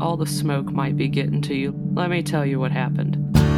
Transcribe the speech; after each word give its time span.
all 0.00 0.16
the 0.16 0.26
smoke 0.26 0.72
might 0.72 0.96
be 0.96 1.08
getting 1.08 1.40
to 1.42 1.54
you. 1.54 1.74
Let 1.94 2.10
me 2.10 2.22
tell 2.22 2.44
you 2.44 2.60
what 2.60 2.70
happened. 2.70 3.16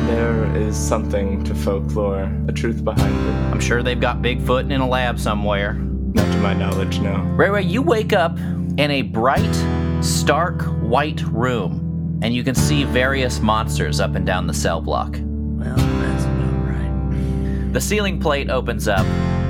There 0.09 0.57
is 0.57 0.77
something 0.77 1.45
to 1.45 1.55
folklore, 1.55 2.33
a 2.49 2.53
truth 2.53 2.83
behind 2.83 3.15
it. 3.15 3.53
I'm 3.53 3.61
sure 3.61 3.83
they've 3.83 4.01
got 4.01 4.23
Bigfoot 4.23 4.73
in 4.73 4.81
a 4.81 4.89
lab 4.89 5.19
somewhere. 5.19 5.75
Not 5.75 6.33
to 6.33 6.39
my 6.39 6.55
knowledge, 6.55 7.01
no. 7.01 7.17
Ray 7.37 7.51
Ray, 7.51 7.63
you 7.63 7.83
wake 7.83 8.13
up 8.13 8.39
in 8.39 8.91
a 8.91 9.03
bright, 9.03 9.55
stark 10.03 10.63
white 10.81 11.21
room, 11.23 12.21
and 12.23 12.35
you 12.35 12.43
can 12.43 12.55
see 12.55 12.85
various 12.85 13.41
monsters 13.41 14.01
up 14.01 14.15
and 14.15 14.25
down 14.25 14.47
the 14.47 14.55
cell 14.55 14.81
block. 14.81 15.19
Well, 15.21 15.77
that's 15.77 16.25
about 16.25 16.67
right. 16.67 17.73
The 17.73 17.81
ceiling 17.81 18.19
plate 18.19 18.49
opens 18.49 18.89
up, 18.89 19.05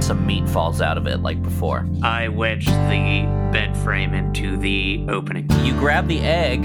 some 0.08 0.26
meat 0.26 0.48
falls 0.48 0.80
out 0.80 0.96
of 0.96 1.06
it 1.06 1.20
like 1.20 1.42
before. 1.42 1.86
I 2.02 2.28
wedge 2.28 2.64
the 2.64 3.28
bed 3.52 3.76
frame 3.76 4.14
into 4.14 4.56
the 4.56 5.04
opening. 5.06 5.46
You 5.62 5.74
grab 5.74 6.08
the 6.08 6.20
egg, 6.20 6.64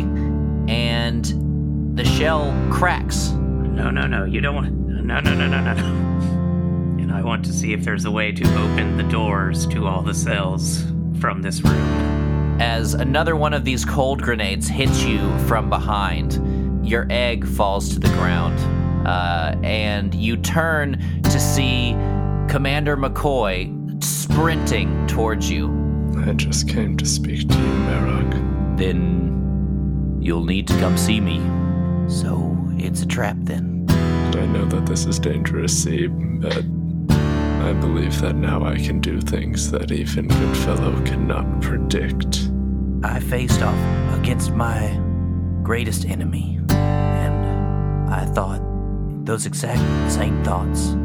and 0.69 1.25
the 1.97 2.05
shell 2.05 2.55
cracks. 2.71 3.31
No, 3.31 3.89
no, 3.89 4.07
no. 4.07 4.23
You 4.23 4.39
don't 4.39 4.55
want. 4.55 4.71
No, 4.71 5.19
no, 5.19 5.33
no, 5.33 5.45
no, 5.49 5.59
no, 5.61 5.73
no. 5.73 5.85
And 7.01 7.11
I 7.11 7.21
want 7.21 7.43
to 7.43 7.51
see 7.51 7.73
if 7.73 7.83
there's 7.83 8.05
a 8.05 8.11
way 8.11 8.31
to 8.31 8.45
open 8.61 8.95
the 8.95 9.03
doors 9.03 9.67
to 9.67 9.87
all 9.87 10.03
the 10.03 10.13
cells 10.13 10.85
from 11.19 11.41
this 11.41 11.61
room. 11.63 12.61
As 12.61 12.93
another 12.93 13.35
one 13.35 13.53
of 13.53 13.65
these 13.65 13.83
cold 13.83 14.21
grenades 14.21 14.69
hits 14.69 15.03
you 15.03 15.19
from 15.39 15.69
behind, 15.69 16.87
your 16.87 17.07
egg 17.09 17.45
falls 17.45 17.89
to 17.89 17.99
the 17.99 18.07
ground. 18.11 18.57
Uh, 19.05 19.53
and 19.63 20.15
you 20.15 20.37
turn 20.37 20.97
to 21.23 21.39
see 21.41 21.93
Commander 22.47 22.95
McCoy 22.97 24.03
sprinting 24.03 25.07
towards 25.07 25.49
you. 25.49 25.71
I 26.27 26.33
just 26.33 26.67
came 26.67 26.97
to 26.97 27.05
speak 27.05 27.47
to 27.49 27.55
you, 27.55 27.73
Merog. 27.87 28.77
Then 28.77 30.17
you'll 30.21 30.45
need 30.45 30.67
to 30.67 30.77
come 30.79 30.97
see 30.97 31.19
me. 31.19 31.39
So 32.09 32.55
it's 32.77 33.01
a 33.01 33.05
trap 33.05 33.37
then. 33.39 33.85
I 33.89 34.45
know 34.47 34.65
that 34.65 34.85
this 34.85 35.05
is 35.05 35.19
dangerous, 35.19 35.83
see, 35.83 36.07
but 36.07 36.63
I 37.63 37.73
believe 37.73 38.19
that 38.21 38.35
now 38.35 38.63
I 38.65 38.75
can 38.75 38.99
do 38.99 39.21
things 39.21 39.71
that 39.71 39.91
even 39.91 40.27
Goodfellow 40.27 41.01
cannot 41.05 41.61
predict. 41.61 42.49
I 43.03 43.19
faced 43.19 43.61
off 43.61 44.19
against 44.19 44.51
my 44.51 44.99
greatest 45.63 46.05
enemy, 46.05 46.59
and 46.69 48.09
I 48.13 48.25
thought 48.25 48.61
those 49.25 49.45
exact 49.45 50.11
same 50.11 50.43
thoughts. 50.43 50.95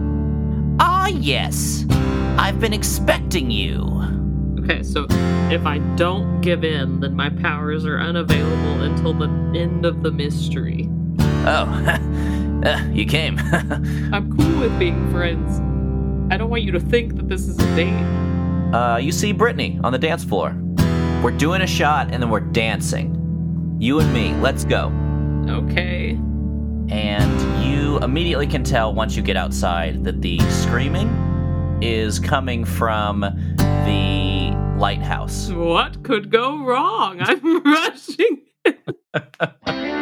Yes, 1.10 1.84
I've 2.38 2.60
been 2.60 2.72
expecting 2.72 3.50
you. 3.50 3.84
Okay, 4.60 4.82
so 4.82 5.06
if 5.50 5.64
I 5.66 5.78
don't 5.96 6.40
give 6.40 6.64
in, 6.64 7.00
then 7.00 7.14
my 7.14 7.30
powers 7.30 7.84
are 7.86 7.98
unavailable 7.98 8.82
until 8.82 9.12
the 9.14 9.26
end 9.58 9.84
of 9.84 10.02
the 10.02 10.10
mystery. 10.10 10.88
Oh, 11.20 12.62
uh, 12.64 12.88
you 12.92 13.06
came. 13.06 13.38
I'm 14.12 14.36
cool 14.36 14.60
with 14.60 14.78
being 14.78 15.10
friends. 15.10 15.60
I 16.32 16.36
don't 16.36 16.50
want 16.50 16.62
you 16.62 16.72
to 16.72 16.80
think 16.80 17.16
that 17.16 17.28
this 17.28 17.48
is 17.48 17.58
a 17.58 17.76
date. 17.76 18.74
uh, 18.74 18.98
you 18.98 19.12
see 19.12 19.32
Brittany 19.32 19.80
on 19.82 19.92
the 19.92 19.98
dance 19.98 20.24
floor. 20.24 20.54
We're 21.22 21.36
doing 21.36 21.62
a 21.62 21.66
shot 21.66 22.12
and 22.12 22.22
then 22.22 22.30
we're 22.30 22.40
dancing. 22.40 23.76
You 23.80 24.00
and 24.00 24.12
me, 24.12 24.34
let's 24.34 24.64
go. 24.64 24.86
Okay. 25.48 26.10
And 26.90 27.47
you 27.88 27.98
immediately 28.00 28.46
can 28.46 28.62
tell 28.62 28.92
once 28.92 29.16
you 29.16 29.22
get 29.22 29.36
outside 29.36 30.04
that 30.04 30.20
the 30.20 30.38
screaming 30.50 31.08
is 31.80 32.18
coming 32.18 32.64
from 32.64 33.20
the 33.20 34.54
lighthouse. 34.78 35.50
What 35.50 36.02
could 36.02 36.30
go 36.30 36.62
wrong? 36.64 37.18
I'm 37.22 37.62
rushing. 37.62 38.42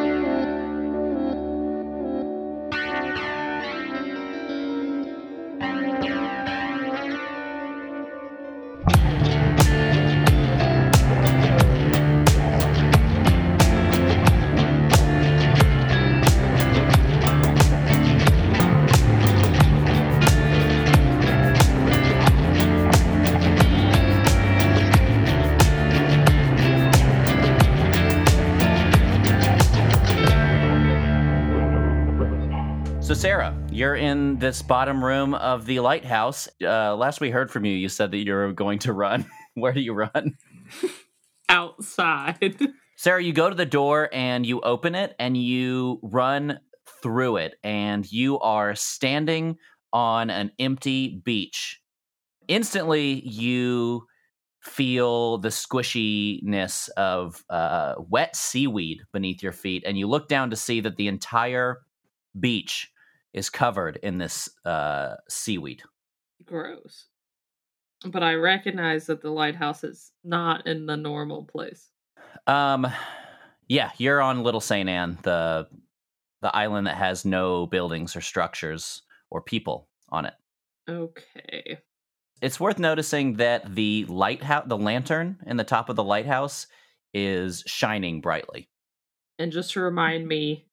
Sarah, 33.16 33.56
you're 33.72 33.96
in 33.96 34.38
this 34.38 34.60
bottom 34.60 35.02
room 35.02 35.32
of 35.32 35.64
the 35.64 35.80
lighthouse. 35.80 36.48
Uh, 36.62 36.94
last 36.94 37.18
we 37.18 37.30
heard 37.30 37.50
from 37.50 37.64
you, 37.64 37.72
you 37.72 37.88
said 37.88 38.10
that 38.10 38.18
you're 38.18 38.52
going 38.52 38.78
to 38.80 38.92
run. 38.92 39.24
Where 39.54 39.72
do 39.72 39.80
you 39.80 39.94
run? 39.94 40.36
Outside. 41.48 42.56
Sarah, 42.96 43.22
you 43.22 43.32
go 43.32 43.48
to 43.48 43.54
the 43.54 43.64
door 43.64 44.10
and 44.12 44.44
you 44.44 44.60
open 44.60 44.94
it 44.94 45.16
and 45.18 45.34
you 45.34 45.98
run 46.02 46.60
through 47.02 47.38
it, 47.38 47.54
and 47.64 48.10
you 48.12 48.38
are 48.40 48.74
standing 48.74 49.56
on 49.94 50.28
an 50.28 50.52
empty 50.58 51.22
beach. 51.24 51.80
Instantly, 52.48 53.26
you 53.26 54.06
feel 54.60 55.38
the 55.38 55.48
squishiness 55.48 56.90
of 56.98 57.42
uh, 57.48 57.94
wet 57.98 58.36
seaweed 58.36 59.00
beneath 59.10 59.42
your 59.42 59.52
feet, 59.52 59.84
and 59.86 59.98
you 59.98 60.06
look 60.06 60.28
down 60.28 60.50
to 60.50 60.56
see 60.56 60.80
that 60.82 60.96
the 60.96 61.08
entire 61.08 61.78
beach 62.38 62.90
is 63.36 63.50
covered 63.50 63.98
in 64.02 64.18
this 64.18 64.48
uh, 64.64 65.14
seaweed. 65.28 65.82
Gross. 66.44 67.04
But 68.04 68.22
I 68.22 68.34
recognize 68.34 69.06
that 69.06 69.20
the 69.20 69.30
lighthouse 69.30 69.84
is 69.84 70.10
not 70.24 70.66
in 70.66 70.86
the 70.86 70.96
normal 70.96 71.44
place. 71.44 71.90
Um, 72.46 72.86
yeah, 73.68 73.90
you're 73.98 74.20
on 74.20 74.42
Little 74.42 74.60
Saint 74.60 74.88
Anne, 74.88 75.18
the 75.22 75.68
the 76.42 76.54
island 76.54 76.86
that 76.86 76.96
has 76.96 77.24
no 77.24 77.66
buildings 77.66 78.14
or 78.14 78.20
structures 78.20 79.02
or 79.30 79.40
people 79.40 79.88
on 80.10 80.26
it. 80.26 80.34
Okay. 80.88 81.78
It's 82.42 82.60
worth 82.60 82.78
noticing 82.78 83.34
that 83.34 83.74
the 83.74 84.04
lighthouse, 84.04 84.64
the 84.66 84.76
lantern 84.76 85.38
in 85.46 85.56
the 85.56 85.64
top 85.64 85.88
of 85.88 85.96
the 85.96 86.04
lighthouse, 86.04 86.66
is 87.14 87.64
shining 87.66 88.20
brightly. 88.20 88.68
And 89.38 89.50
just 89.50 89.72
to 89.72 89.80
remind 89.80 90.28
me, 90.28 90.65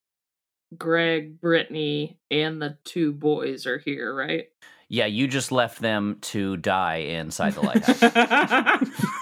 Greg, 0.77 1.39
Brittany, 1.39 2.19
and 2.31 2.61
the 2.61 2.77
two 2.83 3.11
boys 3.13 3.65
are 3.65 3.77
here, 3.77 4.13
right? 4.13 4.47
Yeah, 4.89 5.05
you 5.07 5.27
just 5.27 5.51
left 5.51 5.79
them 5.81 6.17
to 6.21 6.57
die 6.57 6.97
inside 6.97 7.53
the 7.53 7.61
lighthouse. 7.61 8.03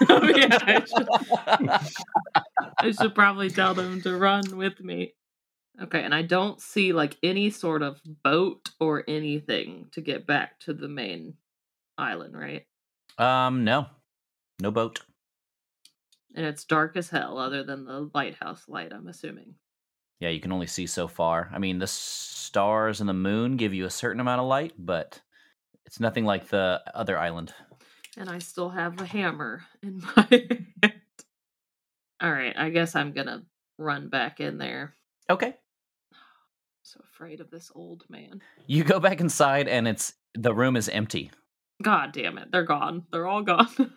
oh 0.08 0.24
yeah, 0.36 0.58
I 0.60 0.84
should, 0.84 1.08
I 2.78 2.90
should 2.92 3.14
probably 3.14 3.48
tell 3.48 3.72
them 3.74 4.02
to 4.02 4.16
run 4.16 4.56
with 4.56 4.80
me. 4.80 5.14
Okay, 5.80 6.02
and 6.02 6.14
I 6.14 6.22
don't 6.22 6.60
see 6.60 6.92
like 6.92 7.16
any 7.22 7.48
sort 7.50 7.82
of 7.82 8.00
boat 8.22 8.70
or 8.80 9.04
anything 9.08 9.86
to 9.92 10.02
get 10.02 10.26
back 10.26 10.60
to 10.60 10.74
the 10.74 10.88
main 10.88 11.34
island, 11.96 12.36
right? 12.36 12.66
um, 13.18 13.64
no, 13.64 13.86
no 14.60 14.70
boat. 14.70 15.00
And 16.34 16.44
it's 16.46 16.64
dark 16.64 16.96
as 16.96 17.10
hell, 17.10 17.38
other 17.38 17.62
than 17.62 17.84
the 17.84 18.10
lighthouse 18.14 18.64
light. 18.68 18.92
I'm 18.92 19.08
assuming. 19.08 19.54
Yeah, 20.22 20.28
you 20.28 20.38
can 20.38 20.52
only 20.52 20.68
see 20.68 20.86
so 20.86 21.08
far. 21.08 21.50
I 21.52 21.58
mean, 21.58 21.80
the 21.80 21.88
stars 21.88 23.00
and 23.00 23.08
the 23.08 23.12
moon 23.12 23.56
give 23.56 23.74
you 23.74 23.86
a 23.86 23.90
certain 23.90 24.20
amount 24.20 24.40
of 24.40 24.46
light, 24.46 24.72
but 24.78 25.20
it's 25.84 25.98
nothing 25.98 26.24
like 26.24 26.46
the 26.46 26.80
other 26.94 27.18
island. 27.18 27.52
And 28.16 28.30
I 28.30 28.38
still 28.38 28.68
have 28.68 29.00
a 29.00 29.04
hammer 29.04 29.64
in 29.82 30.00
my 30.16 30.26
hand. 30.30 30.94
All 32.20 32.30
right, 32.30 32.54
I 32.56 32.70
guess 32.70 32.94
I'm 32.94 33.10
gonna 33.10 33.42
run 33.78 34.10
back 34.10 34.38
in 34.38 34.58
there. 34.58 34.94
Okay. 35.28 35.56
so 36.84 37.00
afraid 37.12 37.40
of 37.40 37.50
this 37.50 37.72
old 37.74 38.04
man. 38.08 38.42
You 38.68 38.84
go 38.84 39.00
back 39.00 39.20
inside 39.20 39.66
and 39.66 39.88
it's 39.88 40.14
the 40.36 40.54
room 40.54 40.76
is 40.76 40.88
empty. 40.88 41.32
God 41.82 42.12
damn 42.12 42.38
it, 42.38 42.52
they're 42.52 42.62
gone. 42.62 43.06
They're 43.10 43.26
all 43.26 43.42
gone. 43.42 43.66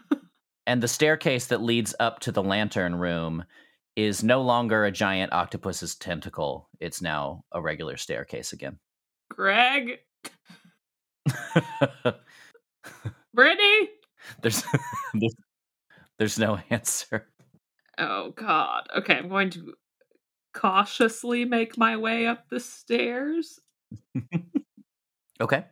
And 0.68 0.81
the 0.81 0.88
staircase 0.88 1.48
that 1.48 1.62
leads 1.62 1.94
up 2.00 2.19
to 2.21 2.31
the 2.31 2.42
lantern 2.42 2.95
room 2.95 3.44
is 3.95 4.24
no 4.24 4.42
longer 4.42 4.86
a 4.86 4.92
giant 4.92 5.31
octopus's 5.33 5.95
tentacle. 5.95 6.69
It's 6.80 7.01
now 7.01 7.44
a 7.51 7.62
regular 7.62 7.97
staircase 7.97 8.53
again. 8.53 8.77
Greg, 9.30 10.00
Brittany. 13.33 13.89
there's, 14.42 14.63
there's 15.13 15.36
there's 16.19 16.39
no 16.39 16.59
answer. 16.69 17.27
Oh 17.97 18.31
God. 18.31 18.88
Okay, 18.97 19.18
I'm 19.18 19.30
going 19.30 19.50
to 19.51 19.74
cautiously 20.53 21.45
make 21.45 21.77
my 21.77 21.97
way 21.97 22.27
up 22.27 22.50
the 22.50 22.59
stairs. 22.59 23.59
Okay. 25.42 25.65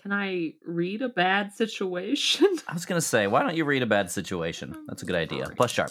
Can 0.00 0.12
I 0.12 0.54
read 0.64 1.02
a 1.02 1.08
bad 1.08 1.52
situation? 1.52 2.46
I 2.68 2.72
was 2.72 2.86
gonna 2.86 3.00
say, 3.00 3.26
why 3.26 3.42
don't 3.42 3.56
you 3.56 3.64
read 3.64 3.82
a 3.82 3.86
bad 3.86 4.10
situation? 4.10 4.76
That's 4.86 5.02
a 5.02 5.06
good 5.06 5.16
idea. 5.16 5.46
Plus 5.56 5.70
sharp. 5.72 5.90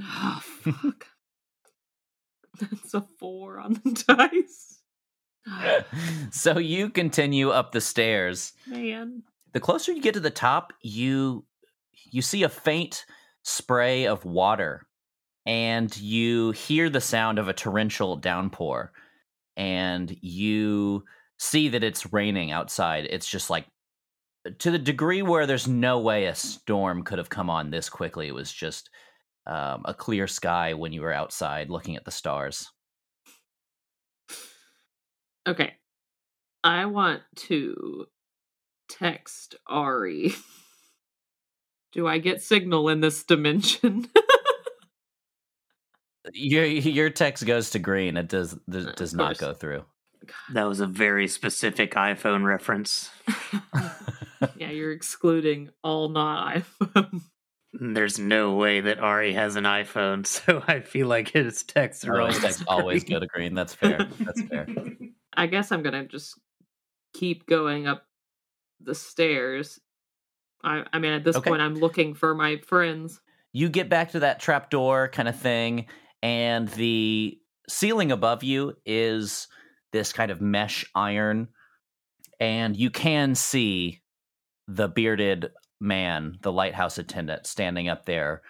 Oh, 0.00 0.40
fuck. 0.42 1.06
That's 2.60 2.94
a 2.94 3.02
four 3.18 3.58
on 3.58 3.74
the 3.84 4.04
dice. 4.08 4.80
so 6.30 6.58
you 6.58 6.90
continue 6.90 7.50
up 7.50 7.72
the 7.72 7.80
stairs. 7.80 8.52
Man. 8.66 9.22
The 9.52 9.60
closer 9.60 9.92
you 9.92 10.00
get 10.00 10.14
to 10.14 10.20
the 10.20 10.30
top, 10.30 10.72
you 10.82 11.44
you 12.10 12.22
see 12.22 12.42
a 12.42 12.48
faint 12.48 13.04
spray 13.42 14.06
of 14.06 14.24
water 14.24 14.86
and 15.46 15.94
you 15.96 16.52
hear 16.52 16.88
the 16.88 17.00
sound 17.00 17.38
of 17.38 17.48
a 17.48 17.52
torrential 17.52 18.16
downpour 18.16 18.92
and 19.56 20.16
you 20.20 21.04
see 21.38 21.68
that 21.68 21.84
it's 21.84 22.12
raining 22.12 22.50
outside. 22.50 23.06
It's 23.10 23.28
just 23.28 23.50
like 23.50 23.66
to 24.58 24.70
the 24.70 24.78
degree 24.78 25.22
where 25.22 25.46
there's 25.46 25.68
no 25.68 25.98
way 26.00 26.26
a 26.26 26.34
storm 26.34 27.02
could 27.02 27.18
have 27.18 27.30
come 27.30 27.50
on 27.50 27.70
this 27.70 27.88
quickly. 27.88 28.28
It 28.28 28.34
was 28.34 28.52
just 28.52 28.90
um, 29.46 29.82
a 29.84 29.94
clear 29.94 30.26
sky 30.26 30.74
when 30.74 30.92
you 30.92 31.02
were 31.02 31.12
outside 31.12 31.70
looking 31.70 31.96
at 31.96 32.04
the 32.04 32.10
stars. 32.10 32.70
Okay. 35.46 35.74
I 36.62 36.86
want 36.86 37.22
to 37.36 38.06
text 38.88 39.56
Ari. 39.66 40.34
Do 41.92 42.06
I 42.06 42.18
get 42.18 42.42
signal 42.42 42.88
in 42.88 43.00
this 43.00 43.22
dimension? 43.24 44.06
Your 46.32 46.64
your 46.64 47.10
text 47.10 47.44
goes 47.44 47.70
to 47.70 47.80
green. 47.80 48.16
It 48.16 48.28
does 48.28 48.56
does, 48.70 48.86
Uh, 48.86 48.92
does 48.92 49.12
not 49.12 49.38
go 49.38 49.52
through. 49.52 49.84
That 50.52 50.68
was 50.68 50.78
a 50.78 50.86
very 50.86 51.26
specific 51.26 51.94
iPhone 51.94 52.44
reference. 52.44 53.10
yeah, 54.56 54.70
you're 54.70 54.92
excluding 54.92 55.70
all 55.82 56.08
not 56.10 56.62
iPhone. 56.80 57.22
There's 57.72 58.18
no 58.18 58.54
way 58.54 58.80
that 58.82 58.98
Ari 58.98 59.32
has 59.32 59.56
an 59.56 59.64
iPhone, 59.64 60.26
so 60.26 60.62
I 60.66 60.80
feel 60.80 61.06
like 61.06 61.28
his 61.30 61.62
texts 61.62 62.06
are 62.06 62.20
oh, 62.20 62.22
always 62.22 62.36
his 62.42 62.42
texts 62.42 62.64
always 62.66 63.04
go 63.04 63.18
to 63.18 63.26
green. 63.26 63.54
That's 63.54 63.74
fair. 63.74 64.08
That's 64.26 64.42
fair. 64.42 64.68
I 65.34 65.46
guess 65.46 65.72
I'm 65.72 65.82
gonna 65.82 66.06
just 66.06 66.38
keep 67.14 67.46
going 67.46 67.86
up 67.86 68.04
the 68.80 68.94
stairs. 68.94 69.80
I 70.62 70.84
I 70.92 70.98
mean 70.98 71.12
at 71.12 71.24
this 71.24 71.36
Okay. 71.36 71.48
point 71.50 71.62
I'm 71.62 71.74
looking 71.74 72.14
for 72.14 72.34
my 72.34 72.58
friends. 72.58 73.20
You 73.52 73.68
get 73.68 73.88
back 73.88 74.12
to 74.12 74.20
that 74.20 74.40
trapdoor 74.40 75.08
kind 75.08 75.28
of 75.28 75.38
thing, 75.38 75.86
and 76.22 76.68
the 76.68 77.38
ceiling 77.68 78.12
above 78.12 78.42
you 78.42 78.74
is 78.84 79.48
this 79.92 80.12
kind 80.12 80.30
of 80.30 80.40
mesh 80.40 80.84
iron, 80.94 81.48
and 82.40 82.76
you 82.76 82.90
can 82.90 83.34
see 83.34 84.02
the 84.68 84.88
bearded 84.88 85.50
man, 85.82 86.38
the 86.42 86.52
lighthouse 86.52 86.96
attendant, 86.96 87.46
standing 87.46 87.88
up 87.88 88.06
there. 88.06 88.42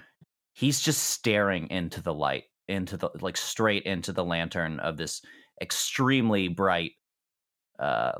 He's 0.53 0.81
just 0.81 1.03
staring 1.03 1.69
into 1.71 2.03
the 2.03 2.13
light, 2.13 2.45
into 2.69 2.97
the 2.97 3.11
like 3.21 3.39
straight 3.39 3.85
into 3.85 4.13
the 4.13 4.25
lantern 4.25 4.79
of 4.81 4.97
this 4.99 5.23
extremely 5.61 6.49
bright 6.49 6.93
uh, 7.79 8.13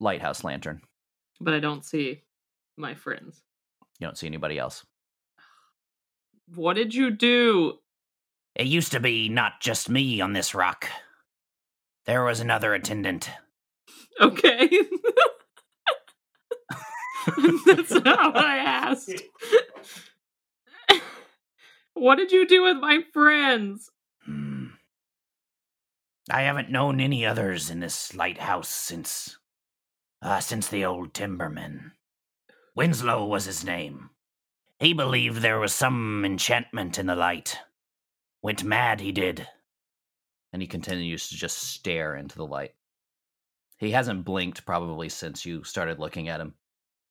lighthouse 0.00 0.42
lantern. 0.42 0.82
But 1.40 1.54
I 1.54 1.60
don't 1.60 1.84
see 1.84 2.22
my 2.76 2.94
friends. 2.94 3.42
You 4.00 4.06
don't 4.06 4.18
see 4.18 4.26
anybody 4.26 4.58
else. 4.58 4.84
What 6.54 6.74
did 6.74 6.94
you 6.94 7.10
do? 7.10 7.78
It 8.56 8.66
used 8.66 8.92
to 8.92 9.00
be 9.00 9.28
not 9.28 9.60
just 9.60 9.88
me 9.88 10.20
on 10.20 10.32
this 10.32 10.54
rock. 10.54 10.88
There 12.06 12.24
was 12.24 12.40
another 12.40 12.74
attendant. 12.74 13.30
Okay. 14.20 14.68
That's 17.66 17.90
not 17.90 18.34
what 18.34 18.44
I 18.44 18.58
asked. 18.58 19.22
what 21.94 22.16
did 22.16 22.32
you 22.32 22.46
do 22.46 22.62
with 22.62 22.76
my 22.78 23.00
friends? 23.12 23.90
Hmm. 24.24 24.66
I 26.30 26.42
haven't 26.42 26.70
known 26.70 27.00
any 27.00 27.24
others 27.26 27.70
in 27.70 27.80
this 27.80 28.14
lighthouse 28.14 28.68
since. 28.68 29.36
Uh, 30.20 30.40
since 30.40 30.68
the 30.68 30.84
old 30.84 31.12
timberman. 31.14 31.92
Winslow 32.74 33.24
was 33.26 33.44
his 33.44 33.64
name. 33.64 34.10
He 34.80 34.92
believed 34.92 35.38
there 35.42 35.58
was 35.58 35.72
some 35.72 36.24
enchantment 36.24 36.98
in 36.98 37.06
the 37.06 37.14
light. 37.16 37.58
Went 38.42 38.62
mad, 38.64 39.00
he 39.00 39.12
did. 39.12 39.46
and 40.52 40.62
he 40.62 40.68
continues 40.68 41.28
to 41.28 41.36
just 41.36 41.58
stare 41.58 42.16
into 42.16 42.36
the 42.36 42.46
light. 42.46 42.74
He 43.78 43.90
hasn't 43.92 44.24
blinked 44.24 44.64
probably 44.66 45.08
since 45.08 45.44
you 45.46 45.62
started 45.64 45.98
looking 45.98 46.28
at 46.28 46.40
him. 46.40 46.54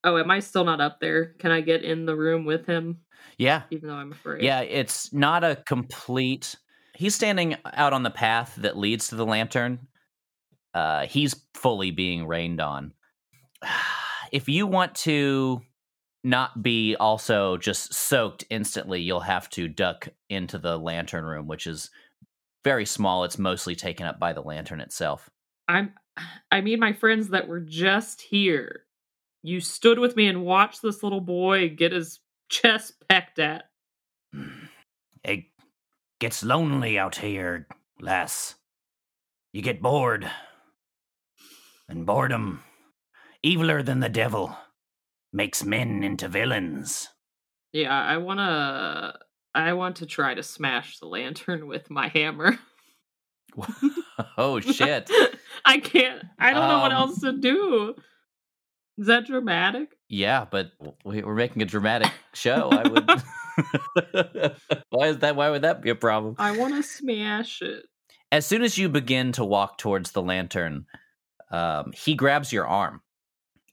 Oh, 0.04 0.16
am 0.18 0.30
I 0.30 0.40
still 0.40 0.64
not 0.64 0.80
up 0.80 1.00
there? 1.00 1.34
Can 1.38 1.50
I 1.50 1.60
get 1.60 1.82
in 1.84 2.06
the 2.06 2.16
room 2.16 2.44
with 2.44 2.66
him, 2.66 3.00
Yeah, 3.36 3.62
even 3.70 3.88
though 3.88 3.96
I'm 3.96 4.12
afraid? 4.12 4.42
yeah, 4.44 4.60
it's 4.60 5.12
not 5.12 5.42
a 5.44 5.56
complete. 5.66 6.56
He's 6.94 7.14
standing 7.14 7.56
out 7.64 7.92
on 7.92 8.02
the 8.02 8.10
path 8.10 8.54
that 8.58 8.76
leads 8.76 9.08
to 9.08 9.16
the 9.16 9.26
lantern. 9.26 9.88
Uh, 10.74 11.06
he's 11.06 11.34
fully 11.54 11.90
being 11.90 12.26
rained 12.26 12.60
on. 12.60 12.92
If 14.30 14.46
you 14.46 14.66
want 14.66 14.94
to 14.96 15.62
not 16.22 16.62
be 16.62 16.94
also 16.96 17.56
just 17.56 17.94
soaked 17.94 18.44
instantly, 18.50 19.00
you'll 19.00 19.20
have 19.20 19.48
to 19.50 19.68
duck 19.68 20.06
into 20.28 20.58
the 20.58 20.76
lantern 20.78 21.24
room, 21.24 21.46
which 21.46 21.66
is 21.66 21.88
very 22.62 22.84
small. 22.84 23.24
It's 23.24 23.38
mostly 23.38 23.74
taken 23.74 24.04
up 24.04 24.20
by 24.20 24.34
the 24.34 24.42
lantern 24.42 24.80
itself. 24.82 25.30
I'm. 25.66 25.94
I 26.52 26.60
mean, 26.60 26.78
my 26.78 26.92
friends 26.92 27.28
that 27.28 27.48
were 27.48 27.60
just 27.60 28.20
here. 28.20 28.82
You 29.42 29.60
stood 29.60 29.98
with 29.98 30.16
me 30.16 30.26
and 30.26 30.44
watched 30.44 30.82
this 30.82 31.02
little 31.02 31.20
boy 31.20 31.68
get 31.70 31.92
his 31.92 32.20
chest 32.48 32.94
pecked 33.08 33.38
at. 33.38 33.64
It 35.24 35.44
gets 36.20 36.44
lonely 36.44 36.98
out 36.98 37.16
here, 37.16 37.66
lass. 38.00 38.56
You 39.52 39.62
get 39.62 39.80
bored. 39.80 40.30
And 41.88 42.04
boredom, 42.04 42.62
eviler 43.44 43.84
than 43.84 44.00
the 44.00 44.08
devil, 44.10 44.56
makes 45.32 45.64
men 45.64 46.02
into 46.04 46.28
villains. 46.28 47.08
Yeah, 47.72 47.98
I 47.98 48.16
wanna. 48.18 49.18
I 49.54 49.72
want 49.72 49.96
to 49.96 50.06
try 50.06 50.34
to 50.34 50.42
smash 50.42 50.98
the 50.98 51.06
lantern 51.06 51.66
with 51.66 51.90
my 51.90 52.08
hammer. 52.08 52.58
oh 54.38 54.60
shit! 54.60 55.10
I 55.64 55.78
can't. 55.78 56.22
I 56.38 56.52
don't 56.52 56.68
know 56.68 56.80
what 56.80 56.92
Um, 56.92 56.98
else 57.08 57.20
to 57.20 57.32
do. 57.32 57.94
Is 58.98 59.06
that 59.06 59.26
dramatic? 59.26 59.96
Yeah, 60.08 60.44
but 60.50 60.72
we- 61.04 61.22
we're 61.22 61.34
making 61.34 61.62
a 61.62 61.66
dramatic 61.66 62.12
show. 62.34 62.68
I 62.70 62.88
would. 62.88 63.08
why 64.90 65.06
is 65.08 65.18
that? 65.18 65.36
Why 65.36 65.50
would 65.50 65.62
that 65.62 65.82
be 65.82 65.90
a 65.90 65.94
problem? 65.94 66.34
I 66.38 66.56
want 66.56 66.74
to 66.74 66.82
smash 66.82 67.62
it. 67.62 67.84
As 68.30 68.44
soon 68.46 68.62
as 68.62 68.76
you 68.76 68.88
begin 68.88 69.32
to 69.32 69.44
walk 69.44 69.78
towards 69.78 70.12
the 70.12 70.22
lantern, 70.22 70.86
um, 71.50 71.92
he 71.94 72.14
grabs 72.14 72.52
your 72.52 72.66
arm, 72.66 73.00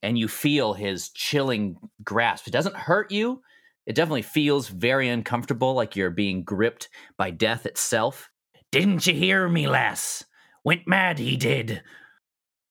and 0.01 0.17
you 0.17 0.27
feel 0.27 0.73
his 0.73 1.09
chilling 1.09 1.77
grasp. 2.03 2.47
It 2.47 2.51
doesn't 2.51 2.75
hurt 2.75 3.11
you. 3.11 3.41
It 3.85 3.95
definitely 3.95 4.21
feels 4.23 4.67
very 4.69 5.09
uncomfortable, 5.09 5.73
like 5.73 5.95
you're 5.95 6.09
being 6.09 6.43
gripped 6.43 6.89
by 7.17 7.31
death 7.31 7.65
itself. 7.65 8.29
Didn't 8.71 9.05
you 9.05 9.13
hear 9.13 9.47
me, 9.47 9.67
lass? 9.67 10.23
Went 10.63 10.87
mad, 10.87 11.19
he 11.19 11.37
did. 11.37 11.83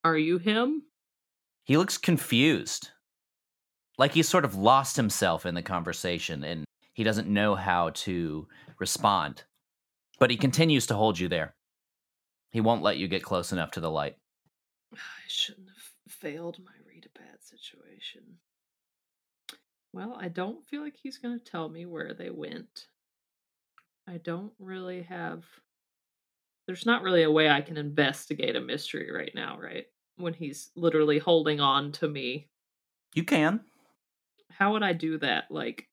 Are 0.03 0.19
you 0.19 0.39
him? 0.39 0.83
He 1.65 1.77
looks 1.77 1.99
confused. 1.99 2.91
Like 3.97 4.13
he's 4.13 4.29
sort 4.29 4.45
of 4.45 4.55
lost 4.55 4.97
himself 4.97 5.47
in 5.47 5.55
the 5.55 5.63
conversation 5.63 6.45
and 6.45 6.65
he 6.93 7.05
doesn't 7.05 7.29
know 7.29 7.55
how 7.55 7.91
to 7.91 8.47
respond. 8.79 9.45
But 10.19 10.31
he 10.31 10.37
continues 10.37 10.87
to 10.87 10.95
hold 10.95 11.19
you 11.19 11.29
there. 11.29 11.55
He 12.51 12.61
won't 12.61 12.83
let 12.83 12.99
you 12.99 13.09
get 13.09 13.23
close 13.23 13.53
enough 13.53 13.73
to 13.73 13.81
the 13.81 13.91
light. 13.91 14.17
I 14.93 15.27
shouldn't 15.27 15.69
have 15.69 16.13
failed 16.13 16.59
my 16.65 16.73
read 16.87 17.07
a 17.07 17.19
bad 17.19 17.43
situation. 17.43 18.23
Well, 19.93 20.17
I 20.21 20.29
don't 20.29 20.65
feel 20.65 20.83
like 20.83 20.97
he's 21.01 21.19
going 21.19 21.39
to 21.39 21.45
tell 21.45 21.69
me 21.69 21.87
where 21.87 22.15
they 22.15 22.31
went. 22.31 22.87
I 24.09 24.19
don't 24.19 24.53
really 24.59 25.03
have. 25.03 25.45
There's 26.67 26.87
not 26.87 27.03
really 27.03 27.23
a 27.23 27.31
way 27.31 27.49
I 27.49 27.61
can 27.61 27.77
investigate 27.77 28.57
a 28.57 28.61
mystery 28.61 29.11
right 29.11 29.33
now, 29.35 29.59
right? 29.59 29.87
When 30.17 30.35
he's 30.35 30.71
literally 30.77 31.19
holding 31.19 31.61
on 31.61 31.93
to 31.93 32.09
me. 32.09 32.49
You 33.15 33.25
can. 33.25 33.61
How 34.51 34.73
would 34.73 34.83
I 34.83 34.93
do 34.93 35.19
that, 35.19 35.45
like, 35.51 35.89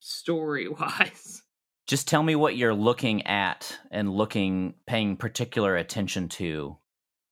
story 0.00 0.68
wise? 0.68 1.42
Just 1.86 2.08
tell 2.08 2.22
me 2.22 2.34
what 2.34 2.56
you're 2.56 2.74
looking 2.74 3.26
at 3.26 3.78
and 3.92 4.12
looking, 4.12 4.74
paying 4.86 5.16
particular 5.16 5.76
attention 5.76 6.28
to 6.30 6.76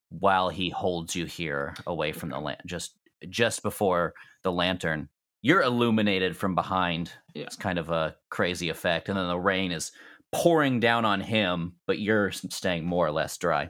while 0.09 0.49
he 0.49 0.69
holds 0.69 1.15
you 1.15 1.25
here 1.25 1.75
away 1.85 2.13
from 2.13 2.29
the 2.29 2.39
lamp, 2.39 2.61
just 2.65 2.97
just 3.29 3.63
before 3.63 4.13
the 4.43 4.51
lantern. 4.51 5.09
You're 5.41 5.61
illuminated 5.61 6.37
from 6.37 6.55
behind. 6.55 7.11
Yeah. 7.33 7.43
It's 7.43 7.57
kind 7.57 7.77
of 7.77 7.89
a 7.89 8.15
crazy 8.29 8.69
effect, 8.69 9.09
and 9.09 9.17
then 9.17 9.27
the 9.27 9.37
rain 9.37 9.71
is 9.71 9.91
pouring 10.31 10.79
down 10.79 11.05
on 11.05 11.21
him, 11.21 11.73
but 11.85 11.99
you're 11.99 12.31
staying 12.31 12.85
more 12.85 13.05
or 13.05 13.11
less 13.11 13.37
dry. 13.37 13.69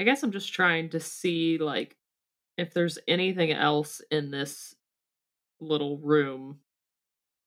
I 0.00 0.02
guess 0.02 0.22
I'm 0.22 0.32
just 0.32 0.54
trying 0.54 0.88
to 0.90 0.98
see 0.98 1.58
like 1.58 1.94
if 2.56 2.72
there's 2.72 2.98
anything 3.06 3.52
else 3.52 4.00
in 4.10 4.30
this 4.30 4.74
little 5.60 5.98
room 5.98 6.60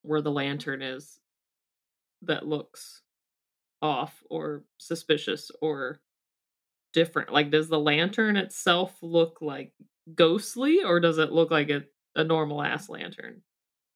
where 0.03 0.22
the 0.22 0.31
lantern 0.31 0.83
is 0.83 1.19
that 2.22 2.48
looks 2.48 3.01
off 3.81 4.22
or 4.29 4.65
suspicious 4.77 5.50
or 5.62 6.00
different? 6.93 7.33
Like, 7.33 7.50
does 7.50 7.69
the 7.69 7.79
lantern 7.79 8.38
itself 8.38 8.95
look 9.01 9.39
like 9.41 9.74
ghostly 10.13 10.83
or 10.83 11.00
does 11.00 11.17
it 11.17 11.31
look 11.31 11.50
like 11.50 11.72
a, 11.72 11.81
a 12.15 12.24
normal 12.24 12.62
ass 12.62 12.88
lantern? 12.88 13.41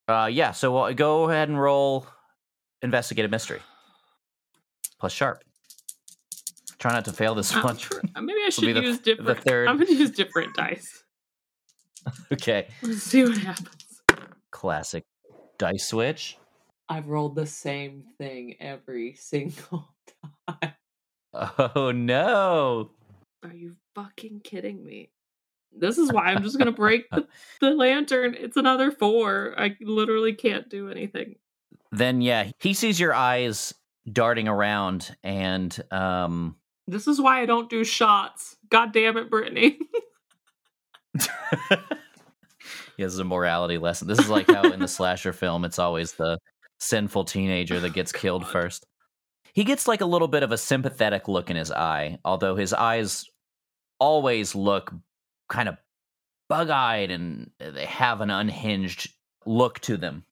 Uh, 0.07 0.29
yeah. 0.31 0.51
So 0.51 0.75
uh, 0.77 0.93
go 0.93 1.29
ahead 1.29 1.49
and 1.49 1.61
roll 1.61 2.07
investigate 2.81 3.25
a 3.25 3.29
mystery 3.29 3.61
plus 4.99 5.13
sharp. 5.13 5.43
Try 6.87 6.95
not 6.95 7.03
to 7.05 7.11
fail 7.11 7.35
this 7.35 7.53
I'm 7.53 7.63
one. 7.63 7.75
tr- 7.75 7.95
maybe 8.21 8.39
I 8.41 8.45
be 8.45 8.51
should 8.51 8.75
the- 8.77 8.81
use 8.81 8.99
the 8.99 9.15
different. 9.15 9.43
third. 9.43 9.67
I'm 9.67 9.75
going 9.75 9.87
to 9.87 9.93
use 9.95 10.11
different 10.11 10.55
dice. 10.55 11.03
okay. 12.31 12.67
Let's 12.81 13.03
see 13.03 13.23
what 13.25 13.37
happens. 13.37 14.01
Classic 14.51 15.03
dice 15.57 15.85
switch. 15.85 16.37
I've 16.87 17.09
rolled 17.09 17.35
the 17.35 17.45
same 17.45 18.05
thing 18.17 18.55
every 18.61 19.15
single 19.15 19.89
time. 20.47 20.71
Oh 21.33 21.91
no. 21.93 22.91
Are 23.43 23.53
you 23.53 23.75
fucking 23.93 24.39
kidding 24.45 24.81
me? 24.85 25.09
This 25.77 25.97
is 25.97 26.09
why 26.13 26.27
I'm 26.27 26.41
just 26.41 26.57
gonna 26.57 26.71
break 26.71 27.09
the, 27.09 27.27
the 27.59 27.71
lantern. 27.71 28.33
It's 28.39 28.55
another 28.55 28.91
four. 28.91 29.53
I 29.57 29.75
literally 29.81 30.31
can't 30.33 30.69
do 30.69 30.89
anything. 30.89 31.35
Then 31.91 32.21
yeah, 32.21 32.49
he 32.61 32.73
sees 32.73 32.97
your 32.97 33.13
eyes 33.13 33.73
darting 34.09 34.47
around 34.47 35.13
and 35.21 35.77
um 35.91 36.55
This 36.87 37.07
is 37.07 37.19
why 37.19 37.41
I 37.41 37.45
don't 37.45 37.69
do 37.69 37.83
shots. 37.83 38.55
God 38.69 38.93
damn 38.93 39.17
it, 39.17 39.29
Brittany. 39.29 39.79
yeah, 41.17 41.79
this 42.97 43.13
is 43.13 43.19
a 43.19 43.25
morality 43.25 43.77
lesson. 43.77 44.07
This 44.07 44.19
is 44.19 44.29
like 44.29 44.49
how 44.49 44.63
in 44.71 44.79
the 44.79 44.87
slasher 44.87 45.33
film 45.33 45.65
it's 45.65 45.79
always 45.79 46.13
the 46.13 46.37
sinful 46.79 47.25
teenager 47.25 47.79
that 47.79 47.93
gets 47.93 48.13
oh 48.15 48.19
killed 48.19 48.43
God. 48.43 48.51
first. 48.51 48.85
He 49.53 49.63
gets 49.63 49.87
like 49.87 50.01
a 50.01 50.05
little 50.05 50.27
bit 50.27 50.43
of 50.43 50.51
a 50.51 50.57
sympathetic 50.57 51.27
look 51.27 51.49
in 51.49 51.55
his 51.57 51.71
eye, 51.71 52.19
although 52.23 52.55
his 52.55 52.73
eyes 52.73 53.25
always 53.99 54.53
look 54.55 54.93
kind 55.49 55.67
of 55.67 55.77
bug-eyed 56.47 57.11
and 57.11 57.49
they 57.59 57.85
have 57.85 58.21
an 58.21 58.29
unhinged 58.29 59.11
look 59.45 59.79
to 59.79 59.97
them. 59.97 60.23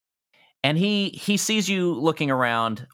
And 0.63 0.77
he 0.77 1.09
he 1.09 1.37
sees 1.37 1.67
you 1.69 1.93
looking 1.93 2.31
around 2.31 2.87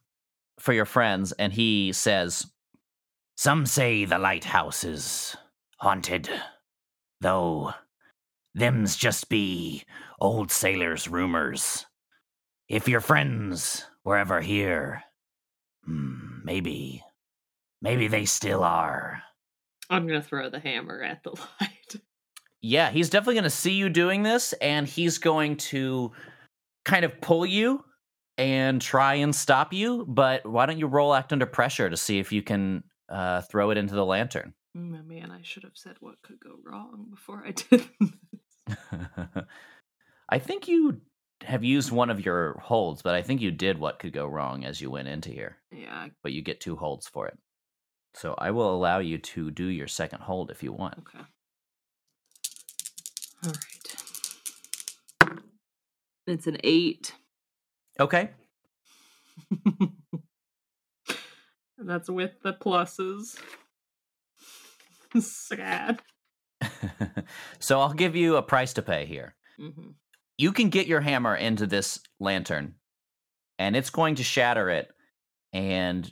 for 0.60 0.74
your 0.74 0.86
friends 0.86 1.32
and 1.34 1.54
he 1.54 1.92
says, 1.94 2.48
Some 3.42 3.66
say 3.66 4.06
the 4.06 4.20
lighthouse 4.20 4.84
is 4.84 5.36
haunted, 5.78 6.30
though 7.22 7.74
them's 8.54 8.96
just 8.96 9.30
be 9.30 9.84
old 10.20 10.52
sailors' 10.52 11.08
rumors. 11.08 11.88
If 12.70 12.88
your 12.88 13.02
friends 13.02 13.84
were 14.04 14.20
ever 14.20 14.42
here, 14.42 15.02
hmm, 15.86 16.42
maybe, 16.44 17.04
maybe 17.82 18.08
they 18.08 18.26
still 18.26 18.64
are. 18.64 19.24
I'm 19.90 20.06
gonna 20.06 20.22
throw 20.22 20.52
the 20.52 20.60
hammer 20.60 21.02
at 21.02 21.24
the 21.24 21.32
light. 21.60 21.96
Yeah, 22.62 22.92
he's 22.92 23.10
definitely 23.10 23.42
to 23.42 23.50
see 23.50 23.74
you 23.74 23.90
doing 23.90 24.22
this, 24.22 24.54
and 24.62 24.88
he's 24.88 25.18
going 25.18 25.58
to 25.58 26.12
kind 26.86 27.04
of 27.04 27.20
pull 27.22 27.48
you 27.48 27.84
and 28.38 28.80
try 28.80 29.16
and 29.16 29.36
stop 29.36 29.74
you. 29.74 30.06
But 30.08 30.46
why 30.46 30.68
don't 30.68 30.78
you 30.78 30.86
roll 30.86 31.16
act 31.16 31.34
under 31.34 31.48
pressure 31.48 31.90
to 31.90 31.98
see 31.98 32.20
if 32.20 32.32
you 32.32 32.44
can 32.44 32.84
uh, 33.12 33.42
throw 33.42 33.70
it 33.72 33.78
into 33.78 33.94
the 33.96 34.06
lantern? 34.06 34.54
Mm, 34.78 35.06
Man, 35.06 35.32
I 35.32 35.42
should 35.44 35.64
have 35.64 35.76
said 35.76 35.98
what 36.00 36.22
could 36.22 36.40
go 36.40 36.52
wrong 36.64 37.08
before 37.12 37.44
I 37.46 37.52
did. 37.52 37.84
I 40.30 40.40
think 40.40 40.70
you 40.70 41.02
have 41.44 41.62
used 41.62 41.92
one 41.92 42.10
of 42.10 42.24
your 42.26 42.58
holds, 42.64 43.02
but 43.02 43.14
I 43.14 43.22
think 43.22 43.42
you 43.42 43.52
did 43.52 43.78
what 43.80 44.00
could 44.00 44.14
go 44.14 44.26
wrong 44.28 44.64
as 44.64 44.80
you 44.80 44.90
went 44.90 45.10
into 45.10 45.30
here. 45.30 45.58
yeah, 45.74 46.08
But 46.24 46.32
you 46.32 46.42
get 46.42 46.62
two 46.62 46.78
holds 46.78 47.06
for 47.06 47.28
it. 47.28 47.38
So 48.14 48.34
I 48.38 48.52
will 48.52 48.74
allow 48.74 49.00
you 49.00 49.18
to 49.18 49.52
do 49.52 49.66
your 49.66 49.88
second 49.90 50.22
hold 50.22 50.52
if 50.52 50.64
you 50.64 50.72
want. 50.72 50.96
okay. 51.00 51.26
All 53.44 53.52
right. 53.52 53.96
It's 56.28 56.48
an 56.48 56.58
eight. 56.64 57.14
Okay. 58.00 58.30
That's 61.84 62.10
with 62.10 62.42
the 62.44 62.54
pluses. 62.54 63.38
Sad. 65.20 66.02
so 67.60 67.80
I'll 67.80 67.94
give 67.94 68.16
you 68.16 68.38
a 68.38 68.42
price 68.44 68.74
to 68.74 68.82
pay 68.82 69.06
here. 69.06 69.36
hmm 69.58 69.92
you 70.42 70.52
can 70.52 70.70
get 70.70 70.88
your 70.88 71.02
hammer 71.02 71.36
into 71.36 71.68
this 71.68 72.00
lantern 72.20 72.74
and 73.60 73.76
it's 73.76 73.92
going 73.92 74.16
to 74.16 74.24
shatter 74.24 74.72
it 74.72 74.90
and 75.54 76.12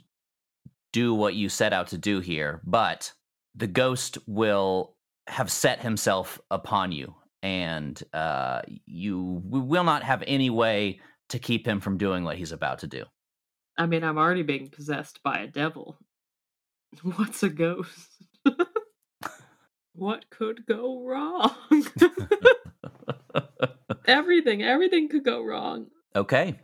do 0.92 1.12
what 1.12 1.34
you 1.34 1.48
set 1.48 1.72
out 1.72 1.88
to 1.88 1.98
do 1.98 2.20
here 2.20 2.60
but 2.64 3.12
the 3.56 3.66
ghost 3.66 4.18
will 4.28 4.94
have 5.26 5.50
set 5.50 5.80
himself 5.80 6.40
upon 6.50 6.92
you 6.92 7.12
and 7.42 8.04
uh, 8.12 8.62
you 8.86 9.42
will 9.44 9.82
not 9.82 10.04
have 10.04 10.22
any 10.28 10.48
way 10.48 11.00
to 11.28 11.40
keep 11.40 11.66
him 11.66 11.80
from 11.80 11.98
doing 11.98 12.22
what 12.22 12.36
he's 12.36 12.52
about 12.52 12.78
to 12.78 12.86
do 12.86 13.04
I 13.80 13.86
mean, 13.86 14.04
I'm 14.04 14.18
already 14.18 14.42
being 14.42 14.68
possessed 14.68 15.22
by 15.22 15.38
a 15.38 15.46
devil. 15.46 15.96
What's 17.02 17.42
a 17.42 17.48
ghost? 17.48 18.10
what 19.94 20.28
could 20.28 20.66
go 20.66 21.02
wrong? 21.02 21.54
everything, 24.06 24.62
everything 24.62 25.08
could 25.08 25.24
go 25.24 25.42
wrong. 25.42 25.86
Okay. 26.14 26.60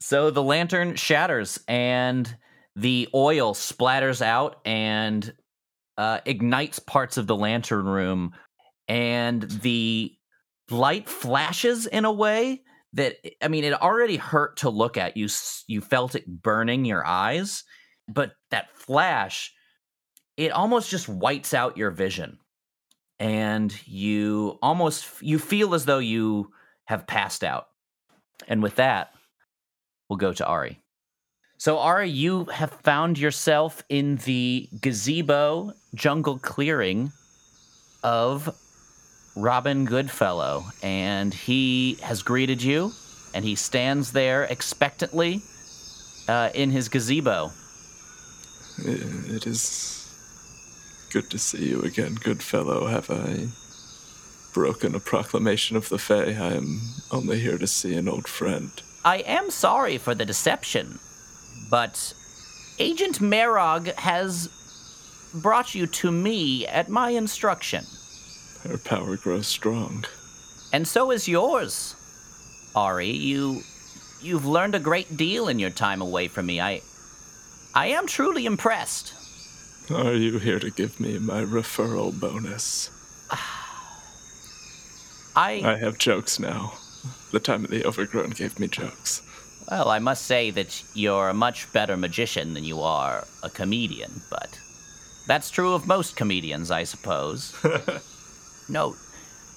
So 0.00 0.32
the 0.32 0.42
lantern 0.42 0.96
shatters 0.96 1.60
and 1.68 2.36
the 2.74 3.08
oil 3.14 3.54
splatters 3.54 4.20
out 4.20 4.60
and 4.64 5.32
uh, 5.98 6.18
ignites 6.26 6.80
parts 6.80 7.16
of 7.16 7.28
the 7.28 7.36
lantern 7.36 7.84
room, 7.84 8.32
and 8.88 9.42
the 9.42 10.16
light 10.68 11.08
flashes 11.08 11.86
in 11.86 12.04
a 12.04 12.12
way 12.12 12.62
that 12.94 13.16
I 13.42 13.48
mean, 13.48 13.64
it 13.64 13.72
already 13.72 14.16
hurt 14.16 14.58
to 14.58 14.70
look 14.70 14.96
at. 14.96 15.16
You 15.16 15.28
you 15.66 15.80
felt 15.80 16.14
it 16.14 16.26
burning 16.26 16.84
your 16.84 17.06
eyes, 17.06 17.64
but 18.08 18.32
that 18.50 18.74
flash, 18.74 19.52
it 20.36 20.52
almost 20.52 20.90
just 20.90 21.08
whites 21.08 21.54
out 21.54 21.76
your 21.76 21.90
vision, 21.90 22.38
and 23.18 23.74
you 23.86 24.58
almost 24.62 25.06
you 25.22 25.38
feel 25.38 25.74
as 25.74 25.84
though 25.84 25.98
you 25.98 26.50
have 26.86 27.06
passed 27.06 27.44
out. 27.44 27.66
And 28.48 28.62
with 28.62 28.76
that, 28.76 29.12
we'll 30.08 30.16
go 30.16 30.32
to 30.32 30.46
Ari. 30.46 30.80
So, 31.58 31.78
Ari, 31.78 32.08
you 32.08 32.46
have 32.46 32.70
found 32.70 33.18
yourself 33.18 33.84
in 33.90 34.16
the 34.16 34.66
gazebo 34.80 35.74
jungle 35.94 36.38
clearing 36.38 37.12
of 38.02 38.48
Robin 39.36 39.84
Goodfellow, 39.84 40.66
and 40.82 41.32
he 41.32 41.98
has 42.02 42.22
greeted 42.22 42.62
you, 42.62 42.92
and 43.32 43.44
he 43.44 43.54
stands 43.54 44.12
there 44.12 44.44
expectantly 44.44 45.42
uh, 46.28 46.50
in 46.54 46.70
his 46.70 46.88
gazebo. 46.88 47.52
It 48.78 49.46
is 49.46 50.12
good 51.10 51.30
to 51.30 51.38
see 51.38 51.68
you 51.68 51.82
again, 51.82 52.14
Goodfellow. 52.14 52.86
Have 52.86 53.10
I 53.10 53.48
broken 54.52 54.94
a 54.94 55.00
proclamation 55.00 55.76
of 55.76 55.88
the 55.88 55.98
Fae? 55.98 56.32
I 56.32 56.54
am 56.54 56.80
only 57.10 57.40
here 57.40 57.58
to 57.58 57.66
see 57.66 57.94
an 57.94 58.08
old 58.08 58.26
friend. 58.26 58.70
I 59.04 59.18
am 59.18 59.50
sorry 59.50 59.96
for 59.96 60.14
the 60.14 60.24
deception, 60.24 60.98
but 61.70 62.14
Agent 62.78 63.20
Merog 63.20 63.94
has 63.94 64.48
brought 65.34 65.74
you 65.74 65.86
to 65.86 66.10
me 66.10 66.66
at 66.66 66.88
my 66.88 67.10
instruction, 67.10 67.86
Her 68.68 68.78
power 68.78 69.16
grows 69.16 69.46
strong. 69.46 70.04
and 70.72 70.86
so 70.86 71.10
is 71.10 71.26
yours. 71.28 71.96
Ari, 72.74 73.10
you 73.10 73.62
you've 74.22 74.46
learned 74.46 74.74
a 74.74 74.78
great 74.80 75.16
deal 75.16 75.48
in 75.48 75.58
your 75.58 75.70
time 75.70 76.00
away 76.00 76.28
from 76.28 76.46
me. 76.46 76.60
I 76.60 76.82
I 77.74 77.86
am 77.86 78.06
truly 78.06 78.46
impressed. 78.46 79.14
Are 79.90 80.14
you 80.14 80.38
here 80.38 80.60
to 80.60 80.70
give 80.70 81.00
me 81.00 81.18
my 81.18 81.42
referral 81.42 82.12
bonus? 82.18 82.90
I 85.36 85.62
I 85.64 85.76
have 85.78 85.98
jokes 85.98 86.38
now. 86.38 86.74
The 87.32 87.40
time 87.40 87.64
of 87.64 87.70
the 87.70 87.84
overgrown 87.84 88.30
gave 88.30 88.58
me 88.60 88.68
jokes. 88.68 89.22
well, 89.70 89.88
I 89.88 89.98
must 89.98 90.26
say 90.26 90.50
that 90.50 90.82
you're 90.94 91.28
a 91.28 91.34
much 91.34 91.72
better 91.72 91.96
magician 91.96 92.54
than 92.54 92.64
you 92.64 92.80
are 92.82 93.26
a 93.42 93.48
comedian, 93.50 94.20
but 94.28 94.58
that's 95.26 95.50
true 95.50 95.72
of 95.74 95.86
most 95.86 96.16
comedians, 96.16 96.70
I 96.70 96.84
suppose. 96.84 97.54
no, 98.70 98.96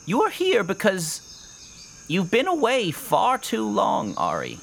you're 0.06 0.30
here 0.30 0.64
because 0.64 2.06
you've 2.08 2.32
been 2.32 2.48
away 2.48 2.92
far 2.92 3.38
too 3.38 3.68
long, 3.70 4.16
Ari. 4.18 4.60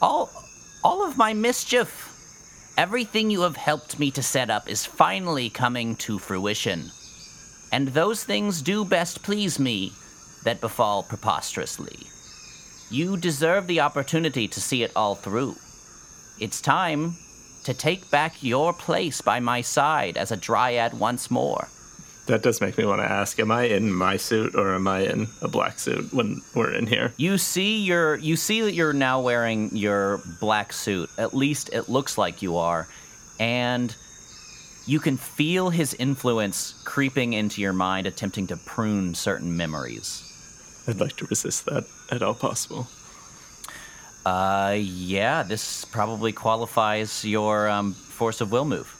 All 0.00 0.30
all 0.84 1.04
of 1.04 1.18
my 1.18 1.34
mischief, 1.34 2.72
everything 2.78 3.30
you 3.30 3.40
have 3.40 3.56
helped 3.56 3.98
me 3.98 4.12
to 4.12 4.22
set 4.22 4.48
up 4.48 4.68
is 4.68 4.86
finally 4.86 5.50
coming 5.50 5.96
to 5.96 6.18
fruition. 6.20 6.90
And 7.72 7.88
those 7.88 8.22
things 8.24 8.62
do 8.62 8.84
best 8.84 9.22
please 9.22 9.58
me 9.58 9.92
that 10.44 10.60
befall 10.60 11.02
preposterously. 11.02 12.06
You 12.90 13.16
deserve 13.16 13.66
the 13.66 13.80
opportunity 13.80 14.48
to 14.48 14.60
see 14.60 14.82
it 14.82 14.92
all 14.94 15.16
through. 15.16 15.56
It's 16.38 16.60
time 16.60 17.16
to 17.64 17.74
take 17.74 18.10
back 18.10 18.42
your 18.42 18.72
place 18.72 19.20
by 19.20 19.40
my 19.40 19.60
side 19.60 20.16
as 20.16 20.30
a 20.30 20.36
dryad 20.36 20.98
once 20.98 21.30
more. 21.30 21.68
That 22.28 22.42
does 22.42 22.60
make 22.60 22.76
me 22.76 22.84
want 22.84 23.00
to 23.00 23.10
ask: 23.10 23.40
Am 23.40 23.50
I 23.50 23.62
in 23.62 23.90
my 23.90 24.18
suit 24.18 24.54
or 24.54 24.74
am 24.74 24.86
I 24.86 25.00
in 25.00 25.28
a 25.40 25.48
black 25.48 25.78
suit 25.78 26.12
when 26.12 26.42
we're 26.54 26.74
in 26.74 26.86
here? 26.86 27.14
You 27.16 27.38
see 27.38 27.78
your 27.82 28.16
you 28.16 28.36
see 28.36 28.60
that 28.60 28.74
you're 28.74 28.92
now 28.92 29.22
wearing 29.22 29.74
your 29.74 30.20
black 30.38 30.74
suit. 30.74 31.08
At 31.16 31.32
least 31.32 31.70
it 31.72 31.88
looks 31.88 32.18
like 32.18 32.42
you 32.42 32.58
are. 32.58 32.86
And 33.40 33.96
you 34.84 35.00
can 35.00 35.16
feel 35.16 35.70
his 35.70 35.94
influence 35.94 36.74
creeping 36.84 37.32
into 37.32 37.62
your 37.62 37.72
mind 37.72 38.06
attempting 38.06 38.46
to 38.48 38.58
prune 38.58 39.14
certain 39.14 39.56
memories. 39.56 40.22
I'd 40.86 41.00
like 41.00 41.16
to 41.16 41.26
resist 41.26 41.64
that 41.64 41.86
at 42.12 42.22
all 42.22 42.34
possible. 42.34 42.88
Uh 44.26 44.76
yeah, 44.78 45.44
this 45.44 45.86
probably 45.86 46.32
qualifies 46.32 47.24
your 47.24 47.70
um, 47.70 47.94
force 47.94 48.42
of 48.42 48.52
will 48.52 48.66
move. 48.66 48.97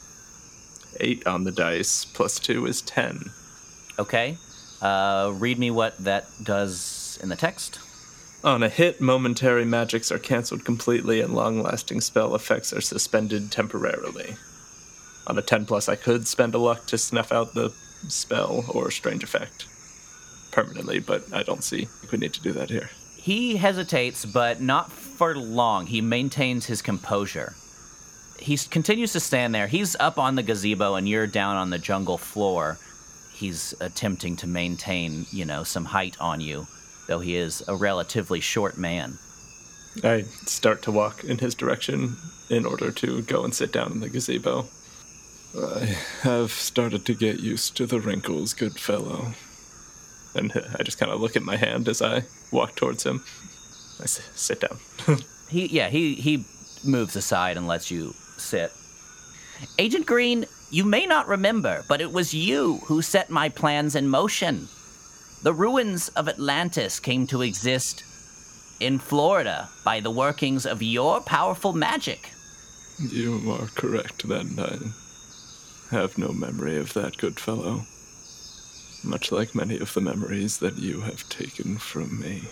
Eight 0.99 1.25
on 1.27 1.43
the 1.43 1.51
dice 1.51 2.05
plus 2.05 2.39
two 2.39 2.65
is 2.65 2.81
ten. 2.81 3.31
Okay. 3.97 4.37
Uh, 4.81 5.33
read 5.35 5.59
me 5.59 5.71
what 5.71 5.97
that 5.99 6.27
does 6.43 7.19
in 7.21 7.29
the 7.29 7.35
text. 7.35 7.79
On 8.43 8.63
a 8.63 8.69
hit, 8.69 9.01
momentary 9.01 9.65
magics 9.65 10.11
are 10.11 10.19
cancelled 10.19 10.63
completely 10.63 11.19
and 11.19 11.33
long 11.33 11.61
lasting 11.61 11.99
spell 11.99 12.33
effects 12.35 12.71
are 12.71 12.79
suspended 12.79 13.51
temporarily. 13.51 14.37
On 15.27 15.37
a 15.37 15.41
10 15.41 15.65
plus, 15.65 15.89
I 15.89 15.95
could 15.95 16.25
spend 16.25 16.55
a 16.55 16.57
luck 16.57 16.85
to 16.87 16.97
snuff 16.97 17.33
out 17.33 17.53
the 17.53 17.73
spell 18.07 18.63
or 18.69 18.91
strange 18.91 19.23
effect 19.23 19.67
permanently, 20.51 20.99
but 20.99 21.23
I 21.33 21.43
don't 21.43 21.63
see 21.63 21.89
we 22.11 22.17
need 22.17 22.33
to 22.33 22.41
do 22.41 22.53
that 22.53 22.69
here. 22.69 22.89
He 23.17 23.57
hesitates, 23.57 24.25
but 24.25 24.61
not 24.61 24.91
for 24.91 25.35
long. 25.35 25.87
He 25.87 25.99
maintains 25.99 26.65
his 26.65 26.81
composure. 26.81 27.55
He 28.41 28.57
continues 28.57 29.13
to 29.13 29.19
stand 29.19 29.53
there. 29.53 29.67
He's 29.67 29.95
up 29.99 30.17
on 30.17 30.35
the 30.35 30.43
gazebo, 30.43 30.95
and 30.95 31.07
you're 31.07 31.27
down 31.27 31.55
on 31.55 31.69
the 31.69 31.77
jungle 31.77 32.17
floor. 32.17 32.77
He's 33.33 33.73
attempting 33.79 34.35
to 34.37 34.47
maintain, 34.47 35.25
you 35.31 35.45
know, 35.45 35.63
some 35.63 35.85
height 35.85 36.17
on 36.19 36.41
you, 36.41 36.67
though 37.07 37.19
he 37.19 37.35
is 37.35 37.63
a 37.67 37.75
relatively 37.75 38.39
short 38.39 38.77
man. 38.77 39.17
I 40.03 40.21
start 40.45 40.81
to 40.83 40.91
walk 40.91 41.23
in 41.23 41.37
his 41.39 41.55
direction 41.55 42.17
in 42.49 42.65
order 42.65 42.91
to 42.91 43.21
go 43.23 43.43
and 43.43 43.53
sit 43.53 43.71
down 43.71 43.91
in 43.91 43.99
the 43.99 44.09
gazebo. 44.09 44.67
I 45.57 45.97
have 46.21 46.51
started 46.51 47.05
to 47.05 47.13
get 47.13 47.39
used 47.39 47.75
to 47.77 47.85
the 47.85 47.99
wrinkles, 47.99 48.53
Goodfellow. 48.53 49.33
And 50.35 50.51
I 50.77 50.83
just 50.83 50.99
kind 50.99 51.11
of 51.11 51.19
look 51.19 51.35
at 51.35 51.41
my 51.41 51.55
hand 51.55 51.87
as 51.87 52.01
I 52.01 52.23
walk 52.51 52.75
towards 52.75 53.03
him. 53.03 53.23
I 54.01 54.05
sit 54.05 54.61
down. 54.61 54.79
He, 55.49 55.65
yeah, 55.65 55.89
he 55.89 56.13
he 56.13 56.45
moves 56.83 57.15
aside 57.15 57.57
and 57.57 57.67
lets 57.67 57.89
you 57.89 58.13
sit. 58.39 58.71
Agent 59.77 60.05
Green, 60.05 60.45
you 60.71 60.85
may 60.85 61.05
not 61.05 61.27
remember, 61.27 61.83
but 61.87 62.01
it 62.01 62.11
was 62.11 62.33
you 62.33 62.77
who 62.85 63.01
set 63.01 63.29
my 63.29 63.49
plans 63.49 63.95
in 63.95 64.07
motion. 64.07 64.67
The 65.43 65.53
ruins 65.53 66.09
of 66.09 66.27
Atlantis 66.27 66.99
came 66.99 67.27
to 67.27 67.41
exist 67.41 68.03
in 68.79 68.99
Florida 68.99 69.69
by 69.83 69.99
the 69.99 70.11
workings 70.11 70.65
of 70.65 70.81
your 70.81 71.21
powerful 71.21 71.73
magic. 71.73 72.31
You 72.99 73.41
are 73.51 73.67
correct 73.67 74.27
then. 74.27 74.55
I 74.59 75.95
have 75.95 76.17
no 76.17 76.29
memory 76.29 76.77
of 76.77 76.93
that, 76.93 77.17
Goodfellow. 77.17 77.83
Much 79.03 79.31
like 79.31 79.55
many 79.55 79.79
of 79.79 79.93
the 79.93 80.01
memories 80.01 80.57
that 80.59 80.77
you 80.77 81.01
have 81.01 81.27
taken 81.29 81.77
from 81.77 82.19
me. 82.19 82.43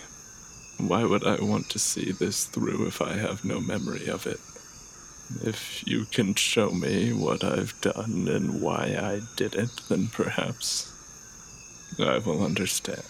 Why 0.77 1.03
would 1.03 1.25
I 1.25 1.43
want 1.43 1.69
to 1.71 1.79
see 1.79 2.11
this 2.11 2.45
through 2.45 2.87
if 2.87 3.01
I 3.01 3.13
have 3.13 3.43
no 3.43 3.59
memory 3.59 4.07
of 4.07 4.25
it? 4.25 4.39
If 5.43 5.83
you 5.85 6.05
can 6.05 6.35
show 6.35 6.71
me 6.71 7.11
what 7.11 7.43
I've 7.43 7.79
done 7.81 8.27
and 8.27 8.61
why 8.61 8.95
I 8.99 9.21
did 9.35 9.55
it, 9.55 9.69
then 9.89 10.07
perhaps 10.07 10.93
I 11.99 12.19
will 12.19 12.43
understand. 12.43 13.03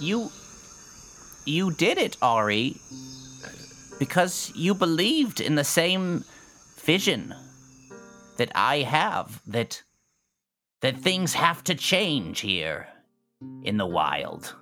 You 0.00 0.30
you 1.44 1.70
did 1.70 1.98
it, 1.98 2.16
Ari, 2.22 2.76
because 3.98 4.52
you 4.54 4.74
believed 4.74 5.40
in 5.40 5.54
the 5.54 5.64
same 5.64 6.24
vision 6.78 7.34
that 8.36 8.50
I 8.54 8.78
have 8.78 9.40
that 9.46 9.82
that 10.80 10.98
things 10.98 11.34
have 11.34 11.64
to 11.64 11.74
change 11.74 12.40
here 12.40 12.88
in 13.62 13.78
the 13.78 13.86
wild. 13.86 14.54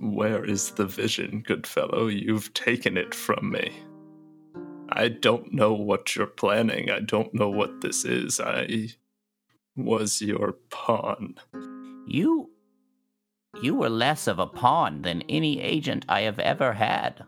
Where 0.00 0.44
is 0.44 0.72
the 0.72 0.86
vision, 0.86 1.42
Goodfellow? 1.46 2.08
You've 2.08 2.52
taken 2.54 2.96
it 2.96 3.14
from 3.14 3.50
me. 3.50 3.72
I 4.90 5.08
don't 5.08 5.52
know 5.52 5.72
what 5.72 6.16
you're 6.16 6.26
planning. 6.26 6.90
I 6.90 7.00
don't 7.00 7.34
know 7.34 7.50
what 7.50 7.80
this 7.80 8.04
is. 8.04 8.40
I 8.40 8.88
was 9.76 10.20
your 10.20 10.54
pawn. 10.70 11.36
You 12.06 12.50
you 13.62 13.74
were 13.74 13.88
less 13.88 14.26
of 14.26 14.38
a 14.38 14.46
pawn 14.46 15.02
than 15.02 15.22
any 15.28 15.60
agent 15.60 16.04
I 16.08 16.22
have 16.22 16.38
ever 16.38 16.72
had. 16.72 17.24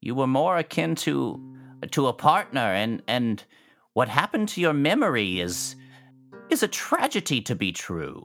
You 0.00 0.14
were 0.14 0.26
more 0.26 0.56
akin 0.58 0.94
to 0.96 1.40
to 1.90 2.06
a 2.06 2.12
partner 2.12 2.60
and 2.60 3.02
and 3.06 3.44
what 3.94 4.08
happened 4.08 4.48
to 4.50 4.60
your 4.60 4.72
memory 4.74 5.40
is 5.40 5.74
is 6.50 6.62
a 6.62 6.68
tragedy 6.68 7.40
to 7.42 7.54
be 7.54 7.72
true. 7.72 8.24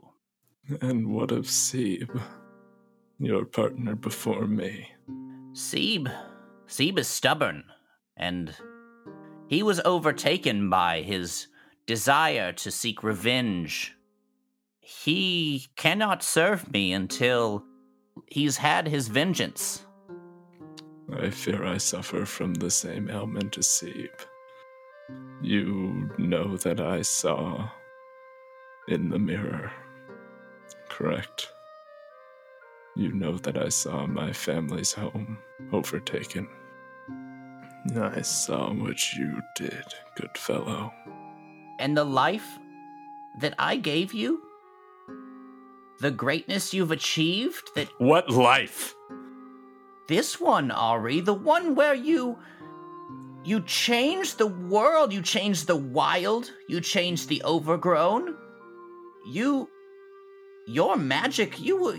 And 0.80 1.08
what 1.08 1.30
of 1.30 1.48
Seb, 1.48 2.20
your 3.18 3.44
partner 3.44 3.94
before 3.94 4.46
me? 4.46 4.88
Seb 5.52 6.08
Seb 6.66 6.98
is 6.98 7.08
stubborn 7.08 7.64
and 8.16 8.54
he 9.48 9.62
was 9.62 9.80
overtaken 9.84 10.70
by 10.70 11.02
his 11.02 11.48
desire 11.86 12.52
to 12.52 12.70
seek 12.70 13.02
revenge. 13.02 13.94
He 14.80 15.66
cannot 15.76 16.22
serve 16.22 16.70
me 16.72 16.92
until 16.92 17.64
he's 18.26 18.56
had 18.56 18.88
his 18.88 19.08
vengeance. 19.08 19.84
I 21.12 21.30
fear 21.30 21.64
I 21.64 21.76
suffer 21.76 22.24
from 22.24 22.54
the 22.54 22.70
same 22.70 23.10
ailment 23.10 23.58
as 23.58 23.68
Seb. 23.68 24.10
You 25.42 26.10
know 26.18 26.56
that 26.58 26.80
I 26.80 27.02
saw 27.02 27.68
in 28.88 29.10
the 29.10 29.18
mirror, 29.18 29.70
correct? 30.88 31.48
You 32.96 33.12
know 33.12 33.36
that 33.38 33.58
I 33.58 33.68
saw 33.68 34.06
my 34.06 34.32
family's 34.32 34.92
home 34.92 35.38
overtaken. 35.72 36.48
I 37.92 38.22
saw 38.22 38.72
what 38.72 39.12
you 39.14 39.42
did, 39.56 39.84
Goodfellow. 40.16 40.92
And 41.78 41.96
the 41.96 42.04
life 42.04 42.58
that 43.40 43.54
I 43.58 43.76
gave 43.76 44.14
you? 44.14 44.40
The 46.00 46.10
greatness 46.10 46.72
you've 46.72 46.90
achieved? 46.90 47.70
That 47.74 47.88
What 47.98 48.30
life? 48.30 48.94
this 50.08 50.38
one, 50.40 50.70
Ari, 50.70 51.20
the 51.20 51.34
one 51.34 51.74
where 51.74 51.94
you. 51.94 52.38
You 53.44 53.60
changed 53.62 54.38
the 54.38 54.46
world, 54.46 55.12
you 55.12 55.20
changed 55.20 55.66
the 55.66 55.76
wild, 55.76 56.50
you 56.68 56.80
changed 56.80 57.28
the 57.28 57.42
overgrown. 57.44 58.34
You. 59.26 59.68
Your 60.66 60.96
magic, 60.96 61.60
you 61.60 61.82
were, 61.82 61.98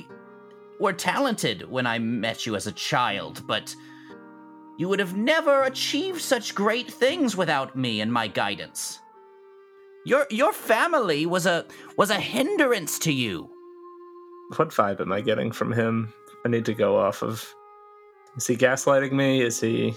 were 0.80 0.94
talented 0.94 1.70
when 1.70 1.86
I 1.86 2.00
met 2.00 2.46
you 2.48 2.56
as 2.56 2.66
a 2.66 2.72
child, 2.72 3.44
but. 3.46 3.76
You 4.78 4.90
would 4.90 5.00
have 5.00 5.16
never 5.16 5.64
achieved 5.64 6.22
such 6.22 6.56
great 6.56 6.92
things 6.92 7.38
without 7.38 7.76
me 7.76 8.02
and 8.02 8.12
my 8.12 8.28
guidance. 8.28 9.00
Your 10.06 10.28
your 10.30 10.54
family 10.54 11.26
was 11.26 11.46
a 11.46 11.66
was 11.98 12.10
a 12.10 12.20
hindrance 12.20 13.00
to 13.00 13.12
you. 13.12 13.50
What 14.58 14.70
vibe 14.70 15.02
am 15.02 15.12
I 15.12 15.22
getting 15.22 15.52
from 15.52 15.72
him? 15.72 16.14
I 16.46 16.50
need 16.50 16.66
to 16.66 16.74
go 16.74 16.98
off 16.98 17.24
of. 17.24 17.54
Is 18.38 18.46
he 18.46 18.56
gaslighting 18.56 19.14
me? 19.14 19.42
Is 19.42 19.60
he. 19.60 19.96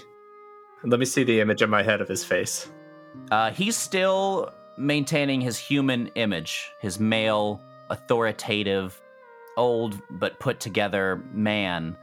Let 0.83 0.99
me 0.99 1.05
see 1.05 1.23
the 1.23 1.41
image 1.41 1.61
in 1.61 1.69
my 1.69 1.83
head 1.83 2.01
of 2.01 2.07
his 2.07 2.23
face. 2.23 2.71
Uh, 3.31 3.51
he's 3.51 3.75
still 3.75 4.51
maintaining 4.77 5.41
his 5.41 5.57
human 5.57 6.07
image, 6.15 6.71
his 6.79 6.99
male, 6.99 7.61
authoritative, 7.89 8.99
old 9.57 9.99
but 10.09 10.39
put 10.39 10.59
together 10.59 11.21
man 11.33 11.97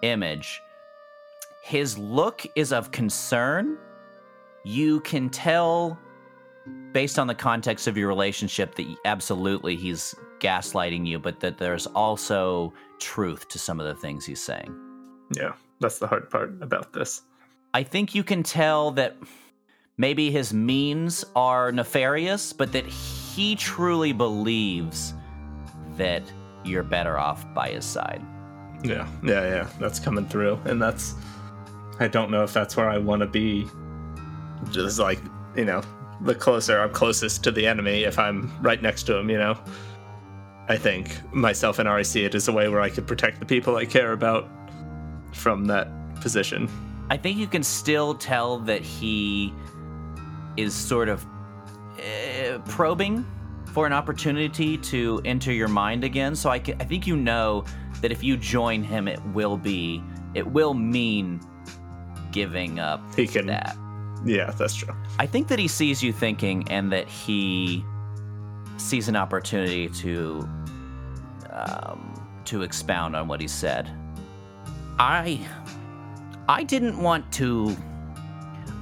image. 0.00 0.60
His 1.62 1.96
look 1.96 2.44
is 2.56 2.72
of 2.72 2.90
concern. 2.90 3.78
You 4.64 5.00
can 5.00 5.30
tell, 5.30 5.96
based 6.92 7.20
on 7.20 7.28
the 7.28 7.36
context 7.36 7.86
of 7.86 7.96
your 7.96 8.08
relationship, 8.08 8.74
that 8.74 8.96
absolutely 9.04 9.76
he's 9.76 10.14
gaslighting 10.40 11.06
you, 11.06 11.20
but 11.20 11.38
that 11.38 11.58
there's 11.58 11.86
also 11.86 12.72
truth 12.98 13.48
to 13.48 13.60
some 13.60 13.78
of 13.78 13.86
the 13.86 13.94
things 13.94 14.26
he's 14.26 14.42
saying. 14.42 14.76
Yeah, 15.36 15.52
that's 15.78 16.00
the 16.00 16.08
hard 16.08 16.30
part 16.30 16.52
about 16.60 16.92
this. 16.92 17.22
I 17.74 17.84
think 17.84 18.12
you 18.12 18.24
can 18.24 18.42
tell 18.42 18.90
that 18.92 19.16
maybe 19.96 20.32
his 20.32 20.52
means 20.52 21.24
are 21.36 21.70
nefarious, 21.70 22.52
but 22.52 22.72
that 22.72 22.86
he 22.86 23.54
truly 23.54 24.12
believes 24.12 25.14
that 25.96 26.24
you're 26.64 26.82
better 26.82 27.18
off 27.18 27.46
by 27.54 27.68
his 27.70 27.84
side. 27.84 28.20
Yeah, 28.82 29.06
yeah, 29.22 29.46
yeah. 29.46 29.68
That's 29.78 30.00
coming 30.00 30.26
through. 30.26 30.58
And 30.64 30.82
that's. 30.82 31.14
I 32.00 32.08
don't 32.08 32.30
know 32.30 32.42
if 32.42 32.52
that's 32.52 32.76
where 32.76 32.88
I 32.88 32.98
want 32.98 33.20
to 33.20 33.26
be 33.26 33.66
just 34.70 34.98
like 34.98 35.18
you 35.56 35.64
know, 35.64 35.82
the 36.20 36.34
closer 36.34 36.80
I'm 36.80 36.92
closest 36.92 37.44
to 37.44 37.50
the 37.50 37.66
enemy, 37.66 38.04
if 38.04 38.18
I'm 38.18 38.50
right 38.62 38.80
next 38.80 39.04
to 39.04 39.16
him, 39.16 39.30
you 39.30 39.38
know. 39.38 39.58
I 40.68 40.76
think 40.76 41.20
myself 41.34 41.78
and 41.78 41.88
Ari 41.88 42.04
it 42.14 42.34
as 42.34 42.48
a 42.48 42.52
way 42.52 42.68
where 42.68 42.80
I 42.80 42.88
could 42.88 43.06
protect 43.06 43.40
the 43.40 43.46
people 43.46 43.76
I 43.76 43.84
care 43.84 44.12
about 44.12 44.48
from 45.32 45.66
that 45.66 45.88
position. 46.20 46.68
I 47.10 47.16
think 47.16 47.36
you 47.36 47.46
can 47.46 47.62
still 47.62 48.14
tell 48.14 48.58
that 48.60 48.82
he 48.82 49.52
is 50.56 50.72
sort 50.72 51.08
of 51.08 51.26
uh, 51.98 52.58
probing 52.66 53.26
for 53.66 53.86
an 53.86 53.92
opportunity 53.92 54.78
to 54.78 55.20
enter 55.24 55.52
your 55.52 55.68
mind 55.68 56.04
again. 56.04 56.36
So 56.36 56.50
I, 56.50 56.58
ca- 56.58 56.76
I 56.78 56.84
think 56.84 57.06
you 57.06 57.16
know 57.16 57.64
that 58.00 58.12
if 58.12 58.22
you 58.22 58.36
join 58.36 58.82
him, 58.82 59.08
it 59.08 59.22
will 59.26 59.56
be, 59.56 60.02
it 60.34 60.46
will 60.46 60.74
mean 60.74 61.40
giving 62.32 62.78
up 62.78 63.00
He 63.14 63.26
can 63.26 63.46
that. 63.46 63.76
Yeah, 64.24 64.50
that's 64.50 64.74
true. 64.74 64.94
I 65.18 65.26
think 65.26 65.48
that 65.48 65.58
he 65.58 65.68
sees 65.68 66.02
you 66.02 66.12
thinking 66.12 66.70
and 66.70 66.92
that 66.92 67.08
he 67.08 67.84
sees 68.76 69.08
an 69.08 69.16
opportunity 69.16 69.88
to 69.88 70.48
um, 71.50 72.14
to 72.44 72.62
expound 72.62 73.14
on 73.14 73.28
what 73.28 73.40
he 73.40 73.48
said. 73.48 73.90
I 74.98 75.46
I 76.48 76.62
didn't 76.62 76.98
want 76.98 77.30
to 77.34 77.76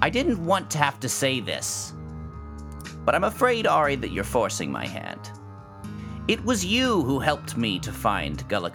I 0.03 0.11
didn't 0.11 0.45
want 0.45 0.71
to 0.71 0.79
have 0.79 0.99
to 1.01 1.09
say 1.09 1.41
this. 1.41 1.93
But 3.05 3.15
I'm 3.15 3.25
afraid, 3.25 3.67
Ari, 3.67 3.97
that 3.97 4.13
you're 4.13 4.25
forcing 4.25 4.71
my 4.71 4.87
hand. 4.87 5.31
It 6.29 6.45
was 6.45 6.65
you 6.65 7.03
who 7.03 7.19
helped 7.19 7.57
me 7.57 7.79
to 7.81 7.93
find 7.93 8.47
Gullah 8.49 8.71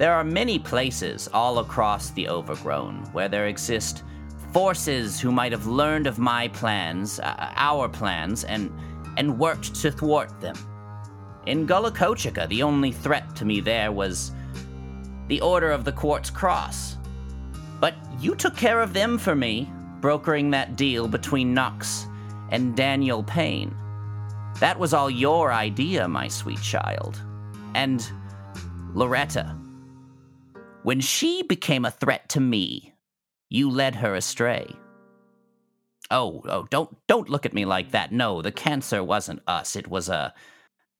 There 0.00 0.14
are 0.14 0.24
many 0.24 0.58
places 0.58 1.28
all 1.30 1.58
across 1.58 2.08
the 2.08 2.26
Overgrown 2.26 3.04
where 3.12 3.28
there 3.28 3.48
exist 3.48 4.02
forces 4.50 5.20
who 5.20 5.30
might 5.30 5.52
have 5.52 5.66
learned 5.66 6.06
of 6.06 6.18
my 6.18 6.48
plans, 6.48 7.20
uh, 7.20 7.52
our 7.54 7.86
plans, 7.86 8.44
and 8.44 8.72
and 9.18 9.38
worked 9.38 9.74
to 9.82 9.92
thwart 9.92 10.40
them. 10.40 10.56
In 11.44 11.66
Gullah 11.66 11.92
the 12.48 12.62
only 12.62 12.92
threat 12.92 13.36
to 13.36 13.44
me 13.44 13.60
there 13.60 13.92
was 13.92 14.32
the 15.28 15.42
Order 15.42 15.70
of 15.70 15.84
the 15.84 15.92
Quartz 15.92 16.30
Cross. 16.30 16.96
But 17.78 17.94
you 18.18 18.34
took 18.34 18.56
care 18.56 18.80
of 18.80 18.94
them 18.94 19.18
for 19.18 19.34
me, 19.34 19.70
brokering 20.00 20.50
that 20.52 20.76
deal 20.76 21.08
between 21.08 21.52
Knox 21.52 22.06
and 22.48 22.74
Daniel 22.74 23.22
Payne. 23.22 23.76
That 24.60 24.78
was 24.78 24.94
all 24.94 25.10
your 25.10 25.52
idea, 25.52 26.08
my 26.08 26.26
sweet 26.26 26.62
child. 26.62 27.20
And 27.74 28.10
Loretta. 28.94 29.54
When 30.82 31.00
she 31.00 31.42
became 31.42 31.84
a 31.84 31.90
threat 31.90 32.28
to 32.30 32.40
me, 32.40 32.94
you 33.48 33.70
led 33.70 33.96
her 33.96 34.14
astray. 34.14 34.66
Oh, 36.10 36.42
oh, 36.46 36.66
don't 36.70 36.96
don't 37.06 37.28
look 37.28 37.46
at 37.46 37.54
me 37.54 37.64
like 37.64 37.90
that. 37.90 38.12
No, 38.12 38.42
the 38.42 38.50
cancer 38.50 39.04
wasn't 39.04 39.42
us. 39.46 39.76
It 39.76 39.88
was 39.88 40.08
a 40.08 40.32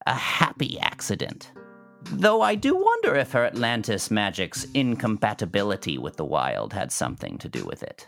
a 0.05 0.13
happy 0.13 0.79
accident. 0.79 1.51
Though 2.11 2.41
I 2.41 2.55
do 2.55 2.75
wonder 2.75 3.15
if 3.15 3.31
her 3.31 3.45
Atlantis 3.45 4.09
magic's 4.09 4.65
incompatibility 4.73 5.97
with 5.97 6.17
the 6.17 6.25
wild 6.25 6.73
had 6.73 6.91
something 6.91 7.37
to 7.39 7.49
do 7.49 7.63
with 7.65 7.83
it. 7.83 8.07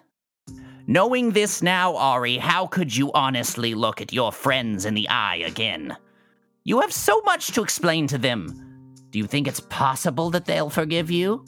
Knowing 0.88 1.32
this 1.32 1.62
now, 1.62 1.96
Ari, 1.96 2.38
how 2.38 2.68
could 2.68 2.96
you 2.96 3.12
honestly 3.14 3.74
look 3.74 4.02
at 4.02 4.12
your 4.12 4.32
friends 4.32 4.86
in 4.86 4.94
the 4.94 5.08
eye 5.10 5.38
again? 5.38 5.96
You 6.66 6.82
have 6.82 6.92
so 6.92 7.22
much 7.22 7.48
to 7.54 7.62
explain 7.62 8.08
to 8.08 8.18
them. 8.18 8.94
Do 9.12 9.20
you 9.20 9.26
think 9.26 9.48
it's 9.48 9.62
possible 9.62 10.30
that 10.32 10.46
they'll 10.46 10.70
forgive 10.70 11.12
you? 11.12 11.46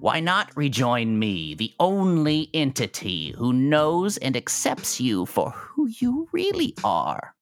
Why 0.00 0.18
not 0.18 0.56
rejoin 0.56 1.18
me, 1.18 1.54
the 1.54 1.72
only 1.78 2.50
entity 2.52 3.32
who 3.38 3.52
knows 3.52 4.16
and 4.16 4.36
accepts 4.36 5.00
you 5.00 5.26
for 5.26 5.50
who 5.50 5.88
you 6.00 6.28
really 6.32 6.74
are? 6.82 7.34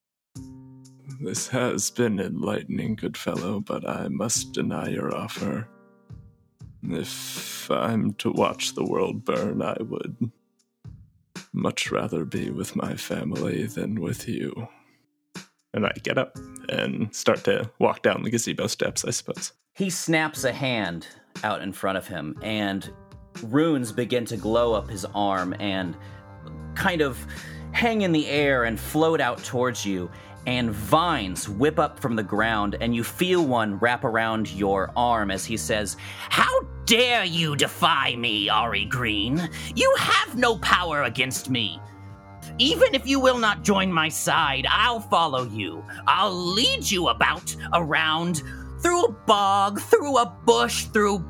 This 1.19 1.47
has 1.47 1.89
been 1.89 2.19
enlightening, 2.19 2.95
Goodfellow, 2.95 3.59
but 3.61 3.87
I 3.87 4.07
must 4.09 4.53
deny 4.53 4.89
your 4.89 5.15
offer. 5.15 5.67
If 6.83 7.69
I'm 7.69 8.13
to 8.15 8.31
watch 8.31 8.73
the 8.73 8.85
world 8.85 9.25
burn, 9.25 9.61
I 9.61 9.77
would 9.79 10.31
much 11.53 11.91
rather 11.91 12.25
be 12.25 12.49
with 12.49 12.75
my 12.75 12.95
family 12.95 13.65
than 13.65 14.01
with 14.01 14.27
you. 14.27 14.67
And 15.73 15.85
I 15.85 15.93
get 16.03 16.17
up 16.17 16.37
and 16.69 17.13
start 17.15 17.43
to 17.45 17.71
walk 17.79 18.01
down 18.01 18.23
the 18.23 18.29
gazebo 18.29 18.67
steps, 18.67 19.05
I 19.05 19.11
suppose. 19.11 19.53
He 19.73 19.89
snaps 19.89 20.43
a 20.43 20.51
hand 20.51 21.07
out 21.43 21.61
in 21.61 21.73
front 21.73 21.97
of 21.97 22.07
him, 22.07 22.37
and 22.41 22.91
runes 23.43 23.91
begin 23.91 24.25
to 24.25 24.37
glow 24.37 24.73
up 24.73 24.89
his 24.89 25.05
arm 25.15 25.55
and 25.59 25.95
kind 26.75 27.01
of 27.01 27.25
hang 27.71 28.01
in 28.01 28.11
the 28.11 28.27
air 28.27 28.65
and 28.65 28.79
float 28.79 29.21
out 29.21 29.43
towards 29.43 29.85
you. 29.85 30.09
And 30.47 30.71
vines 30.71 31.47
whip 31.47 31.77
up 31.77 31.99
from 31.99 32.15
the 32.15 32.23
ground, 32.23 32.75
and 32.81 32.95
you 32.95 33.03
feel 33.03 33.45
one 33.45 33.77
wrap 33.77 34.03
around 34.03 34.51
your 34.51 34.91
arm 34.95 35.29
as 35.29 35.45
he 35.45 35.55
says, 35.55 35.97
How 36.29 36.61
dare 36.85 37.23
you 37.25 37.55
defy 37.55 38.15
me, 38.15 38.49
Ari 38.49 38.85
Green? 38.85 39.39
You 39.75 39.93
have 39.99 40.35
no 40.35 40.57
power 40.57 41.03
against 41.03 41.51
me. 41.51 41.79
Even 42.57 42.95
if 42.95 43.07
you 43.07 43.19
will 43.19 43.37
not 43.37 43.63
join 43.63 43.91
my 43.91 44.09
side, 44.09 44.65
I'll 44.67 44.99
follow 44.99 45.45
you. 45.45 45.85
I'll 46.07 46.33
lead 46.33 46.89
you 46.89 47.09
about, 47.09 47.55
around, 47.73 48.41
through 48.81 49.05
a 49.05 49.11
bog, 49.11 49.79
through 49.79 50.17
a 50.17 50.25
bush, 50.45 50.85
through 50.85 51.25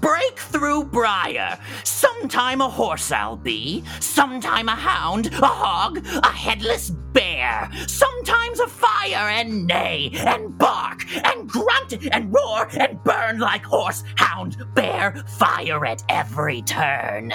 break 0.00 0.38
through 0.38 0.84
briar. 0.84 1.58
Sometime 1.82 2.60
a 2.60 2.68
horse 2.68 3.10
I'll 3.10 3.38
be, 3.38 3.82
sometime 4.00 4.68
a 4.68 4.74
hound, 4.74 5.32
a 5.32 5.46
hog, 5.46 6.04
a 6.22 6.30
headless 6.30 6.90
bear. 6.90 7.70
Sometimes 7.86 8.60
a 8.60 8.66
fire 8.66 9.30
and 9.30 9.66
neigh 9.66 10.10
and 10.14 10.58
bark 10.58 11.06
and 11.24 11.48
grunt 11.48 11.94
and 12.12 12.32
roar 12.34 12.68
and 12.78 13.02
burn 13.02 13.38
like 13.38 13.64
horse, 13.64 14.04
hound, 14.16 14.58
bear, 14.74 15.24
fire 15.26 15.86
at 15.86 16.04
every 16.10 16.60
turn 16.62 17.32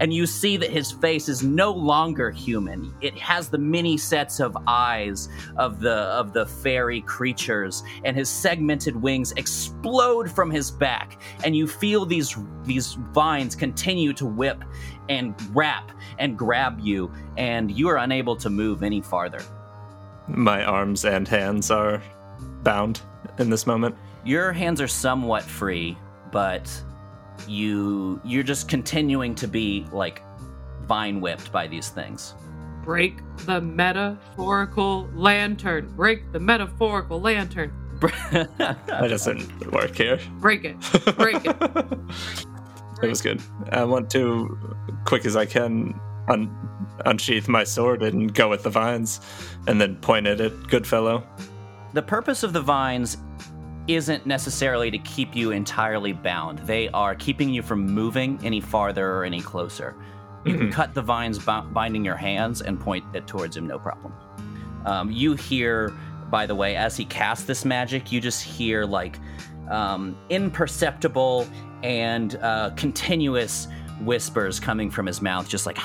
and 0.00 0.12
you 0.12 0.26
see 0.26 0.56
that 0.56 0.70
his 0.70 0.92
face 0.92 1.28
is 1.28 1.42
no 1.42 1.70
longer 1.70 2.30
human. 2.30 2.94
It 3.00 3.16
has 3.18 3.48
the 3.48 3.58
many 3.58 3.96
sets 3.96 4.40
of 4.40 4.56
eyes 4.66 5.28
of 5.56 5.80
the 5.80 5.94
of 5.94 6.32
the 6.32 6.46
fairy 6.46 7.00
creatures, 7.02 7.82
and 8.04 8.16
his 8.16 8.28
segmented 8.28 8.96
wings 8.96 9.32
explode 9.32 10.30
from 10.30 10.50
his 10.50 10.70
back, 10.70 11.20
and 11.44 11.56
you 11.56 11.66
feel 11.66 12.04
these 12.04 12.36
these 12.64 12.94
vines 13.12 13.54
continue 13.54 14.12
to 14.14 14.26
whip 14.26 14.62
and 15.08 15.34
wrap 15.54 15.92
and 16.18 16.38
grab 16.38 16.80
you, 16.80 17.12
and 17.36 17.70
you 17.70 17.88
are 17.88 17.98
unable 17.98 18.36
to 18.36 18.50
move 18.50 18.82
any 18.82 19.00
farther. 19.00 19.42
My 20.26 20.64
arms 20.64 21.04
and 21.04 21.28
hands 21.28 21.70
are 21.70 22.02
bound 22.62 23.00
in 23.38 23.50
this 23.50 23.66
moment. 23.66 23.94
Your 24.24 24.52
hands 24.52 24.80
are 24.80 24.88
somewhat 24.88 25.42
free, 25.42 25.98
but 26.32 26.70
you 27.46 28.20
you're 28.24 28.42
just 28.42 28.68
continuing 28.68 29.34
to 29.36 29.48
be 29.48 29.86
like 29.92 30.22
vine 30.82 31.20
whipped 31.20 31.52
by 31.52 31.66
these 31.66 31.88
things. 31.88 32.34
Break 32.82 33.18
the 33.46 33.60
metaphorical 33.60 35.08
lantern. 35.14 35.88
Break 35.96 36.32
the 36.32 36.40
metaphorical 36.40 37.20
lantern. 37.20 37.72
that 38.00 38.76
doesn't 38.88 39.72
work 39.72 39.96
here. 39.96 40.18
Break 40.40 40.64
it. 40.64 40.76
Break 41.16 41.44
it. 41.44 41.56
It 43.02 43.08
was 43.08 43.20
good. 43.20 43.42
I 43.70 43.84
want 43.84 44.08
to, 44.12 44.56
quick 45.04 45.26
as 45.26 45.36
I 45.36 45.44
can, 45.44 45.98
un- 46.28 46.56
unsheath 47.04 47.48
my 47.48 47.64
sword 47.64 48.02
and 48.02 48.32
go 48.32 48.48
with 48.48 48.62
the 48.62 48.70
vines, 48.70 49.20
and 49.66 49.80
then 49.80 49.96
point 49.96 50.26
it 50.26 50.40
at 50.40 50.68
Goodfellow. 50.68 51.26
The 51.92 52.02
purpose 52.02 52.42
of 52.42 52.52
the 52.52 52.60
vines 52.60 53.18
isn't 53.86 54.26
necessarily 54.26 54.90
to 54.90 54.98
keep 54.98 55.36
you 55.36 55.50
entirely 55.50 56.12
bound. 56.12 56.60
They 56.60 56.88
are 56.90 57.14
keeping 57.14 57.50
you 57.50 57.62
from 57.62 57.86
moving 57.86 58.38
any 58.42 58.60
farther 58.60 59.10
or 59.12 59.24
any 59.24 59.40
closer. 59.40 59.94
You 60.44 60.58
can 60.58 60.70
cut 60.70 60.92
the 60.94 61.02
vines 61.02 61.38
b- 61.38 61.60
binding 61.72 62.04
your 62.04 62.16
hands 62.16 62.60
and 62.60 62.78
point 62.78 63.04
it 63.14 63.26
towards 63.26 63.56
him, 63.56 63.66
no 63.66 63.78
problem. 63.78 64.12
Um, 64.84 65.10
you 65.10 65.34
hear, 65.34 65.92
by 66.30 66.44
the 66.44 66.54
way, 66.54 66.76
as 66.76 66.96
he 66.96 67.06
casts 67.06 67.44
this 67.44 67.64
magic, 67.64 68.12
you 68.12 68.20
just 68.20 68.42
hear 68.42 68.84
like 68.84 69.18
um, 69.70 70.16
imperceptible 70.28 71.48
and 71.82 72.36
uh, 72.36 72.70
continuous 72.76 73.68
whispers 74.02 74.60
coming 74.60 74.90
from 74.90 75.06
his 75.06 75.22
mouth, 75.22 75.48
just 75.48 75.64
like. 75.66 75.78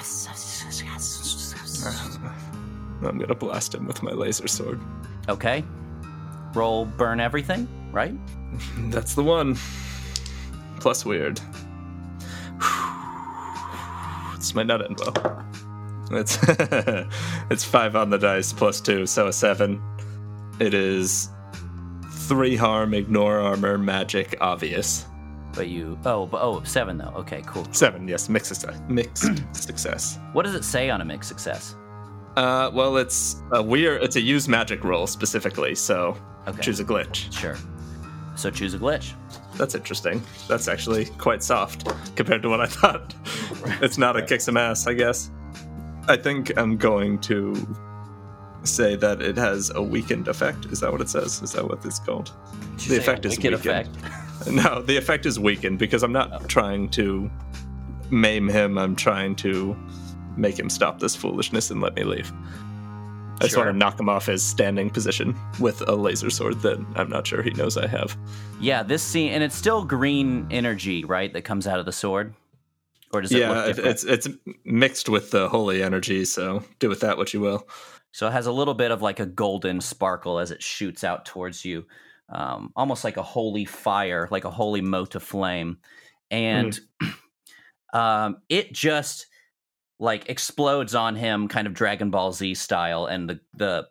I'm 3.02 3.18
gonna 3.18 3.36
blast 3.36 3.74
him 3.74 3.86
with 3.88 4.04
my 4.04 4.12
laser 4.12 4.48
sword. 4.48 4.80
Okay. 5.30 5.64
Roll 6.54 6.86
burn 6.86 7.20
everything, 7.22 7.68
right? 7.92 8.14
That's 8.90 9.16
the 9.16 9.24
one. 9.24 9.58
Plus 10.80 11.06
weird. 11.06 11.40
This 14.36 14.56
might 14.56 14.68
not 14.68 14.84
end 14.84 14.98
well. 15.00 15.46
It's 16.12 16.38
it's 17.52 17.66
five 17.66 17.96
on 17.98 18.10
the 18.10 18.18
dice 18.18 18.54
plus 18.54 18.80
two, 18.80 19.06
so 19.06 19.28
a 19.28 19.34
seven. 19.34 19.82
It 20.60 20.74
is 20.74 21.30
three 22.10 22.56
harm, 22.56 22.94
ignore 22.94 23.38
armor, 23.40 23.78
magic, 23.78 24.38
obvious. 24.40 25.06
But 25.54 25.68
you 25.68 26.00
oh 26.06 26.26
but, 26.26 26.42
oh 26.42 26.64
seven 26.64 26.98
though. 26.98 27.14
Okay, 27.18 27.44
cool. 27.46 27.68
Seven, 27.74 28.08
yes, 28.08 28.30
mixed 28.30 28.56
success. 28.56 28.80
Mixed 28.88 29.30
success. 29.52 30.18
What 30.32 30.46
does 30.46 30.56
it 30.56 30.64
say 30.64 30.90
on 30.90 31.02
a 31.02 31.06
mixed 31.06 31.28
success? 31.28 31.76
Uh, 32.38 32.72
well, 32.74 32.96
it's 32.96 33.42
a 33.52 33.62
weird. 33.62 34.02
It's 34.04 34.16
a 34.16 34.22
use 34.22 34.48
magic 34.48 34.86
roll 34.86 35.06
specifically, 35.06 35.76
so 35.76 36.16
Okay, 36.48 36.62
choose 36.62 36.80
a 36.80 36.86
glitch. 36.86 37.32
sure. 37.38 37.58
So 38.40 38.50
choose 38.50 38.74
a 38.74 38.80
glitch. 38.80 39.16
That's 39.58 39.76
interesting. 39.76 40.22
That's 40.48 40.70
actually 40.70 41.08
quite 41.18 41.44
soft 41.44 41.86
compared 42.16 42.42
to 42.44 42.50
what 42.50 42.62
I 42.62 42.68
thought. 42.68 43.14
it's 43.82 43.98
not 43.98 44.16
a 44.16 44.22
kick 44.22 44.40
some 44.40 44.56
ass, 44.56 44.88
I 44.88 44.94
guess. 44.94 45.30
I 46.08 46.16
think 46.16 46.58
I'm 46.58 46.78
going 46.78 47.20
to 47.20 47.54
say 48.64 48.96
that 48.96 49.22
it 49.22 49.36
has 49.36 49.72
a 49.76 49.82
weakened 49.82 50.30
effect. 50.30 50.68
Is 50.68 50.80
that 50.80 50.90
what 50.90 51.02
it 51.02 51.10
says? 51.10 51.42
Is 51.42 51.52
that 51.52 51.68
what 51.68 51.84
it's 51.84 52.00
called? 52.00 52.32
The 52.88 52.96
effect 52.96 53.26
is 53.26 53.36
weakened. 53.36 53.56
effect? 53.56 53.90
No, 54.50 54.82
the 54.82 54.96
effect 54.96 55.26
is 55.26 55.38
weakened 55.38 55.80
because 55.80 56.02
I'm 56.02 56.14
not 56.14 56.32
oh. 56.32 56.46
trying 56.48 56.88
to 56.92 57.30
maim 58.10 58.48
him. 58.48 58.78
I'm 58.78 58.96
trying 58.96 59.36
to 59.38 59.76
make 60.38 60.58
him 60.58 60.70
stop 60.70 61.00
this 61.00 61.14
foolishness 61.14 61.72
and 61.72 61.82
let 61.82 61.94
me 61.94 62.06
leave. 62.06 62.32
I 63.40 63.44
just 63.44 63.56
Sure. 63.56 63.64
want 63.64 63.74
to 63.74 63.78
knock 63.78 63.98
him 64.00 64.10
off 64.10 64.26
his 64.26 64.44
standing 64.44 64.90
position 64.90 65.34
with 65.60 65.82
a 65.88 65.96
laser 65.96 66.30
sword 66.30 66.60
that 66.62 66.78
I'm 66.96 67.10
not 67.10 67.26
sure 67.26 67.42
he 67.42 67.52
knows 67.52 67.78
I 67.78 67.88
have. 67.88 68.18
Yeah, 68.60 68.84
this 68.84 69.02
scene, 69.02 69.32
and 69.32 69.42
it's 69.44 69.56
still 69.56 69.86
green 69.86 70.46
energy, 70.52 71.06
right, 71.06 71.32
that 71.32 71.44
comes 71.44 71.66
out 71.66 71.80
of 71.80 71.86
the 71.86 71.94
sword, 71.94 72.34
or 73.14 73.22
does 73.22 73.32
it 73.32 73.40
yeah, 73.40 73.72
it's 73.78 74.04
it's 74.04 74.28
mixed 74.66 75.08
with 75.08 75.32
the 75.32 75.48
holy 75.48 75.82
energy, 75.82 76.26
so 76.26 76.64
do 76.80 76.90
with 76.90 77.00
that 77.00 77.18
what 77.18 77.34
you 77.34 77.40
will. 77.40 77.68
So 78.12 78.28
it 78.28 78.32
has 78.32 78.46
a 78.48 78.52
little 78.52 78.74
bit 78.74 78.92
of 78.92 79.02
like 79.02 79.20
a 79.20 79.26
golden 79.26 79.80
sparkle 79.82 80.40
as 80.40 80.52
it 80.52 80.62
shoots 80.62 81.04
out 81.04 81.26
towards 81.26 81.64
you, 81.64 81.86
um, 82.28 82.74
almost 82.76 83.04
like 83.06 83.16
a 83.18 83.24
holy 83.24 83.66
fire, 83.66 84.28
like 84.32 84.44
a 84.44 84.52
holy 84.52 84.82
mote 84.82 85.16
of 85.16 85.24
flame, 85.24 85.78
and 86.30 86.78
um, 87.94 88.38
it 88.50 88.74
just 88.74 89.28
like 90.00 90.30
explodes 90.30 90.96
on 90.96 91.16
him, 91.16 91.48
kind 91.48 91.68
of 91.68 91.74
Dragon 91.74 92.10
Ball 92.10 92.32
Z 92.32 92.56
style, 92.56 93.06
and 93.06 93.30
the 93.30 93.40
the 93.56 93.88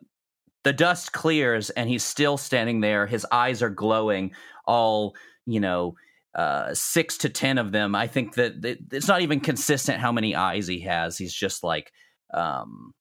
the 0.63 0.73
dust 0.73 1.13
clears, 1.13 1.69
and 1.71 1.89
he's 1.89 2.03
still 2.03 2.37
standing 2.37 2.81
there. 2.81 3.07
His 3.07 3.25
eyes 3.31 3.61
are 3.61 3.69
glowing, 3.69 4.31
all 4.65 5.15
you 5.45 5.59
know. 5.59 5.95
Uh, 6.35 6.71
six 6.75 7.17
to 7.17 7.27
ten 7.27 7.57
of 7.57 7.71
them. 7.71 7.95
I 7.95 8.05
think 8.05 8.35
that 8.35 8.63
it's 8.91 9.07
not 9.07 9.21
even 9.21 9.39
consistent 9.39 9.99
how 9.99 10.11
many 10.11 10.35
eyes 10.35 10.67
he 10.67 10.79
has. 10.81 11.17
He's 11.17 11.33
just 11.33 11.63
like, 11.63 11.91
um, 12.35 12.93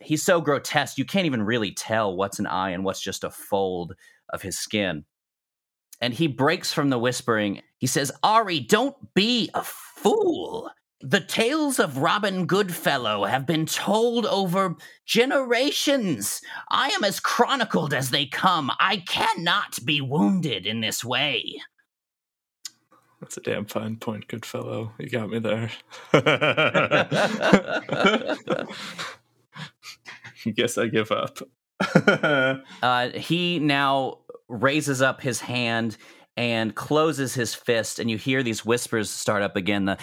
he's 0.00 0.22
so 0.22 0.40
grotesque 0.40 0.98
you 0.98 1.04
can't 1.04 1.26
even 1.26 1.42
really 1.42 1.72
tell 1.72 2.16
what's 2.16 2.38
an 2.38 2.46
eye 2.46 2.70
and 2.70 2.84
what's 2.84 3.00
just 3.00 3.24
a 3.24 3.30
fold 3.30 3.94
of 4.30 4.42
his 4.42 4.58
skin 4.58 5.04
and 6.00 6.14
he 6.14 6.26
breaks 6.26 6.72
from 6.72 6.90
the 6.90 6.98
whispering 6.98 7.62
he 7.78 7.86
says 7.86 8.12
ari 8.22 8.60
don't 8.60 8.96
be 9.14 9.50
a 9.54 9.62
fool 9.62 10.70
the 11.06 11.20
tales 11.20 11.78
of 11.78 11.98
robin 11.98 12.46
goodfellow 12.46 13.24
have 13.24 13.46
been 13.46 13.66
told 13.66 14.24
over 14.26 14.74
generations 15.04 16.40
i 16.70 16.88
am 16.88 17.04
as 17.04 17.20
chronicled 17.20 17.92
as 17.92 18.10
they 18.10 18.24
come 18.26 18.70
i 18.80 18.96
cannot 19.06 19.78
be 19.84 20.00
wounded 20.00 20.66
in 20.66 20.80
this 20.80 21.04
way 21.04 21.60
That's 23.20 23.36
a 23.38 23.40
damn 23.40 23.64
fine 23.64 23.96
point, 23.96 24.28
Goodfellow. 24.28 24.92
You 24.98 25.08
got 25.08 25.30
me 25.30 25.38
there. 25.38 25.70
Guess 30.54 30.78
I 30.78 30.86
give 30.88 31.10
up. 31.10 31.38
Uh, 32.82 33.08
he 33.10 33.58
now 33.58 34.18
raises 34.48 35.00
up 35.02 35.20
his 35.22 35.40
hand 35.40 35.96
and 36.36 36.74
closes 36.74 37.34
his 37.34 37.54
fist, 37.54 37.98
and 37.98 38.10
you 38.10 38.16
hear 38.18 38.42
these 38.42 38.64
whispers 38.64 39.08
start 39.10 39.42
up 39.42 39.56
again. 39.56 39.84
The 39.86 39.96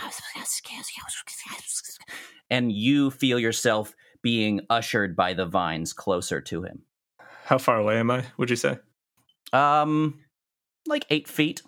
and 2.50 2.72
you 2.72 3.10
feel 3.10 3.38
yourself 3.38 3.94
being 4.22 4.60
ushered 4.68 5.16
by 5.16 5.34
the 5.34 5.46
vines 5.46 5.92
closer 5.92 6.40
to 6.40 6.62
him. 6.62 6.82
How 7.44 7.58
far 7.58 7.78
away 7.78 7.98
am 7.98 8.10
I? 8.10 8.24
Would 8.36 8.50
you 8.50 8.56
say? 8.56 8.78
Um, 9.52 10.20
like 10.86 11.06
eight 11.10 11.28
feet. 11.28 11.62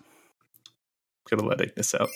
Gonna 1.29 1.45
let 1.45 1.61
Ignis 1.61 1.95
out. 1.95 2.09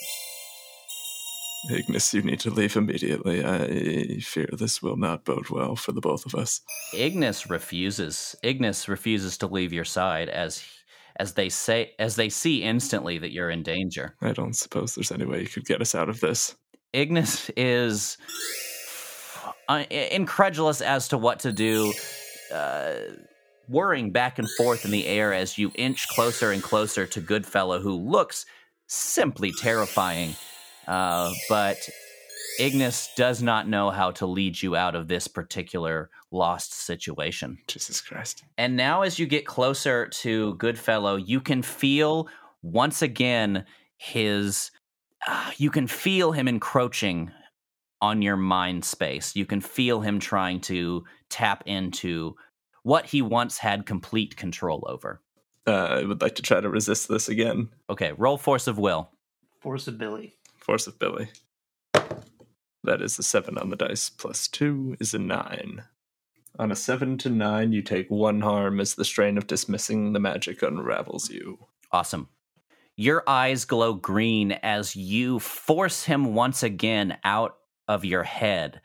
Ignis, 1.71 2.13
you 2.13 2.21
need 2.21 2.39
to 2.41 2.49
leave 2.49 2.77
immediately. 2.77 3.43
I 3.43 4.19
fear 4.19 4.47
this 4.53 4.81
will 4.81 4.95
not 4.95 5.25
bode 5.25 5.49
well 5.49 5.75
for 5.75 5.91
the 5.91 6.01
both 6.01 6.25
of 6.25 6.35
us. 6.35 6.61
Ignis 6.93 7.49
refuses. 7.49 8.35
Ignis 8.43 8.87
refuses 8.87 9.37
to 9.39 9.47
leave 9.47 9.73
your 9.73 9.83
side 9.83 10.29
as 10.29 10.63
as 11.17 11.33
they 11.33 11.49
say 11.49 11.91
as 11.99 12.15
they 12.15 12.29
see 12.29 12.63
instantly 12.63 13.17
that 13.17 13.31
you're 13.31 13.49
in 13.49 13.63
danger. 13.63 14.15
I 14.21 14.33
don't 14.33 14.55
suppose 14.55 14.95
there's 14.95 15.11
any 15.11 15.25
way 15.25 15.41
you 15.41 15.47
could 15.47 15.65
get 15.65 15.81
us 15.81 15.95
out 15.95 16.09
of 16.09 16.19
this. 16.19 16.55
Ignis 16.93 17.49
is 17.57 18.17
uh, 19.67 19.83
incredulous 19.89 20.81
as 20.81 21.09
to 21.09 21.17
what 21.17 21.39
to 21.39 21.51
do, 21.51 21.93
uh, 22.53 22.93
whirring 23.67 24.11
back 24.11 24.39
and 24.39 24.47
forth 24.57 24.85
in 24.85 24.91
the 24.91 25.05
air 25.05 25.33
as 25.33 25.57
you 25.57 25.71
inch 25.75 26.07
closer 26.09 26.51
and 26.51 26.63
closer 26.63 27.05
to 27.05 27.19
Goodfellow, 27.19 27.81
who 27.81 27.93
looks 27.93 28.45
simply 28.87 29.51
terrifying. 29.51 30.35
Uh, 30.87 31.33
but 31.49 31.77
Ignis 32.59 33.09
does 33.15 33.41
not 33.41 33.67
know 33.67 33.89
how 33.89 34.11
to 34.11 34.25
lead 34.25 34.61
you 34.61 34.75
out 34.75 34.95
of 34.95 35.07
this 35.07 35.27
particular 35.27 36.09
lost 36.31 36.73
situation. 36.73 37.57
Jesus 37.67 38.01
Christ. 38.01 38.43
And 38.57 38.75
now, 38.75 39.01
as 39.01 39.19
you 39.19 39.25
get 39.25 39.45
closer 39.45 40.07
to 40.07 40.55
Goodfellow, 40.55 41.15
you 41.15 41.39
can 41.41 41.61
feel 41.61 42.27
once 42.61 43.01
again 43.01 43.65
his. 43.97 44.71
Uh, 45.27 45.51
you 45.57 45.71
can 45.71 45.87
feel 45.87 46.31
him 46.31 46.47
encroaching 46.47 47.31
on 48.01 48.21
your 48.21 48.37
mind 48.37 48.85
space. 48.85 49.35
You 49.35 49.45
can 49.45 49.61
feel 49.61 50.01
him 50.01 50.19
trying 50.19 50.61
to 50.61 51.03
tap 51.29 51.63
into 51.65 52.35
what 52.83 53.05
he 53.05 53.21
once 53.21 53.57
had 53.57 53.85
complete 53.85 54.37
control 54.37 54.85
over. 54.87 55.21
Uh, 55.65 55.71
I 55.71 56.03
would 56.03 56.21
like 56.21 56.35
to 56.35 56.41
try 56.41 56.61
to 56.61 56.69
resist 56.69 57.09
this 57.09 57.27
again. 57.27 57.69
Okay, 57.89 58.13
roll 58.13 58.37
force 58.37 58.67
of 58.67 58.77
will. 58.77 59.09
Force 59.59 59.87
of 59.87 59.97
Billy. 59.97 60.35
Force 60.55 60.87
of 60.87 60.97
Billy. 60.97 61.27
That 62.87 63.01
is 63.01 63.19
a 63.19 63.23
seven 63.23 63.57
on 63.57 63.69
the 63.69 63.75
dice, 63.75 64.09
plus 64.09 64.47
two 64.47 64.95
is 65.01 65.13
a 65.13 65.19
nine. 65.19 65.83
On 66.57 66.71
a 66.71 66.75
seven 66.75 67.17
to 67.17 67.29
nine, 67.29 67.73
you 67.73 67.81
take 67.81 68.09
one 68.09 68.39
harm 68.39 68.79
as 68.79 68.95
the 68.95 69.03
strain 69.03 69.37
of 69.37 69.45
dismissing 69.45 70.13
the 70.13 70.21
magic 70.21 70.63
unravels 70.63 71.29
you. 71.29 71.59
Awesome. 71.91 72.29
Your 72.95 73.23
eyes 73.27 73.65
glow 73.65 73.93
green 73.93 74.53
as 74.53 74.95
you 74.95 75.37
force 75.39 76.05
him 76.05 76.33
once 76.33 76.63
again 76.63 77.17
out 77.25 77.57
of 77.89 78.05
your 78.05 78.23
head. 78.23 78.79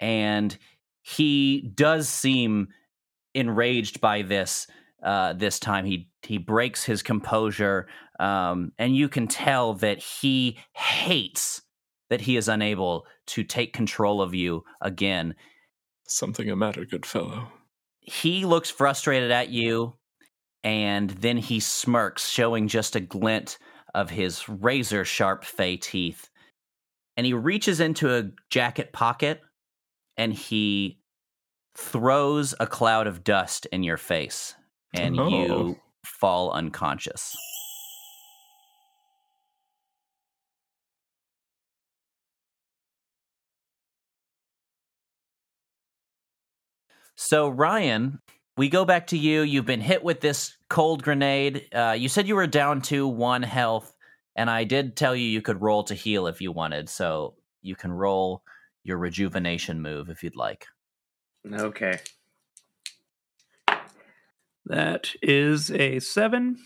And 0.00 0.56
he 1.02 1.70
does 1.74 2.08
seem 2.08 2.68
enraged 3.34 4.00
by 4.00 4.22
this 4.22 4.66
uh, 5.02 5.34
this 5.34 5.60
time. 5.60 5.84
He 5.84 6.08
he 6.22 6.38
breaks 6.38 6.82
his 6.82 7.02
composure, 7.02 7.88
um, 8.18 8.72
and 8.78 8.96
you 8.96 9.10
can 9.10 9.28
tell 9.28 9.74
that 9.74 9.98
he 9.98 10.58
hates 10.72 11.60
that 12.08 12.22
he 12.22 12.38
is 12.38 12.48
unable 12.48 13.06
to 13.28 13.44
take 13.44 13.72
control 13.72 14.20
of 14.20 14.34
you 14.34 14.64
again. 14.80 15.34
Something 16.06 16.50
a 16.50 16.56
matter, 16.56 16.84
Goodfellow. 16.84 17.48
He 18.00 18.44
looks 18.46 18.70
frustrated 18.70 19.30
at 19.30 19.50
you, 19.50 19.94
and 20.64 21.10
then 21.10 21.36
he 21.36 21.60
smirks, 21.60 22.28
showing 22.28 22.68
just 22.68 22.96
a 22.96 23.00
glint 23.00 23.58
of 23.94 24.10
his 24.10 24.48
razor 24.48 25.04
sharp 25.04 25.44
fey 25.44 25.76
teeth. 25.76 26.28
And 27.16 27.26
he 27.26 27.34
reaches 27.34 27.80
into 27.80 28.14
a 28.14 28.30
jacket 28.50 28.92
pocket 28.92 29.40
and 30.16 30.32
he 30.32 31.00
throws 31.76 32.54
a 32.60 32.66
cloud 32.66 33.06
of 33.06 33.22
dust 33.24 33.66
in 33.66 33.82
your 33.82 33.96
face, 33.96 34.54
and 34.94 35.18
Oh. 35.18 35.28
you 35.28 35.80
fall 36.04 36.50
unconscious. 36.50 37.36
So, 47.20 47.48
Ryan, 47.48 48.20
we 48.56 48.68
go 48.68 48.84
back 48.84 49.08
to 49.08 49.18
you. 49.18 49.42
You've 49.42 49.66
been 49.66 49.80
hit 49.80 50.04
with 50.04 50.20
this 50.20 50.56
cold 50.70 51.02
grenade. 51.02 51.66
Uh, 51.74 51.96
you 51.98 52.08
said 52.08 52.28
you 52.28 52.36
were 52.36 52.46
down 52.46 52.80
to 52.82 53.08
one 53.08 53.42
health, 53.42 53.92
and 54.36 54.48
I 54.48 54.62
did 54.62 54.94
tell 54.94 55.16
you 55.16 55.26
you 55.26 55.42
could 55.42 55.60
roll 55.60 55.82
to 55.84 55.96
heal 55.96 56.28
if 56.28 56.40
you 56.40 56.52
wanted. 56.52 56.88
So, 56.88 57.34
you 57.60 57.74
can 57.74 57.90
roll 57.90 58.44
your 58.84 58.98
rejuvenation 58.98 59.82
move 59.82 60.10
if 60.10 60.22
you'd 60.22 60.36
like. 60.36 60.66
Okay. 61.52 61.98
That 64.66 65.12
is 65.20 65.72
a 65.72 65.98
seven. 65.98 66.58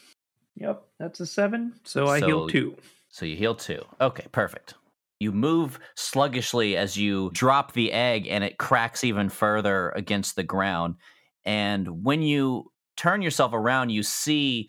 Yep, 0.57 0.83
that's 0.99 1.21
a 1.21 1.27
seven. 1.27 1.81
So 1.85 2.09
I 2.09 2.21
So- 2.21 2.27
heal 2.27 2.49
two. 2.49 2.77
So, 3.09 3.25
you 3.25 3.37
heal 3.37 3.55
two. 3.55 3.87
Okay, 4.03 4.27
perfect. 4.33 4.75
You 5.23 5.31
move 5.31 5.79
sluggishly 5.95 6.77
as 6.77 6.97
you 6.97 7.31
drop 7.33 7.73
the 7.73 7.93
egg, 7.93 8.27
and 8.27 8.43
it 8.43 8.59
cracks 8.59 9.05
even 9.05 9.29
further 9.29 9.91
against 9.91 10.35
the 10.35 10.43
ground. 10.43 10.97
And 11.45 12.05
when 12.05 12.23
you 12.23 12.73
turn 12.97 13.23
yourself 13.23 13.53
around, 13.53 13.91
you 13.91 14.03
see 14.03 14.69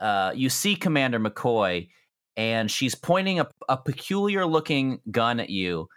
uh, 0.00 0.32
you 0.34 0.50
see 0.50 0.76
Commander 0.76 1.18
McCoy, 1.18 1.88
and 2.36 2.70
she's 2.70 2.94
pointing 2.94 3.40
a, 3.40 3.48
a 3.68 3.78
peculiar 3.78 4.44
looking 4.44 5.00
gun 5.10 5.40
at 5.40 5.48
you. 5.48 5.88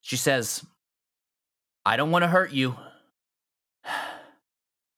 She 0.00 0.16
says, 0.16 0.64
I 1.84 1.96
don't 1.96 2.12
want 2.12 2.22
to 2.22 2.28
hurt 2.28 2.52
you. 2.52 2.76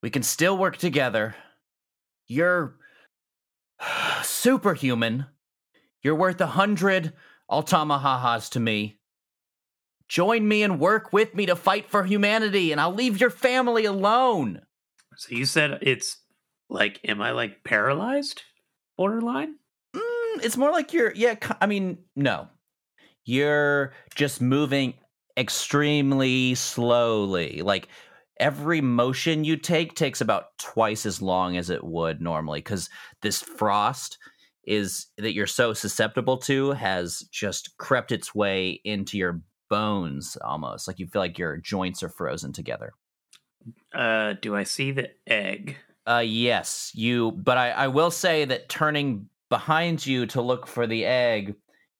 We 0.02 0.08
can 0.08 0.22
still 0.22 0.56
work 0.56 0.78
together. 0.78 1.34
You're 2.26 2.78
superhuman. 4.22 5.26
You're 6.02 6.14
worth 6.14 6.40
a 6.40 6.46
hundred 6.46 7.12
Altamahahas 7.50 8.50
to 8.50 8.60
me. 8.60 8.98
Join 10.08 10.46
me 10.46 10.62
and 10.62 10.80
work 10.80 11.12
with 11.12 11.34
me 11.34 11.46
to 11.46 11.56
fight 11.56 11.88
for 11.88 12.04
humanity, 12.04 12.72
and 12.72 12.80
I'll 12.80 12.94
leave 12.94 13.20
your 13.20 13.30
family 13.30 13.84
alone. 13.84 14.62
So 15.16 15.34
you 15.34 15.44
said 15.44 15.78
it's 15.82 16.18
like, 16.68 17.00
am 17.04 17.20
I 17.20 17.30
like 17.32 17.62
paralyzed? 17.64 18.42
Borderline? 18.96 19.56
Mm, 19.94 20.44
it's 20.44 20.56
more 20.56 20.72
like 20.72 20.92
you're, 20.92 21.12
yeah, 21.14 21.36
I 21.60 21.66
mean, 21.66 21.98
no. 22.16 22.48
You're 23.24 23.92
just 24.14 24.40
moving 24.40 24.94
extremely 25.36 26.54
slowly. 26.54 27.62
Like 27.62 27.88
every 28.38 28.80
motion 28.80 29.44
you 29.44 29.56
take 29.56 29.94
takes 29.94 30.20
about 30.20 30.58
twice 30.58 31.06
as 31.06 31.22
long 31.22 31.56
as 31.56 31.70
it 31.70 31.84
would 31.84 32.20
normally 32.20 32.60
because 32.60 32.88
this 33.22 33.42
frost 33.42 34.18
is 34.64 35.06
that 35.18 35.32
you're 35.34 35.46
so 35.46 35.72
susceptible 35.72 36.36
to 36.36 36.72
has 36.72 37.20
just 37.32 37.76
crept 37.78 38.12
its 38.12 38.34
way 38.34 38.80
into 38.84 39.16
your 39.18 39.40
bones 39.68 40.36
almost 40.44 40.86
like 40.88 40.98
you 40.98 41.06
feel 41.06 41.22
like 41.22 41.38
your 41.38 41.56
joints 41.56 42.02
are 42.02 42.08
frozen 42.08 42.52
together 42.52 42.92
Uh, 43.94 44.34
do 44.40 44.54
I 44.56 44.62
see 44.64 44.90
the 44.92 45.10
egg? 45.26 45.76
uh 46.06 46.22
yes 46.24 46.90
you 46.94 47.30
but 47.32 47.58
i 47.58 47.70
i 47.72 47.86
will 47.86 48.10
say 48.10 48.46
that 48.46 48.70
turning 48.70 49.28
behind 49.50 50.04
you 50.06 50.24
to 50.24 50.40
look 50.40 50.66
for 50.66 50.86
the 50.86 51.04
egg 51.04 51.54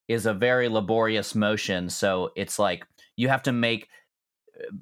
is 0.08 0.24
a 0.24 0.32
very 0.32 0.70
laborious 0.70 1.34
motion 1.34 1.90
so 1.90 2.30
it's 2.34 2.58
like 2.58 2.86
you 3.16 3.28
have 3.28 3.42
to 3.42 3.52
make 3.52 3.88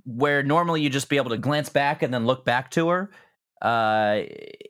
where 0.05 0.43
normally 0.45 0.81
you 0.83 0.89
just 0.89 1.09
be 1.09 1.17
able 1.17 1.31
to 1.31 1.37
glance 1.39 1.69
back 1.69 2.03
and 2.03 2.15
then 2.15 2.27
look 2.27 2.45
back 2.45 2.71
to 2.71 2.89
her 2.89 3.11
uh 3.63 4.21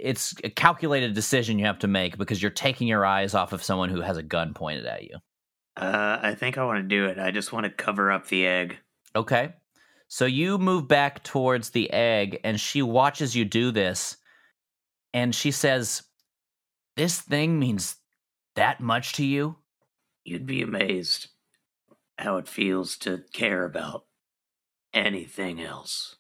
it's 0.01 0.35
a 0.45 0.51
calculated 0.51 1.15
decision 1.15 1.59
you 1.59 1.67
have 1.67 1.79
to 1.79 1.89
make 1.89 2.17
because 2.17 2.41
you're 2.41 2.51
taking 2.51 2.89
your 2.89 3.05
eyes 3.05 3.35
off 3.35 3.53
of 3.53 3.63
someone 3.63 3.89
who 3.91 4.01
has 4.01 4.17
a 4.17 4.23
gun 4.23 4.55
pointed 4.55 4.87
at 4.87 5.03
you 5.05 5.17
Uh, 5.77 6.19
I 6.23 6.35
think 6.35 6.59
I 6.59 6.65
want 6.65 6.79
to 6.83 6.89
do 6.97 7.07
it. 7.07 7.19
I 7.19 7.31
just 7.31 7.53
want 7.53 7.65
to 7.65 7.71
cover 7.71 8.11
up 8.11 8.27
the 8.27 8.47
egg. 8.47 8.79
Okay. 9.15 9.55
So 10.09 10.25
you 10.25 10.59
move 10.59 10.89
back 10.89 11.23
towards 11.23 11.71
the 11.71 11.93
egg, 11.93 12.41
and 12.43 12.59
she 12.59 12.83
watches 12.83 13.37
you 13.37 13.45
do 13.45 13.71
this, 13.71 14.17
and 15.13 15.35
she 15.35 15.51
says, 15.53 16.03
This 16.97 17.21
thing 17.21 17.59
means 17.61 17.97
that 18.57 18.81
much 18.81 19.13
to 19.15 19.25
you? 19.25 19.57
You'd 20.25 20.47
be 20.47 20.63
amazed 20.63 21.29
how 22.19 22.39
it 22.39 22.49
feels 22.49 22.97
to 22.99 23.23
care 23.33 23.65
about 23.65 24.07
anything 24.93 25.61
else. 25.61 26.17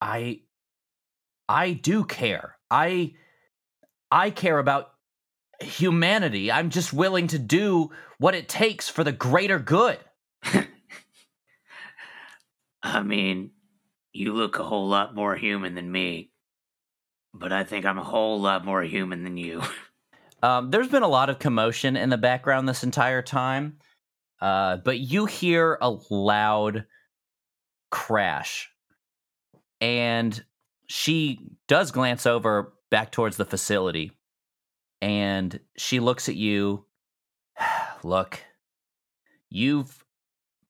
I. 0.00 0.42
I 1.50 1.72
do 1.72 2.04
care. 2.04 2.56
I. 2.70 3.14
I 4.12 4.30
care 4.30 4.58
about 4.58 4.90
humanity. 5.60 6.50
I'm 6.50 6.70
just 6.70 6.92
willing 6.92 7.28
to 7.28 7.38
do 7.38 7.90
what 8.18 8.34
it 8.34 8.48
takes 8.48 8.88
for 8.88 9.04
the 9.04 9.12
greater 9.12 9.58
good. 9.58 9.98
I 12.82 13.02
mean, 13.02 13.50
you 14.12 14.32
look 14.32 14.58
a 14.58 14.64
whole 14.64 14.88
lot 14.88 15.14
more 15.14 15.36
human 15.36 15.74
than 15.74 15.92
me, 15.92 16.32
but 17.32 17.52
I 17.52 17.64
think 17.64 17.84
I'm 17.84 17.98
a 17.98 18.04
whole 18.04 18.40
lot 18.40 18.64
more 18.64 18.82
human 18.82 19.24
than 19.24 19.36
you. 19.36 19.62
Um, 20.42 20.70
there's 20.70 20.88
been 20.88 21.02
a 21.02 21.08
lot 21.08 21.28
of 21.28 21.38
commotion 21.38 21.98
in 21.98 22.08
the 22.08 22.16
background 22.16 22.66
this 22.66 22.82
entire 22.82 23.20
time, 23.20 23.76
uh, 24.40 24.78
but 24.78 24.98
you 24.98 25.26
hear 25.26 25.76
a 25.82 25.94
loud 26.08 26.86
crash, 27.90 28.70
and 29.82 30.42
she 30.90 31.38
does 31.68 31.92
glance 31.92 32.26
over 32.26 32.72
back 32.90 33.12
towards 33.12 33.36
the 33.36 33.44
facility, 33.44 34.10
and 35.00 35.60
she 35.76 36.00
looks 36.00 36.28
at 36.28 36.34
you. 36.34 36.84
Look, 38.02 38.40
you've 39.48 40.04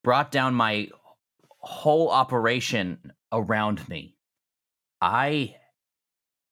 brought 0.05 0.31
down 0.31 0.55
my 0.55 0.89
whole 1.49 2.11
operation 2.11 3.13
around 3.33 3.89
me. 3.89 4.17
I 5.01 5.57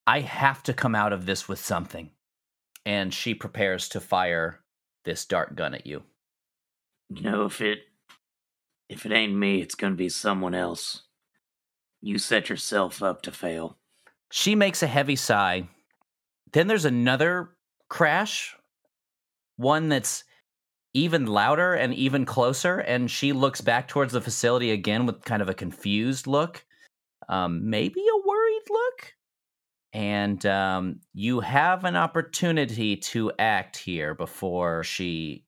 I 0.06 0.20
have 0.20 0.62
to 0.62 0.72
come 0.72 0.94
out 0.94 1.12
of 1.12 1.26
this 1.26 1.46
with 1.46 1.58
something 1.58 2.10
and 2.86 3.12
she 3.12 3.34
prepares 3.34 3.90
to 3.90 4.00
fire 4.00 4.60
this 5.04 5.26
dart 5.26 5.54
gun 5.56 5.74
at 5.74 5.86
you. 5.86 6.04
You 7.10 7.22
know, 7.22 7.44
if 7.44 7.60
it 7.60 7.80
if 8.88 9.04
it 9.04 9.12
ain't 9.12 9.34
me, 9.34 9.60
it's 9.60 9.74
gonna 9.74 9.94
be 9.94 10.08
someone 10.08 10.54
else. 10.54 11.02
You 12.00 12.18
set 12.18 12.48
yourself 12.48 13.02
up 13.02 13.22
to 13.22 13.32
fail. 13.32 13.78
She 14.30 14.54
makes 14.54 14.82
a 14.82 14.86
heavy 14.86 15.16
sigh. 15.16 15.68
Then 16.52 16.66
there's 16.66 16.84
another 16.84 17.50
crash, 17.88 18.56
one 19.56 19.88
that's 19.88 20.24
even 20.94 21.26
louder 21.26 21.74
and 21.74 21.92
even 21.94 22.24
closer, 22.24 22.78
and 22.78 23.10
she 23.10 23.32
looks 23.32 23.60
back 23.60 23.88
towards 23.88 24.12
the 24.12 24.20
facility 24.20 24.70
again 24.70 25.06
with 25.06 25.24
kind 25.24 25.42
of 25.42 25.48
a 25.48 25.54
confused 25.54 26.26
look, 26.26 26.64
um, 27.28 27.68
maybe 27.68 28.00
a 28.00 28.26
worried 28.26 28.62
look. 28.70 29.14
And 29.92 30.44
um, 30.46 31.00
you 31.12 31.40
have 31.40 31.84
an 31.84 31.96
opportunity 31.96 32.96
to 32.96 33.32
act 33.38 33.76
here 33.76 34.14
before 34.14 34.84
she 34.84 35.44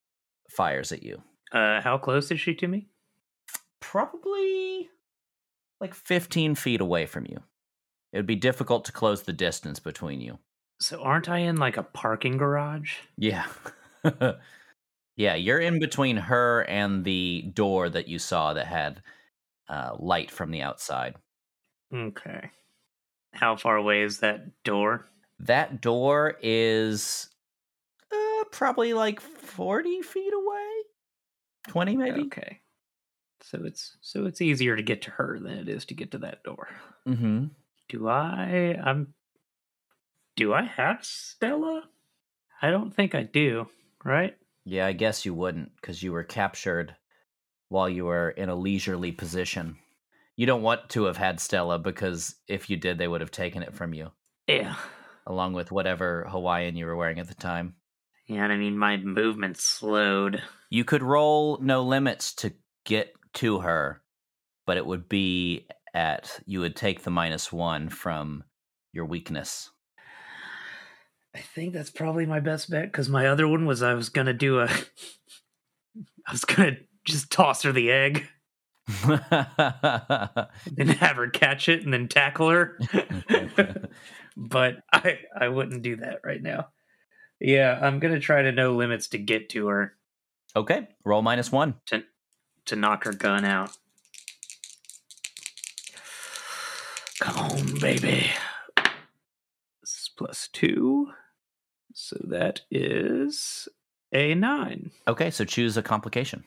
fires 0.49 0.93
at 0.93 1.03
you. 1.03 1.23
Uh, 1.53 1.81
how 1.81 1.99
close 1.99 2.31
is 2.31 2.41
she 2.41 2.55
to 2.55 2.69
me? 2.69 2.89
probably 3.81 4.89
like 5.81 5.95
15 5.95 6.55
feet 6.55 6.81
away 6.81 7.07
from 7.07 7.27
you. 7.27 7.39
It 8.13 8.19
would 8.19 8.27
be 8.27 8.37
difficult 8.37 8.85
to 8.87 8.93
close 8.93 9.23
the 9.23 9.33
distance 9.33 9.79
between 9.79 10.21
you. 10.21 10.39
So 10.81 11.03
aren't 11.03 11.29
I 11.29 11.39
in 11.39 11.57
like 11.57 11.77
a 11.77 11.83
parking 11.83 12.39
garage? 12.39 12.95
Yeah. 13.17 13.47
yeah, 15.17 15.35
you're 15.35 15.61
in 15.61 15.79
between 15.79 16.17
her 16.17 16.63
and 16.63 17.05
the 17.05 17.43
door 17.55 17.89
that 17.89 18.09
you 18.09 18.19
saw 18.19 18.55
that 18.55 18.67
had 18.67 19.03
uh, 19.69 19.97
light 19.99 20.31
from 20.31 20.51
the 20.51 20.63
outside. 20.63 21.17
Okay. 21.95 22.51
How 23.33 23.57
far 23.57 23.77
away 23.77 24.03
is 24.03 24.21
that 24.21 24.63
door? 24.65 25.07
That 25.39 25.81
door 25.81 26.37
is 26.43 27.29
uh, 28.13 28.45
probably 28.51 28.93
like 28.93 29.21
40 29.21 30.03
feet 30.03 30.33
away. 30.33 30.67
20 31.69 31.97
maybe? 31.97 32.23
Okay. 32.23 32.61
So 33.51 33.63
it's 33.65 33.97
so 34.01 34.27
it's 34.27 34.41
easier 34.41 34.77
to 34.77 34.83
get 34.83 35.03
to 35.03 35.11
her 35.11 35.39
than 35.41 35.53
it 35.59 35.69
is 35.69 35.85
to 35.87 35.95
get 35.95 36.13
to 36.13 36.19
that 36.19 36.45
door. 36.45 36.69
Mm-hmm. 37.09 37.47
Do 37.89 38.09
I 38.09 38.79
I'm 38.85 39.15
do 40.37 40.55
I 40.55 40.63
have 40.63 41.05
Stella? 41.05 41.83
I 42.63 42.71
don't 42.71 42.95
think 42.95 43.15
I 43.17 43.25
do, 43.25 43.67
right? 44.05 44.37
Yeah, 44.65 44.87
I 44.87 44.93
guess 44.93 45.25
you 45.27 45.35
wouldn't 45.35 45.73
because 45.81 46.01
you 46.03 46.13
were 46.13 46.23
captured 46.23 46.95
while 47.69 47.89
you 47.89 48.05
were 48.05 48.31
in 48.31 48.49
a 48.49 48.55
leisurely 48.55 49.11
position. 49.11 49.77
You 50.37 50.47
don't 50.47 50.63
want 50.63 50.89
to 50.91 51.05
have 51.05 51.17
had 51.17 51.41
Stella 51.41 51.79
because 51.79 52.37
if 52.47 52.71
you 52.71 52.77
did, 52.77 52.99
they 52.99 53.09
would 53.09 53.21
have 53.21 53.31
taken 53.33 53.63
it 53.63 53.75
from 53.75 53.95
you, 53.95 54.11
Yeah. 54.47 54.77
along 55.27 55.55
with 55.55 55.73
whatever 55.73 56.27
Hawaiian 56.31 56.77
you 56.77 56.87
were 56.87 56.97
wearing 56.97 57.19
at 57.19 57.29
the 57.29 57.35
time. 57.35 57.75
Yeah, 58.27 58.45
and 58.45 58.53
I 58.53 58.57
mean 58.57 58.79
my 58.79 58.97
movement 58.97 59.57
slowed. 59.59 60.41
You 60.71 60.85
could 60.85 61.03
roll 61.03 61.59
no 61.61 61.83
limits 61.83 62.33
to 62.37 62.53
get 62.85 63.13
to 63.35 63.61
her, 63.61 64.03
but 64.67 64.77
it 64.77 64.87
would 64.87 65.09
be 65.09 65.67
at, 65.95 66.41
you 66.47 66.61
would 66.61 66.77
take 66.77 67.03
the 67.03 67.11
minus 67.11 67.53
one 67.53 67.89
from 67.89 68.45
your 68.93 69.05
weakness. 69.05 69.71
I 71.35 71.39
think 71.39 71.73
that's 71.73 71.91
probably 71.91 72.27
my 72.27 72.41
best 72.41 72.71
bet 72.71 72.91
because 72.91 73.09
my 73.09 73.29
other 73.29 73.47
one 73.47 73.65
was 73.67 73.83
I 73.83 73.95
was 73.95 74.09
gonna 74.09 74.33
do 74.33 74.61
a 74.61 74.65
I 76.27 76.33
was 76.33 76.45
gonna 76.45 76.77
just 77.05 77.31
toss 77.31 77.63
her 77.63 77.73
the 77.73 77.91
egg 77.91 78.27
and 79.05 80.91
have 80.91 81.17
her 81.17 81.31
catch 81.31 81.69
it 81.69 81.85
and 81.85 81.93
then 81.93 82.09
tackle 82.09 82.51
her. 82.51 82.79
but 84.37 84.79
I 84.93 85.19
I 85.39 85.49
wouldn't 85.49 85.83
do 85.83 85.97
that 85.97 86.19
right 86.25 86.43
now. 86.43 86.69
Yeah, 87.41 87.79
I'm 87.81 88.01
gonna 88.01 88.21
try 88.21 88.43
to 88.43 88.53
no 88.53 88.75
limits 88.75 89.09
to 89.09 89.19
get 89.19 89.51
to 89.51 89.69
her 89.69 89.95
okay, 90.57 90.89
roll 91.05 91.23
minus 91.23 91.53
one. 91.53 91.75
to 91.87 92.03
to 92.71 92.77
knock 92.77 93.05
her 93.05 93.13
gun 93.13 93.45
out. 93.45 93.77
Come 97.19 97.37
on, 97.37 97.79
baby. 97.81 98.31
This 99.81 99.91
is 99.91 100.11
plus 100.17 100.49
two. 100.53 101.09
So 101.93 102.17
that 102.29 102.63
is 102.71 103.69
a 104.13 104.35
nine. 104.37 104.93
Okay, 105.09 105.31
so 105.31 105.45
choose 105.45 105.77
a 105.77 105.83
complication. 105.83 106.45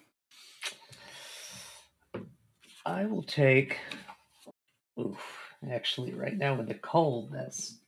I 2.86 3.06
will 3.06 3.24
take. 3.24 3.78
Oof. 5.00 5.22
Actually, 5.70 6.14
right 6.14 6.38
now 6.38 6.56
with 6.56 6.68
the 6.70 6.74
cold, 6.76 7.32
that's 7.34 7.80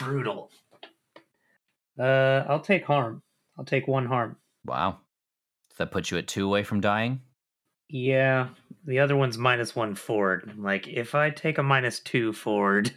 brutal. 0.00 0.50
Uh, 1.98 2.44
I'll 2.48 2.60
take 2.60 2.84
harm. 2.84 3.22
I'll 3.56 3.64
take 3.64 3.86
one 3.86 4.06
harm. 4.06 4.36
Wow. 4.64 4.98
Does 5.70 5.78
that 5.78 5.90
put 5.92 6.10
you 6.10 6.18
at 6.18 6.26
two 6.26 6.44
away 6.44 6.62
from 6.64 6.80
dying? 6.80 7.20
Yeah, 7.88 8.48
the 8.84 8.98
other 8.98 9.16
one's 9.16 9.38
minus 9.38 9.76
one 9.76 9.94
forward. 9.94 10.54
Like, 10.58 10.88
if 10.88 11.14
I 11.14 11.30
take 11.30 11.58
a 11.58 11.62
minus 11.62 12.00
two 12.00 12.32
forward, 12.32 12.92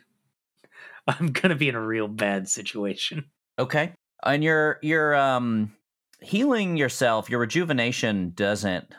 I'm 1.08 1.32
gonna 1.32 1.56
be 1.56 1.70
in 1.70 1.76
a 1.76 1.86
real 1.86 2.08
bad 2.08 2.48
situation. 2.50 3.26
Okay. 3.58 3.94
And 4.24 4.44
your 4.44 4.80
your 4.82 5.16
um 5.16 5.74
healing 6.22 6.78
yourself, 6.78 7.30
your 7.30 7.40
rejuvenation 7.40 8.32
doesn't 8.36 8.94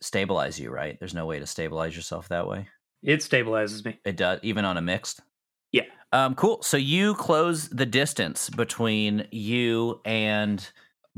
stabilize 0.00 0.58
you, 0.58 0.70
right? 0.70 0.98
There's 0.98 1.14
no 1.14 1.26
way 1.26 1.38
to 1.38 1.46
stabilize 1.46 1.96
yourself 1.96 2.28
that 2.28 2.46
way. 2.46 2.68
It 3.02 3.20
stabilizes 3.20 3.84
me. 3.84 3.98
It 4.04 4.16
does, 4.16 4.40
even 4.42 4.64
on 4.64 4.76
a 4.76 4.82
mixed. 4.82 5.20
Yeah. 5.72 5.84
Um, 6.12 6.34
cool. 6.34 6.62
So 6.62 6.76
you 6.76 7.14
close 7.14 7.68
the 7.68 7.86
distance 7.86 8.50
between 8.50 9.26
you 9.30 10.00
and 10.04 10.68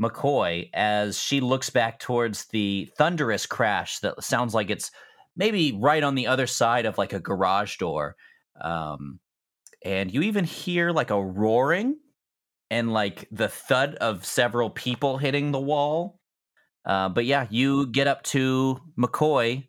McCoy 0.01 0.70
as 0.74 1.18
she 1.18 1.40
looks 1.40 1.70
back 1.70 1.99
towards 1.99 2.47
the 2.47 2.90
thunderous 2.97 3.47
crash 3.47 3.99
that 4.01 4.22
sounds 4.22 4.55
like 4.55 4.70
it's 4.70 4.90
maybe 5.36 5.72
right 5.80 6.03
on 6.03 6.14
the 6.14 6.26
other 6.26 6.47
side 6.47 6.86
of 6.86 6.99
like 6.99 7.12
a 7.12 7.20
garage 7.20 7.76
door. 7.76 8.16
Um, 8.61 9.20
and 9.84 10.12
you 10.12 10.22
even 10.22 10.45
hear 10.45 10.90
like 10.90 11.11
a 11.11 11.22
roaring 11.22 11.97
and 12.70 12.93
like 12.93 13.28
the 13.30 13.49
thud 13.49 13.97
of 13.97 14.24
several 14.24 14.70
people 14.70 15.18
hitting 15.18 15.51
the 15.51 15.61
wall. 15.61 16.18
Uh, 16.84 17.09
but 17.09 17.24
yeah, 17.24 17.47
you 17.51 17.86
get 17.86 18.07
up 18.07 18.22
to 18.22 18.80
McCoy, 18.99 19.66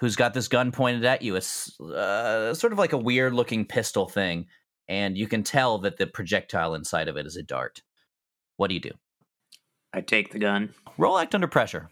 who's 0.00 0.16
got 0.16 0.34
this 0.34 0.48
gun 0.48 0.72
pointed 0.72 1.04
at 1.04 1.22
you. 1.22 1.36
It's 1.36 1.78
uh, 1.80 2.54
sort 2.54 2.72
of 2.72 2.78
like 2.78 2.92
a 2.92 2.98
weird 2.98 3.34
looking 3.34 3.64
pistol 3.64 4.08
thing, 4.08 4.46
and 4.88 5.16
you 5.16 5.28
can 5.28 5.42
tell 5.42 5.78
that 5.78 5.98
the 5.98 6.06
projectile 6.06 6.74
inside 6.74 7.08
of 7.08 7.16
it 7.16 7.26
is 7.26 7.36
a 7.36 7.42
dart. 7.42 7.82
What 8.56 8.68
do 8.68 8.74
you 8.74 8.80
do? 8.80 8.90
I 9.92 10.00
take 10.02 10.32
the 10.32 10.38
gun, 10.38 10.74
Roll 10.98 11.18
act 11.18 11.34
under 11.34 11.46
pressure. 11.48 11.88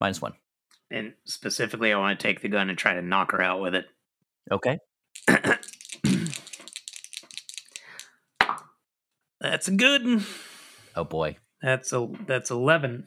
Minus 0.00 0.20
one. 0.20 0.32
and 0.90 1.12
specifically, 1.24 1.92
I 1.92 1.98
want 1.98 2.18
to 2.18 2.22
take 2.22 2.40
the 2.42 2.48
gun 2.48 2.68
and 2.68 2.76
try 2.78 2.94
to 2.94 3.02
knock 3.02 3.32
her 3.32 3.40
out 3.42 3.60
with 3.60 3.74
it. 3.74 3.86
Okay. 4.50 4.78
That's 9.40 9.68
a 9.68 9.72
good. 9.72 10.04
one. 10.04 10.24
Oh 10.96 11.04
boy. 11.04 11.36
That's 11.62 11.92
a 11.92 12.08
that's 12.26 12.50
eleven. 12.50 13.06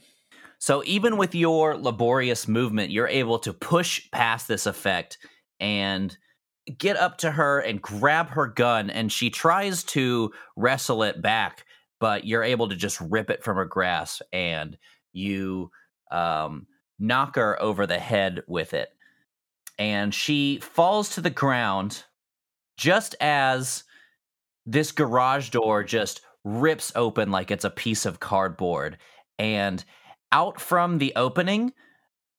So 0.59 0.83
even 0.85 1.17
with 1.17 1.35
your 1.35 1.77
laborious 1.77 2.47
movement, 2.47 2.91
you're 2.91 3.07
able 3.07 3.39
to 3.39 3.53
push 3.53 4.09
past 4.11 4.47
this 4.47 4.65
effect 4.65 5.17
and 5.59 6.17
get 6.79 6.97
up 6.97 7.17
to 7.19 7.31
her 7.31 7.59
and 7.59 7.81
grab 7.81 8.29
her 8.29 8.47
gun 8.47 8.89
and 8.89 9.11
she 9.11 9.29
tries 9.29 9.83
to 9.83 10.31
wrestle 10.55 11.03
it 11.03 11.21
back, 11.21 11.64
but 11.99 12.25
you're 12.25 12.43
able 12.43 12.69
to 12.69 12.75
just 12.75 12.99
rip 13.01 13.29
it 13.29 13.43
from 13.43 13.57
her 13.57 13.65
grasp 13.65 14.21
and 14.33 14.77
you 15.13 15.71
um, 16.11 16.67
knock 16.99 17.35
her 17.35 17.61
over 17.61 17.87
the 17.87 17.99
head 17.99 18.41
with 18.47 18.73
it. 18.73 18.89
And 19.77 20.13
she 20.13 20.59
falls 20.59 21.09
to 21.15 21.21
the 21.21 21.29
ground 21.29 22.03
just 22.77 23.15
as 23.19 23.83
this 24.65 24.91
garage 24.91 25.49
door 25.49 25.83
just 25.83 26.21
rips 26.43 26.91
open 26.95 27.31
like 27.31 27.51
it's 27.51 27.65
a 27.65 27.69
piece 27.69 28.05
of 28.05 28.19
cardboard 28.19 28.97
and 29.39 29.83
out 30.31 30.59
from 30.59 30.97
the 30.97 31.13
opening 31.15 31.73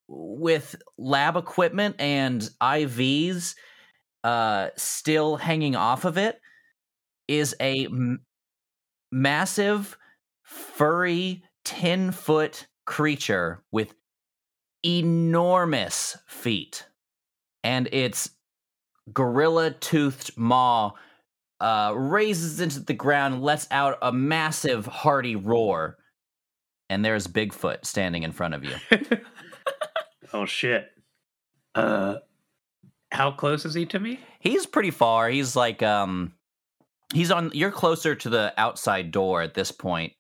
with 0.08 0.76
lab 0.98 1.36
equipment 1.36 1.96
and 1.98 2.48
IVs 2.60 3.54
uh, 4.22 4.68
still 4.76 5.36
hanging 5.36 5.76
off 5.76 6.04
of 6.04 6.18
it 6.18 6.40
is 7.28 7.54
a 7.60 7.88
massive, 9.10 9.96
furry, 10.42 11.42
10 11.64 12.12
foot 12.12 12.66
creature 12.84 13.64
with 13.72 13.94
enormous 14.84 16.16
feet. 16.26 16.86
And 17.64 17.88
its 17.92 18.30
gorilla 19.12 19.72
toothed 19.72 20.36
maw 20.36 20.92
uh, 21.58 21.92
raises 21.96 22.60
into 22.60 22.80
the 22.80 22.94
ground 22.94 23.34
and 23.34 23.42
lets 23.42 23.66
out 23.70 23.98
a 24.02 24.12
massive, 24.12 24.86
hearty 24.86 25.34
roar 25.34 25.96
and 26.88 27.04
there's 27.04 27.26
Bigfoot 27.26 27.84
standing 27.84 28.22
in 28.22 28.32
front 28.32 28.54
of 28.54 28.64
you. 28.64 28.74
oh 30.32 30.46
shit. 30.46 30.88
Uh, 31.74 32.16
how 33.10 33.30
close 33.32 33.64
is 33.64 33.74
he 33.74 33.86
to 33.86 33.98
me? 33.98 34.20
He's 34.40 34.66
pretty 34.66 34.90
far. 34.90 35.28
He's 35.28 35.56
like 35.56 35.82
um 35.82 36.32
he's 37.12 37.30
on 37.30 37.50
you're 37.54 37.70
closer 37.70 38.14
to 38.14 38.28
the 38.28 38.52
outside 38.56 39.10
door 39.10 39.42
at 39.42 39.54
this 39.54 39.72
point. 39.72 40.12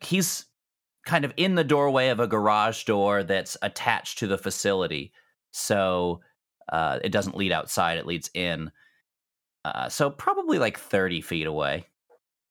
He's 0.00 0.46
kind 1.06 1.24
of 1.24 1.32
in 1.36 1.54
the 1.54 1.64
doorway 1.64 2.08
of 2.08 2.20
a 2.20 2.26
garage 2.26 2.84
door 2.84 3.22
that's 3.22 3.56
attached 3.62 4.18
to 4.18 4.26
the 4.26 4.38
facility. 4.38 5.12
So 5.50 6.20
uh 6.72 6.98
it 7.02 7.10
doesn't 7.10 7.36
lead 7.36 7.52
outside, 7.52 7.98
it 7.98 8.06
leads 8.06 8.30
in. 8.34 8.70
Uh 9.64 9.88
so 9.88 10.10
probably 10.10 10.58
like 10.58 10.78
30 10.78 11.20
feet 11.20 11.46
away. 11.46 11.86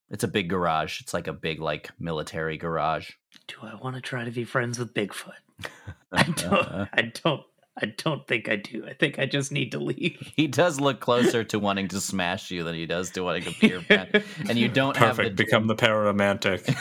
It's 0.09 0.23
a 0.23 0.27
big 0.27 0.49
garage. 0.49 1.01
It's 1.01 1.13
like 1.13 1.27
a 1.27 1.33
big 1.33 1.59
like 1.59 1.89
military 1.99 2.57
garage. 2.57 3.11
Do 3.47 3.55
I 3.63 3.75
want 3.75 3.95
to 3.95 4.01
try 4.01 4.23
to 4.23 4.31
be 4.31 4.43
friends 4.43 4.77
with 4.77 4.93
Bigfoot? 4.93 5.31
I 6.11 6.23
don't. 6.23 6.87
I 6.93 7.11
don't. 7.23 7.43
I 7.81 7.87
don't 7.97 8.27
think 8.27 8.49
I 8.49 8.55
do. 8.57 8.85
I 8.87 8.93
think 8.93 9.17
I 9.17 9.25
just 9.25 9.51
need 9.51 9.71
to 9.71 9.79
leave. 9.79 10.31
he 10.35 10.47
does 10.47 10.79
look 10.79 10.99
closer 10.99 11.43
to 11.45 11.57
wanting 11.59 11.87
to 11.89 11.99
smash 11.99 12.51
you 12.51 12.63
than 12.63 12.75
he 12.75 12.85
does 12.85 13.09
to 13.11 13.21
wanting 13.23 13.43
to 13.51 13.59
be 13.59 13.67
your 13.67 13.81
friend. 13.81 14.23
And 14.47 14.57
you 14.59 14.67
don't 14.69 14.95
have 14.97 15.17
Perfect. 15.17 15.37
the 15.37 15.43
Become 15.43 15.65
the 15.67 15.75
pararomantic. 15.75 16.71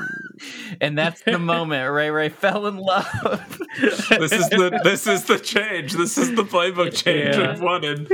and 0.80 0.96
that's 0.96 1.22
the 1.22 1.38
moment 1.38 1.90
Ray 1.92 2.10
Ray 2.10 2.28
fell 2.28 2.66
in 2.66 2.76
love. 2.76 3.58
this 3.80 4.32
is 4.32 4.48
the 4.50 4.80
this 4.84 5.06
is 5.08 5.24
the 5.24 5.38
change. 5.38 5.92
This 5.94 6.16
is 6.18 6.34
the 6.36 6.44
playbook 6.44 6.94
change 6.94 7.36
Yeah. 7.36 7.50
we've 7.52 7.60
wanted. 7.60 8.08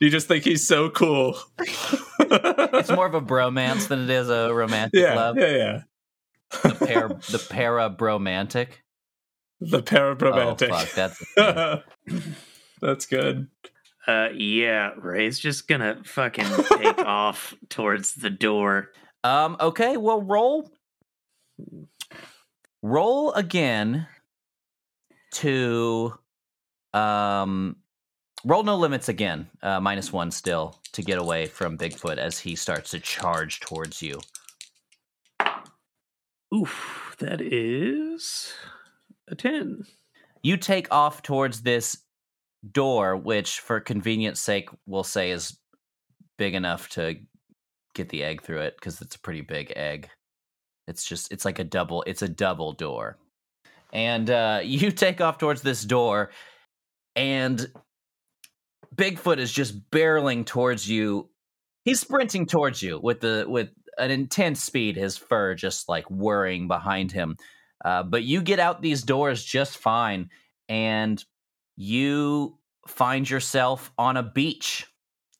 You 0.00 0.08
just 0.08 0.28
think 0.28 0.44
he's 0.44 0.66
so 0.66 0.88
cool. 0.88 1.38
it's 1.58 2.90
more 2.90 3.06
of 3.06 3.14
a 3.14 3.20
bromance 3.20 3.88
than 3.88 4.04
it 4.04 4.10
is 4.10 4.30
a 4.30 4.50
romantic 4.54 4.98
yeah, 4.98 5.14
love. 5.14 5.36
yeah, 5.36 5.50
yeah. 5.56 5.80
The 6.62 6.74
pair, 6.86 7.08
the 7.08 7.46
para 7.50 7.90
bromantic. 7.90 8.82
The 9.60 9.78
Oh 9.78 9.82
pararomantic. 9.82 10.68
fuck, 10.68 10.90
that's 10.92 11.82
That's 12.80 13.06
good. 13.06 13.48
Uh, 14.06 14.28
yeah. 14.34 14.90
Ray's 14.98 15.38
just 15.38 15.66
gonna 15.66 16.02
fucking 16.04 16.46
take 16.78 16.98
off 17.04 17.54
towards 17.68 18.14
the 18.14 18.30
door. 18.30 18.90
um. 19.24 19.56
Okay, 19.60 19.96
well, 19.96 20.20
roll, 20.22 20.70
roll 22.82 23.32
again 23.32 24.06
to 25.32 26.14
um, 26.94 27.76
roll 28.44 28.62
no 28.62 28.76
limits 28.76 29.08
again. 29.08 29.48
Uh, 29.62 29.80
minus 29.80 30.12
one 30.12 30.30
still 30.30 30.76
to 30.92 31.02
get 31.02 31.18
away 31.18 31.46
from 31.46 31.76
Bigfoot 31.78 32.18
as 32.18 32.38
he 32.38 32.54
starts 32.56 32.90
to 32.90 33.00
charge 33.00 33.60
towards 33.60 34.02
you. 34.02 34.20
Oof, 36.54 37.16
that 37.18 37.40
is 37.40 38.52
a 39.28 39.34
ten. 39.34 39.82
you 40.42 40.56
take 40.56 40.92
off 40.92 41.22
towards 41.22 41.62
this 41.62 41.98
door, 42.72 43.16
which, 43.16 43.60
for 43.60 43.80
convenience 43.80 44.40
sake, 44.40 44.68
we'll 44.86 45.04
say 45.04 45.30
is 45.30 45.58
big 46.38 46.54
enough 46.54 46.88
to 46.90 47.16
get 47.94 48.08
the 48.08 48.22
egg 48.22 48.42
through 48.42 48.60
it 48.60 48.76
because 48.76 49.00
it's 49.00 49.16
a 49.16 49.20
pretty 49.20 49.40
big 49.40 49.72
egg. 49.76 50.08
It's 50.86 51.04
just, 51.04 51.32
it's 51.32 51.44
like 51.44 51.58
a 51.58 51.64
double, 51.64 52.02
it's 52.06 52.22
a 52.22 52.28
double 52.28 52.72
door. 52.72 53.18
And 53.92 54.30
uh, 54.30 54.60
you 54.64 54.90
take 54.90 55.20
off 55.20 55.38
towards 55.38 55.62
this 55.62 55.82
door, 55.82 56.30
and 57.14 57.66
Bigfoot 58.94 59.38
is 59.38 59.52
just 59.52 59.90
barreling 59.90 60.44
towards 60.46 60.88
you. 60.88 61.28
He's 61.84 62.00
sprinting 62.00 62.46
towards 62.46 62.82
you 62.82 62.98
with 63.00 63.20
the 63.20 63.44
with 63.46 63.70
an 63.98 64.10
intense 64.10 64.62
speed. 64.62 64.96
His 64.96 65.16
fur 65.16 65.54
just 65.54 65.88
like 65.88 66.04
whirring 66.10 66.68
behind 66.68 67.12
him. 67.12 67.36
Uh, 67.84 68.02
but 68.02 68.22
you 68.22 68.42
get 68.42 68.58
out 68.58 68.82
these 68.82 69.02
doors 69.02 69.44
just 69.44 69.76
fine, 69.76 70.30
and 70.68 71.22
you 71.76 72.58
find 72.86 73.28
yourself 73.28 73.92
on 73.98 74.16
a 74.16 74.22
beach. 74.22 74.86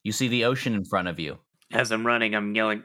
You 0.02 0.12
see 0.12 0.28
the 0.28 0.44
ocean 0.44 0.74
in 0.74 0.84
front 0.84 1.08
of 1.08 1.18
you. 1.18 1.38
As 1.72 1.90
I'm 1.90 2.06
running, 2.06 2.34
I'm 2.34 2.54
yelling, 2.54 2.84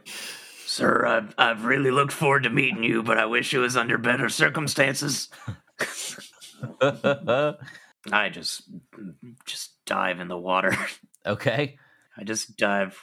"Sir, 0.65 1.05
I've 1.05 1.35
I've 1.37 1.65
really 1.65 1.91
looked 1.91 2.13
forward 2.13 2.43
to 2.43 2.49
meeting 2.49 2.83
you, 2.83 3.03
but 3.03 3.17
I 3.17 3.25
wish 3.25 3.53
it 3.53 3.59
was 3.59 3.77
under 3.77 3.97
better 3.97 4.29
circumstances." 4.29 5.29
I 8.11 8.29
just 8.29 8.63
just 9.45 9.85
dive 9.85 10.19
in 10.19 10.27
the 10.27 10.37
water. 10.37 10.75
okay. 11.25 11.77
I 12.17 12.23
just 12.23 12.57
dive 12.57 13.01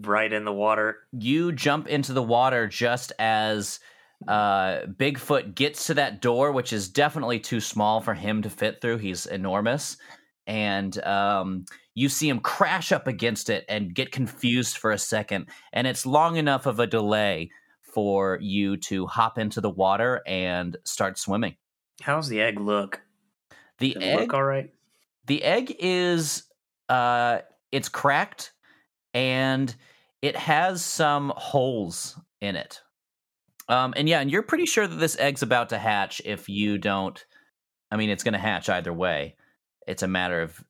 right 0.00 0.32
in 0.32 0.44
the 0.44 0.52
water. 0.52 0.98
You 1.12 1.52
jump 1.52 1.88
into 1.88 2.12
the 2.12 2.22
water 2.22 2.66
just 2.66 3.12
as 3.18 3.80
uh, 4.26 4.80
Bigfoot 4.86 5.54
gets 5.54 5.86
to 5.86 5.94
that 5.94 6.20
door, 6.20 6.52
which 6.52 6.72
is 6.72 6.88
definitely 6.88 7.38
too 7.40 7.60
small 7.60 8.00
for 8.00 8.14
him 8.14 8.42
to 8.42 8.50
fit 8.50 8.80
through. 8.80 8.98
He's 8.98 9.26
enormous. 9.26 9.96
And 10.46 10.96
um, 11.04 11.64
you 11.94 12.08
see 12.08 12.28
him 12.28 12.40
crash 12.40 12.92
up 12.92 13.06
against 13.06 13.50
it 13.50 13.64
and 13.68 13.94
get 13.94 14.12
confused 14.12 14.78
for 14.78 14.90
a 14.92 14.98
second. 14.98 15.46
And 15.72 15.86
it's 15.86 16.06
long 16.06 16.36
enough 16.36 16.66
of 16.66 16.78
a 16.78 16.86
delay 16.86 17.50
for 17.80 18.38
you 18.40 18.76
to 18.76 19.06
hop 19.06 19.38
into 19.38 19.60
the 19.60 19.70
water 19.70 20.22
and 20.26 20.76
start 20.84 21.18
swimming. 21.18 21.56
How's 22.02 22.28
the 22.28 22.40
egg 22.40 22.60
look? 22.60 23.00
The 23.78 23.94
Does 23.94 24.02
egg 24.02 24.20
look 24.20 24.34
all 24.34 24.44
right? 24.44 24.70
the 25.26 25.42
egg 25.42 25.74
is 25.78 26.44
uh 26.88 27.40
it's 27.72 27.88
cracked 27.88 28.52
and 29.12 29.74
it 30.22 30.36
has 30.36 30.84
some 30.84 31.32
holes 31.36 32.18
in 32.40 32.56
it 32.56 32.80
um 33.68 33.94
and 33.96 34.08
yeah 34.08 34.20
and 34.20 34.30
you're 34.30 34.42
pretty 34.42 34.66
sure 34.66 34.86
that 34.86 34.96
this 34.96 35.18
egg's 35.18 35.42
about 35.42 35.68
to 35.70 35.78
hatch 35.78 36.22
if 36.24 36.48
you 36.48 36.78
don't 36.78 37.26
i 37.90 37.96
mean 37.96 38.10
it's 38.10 38.24
going 38.24 38.32
to 38.32 38.38
hatch 38.38 38.68
either 38.68 38.92
way 38.92 39.36
it's 39.86 40.02
a 40.02 40.08
matter 40.08 40.40
of 40.42 40.62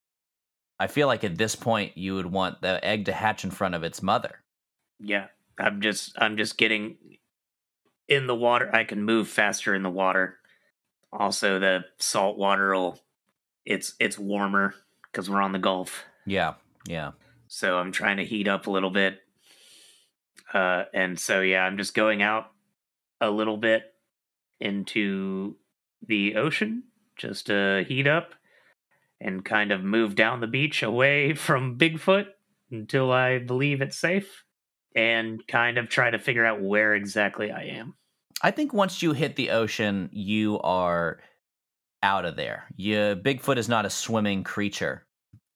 i 0.78 0.86
feel 0.86 1.06
like 1.06 1.24
at 1.24 1.36
this 1.38 1.54
point 1.54 1.96
you 1.96 2.14
would 2.14 2.26
want 2.26 2.60
the 2.62 2.84
egg 2.84 3.04
to 3.06 3.12
hatch 3.12 3.44
in 3.44 3.50
front 3.50 3.74
of 3.74 3.82
its 3.82 4.02
mother 4.02 4.42
Yeah, 4.98 5.26
I'm 5.58 5.80
just 5.80 6.14
I'm 6.16 6.36
just 6.36 6.56
getting 6.56 6.96
in 8.08 8.26
the 8.26 8.34
water. 8.34 8.70
I 8.74 8.84
can 8.84 9.02
move 9.02 9.28
faster 9.28 9.74
in 9.74 9.82
the 9.82 9.90
water. 9.90 10.38
Also, 11.12 11.58
the 11.58 11.84
salt 11.98 12.38
water 12.38 12.74
will 12.74 13.00
it's 13.64 13.94
it's 13.98 14.18
warmer 14.18 14.74
because 15.10 15.28
we're 15.28 15.42
on 15.42 15.52
the 15.52 15.58
Gulf, 15.58 16.04
yeah 16.24 16.54
yeah 16.88 17.12
so 17.48 17.78
I'm 17.78 17.92
trying 17.92 18.16
to 18.16 18.24
heat 18.24 18.48
up 18.48 18.66
a 18.66 18.70
little 18.70 18.90
bit. 18.90 19.20
Uh, 20.52 20.84
and 20.94 21.18
so 21.18 21.40
yeah, 21.42 21.62
I'm 21.62 21.76
just 21.76 21.94
going 21.94 22.22
out 22.22 22.50
a 23.20 23.30
little 23.30 23.56
bit 23.56 23.82
into 24.60 25.56
the 26.06 26.36
ocean 26.36 26.84
just 27.16 27.46
to 27.46 27.84
heat 27.88 28.06
up 28.06 28.34
and 29.20 29.44
kind 29.44 29.72
of 29.72 29.82
move 29.82 30.14
down 30.14 30.40
the 30.40 30.46
beach 30.46 30.82
away 30.82 31.34
from 31.34 31.78
Bigfoot 31.78 32.26
until 32.70 33.12
I 33.12 33.38
believe 33.38 33.80
it's 33.80 33.96
safe 33.96 34.44
and 34.94 35.46
kind 35.46 35.78
of 35.78 35.88
try 35.88 36.10
to 36.10 36.18
figure 36.18 36.44
out 36.44 36.62
where 36.62 36.94
exactly 36.94 37.50
I 37.50 37.64
am. 37.64 37.94
I 38.42 38.50
think 38.50 38.72
once 38.72 39.02
you 39.02 39.12
hit 39.12 39.36
the 39.36 39.50
ocean, 39.50 40.10
you 40.12 40.58
are 40.60 41.20
out 42.02 42.24
of 42.24 42.36
there. 42.36 42.66
You, 42.76 43.16
Bigfoot 43.16 43.56
is 43.56 43.68
not 43.68 43.86
a 43.86 43.90
swimming 43.90 44.44
creature. 44.44 45.06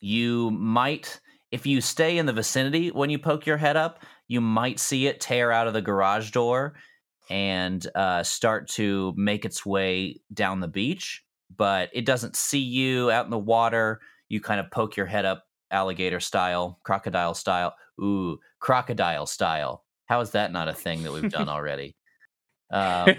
You 0.00 0.50
might, 0.50 1.20
if 1.50 1.66
you 1.66 1.80
stay 1.80 2.18
in 2.18 2.26
the 2.26 2.32
vicinity 2.32 2.90
when 2.90 3.10
you 3.10 3.18
poke 3.18 3.46
your 3.46 3.58
head 3.58 3.76
up, 3.76 4.02
you 4.28 4.40
might 4.40 4.80
see 4.80 5.06
it 5.06 5.20
tear 5.20 5.52
out 5.52 5.66
of 5.66 5.74
the 5.74 5.82
garage 5.82 6.30
door 6.30 6.74
and 7.30 7.86
uh, 7.94 8.22
start 8.24 8.68
to 8.68 9.14
make 9.16 9.44
its 9.44 9.64
way 9.64 10.20
down 10.34 10.60
the 10.60 10.68
beach. 10.68 11.24
But 11.56 11.90
it 11.92 12.04
doesn't 12.04 12.36
see 12.36 12.58
you 12.58 13.10
out 13.10 13.24
in 13.24 13.30
the 13.30 13.38
water. 13.38 14.00
You 14.28 14.40
kind 14.40 14.60
of 14.60 14.70
poke 14.70 14.96
your 14.96 15.06
head 15.06 15.24
up, 15.24 15.44
alligator 15.70 16.20
style, 16.20 16.78
crocodile 16.82 17.34
style. 17.34 17.74
Ooh, 18.00 18.38
crocodile 18.58 19.26
style. 19.26 19.84
How 20.06 20.20
is 20.20 20.32
that 20.32 20.52
not 20.52 20.68
a 20.68 20.74
thing 20.74 21.02
that 21.04 21.12
we've 21.12 21.30
done 21.30 21.48
already? 21.48 21.96
Um, 22.72 23.14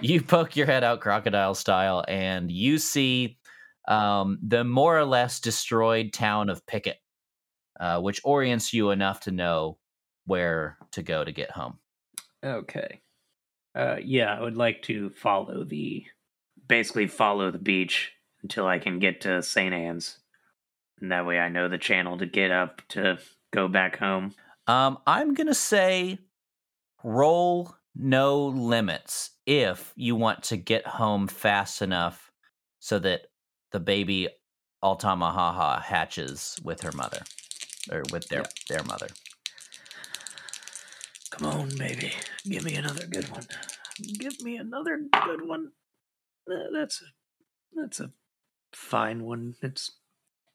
you 0.00 0.22
poke 0.22 0.56
your 0.56 0.66
head 0.66 0.84
out 0.84 1.00
crocodile 1.00 1.54
style 1.54 2.04
and 2.08 2.50
you 2.50 2.78
see 2.78 3.38
um, 3.88 4.38
the 4.42 4.64
more 4.64 4.98
or 4.98 5.04
less 5.04 5.40
destroyed 5.40 6.12
town 6.12 6.50
of 6.50 6.66
Pickett, 6.66 6.98
uh, 7.78 8.00
which 8.00 8.20
orients 8.24 8.72
you 8.72 8.90
enough 8.90 9.20
to 9.20 9.30
know 9.30 9.78
where 10.26 10.76
to 10.92 11.02
go 11.02 11.24
to 11.24 11.32
get 11.32 11.50
home. 11.52 11.78
Okay. 12.46 13.00
Uh, 13.74 13.96
yeah, 14.02 14.34
I 14.34 14.40
would 14.40 14.56
like 14.56 14.82
to 14.82 15.10
follow 15.10 15.64
the 15.64 16.04
basically 16.68 17.06
follow 17.06 17.50
the 17.50 17.58
beach 17.58 18.12
until 18.42 18.66
I 18.66 18.78
can 18.78 18.98
get 18.98 19.20
to 19.22 19.42
St. 19.42 19.74
Anne's. 19.74 20.18
And 21.00 21.12
that 21.12 21.26
way 21.26 21.38
I 21.38 21.48
know 21.48 21.68
the 21.68 21.78
channel 21.78 22.18
to 22.18 22.26
get 22.26 22.50
up 22.50 22.82
to 22.88 23.18
go 23.52 23.68
back 23.68 23.98
home. 23.98 24.34
Um, 24.66 24.98
I'm 25.06 25.34
going 25.34 25.46
to 25.46 25.54
say 25.54 26.18
roll 27.04 27.74
no 27.94 28.46
limits 28.46 29.30
if 29.46 29.92
you 29.96 30.16
want 30.16 30.42
to 30.44 30.56
get 30.56 30.86
home 30.86 31.28
fast 31.28 31.82
enough 31.82 32.32
so 32.78 32.98
that 32.98 33.26
the 33.72 33.80
baby 33.80 34.28
Altamahaha 34.82 35.82
hatches 35.82 36.58
with 36.62 36.80
her 36.82 36.92
mother 36.92 37.22
or 37.90 38.02
with 38.10 38.28
their, 38.28 38.44
their 38.68 38.82
mother. 38.84 39.08
Come 41.38 41.48
on, 41.48 41.68
baby. 41.76 42.12
Give 42.48 42.64
me 42.64 42.76
another 42.76 43.06
good 43.06 43.28
one. 43.28 43.46
Give 44.18 44.40
me 44.40 44.56
another 44.56 45.02
good 45.24 45.46
one. 45.46 45.72
Uh, 46.50 46.70
that's 46.72 47.02
a 47.02 47.80
that's 47.80 48.00
a 48.00 48.10
fine 48.72 49.22
one. 49.22 49.54
It's 49.62 49.90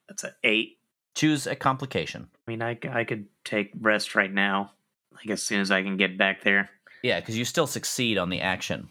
that's 0.08 0.24
a 0.24 0.34
eight. 0.44 0.80
Choose 1.14 1.46
a 1.46 1.56
complication. 1.56 2.28
I 2.34 2.52
mean, 2.52 2.62
I, 2.64 2.78
I 2.92 3.04
could 3.04 3.28
take 3.44 3.72
rest 3.80 4.16
right 4.16 4.34
now. 4.34 4.72
Like 5.14 5.30
as 5.30 5.44
soon 5.44 5.62
as 5.62 5.70
I 5.70 5.84
can 5.84 5.98
get 5.98 6.18
back 6.18 6.44
there. 6.44 6.70
Yeah, 7.04 7.20
because 7.20 7.38
you 7.38 7.46
still 7.46 7.68
succeed 7.68 8.18
on 8.18 8.30
the 8.30 8.42
action. 8.42 8.90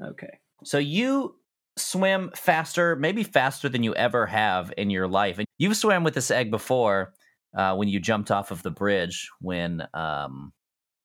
Okay. 0.00 0.38
So 0.64 0.78
you 0.78 1.36
swim 1.76 2.30
faster, 2.36 2.94
maybe 2.94 3.24
faster 3.24 3.68
than 3.68 3.82
you 3.82 3.94
ever 3.94 4.26
have 4.26 4.72
in 4.76 4.90
your 4.90 5.08
life. 5.08 5.38
And 5.38 5.46
you've 5.58 5.76
swam 5.76 6.04
with 6.04 6.14
this 6.14 6.30
egg 6.30 6.50
before 6.50 7.14
uh, 7.56 7.74
when 7.74 7.88
you 7.88 7.98
jumped 7.98 8.30
off 8.30 8.50
of 8.50 8.62
the 8.62 8.70
bridge 8.70 9.28
when 9.40 9.82
um, 9.94 10.52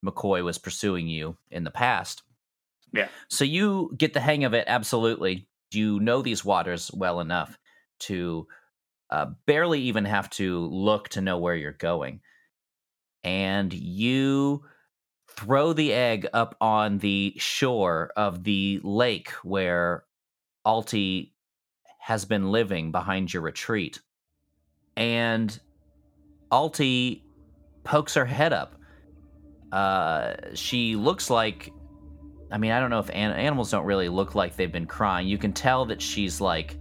McCoy 0.06 0.44
was 0.44 0.58
pursuing 0.58 1.08
you 1.08 1.38
in 1.52 1.64
the 1.64 1.72
past. 1.72 2.24
Yeah. 2.94 3.08
So 3.30 3.44
you 3.44 3.94
get 3.98 4.14
the 4.14 4.20
hang 4.20 4.44
of 4.44 4.54
it 4.54 4.66
absolutely. 4.68 5.48
You 5.72 6.00
know 6.00 6.22
these 6.22 6.46
waters 6.46 6.92
well 6.94 7.20
enough 7.20 7.58
to 8.02 8.48
uh, 9.10 9.28
barely 9.46 9.82
even 9.82 10.06
have 10.06 10.30
to 10.32 10.60
look 10.68 11.10
to 11.10 11.22
know 11.22 11.38
where 11.38 11.56
you're 11.56 11.72
going. 11.72 12.22
And 13.24 13.74
you 13.74 14.64
throw 15.30 15.74
the 15.74 15.94
egg 15.94 16.28
up 16.34 16.56
on 16.62 17.00
the 17.00 17.34
shore 17.38 18.12
of 18.16 18.44
the 18.44 18.80
lake 18.84 19.32
where 19.44 20.06
Alti 20.66 21.34
has 22.00 22.26
been 22.26 22.52
living 22.52 22.92
behind 22.92 23.34
your 23.34 23.42
retreat. 23.42 24.00
And 24.96 25.60
Alti 26.52 27.24
pokes 27.84 28.14
her 28.14 28.26
head 28.26 28.54
up. 28.54 28.76
Uh, 29.76 30.38
she 30.54 30.96
looks 30.96 31.30
like, 31.30 31.70
I 32.50 32.58
mean, 32.58 32.72
I 32.72 32.80
don't 32.80 32.90
know 32.90 33.00
if 33.00 33.10
an- 33.10 33.34
animals 33.34 33.72
don't 33.72 33.84
really 33.84 34.08
look 34.08 34.34
like 34.34 34.56
they've 34.56 34.72
been 34.72 34.86
crying. 34.86 35.28
You 35.28 35.38
can 35.38 35.52
tell 35.52 35.84
that 35.88 36.02
she's 36.02 36.40
like 36.40 36.78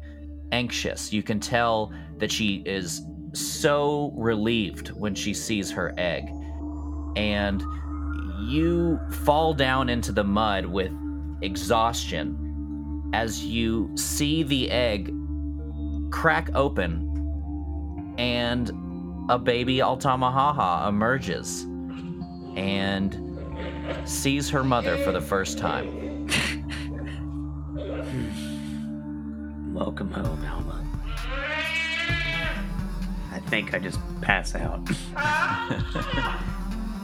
anxious. 0.53 1.13
You 1.13 1.25
can 1.25 1.41
tell 1.41 1.93
that 2.19 2.31
she 2.31 2.63
is 2.65 3.03
so 3.33 4.13
relieved 4.15 4.93
when 4.93 5.13
she 5.13 5.35
sees 5.35 5.73
her 5.73 5.93
egg. 5.99 6.29
And 7.17 7.65
you 8.47 9.01
fall 9.25 9.55
down 9.55 9.89
into 9.89 10.13
the 10.13 10.23
mud 10.23 10.65
with 10.65 10.93
exhaustion 11.43 13.11
as 13.13 13.45
you 13.45 13.91
see 13.97 14.45
the 14.45 14.71
egg 14.71 15.13
crack 16.13 16.49
open 16.55 18.15
and 18.19 18.71
a 19.31 19.39
baby 19.39 19.79
Altamahaha 19.79 20.89
emerges 20.89 21.67
and 22.57 23.21
sees 24.05 24.51
her 24.51 24.65
mother 24.65 24.97
for 24.99 25.13
the 25.13 25.21
first 25.21 25.59
time. 25.59 26.27
Welcome 29.75 30.11
home, 30.11 30.45
Alma. 30.45 30.87
I 33.33 33.41
think 33.47 33.75
I 33.75 33.79
just 33.79 33.99
pass 34.21 34.55
out. 34.55 34.89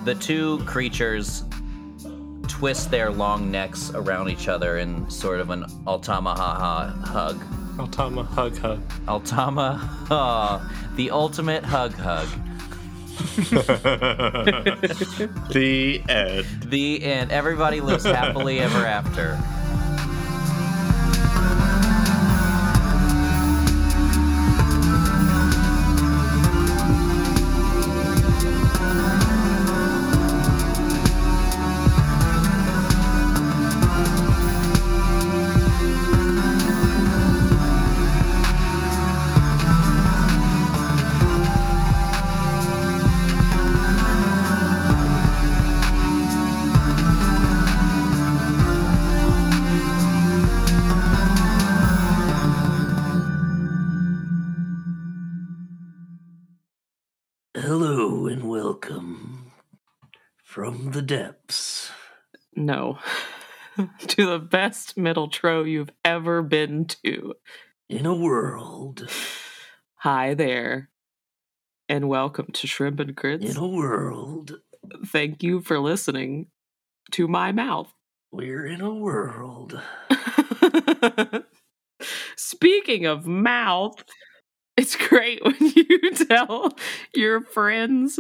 The 0.03 0.15
two 0.15 0.61
creatures 0.65 1.45
twist 2.49 2.91
their 2.91 3.11
long 3.11 3.51
necks 3.51 3.91
around 3.95 4.31
each 4.31 4.49
other 4.49 4.79
in 4.79 5.09
sort 5.11 5.41
of 5.41 5.51
an 5.51 5.65
Altamahaha 5.87 7.05
hug. 7.05 7.39
Altama, 7.77 8.27
hug, 8.27 8.57
hug. 8.57 8.81
Altama, 9.07 9.79
ah, 10.11 10.91
the 10.97 11.11
ultimate 11.11 11.65
hug 11.65 11.93
hug. 11.93 12.29
the 15.51 16.01
end. 16.09 16.47
The 16.71 17.03
end. 17.03 17.33
Everybody 17.33 17.81
lives 17.81 18.05
happily 18.05 18.61
ever 18.61 18.87
after. 18.87 19.37
Hello 57.71 58.27
and 58.27 58.49
welcome 58.49 59.53
from 60.43 60.91
the 60.91 61.03
depths. 61.03 61.93
no. 62.57 62.99
to 64.09 64.27
the 64.27 64.41
best 64.41 64.97
middle 64.97 65.29
tro 65.29 65.63
you've 65.63 65.93
ever 66.05 66.43
been 66.43 66.87
to. 66.87 67.35
In 67.89 68.07
a 68.07 68.15
world. 68.15 69.09
Hi 69.99 70.35
there. 70.35 70.91
And 71.89 72.09
welcome 72.09 72.49
to 72.55 72.67
Shrimp 72.67 72.99
and 72.99 73.17
Crits. 73.17 73.49
In 73.49 73.57
a 73.57 73.69
world. 73.69 74.57
Thank 75.07 75.45
you 75.45 75.61
for 75.61 75.79
listening 75.79 76.49
to 77.13 77.29
my 77.29 77.53
mouth. 77.53 77.95
We're 78.33 78.67
in 78.67 78.81
a 78.81 78.93
world. 78.93 79.81
Speaking 82.37 83.07
of 83.07 83.29
mouth, 83.29 84.03
it's 84.81 84.97
great 84.97 85.45
when 85.45 85.57
you 85.61 86.11
tell 86.13 86.77
your 87.15 87.43
friends 87.43 88.19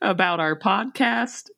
about 0.00 0.40
our 0.40 0.58
podcast, 0.58 1.50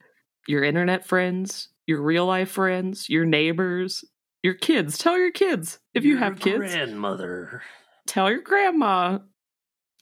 your 0.48 0.64
internet 0.64 1.06
friends, 1.06 1.68
your 1.86 2.02
real 2.02 2.26
life 2.26 2.50
friends, 2.50 3.08
your 3.08 3.24
neighbors, 3.24 4.04
your 4.42 4.54
kids. 4.54 4.98
Tell 4.98 5.16
your 5.16 5.30
kids 5.30 5.78
if 5.94 6.04
you 6.04 6.12
Your 6.12 6.18
have 6.20 6.40
kids. 6.40 6.58
Grandmother. 6.58 7.62
Tell 8.06 8.30
your 8.30 8.40
grandma. 8.40 9.18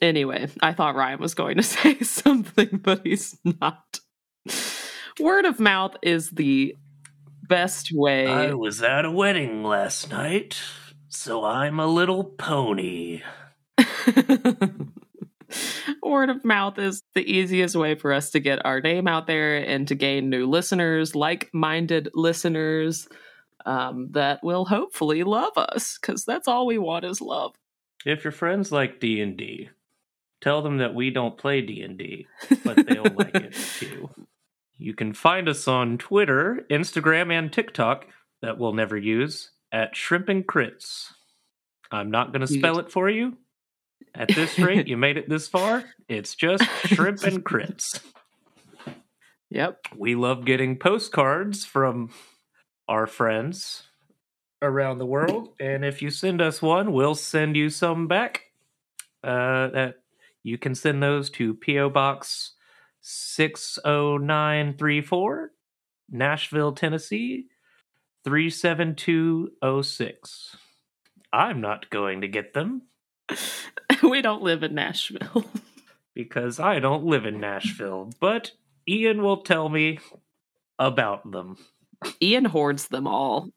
Anyway, 0.00 0.48
I 0.62 0.72
thought 0.72 0.94
Ryan 0.94 1.20
was 1.20 1.34
going 1.34 1.56
to 1.56 1.62
say 1.64 1.98
something, 2.00 2.80
but 2.82 3.02
he's 3.04 3.36
not. 3.44 4.00
Word 5.20 5.44
of 5.44 5.60
mouth 5.60 5.96
is 6.02 6.30
the 6.30 6.74
best 7.42 7.90
way. 7.92 8.26
I 8.28 8.54
was 8.54 8.82
at 8.82 9.04
a 9.04 9.10
wedding 9.10 9.64
last 9.64 10.10
night, 10.10 10.58
so 11.08 11.44
I'm 11.44 11.80
a 11.80 11.86
little 11.86 12.24
pony. 12.24 13.22
Word 16.02 16.30
of 16.30 16.44
mouth 16.44 16.78
is 16.78 17.02
the 17.14 17.22
easiest 17.22 17.74
way 17.76 17.94
for 17.94 18.12
us 18.12 18.30
to 18.30 18.40
get 18.40 18.64
our 18.64 18.80
name 18.80 19.08
out 19.08 19.26
there 19.26 19.56
and 19.56 19.88
to 19.88 19.94
gain 19.94 20.28
new 20.30 20.46
listeners, 20.46 21.14
like 21.14 21.48
minded 21.52 22.10
listeners 22.14 23.08
um, 23.64 24.08
that 24.12 24.42
will 24.42 24.64
hopefully 24.64 25.22
love 25.22 25.56
us, 25.56 25.98
because 25.98 26.24
that's 26.24 26.48
all 26.48 26.66
we 26.66 26.78
want 26.78 27.04
is 27.04 27.20
love. 27.20 27.54
If 28.04 28.24
your 28.24 28.32
friends 28.32 28.70
like 28.72 29.00
D&D, 29.00 29.70
tell 30.40 30.62
them 30.62 30.78
that 30.78 30.94
we 30.94 31.10
don't 31.10 31.36
play 31.36 31.60
D&D, 31.60 32.26
but 32.64 32.86
they'll 32.88 33.04
like 33.04 33.34
it 33.34 33.52
too. 33.52 34.10
You 34.76 34.94
can 34.94 35.12
find 35.12 35.48
us 35.48 35.66
on 35.66 35.98
Twitter, 35.98 36.64
Instagram, 36.70 37.32
and 37.32 37.52
TikTok 37.52 38.06
that 38.42 38.58
we'll 38.58 38.72
never 38.72 38.96
use 38.96 39.50
at 39.72 39.96
Shrimp 39.96 40.28
and 40.28 40.46
Crits. 40.46 41.12
I'm 41.90 42.10
not 42.10 42.32
going 42.32 42.42
to 42.42 42.46
spell 42.46 42.78
it 42.78 42.92
for 42.92 43.10
you. 43.10 43.36
At 44.14 44.28
this 44.28 44.58
rate, 44.58 44.88
you 44.88 44.96
made 44.96 45.16
it 45.16 45.28
this 45.28 45.48
far. 45.48 45.84
It's 46.08 46.34
just 46.34 46.64
Shrimp 46.86 47.22
and 47.22 47.44
Crits. 47.44 48.00
Yep. 49.50 49.78
We 49.96 50.14
love 50.14 50.44
getting 50.44 50.78
postcards 50.78 51.64
from 51.64 52.10
our 52.88 53.06
friends 53.06 53.84
around 54.60 54.98
the 54.98 55.06
world, 55.06 55.50
and 55.60 55.84
if 55.84 56.02
you 56.02 56.10
send 56.10 56.42
us 56.42 56.60
one, 56.60 56.92
we'll 56.92 57.14
send 57.14 57.56
you 57.56 57.70
some 57.70 58.08
back. 58.08 58.42
Uh, 59.22 59.68
that 59.68 59.94
you 60.42 60.58
can 60.58 60.74
send 60.74 61.02
those 61.02 61.30
to 61.30 61.54
PO 61.54 61.90
Box 61.90 62.52
six 63.00 63.78
zero 63.84 64.18
nine 64.18 64.74
three 64.76 65.00
four, 65.00 65.52
Nashville, 66.10 66.72
Tennessee 66.72 67.46
three 68.24 68.50
seven 68.50 68.94
two 68.94 69.52
zero 69.62 69.82
six. 69.82 70.56
I'm 71.32 71.60
not 71.60 71.90
going 71.90 72.22
to 72.22 72.28
get 72.28 72.54
them 72.54 72.82
we 74.08 74.22
don't 74.22 74.42
live 74.42 74.62
in 74.62 74.74
Nashville. 74.74 75.44
because 76.14 76.58
I 76.60 76.78
don't 76.80 77.04
live 77.04 77.26
in 77.26 77.40
Nashville, 77.40 78.10
but 78.20 78.52
Ian 78.88 79.22
will 79.22 79.42
tell 79.42 79.68
me 79.68 79.98
about 80.78 81.30
them. 81.30 81.56
Ian 82.22 82.44
hoards 82.46 82.88
them 82.88 83.06
all. 83.06 83.50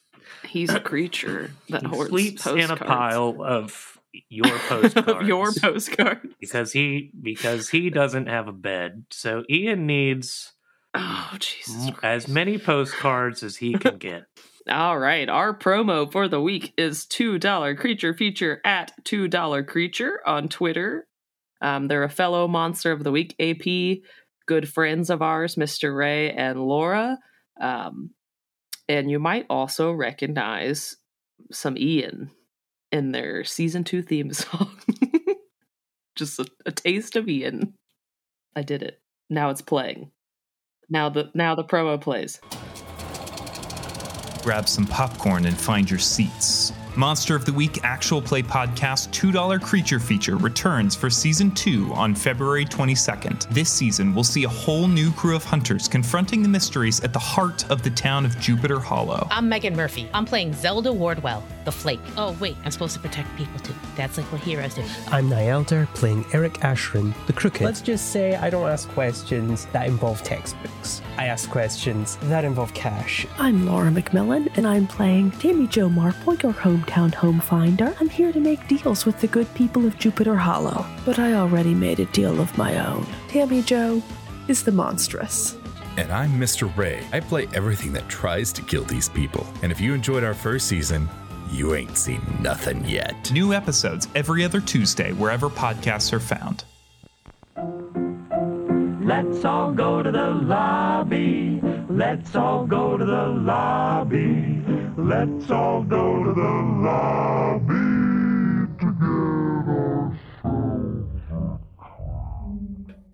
He's 0.47 0.69
a 0.71 0.79
creature 0.91 1.51
that 1.69 1.83
hoards 1.85 2.09
sleeps 2.09 2.45
in 2.47 2.69
a 2.71 2.75
pile 2.77 3.43
of 3.43 3.97
your 4.29 4.45
postcards. 4.67 5.07
of 5.07 5.21
your 5.27 5.51
postcards. 5.53 6.33
because 6.39 6.71
he 6.73 7.11
because 7.21 7.69
he 7.69 7.89
doesn't 7.89 8.27
have 8.27 8.47
a 8.47 8.51
bed. 8.53 9.05
So 9.11 9.43
Ian 9.49 9.85
needs 9.85 10.51
Oh, 10.93 11.37
Jesus. 11.39 11.89
Christ. 11.91 12.03
as 12.03 12.27
many 12.27 12.57
postcards 12.57 13.43
as 13.43 13.55
he 13.57 13.73
can 13.77 13.97
get. 13.97 14.23
All 14.69 14.99
right. 14.99 15.27
Our 15.27 15.57
promo 15.57 16.11
for 16.11 16.27
the 16.27 16.41
week 16.41 16.73
is 16.77 17.05
$2 17.05 17.77
Creature 17.77 18.13
Feature 18.13 18.61
at 18.63 18.91
$2 19.03 19.67
Creature 19.67 20.21
on 20.25 20.49
Twitter. 20.49 21.07
Um, 21.61 21.87
they're 21.87 22.03
a 22.03 22.09
fellow 22.09 22.47
Monster 22.47 22.91
of 22.91 23.03
the 23.03 23.11
Week 23.11 23.35
AP, 23.39 24.03
good 24.47 24.69
friends 24.69 25.09
of 25.09 25.21
ours, 25.21 25.55
Mr. 25.55 25.95
Ray 25.95 26.31
and 26.31 26.59
Laura. 26.59 27.17
Um, 27.59 28.11
and 28.87 29.09
you 29.09 29.19
might 29.19 29.45
also 29.49 29.91
recognize 29.91 30.95
some 31.51 31.77
Ian 31.77 32.31
in 32.91 33.11
their 33.11 33.43
season 33.43 33.83
two 33.83 34.01
theme 34.03 34.31
song. 34.33 34.77
Just 36.15 36.39
a, 36.39 36.45
a 36.65 36.71
taste 36.71 37.15
of 37.15 37.27
Ian. 37.27 37.73
I 38.55 38.61
did 38.61 38.83
it. 38.83 39.01
Now 39.29 39.49
it's 39.49 39.61
playing. 39.61 40.11
Now 40.89 41.09
the 41.09 41.31
now 41.33 41.55
the 41.55 41.63
promo 41.63 41.99
plays. 41.99 42.41
Grab 44.41 44.67
some 44.67 44.85
popcorn 44.85 45.45
and 45.45 45.57
find 45.57 45.89
your 45.89 45.99
seats. 45.99 46.73
Monster 46.97 47.35
of 47.37 47.45
the 47.45 47.53
Week 47.53 47.79
Actual 47.83 48.21
Play 48.21 48.43
Podcast 48.43 49.11
$2 49.11 49.61
Creature 49.61 49.99
Feature 50.01 50.35
returns 50.35 50.93
for 50.93 51.09
Season 51.09 51.49
2 51.51 51.93
on 51.93 52.13
February 52.13 52.65
22nd. 52.65 53.47
This 53.47 53.71
season, 53.71 54.13
we'll 54.13 54.25
see 54.25 54.43
a 54.43 54.49
whole 54.49 54.89
new 54.89 55.09
crew 55.13 55.33
of 55.33 55.43
hunters 55.45 55.87
confronting 55.87 56.43
the 56.43 56.49
mysteries 56.49 56.99
at 56.99 57.13
the 57.13 57.19
heart 57.19 57.69
of 57.71 57.81
the 57.81 57.89
town 57.91 58.25
of 58.25 58.37
Jupiter 58.39 58.77
Hollow. 58.77 59.25
I'm 59.31 59.47
Megan 59.47 59.73
Murphy. 59.73 60.09
I'm 60.13 60.25
playing 60.25 60.53
Zelda 60.53 60.91
Wardwell, 60.91 61.43
the 61.63 61.71
Flake. 61.71 62.01
Oh, 62.17 62.35
wait, 62.41 62.57
I'm 62.65 62.71
supposed 62.71 62.93
to 62.95 62.99
protect 62.99 63.33
people 63.37 63.59
too. 63.61 63.73
That's 63.95 64.17
like 64.17 64.29
what 64.29 64.41
heroes 64.41 64.75
do. 64.75 64.83
I'm 65.07 65.29
Nielder 65.29 65.87
playing 65.93 66.25
Eric 66.33 66.55
Ashrin, 66.55 67.13
the 67.25 67.33
Crooked. 67.33 67.61
Let's 67.61 67.81
just 67.81 68.11
say 68.11 68.35
I 68.35 68.49
don't 68.49 68.67
ask 68.67 68.89
questions 68.89 69.65
that 69.67 69.87
involve 69.87 70.23
textbooks. 70.23 71.01
I 71.17 71.27
ask 71.27 71.49
questions 71.49 72.17
that 72.23 72.43
involve 72.43 72.73
cash. 72.73 73.25
I'm 73.37 73.65
Laura 73.65 73.91
McMillan, 73.91 74.49
and 74.57 74.67
I'm 74.67 74.87
playing 74.87 75.31
Tammy 75.31 75.67
Jo 75.67 75.87
Marple, 75.87 76.35
your 76.35 76.51
hometown 76.81 77.13
home 77.13 77.39
finder. 77.39 77.95
I'm 77.99 78.09
here 78.09 78.31
to 78.31 78.39
make 78.39 78.67
deals 78.67 79.05
with 79.05 79.19
the 79.19 79.27
good 79.27 79.51
people 79.53 79.85
of 79.85 79.97
Jupiter 79.97 80.35
Hollow, 80.35 80.85
but 81.05 81.19
I 81.19 81.33
already 81.33 81.73
made 81.73 81.99
a 81.99 82.05
deal 82.05 82.39
of 82.39 82.57
my 82.57 82.85
own. 82.85 83.05
Tammy 83.27 83.61
Jo 83.61 84.01
is 84.47 84.63
the 84.63 84.71
monstrous. 84.71 85.57
And 85.97 86.11
I'm 86.11 86.31
Mr. 86.31 86.75
Ray. 86.77 87.03
I 87.11 87.19
play 87.19 87.47
everything 87.53 87.93
that 87.93 88.07
tries 88.09 88.51
to 88.53 88.61
kill 88.61 88.83
these 88.83 89.09
people. 89.09 89.45
And 89.61 89.71
if 89.71 89.81
you 89.81 89.93
enjoyed 89.93 90.23
our 90.23 90.33
first 90.33 90.67
season, 90.67 91.09
you 91.51 91.75
ain't 91.75 91.97
seen 91.97 92.21
nothing 92.39 92.83
yet. 92.85 93.29
New 93.31 93.53
episodes 93.53 94.07
every 94.15 94.43
other 94.43 94.61
Tuesday, 94.61 95.11
wherever 95.13 95.49
podcasts 95.49 96.13
are 96.13 96.19
found. 96.19 96.63
Let's 99.03 99.43
all 99.43 99.73
go 99.73 100.01
to 100.01 100.11
the 100.11 100.29
lobby. 100.29 101.59
Let's 101.89 102.35
all 102.35 102.65
go 102.65 102.97
to 102.97 103.03
the 103.03 103.27
lobby. 103.27 104.60
Let's 105.03 105.49
all 105.49 105.83
go 105.83 106.23
to 106.23 106.33
the 106.33 106.41
lobby 106.41 107.73
to 108.79 108.93
get 108.99 110.21
our 111.33 111.59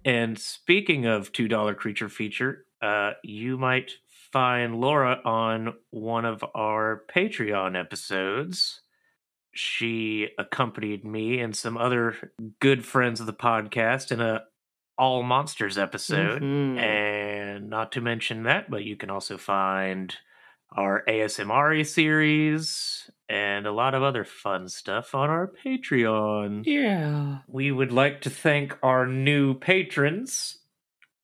And 0.05 0.37
speaking 0.37 1.05
of 1.05 1.31
two 1.31 1.47
dollar 1.47 1.73
creature 1.73 2.09
feature, 2.09 2.65
uh, 2.81 3.11
you 3.23 3.57
might 3.57 3.93
find 4.31 4.79
Laura 4.79 5.21
on 5.23 5.73
one 5.89 6.25
of 6.25 6.43
our 6.53 7.03
Patreon 7.13 7.79
episodes. 7.79 8.81
She 9.53 10.27
accompanied 10.37 11.03
me 11.05 11.39
and 11.39 11.55
some 11.55 11.77
other 11.77 12.31
good 12.59 12.85
friends 12.85 13.19
of 13.19 13.25
the 13.25 13.33
podcast 13.33 14.11
in 14.11 14.19
a 14.21 14.43
all 14.99 15.21
monsters 15.23 15.77
episode, 15.77 16.41
Mhm. 16.41 16.77
and 16.79 17.69
not 17.69 17.91
to 17.93 18.01
mention 18.01 18.43
that, 18.43 18.69
but 18.69 18.83
you 18.83 18.95
can 18.97 19.09
also 19.11 19.37
find 19.37 20.15
our 20.71 21.03
ASMR 21.07 21.85
series 21.85 23.09
and 23.29 23.65
a 23.65 23.71
lot 23.71 23.93
of 23.93 24.03
other 24.03 24.23
fun 24.23 24.69
stuff 24.69 25.15
on 25.15 25.29
our 25.29 25.51
Patreon. 25.65 26.63
Yeah. 26.65 27.39
We 27.47 27.71
would 27.71 27.91
like 27.91 28.21
to 28.21 28.29
thank 28.29 28.77
our 28.83 29.05
new 29.05 29.53
patrons, 29.53 30.59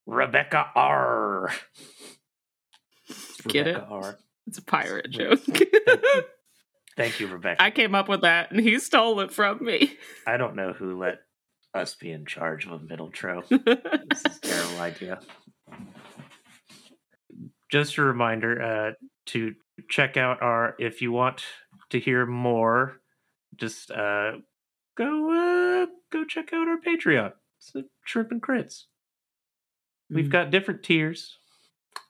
Rebecca 0.05 0.67
R. 0.75 1.51
Get 3.47 3.67
it? 3.67 3.75
R. 3.89 4.17
It's 4.47 4.57
a 4.57 4.63
pirate 4.63 5.09
joke. 5.09 5.41
Thank 6.95 7.19
you, 7.19 7.27
Rebecca. 7.27 7.61
I 7.61 7.71
came 7.71 7.95
up 7.95 8.07
with 8.07 8.21
that 8.21 8.51
and 8.51 8.59
he 8.59 8.77
stole 8.79 9.19
it 9.21 9.31
from 9.31 9.63
me. 9.63 9.97
I 10.27 10.37
don't 10.37 10.55
know 10.55 10.73
who 10.73 10.99
let 10.99 11.19
us 11.73 11.95
be 11.95 12.11
in 12.11 12.25
charge 12.25 12.65
of 12.65 12.73
a 12.73 12.79
middle 12.79 13.09
tro. 13.09 13.43
this 13.49 14.23
is 14.25 14.37
a 14.37 14.41
terrible 14.41 14.79
idea. 14.79 15.19
Just 17.71 17.97
a 17.97 18.03
reminder 18.03 18.61
uh, 18.61 18.91
to 19.27 19.53
check 19.89 20.17
out 20.17 20.41
our. 20.41 20.75
If 20.79 21.01
you 21.01 21.11
want 21.11 21.43
to 21.89 21.99
hear 21.99 22.25
more, 22.25 23.01
just 23.55 23.91
uh, 23.91 24.33
go 24.97 25.83
uh, 25.83 25.87
go 26.11 26.25
check 26.25 26.53
out 26.53 26.67
our 26.67 26.77
Patreon. 26.85 27.33
It's 27.59 27.75
a 27.75 27.83
Shrimp 28.05 28.31
and 28.31 28.41
Crits. 28.41 28.83
We've 30.09 30.29
got 30.29 30.51
different 30.51 30.83
tiers. 30.83 31.37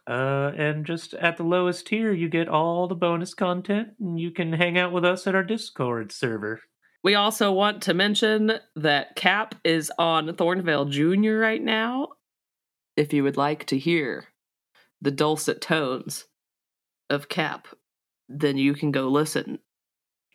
Uh, 0.06 0.52
and 0.58 0.86
just 0.86 1.14
at 1.14 1.38
the 1.38 1.44
lowest 1.44 1.88
tier, 1.88 2.12
you 2.12 2.28
get 2.28 2.50
all 2.50 2.88
the 2.88 2.96
bonus 2.96 3.34
content, 3.34 3.90
and 4.00 4.20
you 4.20 4.32
can 4.32 4.52
hang 4.52 4.78
out 4.78 4.92
with 4.92 5.06
us 5.06 5.26
at 5.28 5.36
our 5.36 5.44
Discord 5.44 6.12
server. 6.12 6.60
We 7.04 7.16
also 7.16 7.52
want 7.52 7.82
to 7.84 7.94
mention 7.94 8.54
that 8.76 9.16
Cap 9.16 9.56
is 9.64 9.92
on 9.98 10.28
Thornvale 10.28 10.90
Jr. 10.90 11.38
right 11.38 11.62
now. 11.62 12.10
If 12.98 13.14
you 13.14 13.24
would 13.24 13.38
like 13.38 13.66
to 13.68 13.78
hear 13.78 14.26
the 15.02 15.12
dulcet 15.12 15.62
tones 15.62 16.26
of 17.14 17.30
Cap, 17.30 17.68
then 18.28 18.58
you 18.58 18.74
can 18.74 18.92
go 18.92 19.08
listen 19.08 19.60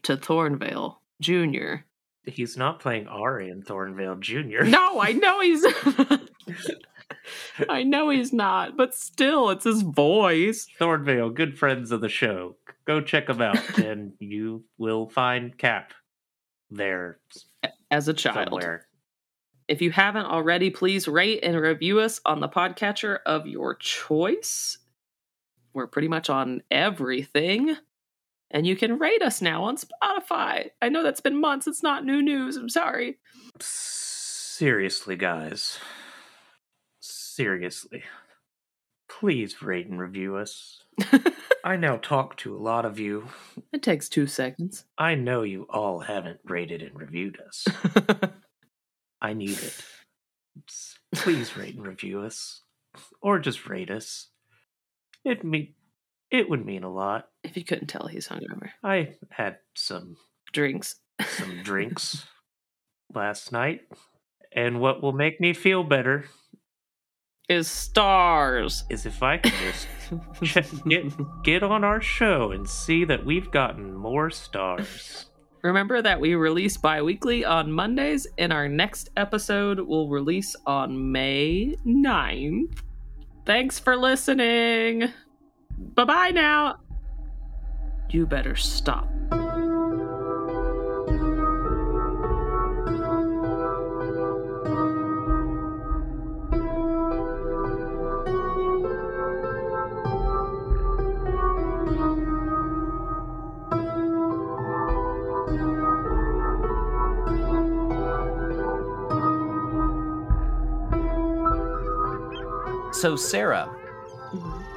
to 0.04 0.16
Thornvale 0.16 0.96
Jr. 1.20 1.84
He's 2.24 2.56
not 2.56 2.80
playing 2.80 3.08
Ari 3.08 3.50
in 3.50 3.62
Thornvale 3.62 4.20
Jr. 4.20 4.64
No, 4.64 5.00
I 5.00 5.12
know 5.12 5.40
he's. 5.40 5.64
I 7.68 7.82
know 7.82 8.10
he's 8.10 8.32
not, 8.32 8.76
but 8.76 8.94
still, 8.94 9.50
it's 9.50 9.64
his 9.64 9.82
voice. 9.82 10.66
Thornvale, 10.78 11.34
good 11.34 11.58
friends 11.58 11.90
of 11.90 12.00
the 12.00 12.08
show. 12.08 12.56
Go 12.86 13.00
check 13.00 13.26
them 13.26 13.42
out, 13.42 13.78
and 13.84 14.12
you 14.18 14.64
will 14.78 15.08
find 15.08 15.56
Cap 15.56 15.92
there 16.70 17.18
As 17.90 18.08
a 18.08 18.14
child. 18.14 18.48
somewhere. 18.48 18.86
If 19.66 19.82
you 19.82 19.90
haven't 19.90 20.26
already, 20.26 20.70
please 20.70 21.06
rate 21.06 21.40
and 21.42 21.56
review 21.60 22.00
us 22.00 22.20
on 22.24 22.40
the 22.40 22.48
podcatcher 22.48 23.18
of 23.26 23.46
your 23.46 23.74
choice. 23.74 24.78
We're 25.78 25.86
pretty 25.86 26.08
much 26.08 26.28
on 26.28 26.62
everything. 26.72 27.76
And 28.50 28.66
you 28.66 28.74
can 28.74 28.98
rate 28.98 29.22
us 29.22 29.40
now 29.40 29.62
on 29.62 29.76
Spotify. 29.76 30.70
I 30.82 30.88
know 30.88 31.04
that's 31.04 31.20
been 31.20 31.40
months. 31.40 31.68
It's 31.68 31.84
not 31.84 32.04
new 32.04 32.20
news. 32.20 32.56
I'm 32.56 32.68
sorry. 32.68 33.18
Seriously, 33.60 35.14
guys. 35.14 35.78
Seriously. 36.98 38.02
Please 39.08 39.62
rate 39.62 39.86
and 39.86 40.00
review 40.00 40.34
us. 40.34 40.82
I 41.64 41.76
now 41.76 41.98
talk 41.98 42.36
to 42.38 42.56
a 42.56 42.58
lot 42.58 42.84
of 42.84 42.98
you. 42.98 43.28
It 43.72 43.84
takes 43.84 44.08
two 44.08 44.26
seconds. 44.26 44.84
I 44.98 45.14
know 45.14 45.44
you 45.44 45.68
all 45.70 46.00
haven't 46.00 46.40
rated 46.42 46.82
and 46.82 46.98
reviewed 46.98 47.38
us. 47.46 47.68
I 49.22 49.32
need 49.32 49.58
it. 49.58 49.84
Please 51.14 51.56
rate 51.56 51.76
and 51.76 51.86
review 51.86 52.22
us. 52.22 52.62
Or 53.22 53.38
just 53.38 53.68
rate 53.68 53.92
us. 53.92 54.30
It 55.28 55.44
me 55.44 55.74
it 56.30 56.48
would 56.48 56.64
mean 56.64 56.82
a 56.84 56.92
lot. 56.92 57.28
If 57.42 57.56
you 57.56 57.64
couldn't 57.64 57.88
tell, 57.88 58.06
he's 58.06 58.28
hungover. 58.28 58.70
I 58.82 59.14
had 59.30 59.58
some 59.74 60.16
Drinks. 60.52 60.96
some 61.26 61.60
drinks 61.62 62.26
last 63.14 63.52
night. 63.52 63.80
And 64.52 64.80
what 64.80 65.02
will 65.02 65.12
make 65.12 65.40
me 65.40 65.52
feel 65.52 65.84
better 65.84 66.24
Is 67.48 67.68
stars. 67.68 68.84
is 68.88 69.04
if 69.04 69.22
I 69.22 69.38
can 69.38 69.52
just 70.42 70.84
get 70.88 71.04
get 71.44 71.62
on 71.62 71.84
our 71.84 72.00
show 72.00 72.52
and 72.52 72.68
see 72.68 73.04
that 73.04 73.24
we've 73.26 73.50
gotten 73.50 73.94
more 73.94 74.30
stars. 74.30 75.26
Remember 75.62 76.00
that 76.00 76.20
we 76.20 76.34
release 76.36 76.76
bi 76.76 77.02
weekly 77.02 77.44
on 77.44 77.70
Mondays, 77.72 78.26
and 78.38 78.52
our 78.52 78.68
next 78.68 79.10
episode 79.16 79.80
will 79.80 80.08
release 80.08 80.54
on 80.66 81.10
May 81.12 81.76
9th. 81.84 82.78
Thanks 83.48 83.78
for 83.78 83.96
listening. 83.96 85.08
Bye 85.94 86.04
bye 86.04 86.30
now. 86.32 86.80
You 88.10 88.26
better 88.26 88.54
stop. 88.54 89.08
So, 113.00 113.14
Sarah, 113.14 113.70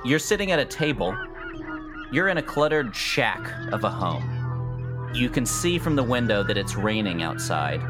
you're 0.06 0.20
sitting 0.20 0.52
at 0.52 0.60
a 0.60 0.66
table. 0.66 1.18
You're 2.12 2.28
in 2.28 2.38
a 2.38 2.44
cluttered 2.44 2.96
shack 2.96 3.52
of 3.72 3.84
a 3.84 3.90
home. 3.90 5.10
You 5.16 5.28
can 5.28 5.44
see 5.44 5.80
from 5.80 5.96
the 5.96 6.04
window 6.04 6.44
that 6.44 6.56
it's 6.56 6.76
raining 6.76 7.24
outside, 7.24 7.82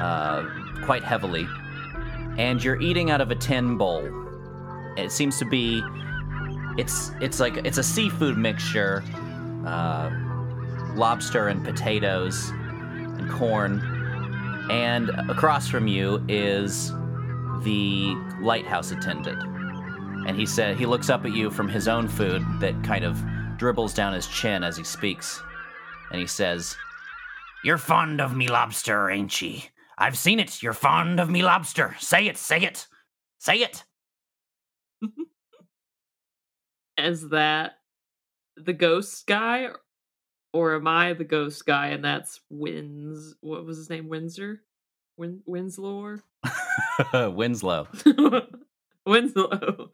uh, 0.00 0.48
quite 0.86 1.04
heavily, 1.04 1.46
and 2.38 2.64
you're 2.64 2.80
eating 2.80 3.10
out 3.10 3.20
of 3.20 3.30
a 3.30 3.34
tin 3.34 3.76
bowl. 3.76 4.02
It 4.96 5.12
seems 5.12 5.38
to 5.40 5.44
be, 5.44 5.82
it's 6.78 7.10
it's 7.20 7.38
like 7.38 7.58
it's 7.58 7.76
a 7.76 7.82
seafood 7.82 8.38
mixture, 8.38 9.04
uh, 9.66 10.10
lobster 10.94 11.48
and 11.48 11.62
potatoes 11.62 12.48
and 12.48 13.30
corn, 13.30 13.78
and 14.70 15.10
across 15.28 15.68
from 15.68 15.86
you 15.86 16.24
is 16.28 16.94
the 17.62 18.14
lighthouse 18.40 18.90
attendant. 18.90 19.42
And 20.26 20.36
he 20.36 20.46
said 20.46 20.76
he 20.76 20.86
looks 20.86 21.10
up 21.10 21.24
at 21.24 21.32
you 21.32 21.50
from 21.50 21.68
his 21.68 21.88
own 21.88 22.08
food 22.08 22.42
that 22.60 22.82
kind 22.84 23.04
of 23.04 23.22
dribbles 23.56 23.94
down 23.94 24.12
his 24.12 24.26
chin 24.26 24.62
as 24.62 24.76
he 24.76 24.84
speaks. 24.84 25.42
And 26.10 26.20
he 26.20 26.26
says, 26.26 26.76
You're 27.64 27.78
fond 27.78 28.20
of 28.20 28.36
me 28.36 28.48
lobster, 28.48 29.10
ain't 29.10 29.40
ye? 29.40 29.70
I've 29.98 30.16
seen 30.16 30.40
it. 30.40 30.62
You're 30.62 30.72
fond 30.72 31.20
of 31.20 31.28
me 31.28 31.42
lobster. 31.42 31.94
Say 31.98 32.26
it, 32.26 32.36
say 32.38 32.62
it, 32.62 32.86
say 33.38 33.58
it." 33.58 33.84
it. 35.02 35.10
Is 37.04 37.28
that 37.30 37.72
the 38.56 38.72
ghost 38.72 39.26
guy? 39.26 39.68
Or 40.52 40.74
am 40.74 40.88
I 40.88 41.12
the 41.12 41.24
ghost 41.24 41.64
guy 41.64 41.88
and 41.88 42.04
that's 42.04 42.40
Wins. 42.50 43.36
What 43.40 43.64
was 43.64 43.76
his 43.76 43.90
name? 43.90 44.08
Windsor? 44.08 44.62
Win- 45.16 45.42
Winslow? 45.46 46.18
Winslow. 47.14 47.88
Winslow. 49.06 49.90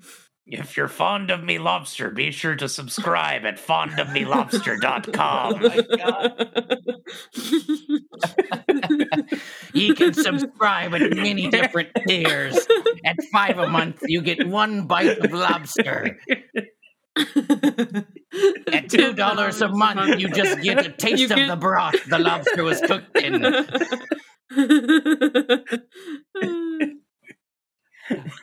If 0.48 0.76
you're 0.76 0.86
fond 0.86 1.32
of 1.32 1.42
me 1.42 1.58
lobster, 1.58 2.08
be 2.10 2.30
sure 2.30 2.54
to 2.54 2.68
subscribe 2.68 3.44
at 3.44 3.58
fondofmelobster.com. 3.58 5.64
Oh 8.78 9.26
you 9.72 9.94
can 9.94 10.12
subscribe 10.12 10.92
at 10.94 11.14
many 11.14 11.48
different 11.48 11.88
tiers. 12.06 12.58
At 13.04 13.16
five 13.32 13.58
a 13.58 13.68
month, 13.68 14.02
you 14.06 14.22
get 14.22 14.46
one 14.46 14.86
bite 14.86 15.18
of 15.18 15.32
lobster. 15.32 16.18
At 18.72 18.88
two 18.88 19.12
dollars 19.12 19.62
a 19.62 19.68
month, 19.68 20.20
you 20.20 20.28
just 20.30 20.60
get 20.62 20.84
a 20.84 20.90
taste 20.90 21.30
You 21.30 21.42
of 21.42 21.48
the 21.48 21.56
broth 21.56 22.04
the 22.08 22.18
lobster 22.18 22.64
was 22.64 22.80
cooked 22.80 23.16
in. 23.18 23.42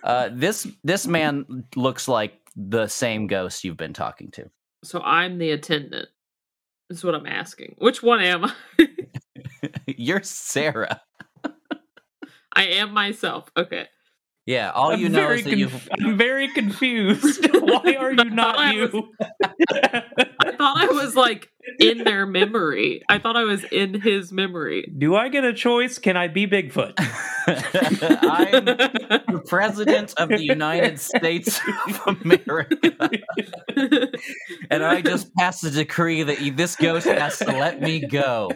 Uh, 0.03 0.29
this 0.33 0.67
this 0.83 1.07
man 1.07 1.63
looks 1.75 2.07
like 2.09 2.33
the 2.55 2.87
same 2.87 3.27
ghost 3.27 3.63
you've 3.63 3.77
been 3.77 3.93
talking 3.93 4.29
to. 4.31 4.49
so 4.83 5.01
I'm 5.01 5.37
the 5.37 5.51
attendant. 5.51 6.09
Is 6.89 7.03
what 7.03 7.15
I'm 7.15 7.25
asking. 7.25 7.75
Which 7.77 8.03
one 8.03 8.19
am 8.21 8.45
I? 8.45 8.53
You're 9.87 10.21
Sarah. 10.21 11.01
I 12.55 12.65
am 12.65 12.93
myself. 12.93 13.49
Okay. 13.55 13.87
Yeah, 14.45 14.71
all 14.71 14.91
I'm 14.91 14.99
you 14.99 15.07
know 15.07 15.31
is 15.31 15.45
that 15.45 15.57
you. 15.57 15.69
conf- 15.69 15.87
I'm 15.97 16.17
very 16.17 16.49
confused. 16.49 17.47
Why 17.53 17.95
are 17.97 18.11
you 18.11 18.25
not 18.25 18.75
you? 18.75 19.13
I 20.63 20.87
thought 20.87 20.89
I 20.89 21.03
was 21.03 21.15
like 21.15 21.49
in 21.79 22.03
their 22.03 22.25
memory. 22.25 23.01
I 23.09 23.19
thought 23.19 23.35
I 23.35 23.43
was 23.43 23.63
in 23.65 23.99
his 24.01 24.31
memory. 24.31 24.91
Do 24.97 25.15
I 25.15 25.29
get 25.29 25.43
a 25.43 25.53
choice? 25.53 25.97
Can 25.99 26.17
I 26.17 26.27
be 26.27 26.47
Bigfoot? 26.47 26.93
I'm 27.47 28.65
the 28.65 29.43
president 29.47 30.13
of 30.17 30.29
the 30.29 30.41
United 30.43 30.99
States 30.99 31.59
of 32.05 32.17
America, 32.21 33.09
and 34.71 34.83
I 34.83 35.01
just 35.01 35.33
passed 35.35 35.63
a 35.63 35.71
decree 35.71 36.23
that 36.23 36.41
you, 36.41 36.51
this 36.53 36.75
ghost 36.75 37.07
has 37.07 37.37
to 37.39 37.51
let 37.51 37.81
me 37.81 37.99
go. 37.99 38.49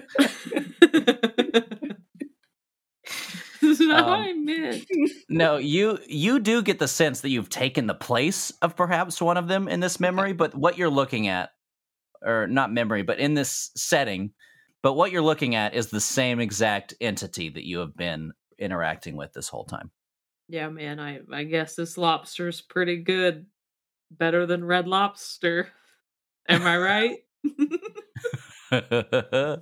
This 3.61 3.79
is 3.79 3.87
not 3.87 4.05
what 4.05 4.19
Um, 4.19 4.21
I 4.21 4.33
meant. 4.33 4.85
No, 5.29 5.57
you 5.57 5.99
you 6.07 6.39
do 6.39 6.61
get 6.61 6.79
the 6.79 6.87
sense 6.87 7.21
that 7.21 7.29
you've 7.29 7.49
taken 7.49 7.87
the 7.87 7.93
place 7.95 8.51
of 8.61 8.75
perhaps 8.75 9.21
one 9.21 9.37
of 9.37 9.47
them 9.47 9.67
in 9.67 9.79
this 9.81 9.99
memory, 9.99 10.33
but 10.33 10.55
what 10.55 10.77
you're 10.77 10.89
looking 10.89 11.27
at, 11.27 11.49
or 12.23 12.47
not 12.47 12.71
memory, 12.71 13.01
but 13.01 13.19
in 13.19 13.33
this 13.33 13.71
setting, 13.75 14.31
but 14.83 14.93
what 14.93 15.11
you're 15.11 15.21
looking 15.21 15.55
at 15.55 15.73
is 15.73 15.87
the 15.87 16.01
same 16.01 16.39
exact 16.39 16.93
entity 17.01 17.49
that 17.49 17.65
you 17.65 17.79
have 17.79 17.95
been 17.95 18.31
interacting 18.59 19.15
with 19.15 19.33
this 19.33 19.49
whole 19.49 19.65
time. 19.65 19.91
Yeah, 20.49 20.69
man, 20.69 20.99
I 20.99 21.19
I 21.31 21.43
guess 21.43 21.75
this 21.75 21.97
lobster's 21.97 22.61
pretty 22.61 22.97
good. 23.03 23.47
Better 24.09 24.45
than 24.45 24.63
red 24.63 24.87
lobster. 24.87 25.67
Am 26.47 26.65
I 26.65 26.77
right? 26.77 27.17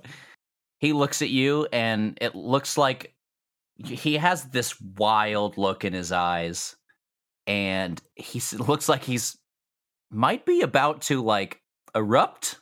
he 0.78 0.92
looks 0.92 1.22
at 1.22 1.30
you 1.30 1.66
and 1.72 2.18
it 2.20 2.34
looks 2.34 2.78
like 2.78 3.14
he 3.76 4.16
has 4.16 4.44
this 4.44 4.80
wild 4.80 5.58
look 5.58 5.84
in 5.84 5.92
his 5.92 6.12
eyes 6.12 6.76
and 7.46 8.00
he 8.14 8.40
looks 8.56 8.88
like 8.88 9.04
he's 9.04 9.36
might 10.10 10.46
be 10.46 10.62
about 10.62 11.02
to 11.02 11.22
like 11.22 11.60
erupt. 11.96 12.60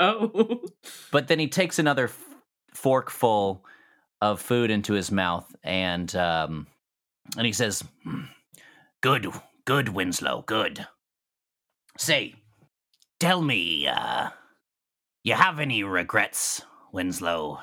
Oh. 0.00 0.60
But 1.12 1.28
then 1.28 1.38
he 1.38 1.48
takes 1.48 1.78
another 1.78 2.04
f- 2.04 2.24
forkful 2.74 3.64
of 4.20 4.40
food 4.40 4.70
into 4.70 4.92
his 4.92 5.10
mouth 5.12 5.46
and 5.62 6.14
um 6.16 6.66
and 7.36 7.46
he 7.46 7.52
says, 7.52 7.84
"Hmm. 8.04 8.22
Good, 9.00 9.26
good, 9.64 9.90
Winslow, 9.90 10.42
good. 10.46 10.86
Say, 11.96 12.34
tell 13.20 13.40
me, 13.42 13.86
uh, 13.86 14.30
you 15.24 15.34
have 15.34 15.60
any 15.60 15.84
regrets, 15.84 16.62
Winslow? 16.92 17.60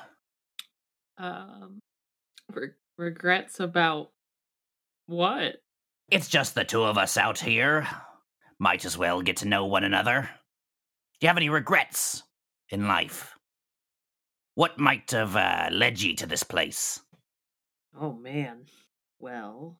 Um, 1.18 1.80
re- 2.52 2.70
regrets 2.96 3.60
about 3.60 4.10
what? 5.06 5.56
It's 6.10 6.28
just 6.28 6.54
the 6.54 6.64
two 6.64 6.84
of 6.84 6.96
us 6.96 7.16
out 7.16 7.38
here. 7.38 7.86
Might 8.58 8.84
as 8.84 8.96
well 8.96 9.20
get 9.20 9.38
to 9.38 9.48
know 9.48 9.66
one 9.66 9.84
another. 9.84 10.30
Do 11.18 11.24
you 11.24 11.28
have 11.28 11.36
any 11.38 11.48
regrets 11.48 12.22
in 12.68 12.86
life? 12.86 13.34
What 14.54 14.78
might 14.78 15.10
have 15.12 15.34
uh, 15.36 15.68
led 15.70 16.00
you 16.00 16.14
to 16.16 16.26
this 16.26 16.42
place? 16.42 17.00
Oh 17.98 18.12
man. 18.12 18.66
Well, 19.18 19.78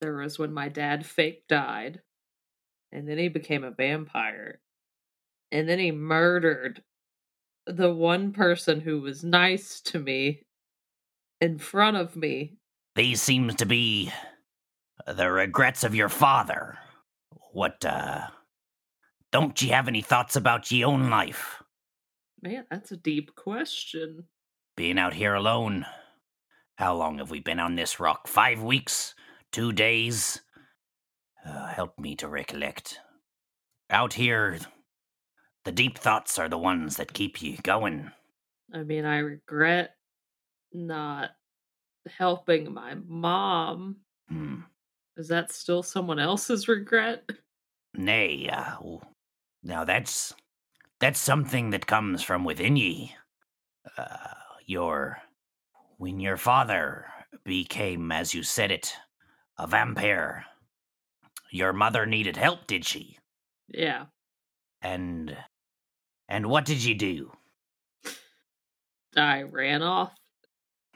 there 0.00 0.16
was 0.16 0.38
when 0.38 0.52
my 0.52 0.68
dad 0.68 1.06
fake 1.06 1.44
died, 1.48 2.02
and 2.92 3.08
then 3.08 3.16
he 3.16 3.28
became 3.28 3.64
a 3.64 3.70
vampire, 3.70 4.60
and 5.50 5.66
then 5.66 5.78
he 5.78 5.90
murdered 5.90 6.82
the 7.66 7.92
one 7.92 8.32
person 8.32 8.80
who 8.80 9.00
was 9.00 9.24
nice 9.24 9.80
to 9.82 9.98
me 9.98 10.42
in 11.40 11.58
front 11.58 11.96
of 11.96 12.14
me. 12.14 12.58
These 12.94 13.22
seem 13.22 13.48
to 13.48 13.64
be 13.64 14.12
the 15.06 15.30
regrets 15.30 15.82
of 15.82 15.94
your 15.94 16.10
father. 16.10 16.76
What, 17.52 17.84
uh, 17.84 18.26
don't 19.34 19.60
ye 19.60 19.70
have 19.70 19.88
any 19.88 20.00
thoughts 20.00 20.36
about 20.36 20.70
ye 20.70 20.84
own 20.84 21.10
life? 21.10 21.60
Man, 22.40 22.66
that's 22.70 22.92
a 22.92 22.96
deep 22.96 23.34
question. 23.34 24.28
Being 24.76 24.96
out 24.96 25.12
here 25.12 25.34
alone. 25.34 25.86
How 26.76 26.94
long 26.94 27.18
have 27.18 27.32
we 27.32 27.40
been 27.40 27.58
on 27.58 27.74
this 27.74 27.98
rock? 27.98 28.28
Five 28.28 28.62
weeks? 28.62 29.16
Two 29.50 29.72
days? 29.72 30.40
Uh, 31.44 31.66
help 31.66 31.98
me 31.98 32.14
to 32.14 32.28
recollect. 32.28 33.00
Out 33.90 34.12
here, 34.12 34.60
the 35.64 35.72
deep 35.72 35.98
thoughts 35.98 36.38
are 36.38 36.48
the 36.48 36.56
ones 36.56 36.96
that 36.98 37.12
keep 37.12 37.42
you 37.42 37.56
going. 37.64 38.12
I 38.72 38.84
mean, 38.84 39.04
I 39.04 39.18
regret 39.18 39.96
not 40.72 41.30
helping 42.06 42.72
my 42.72 42.94
mom. 43.04 43.96
Hmm. 44.28 44.60
Is 45.16 45.26
that 45.26 45.50
still 45.50 45.82
someone 45.82 46.20
else's 46.20 46.68
regret? 46.68 47.28
Nay, 47.94 48.48
uh, 48.48 48.76
now 49.64 49.84
that's 49.84 50.34
that's 51.00 51.18
something 51.18 51.70
that 51.70 51.86
comes 51.86 52.22
from 52.22 52.44
within 52.44 52.76
ye. 52.76 53.16
Uh, 53.98 54.34
your 54.66 55.18
when 55.96 56.20
your 56.20 56.36
father 56.36 57.06
became, 57.44 58.12
as 58.12 58.34
you 58.34 58.42
said 58.42 58.70
it, 58.70 58.94
a 59.58 59.66
vampire. 59.66 60.44
Your 61.50 61.72
mother 61.72 62.04
needed 62.04 62.36
help, 62.36 62.66
did 62.66 62.84
she? 62.84 63.18
Yeah. 63.68 64.06
And 64.82 65.36
and 66.28 66.46
what 66.46 66.64
did 66.64 66.82
you 66.82 66.94
do? 66.94 67.32
I 69.16 69.42
ran 69.42 69.82
off. 69.82 70.12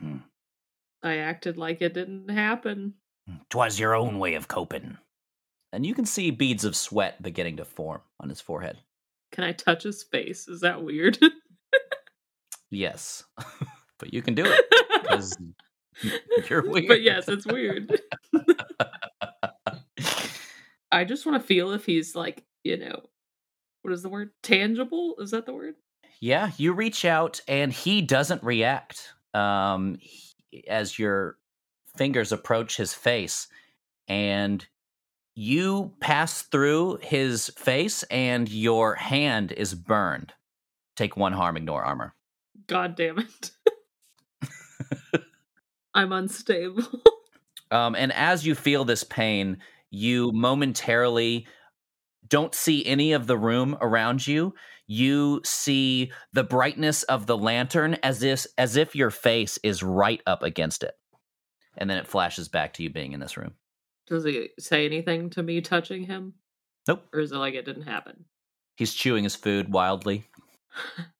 Hmm. 0.00 0.18
I 1.02 1.18
acted 1.18 1.56
like 1.56 1.80
it 1.80 1.94
didn't 1.94 2.28
happen. 2.28 2.94
Twas 3.50 3.78
your 3.78 3.94
own 3.94 4.18
way 4.18 4.34
of 4.34 4.48
coping. 4.48 4.98
And 5.72 5.84
you 5.86 5.94
can 5.94 6.04
see 6.06 6.30
beads 6.30 6.64
of 6.64 6.74
sweat 6.76 7.22
beginning 7.22 7.56
to 7.58 7.64
form 7.64 8.00
on 8.20 8.28
his 8.28 8.40
forehead. 8.40 8.78
Can 9.32 9.44
I 9.44 9.52
touch 9.52 9.82
his 9.82 10.02
face? 10.02 10.48
Is 10.48 10.60
that 10.62 10.82
weird? 10.82 11.18
Yes. 12.70 13.24
but 13.98 14.12
you 14.12 14.22
can 14.22 14.34
do 14.34 14.44
it 14.46 14.64
because 15.02 15.36
you're 16.48 16.68
weird. 16.68 16.88
but 16.88 17.02
yes, 17.02 17.28
it's 17.28 17.46
weird. 17.46 18.00
I 20.90 21.04
just 21.04 21.26
want 21.26 21.40
to 21.40 21.46
feel 21.46 21.72
if 21.72 21.84
he's 21.84 22.14
like, 22.14 22.44
you 22.64 22.76
know, 22.78 23.02
what 23.82 23.92
is 23.92 24.02
the 24.02 24.08
word? 24.08 24.30
Tangible? 24.42 25.16
Is 25.18 25.30
that 25.32 25.46
the 25.46 25.52
word? 25.52 25.74
Yeah, 26.20 26.50
you 26.56 26.72
reach 26.72 27.04
out 27.04 27.40
and 27.46 27.72
he 27.72 28.00
doesn't 28.02 28.42
react. 28.42 29.12
Um, 29.34 29.98
he- 30.00 30.66
as 30.66 30.98
your 30.98 31.36
fingers 31.96 32.32
approach 32.32 32.76
his 32.78 32.94
face, 32.94 33.48
and 34.08 34.66
you 35.38 35.92
pass 36.00 36.42
through 36.42 36.98
his 37.00 37.48
face, 37.56 38.02
and 38.10 38.48
your 38.48 38.96
hand 38.96 39.52
is 39.52 39.72
burned. 39.72 40.32
Take 40.96 41.16
one 41.16 41.32
harm, 41.32 41.56
ignore 41.56 41.84
armor. 41.84 42.12
God 42.66 42.96
damn 42.96 43.20
it. 43.20 43.52
I'm 45.94 46.10
unstable. 46.10 46.82
Um, 47.70 47.94
and 47.94 48.12
as 48.14 48.44
you 48.44 48.56
feel 48.56 48.84
this 48.84 49.04
pain, 49.04 49.58
you 49.92 50.32
momentarily 50.32 51.46
don't 52.26 52.54
see 52.54 52.84
any 52.84 53.12
of 53.12 53.28
the 53.28 53.36
room 53.36 53.78
around 53.80 54.26
you. 54.26 54.54
You 54.88 55.40
see 55.44 56.10
the 56.32 56.42
brightness 56.42 57.04
of 57.04 57.26
the 57.26 57.36
lantern 57.36 57.94
as 58.02 58.24
if 58.24 58.44
as 58.56 58.74
if 58.74 58.96
your 58.96 59.10
face 59.10 59.56
is 59.62 59.84
right 59.84 60.20
up 60.26 60.42
against 60.42 60.82
it. 60.82 60.94
And 61.76 61.88
then 61.88 61.98
it 61.98 62.08
flashes 62.08 62.48
back 62.48 62.72
to 62.74 62.82
you 62.82 62.90
being 62.90 63.12
in 63.12 63.20
this 63.20 63.36
room. 63.36 63.54
Does 64.08 64.24
he 64.24 64.50
say 64.58 64.86
anything 64.86 65.30
to 65.30 65.42
me 65.42 65.60
touching 65.60 66.04
him? 66.04 66.34
Nope. 66.86 67.04
Or 67.12 67.20
is 67.20 67.32
it 67.32 67.36
like 67.36 67.54
it 67.54 67.64
didn't 67.64 67.82
happen? 67.82 68.24
He's 68.76 68.94
chewing 68.94 69.24
his 69.24 69.36
food 69.36 69.72
wildly. 69.72 70.26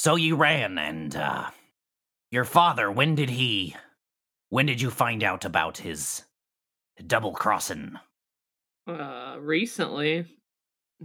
So 0.00 0.16
you 0.16 0.34
ran, 0.34 0.78
and 0.78 1.14
uh, 1.14 1.50
your 2.30 2.46
father. 2.46 2.90
When 2.90 3.14
did 3.14 3.28
he? 3.28 3.76
When 4.48 4.64
did 4.64 4.80
you 4.80 4.88
find 4.88 5.22
out 5.22 5.44
about 5.44 5.76
his 5.76 6.22
double 7.06 7.32
crossing? 7.32 7.96
Uh, 8.86 9.36
recently. 9.38 10.24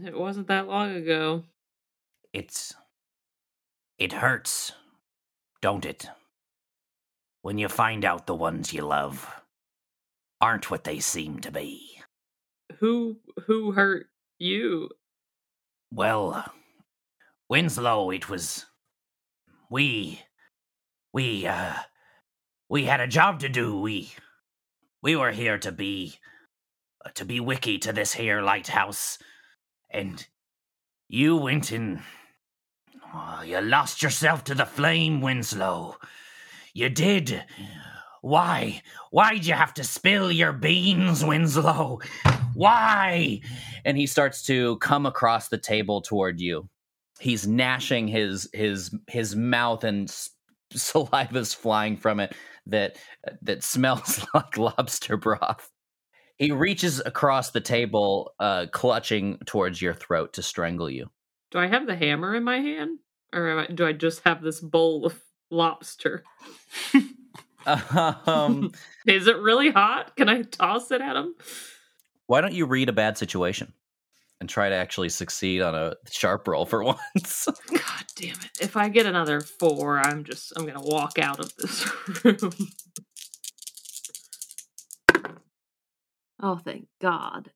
It 0.01 0.17
wasn't 0.17 0.47
that 0.47 0.69
long 0.69 0.95
ago. 0.95 1.43
It's. 2.31 2.73
It 3.97 4.13
hurts, 4.13 4.71
don't 5.61 5.83
it? 5.85 6.07
When 7.41 7.57
you 7.57 7.67
find 7.67 8.05
out 8.05 8.27
the 8.27 8.33
ones 8.33 8.71
you 8.71 8.83
love 8.83 9.29
aren't 10.41 10.69
what 10.71 10.83
they 10.83 10.99
seem 10.99 11.39
to 11.39 11.51
be. 11.51 11.99
Who 12.79 13.17
who 13.47 13.71
hurt 13.71 14.07
you? 14.39 14.89
Well, 15.91 16.51
Winslow, 17.49 18.11
it 18.11 18.29
was. 18.29 18.65
We. 19.69 20.21
We, 21.13 21.47
uh. 21.47 21.75
We 22.69 22.85
had 22.85 22.99
a 22.99 23.07
job 23.07 23.39
to 23.39 23.49
do. 23.49 23.79
We. 23.79 24.11
We 25.01 25.15
were 25.15 25.31
here 25.31 25.57
to 25.59 25.71
be. 25.71 26.15
uh, 27.05 27.09
To 27.15 27.25
be 27.25 27.39
wickie 27.39 27.79
to 27.81 27.93
this 27.93 28.13
here 28.13 28.41
lighthouse. 28.41 29.17
And. 29.89 30.25
You 31.07 31.37
went 31.37 31.71
in 31.71 32.01
oh, 33.13 33.41
you 33.45 33.61
lost 33.61 34.03
yourself 34.03 34.43
to 34.45 34.55
the 34.55 34.65
flame, 34.65 35.21
Winslow. 35.21 35.97
You 36.73 36.89
did. 36.89 37.43
Why? 38.25 38.81
Why'd 39.11 39.45
you 39.45 39.53
have 39.53 39.75
to 39.75 39.83
spill 39.83 40.31
your 40.31 40.51
beans, 40.51 41.23
Winslow? 41.23 41.99
Why? 42.55 43.41
And 43.85 43.95
he 43.95 44.07
starts 44.07 44.41
to 44.47 44.77
come 44.77 45.05
across 45.05 45.49
the 45.49 45.59
table 45.59 46.01
toward 46.01 46.39
you. 46.39 46.67
He's 47.19 47.45
gnashing 47.45 48.07
his 48.07 48.49
his 48.51 48.89
his 49.07 49.35
mouth 49.35 49.83
and 49.83 50.07
saliva's 50.73 51.53
flying 51.53 51.97
from 51.97 52.19
it 52.19 52.35
that 52.65 52.97
that 53.43 53.63
smells 53.63 54.25
like 54.33 54.57
lobster 54.57 55.17
broth. 55.17 55.69
He 56.37 56.51
reaches 56.51 57.03
across 57.05 57.51
the 57.51 57.61
table, 57.61 58.33
uh, 58.39 58.65
clutching 58.71 59.37
towards 59.45 59.83
your 59.83 59.93
throat 59.93 60.33
to 60.33 60.41
strangle 60.41 60.89
you. 60.89 61.11
Do 61.51 61.59
I 61.59 61.67
have 61.67 61.85
the 61.85 61.95
hammer 61.95 62.33
in 62.33 62.43
my 62.43 62.57
hand? 62.57 62.97
Or 63.31 63.59
I, 63.59 63.67
do 63.67 63.85
I 63.85 63.93
just 63.93 64.23
have 64.25 64.41
this 64.41 64.61
bowl 64.61 65.05
of 65.05 65.21
lobster? 65.51 66.23
Um, 67.65 68.71
Is 69.07 69.27
it 69.27 69.37
really 69.37 69.71
hot? 69.71 70.15
Can 70.15 70.29
I 70.29 70.43
toss 70.43 70.91
it 70.91 71.01
at 71.01 71.15
him? 71.15 71.35
why 72.27 72.41
don't 72.41 72.53
you 72.53 72.65
read 72.65 72.89
a 72.89 72.93
bad 72.93 73.17
situation 73.17 73.71
and 74.39 74.49
try 74.49 74.69
to 74.69 74.75
actually 74.75 75.09
succeed 75.09 75.61
on 75.61 75.75
a 75.75 75.93
sharp 76.09 76.47
roll 76.47 76.65
for 76.65 76.83
once? 77.15 77.47
God 77.71 78.05
damn 78.15 78.31
it. 78.41 78.59
If 78.59 78.75
I 78.75 78.89
get 78.89 79.05
another 79.05 79.41
four, 79.41 79.99
I'm 79.99 80.23
just 80.23 80.53
I'm 80.55 80.65
gonna 80.65 80.81
walk 80.81 81.19
out 81.19 81.39
of 81.39 81.55
this 81.55 82.23
room. 82.23 82.51
oh 86.41 86.57
thank 86.57 86.87
God. 87.01 87.51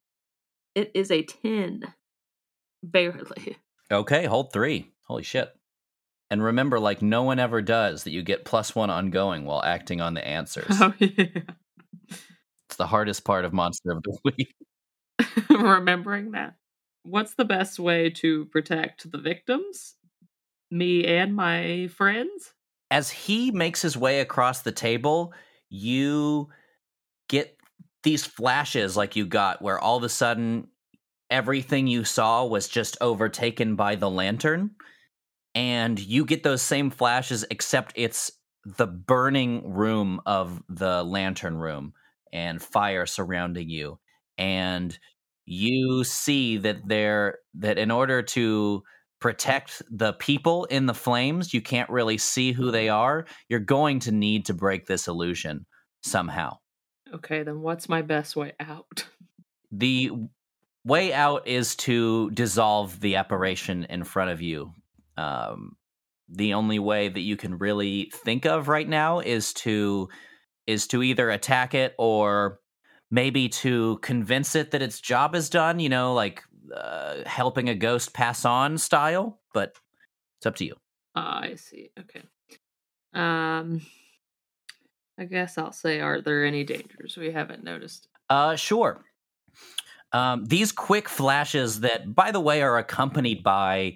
It 0.75 0.91
is 0.93 1.11
a 1.11 1.23
ten. 1.23 1.93
Barely. 2.83 3.57
Okay, 3.91 4.25
hold 4.25 4.53
three. 4.53 4.91
Holy 5.03 5.23
shit. 5.23 5.51
And 6.31 6.43
remember, 6.43 6.79
like 6.79 7.01
no 7.01 7.23
one 7.23 7.39
ever 7.39 7.61
does, 7.61 8.03
that 8.03 8.11
you 8.11 8.21
get 8.21 8.45
plus 8.45 8.75
one 8.75 8.89
ongoing 8.89 9.45
while 9.45 9.63
acting 9.63 10.01
on 10.01 10.13
the 10.13 10.25
answers. 10.27 10.67
Oh 10.81 10.93
yeah. 10.99 11.25
It's 12.67 12.75
the 12.77 12.85
hardest 12.87 13.23
part 13.25 13.45
of 13.45 13.53
Monster 13.53 13.91
of 13.91 14.03
the 14.03 14.17
Week. 14.23 14.53
Remembering 15.49 16.31
that. 16.31 16.53
what's 17.03 17.33
the 17.33 17.45
best 17.45 17.79
way 17.79 18.11
to 18.11 18.45
protect 18.45 19.11
the 19.11 19.17
victims? 19.17 19.95
Me 20.69 21.03
and 21.05 21.35
my 21.35 21.87
friends? 21.87 22.53
As 22.91 23.09
he 23.09 23.49
makes 23.51 23.81
his 23.81 23.97
way 23.97 24.19
across 24.19 24.61
the 24.61 24.71
table, 24.71 25.33
you 25.69 26.49
get 27.27 27.57
these 28.03 28.23
flashes 28.25 28.95
like 28.95 29.15
you 29.15 29.25
got 29.25 29.61
where 29.63 29.79
all 29.79 29.97
of 29.97 30.03
a 30.03 30.09
sudden 30.09 30.67
everything 31.31 31.87
you 31.87 32.03
saw 32.03 32.45
was 32.45 32.67
just 32.67 32.97
overtaken 33.01 33.75
by 33.75 33.95
the 33.95 34.09
lantern 34.09 34.71
and 35.55 35.99
you 35.99 36.25
get 36.25 36.43
those 36.43 36.61
same 36.61 36.89
flashes 36.89 37.45
except 37.49 37.93
it's 37.95 38.31
the 38.65 38.87
burning 38.87 39.73
room 39.73 40.21
of 40.25 40.61
the 40.69 41.03
lantern 41.03 41.57
room 41.57 41.93
and 42.31 42.61
fire 42.61 43.05
surrounding 43.05 43.69
you 43.69 43.99
and 44.37 44.99
you 45.45 46.03
see 46.03 46.57
that 46.57 46.87
there 46.87 47.39
that 47.55 47.77
in 47.77 47.89
order 47.89 48.21
to 48.21 48.83
protect 49.19 49.81
the 49.89 50.13
people 50.13 50.65
in 50.65 50.85
the 50.85 50.93
flames 50.93 51.53
you 51.53 51.61
can't 51.61 51.89
really 51.89 52.17
see 52.17 52.51
who 52.51 52.69
they 52.71 52.89
are 52.89 53.25
you're 53.47 53.59
going 53.59 53.99
to 53.99 54.11
need 54.11 54.45
to 54.45 54.53
break 54.53 54.85
this 54.85 55.07
illusion 55.07 55.65
somehow 56.03 56.55
Okay, 57.13 57.43
then 57.43 57.61
what's 57.61 57.89
my 57.89 58.01
best 58.01 58.35
way 58.35 58.53
out? 58.59 59.05
the 59.71 60.11
way 60.85 61.13
out 61.13 61.47
is 61.47 61.75
to 61.75 62.31
dissolve 62.31 62.99
the 62.99 63.15
apparition 63.15 63.85
in 63.85 64.03
front 64.03 64.31
of 64.31 64.41
you. 64.41 64.73
Um, 65.19 65.75
the 66.27 66.53
only 66.53 66.79
way 66.79 67.09
that 67.09 67.21
you 67.21 67.35
can 67.35 67.57
really 67.57 68.11
think 68.23 68.45
of 68.45 68.67
right 68.67 68.87
now 68.87 69.19
is 69.19 69.53
to 69.53 70.09
is 70.67 70.87
to 70.87 71.01
either 71.01 71.31
attack 71.31 71.73
it 71.73 71.95
or 71.97 72.59
maybe 73.09 73.49
to 73.49 73.97
convince 74.03 74.55
it 74.55 74.71
that 74.71 74.81
its 74.81 75.01
job 75.01 75.35
is 75.35 75.49
done. 75.49 75.79
You 75.79 75.89
know, 75.89 76.13
like 76.13 76.43
uh, 76.75 77.17
helping 77.25 77.69
a 77.69 77.75
ghost 77.75 78.13
pass 78.13 78.45
on 78.45 78.77
style. 78.77 79.39
But 79.53 79.73
it's 80.37 80.45
up 80.45 80.55
to 80.57 80.65
you. 80.65 80.75
Ah, 81.15 81.41
I 81.41 81.55
see. 81.55 81.89
Okay. 81.99 82.21
Um, 83.13 83.81
I 85.17 85.25
guess 85.25 85.57
I'll 85.57 85.71
say, 85.71 85.99
are 85.99 86.21
there 86.21 86.45
any 86.45 86.63
dangers 86.63 87.17
we 87.17 87.31
haven't 87.31 87.63
noticed? 87.63 88.07
Uh, 88.29 88.55
sure. 88.55 89.03
Um, 90.13 90.45
these 90.45 90.71
quick 90.71 91.09
flashes 91.09 91.81
that, 91.81 92.15
by 92.15 92.31
the 92.31 92.39
way, 92.39 92.61
are 92.61 92.77
accompanied 92.77 93.43
by 93.43 93.95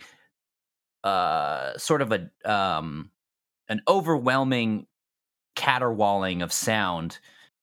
uh, 1.03 1.77
sort 1.77 2.01
of 2.01 2.11
a 2.11 2.29
um, 2.51 3.11
an 3.69 3.81
overwhelming 3.87 4.87
caterwauling 5.55 6.41
of 6.41 6.51
sound 6.51 7.19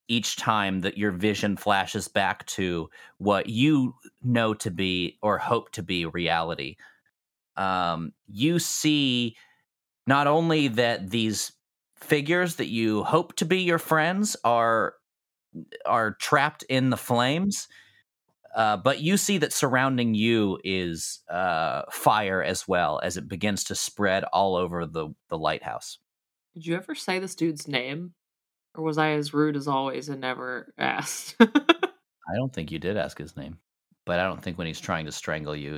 each 0.09 0.37
time 0.37 0.81
that 0.81 0.99
your 0.99 1.13
vision 1.13 1.57
flashes 1.57 2.09
back 2.09 2.45
to 2.47 2.91
what 3.19 3.49
you 3.49 3.95
know 4.23 4.53
to 4.55 4.71
be 4.71 5.19
or 5.23 5.39
hope 5.39 5.71
to 5.71 5.83
be 5.83 6.05
reality. 6.05 6.77
Um, 7.57 8.13
you 8.27 8.59
see 8.59 9.37
not 10.07 10.27
only 10.27 10.69
that 10.69 11.11
these 11.11 11.53
figures 11.97 12.57
that 12.57 12.69
you 12.69 13.05
hope 13.05 13.37
to 13.37 13.45
be 13.45 13.61
your 13.61 13.79
friends 13.79 14.37
are 14.45 14.95
are 15.85 16.15
trapped 16.15 16.63
in 16.65 16.91
the 16.91 16.97
flames 16.97 17.69
uh, 18.55 18.77
but 18.77 19.01
you 19.01 19.17
see 19.17 19.39
that 19.39 19.53
surrounding 19.53 20.15
you 20.15 20.59
is 20.65 21.21
uh, 21.31 21.83
fire 21.91 22.43
as 22.43 22.67
well 22.67 23.01
as 23.03 23.17
it 23.17 23.29
begins 23.29 23.65
to 23.65 23.75
spread 23.75 24.25
all 24.25 24.57
over 24.57 24.87
the, 24.87 25.09
the 25.29 25.39
lighthouse. 25.39 25.99
Did 26.55 26.67
you 26.67 26.77
ever 26.77 26.95
say 26.95 27.19
this 27.19 27.35
dude's 27.35 27.69
name? 27.69 28.15
Or 28.75 28.85
was 28.85 28.99
I 28.99 29.11
as 29.11 29.35
rude 29.35 29.57
as 29.57 29.67
always 29.69 30.09
and 30.09 30.21
never 30.21 30.73
asked? 30.79 31.37
I 31.41 32.37
don't 32.37 32.53
think 32.53 32.71
you 32.71 32.79
did 32.79 32.97
ask 32.97 33.19
his 33.19 33.37
name, 33.37 33.59
but 34.07 34.21
I 34.21 34.25
don't 34.25 34.41
think 34.43 34.59
when 34.59 34.67
he's 34.67 34.81
trying 34.81 35.07
to 35.07 35.13
strangle 35.13 35.57
you, 35.57 35.75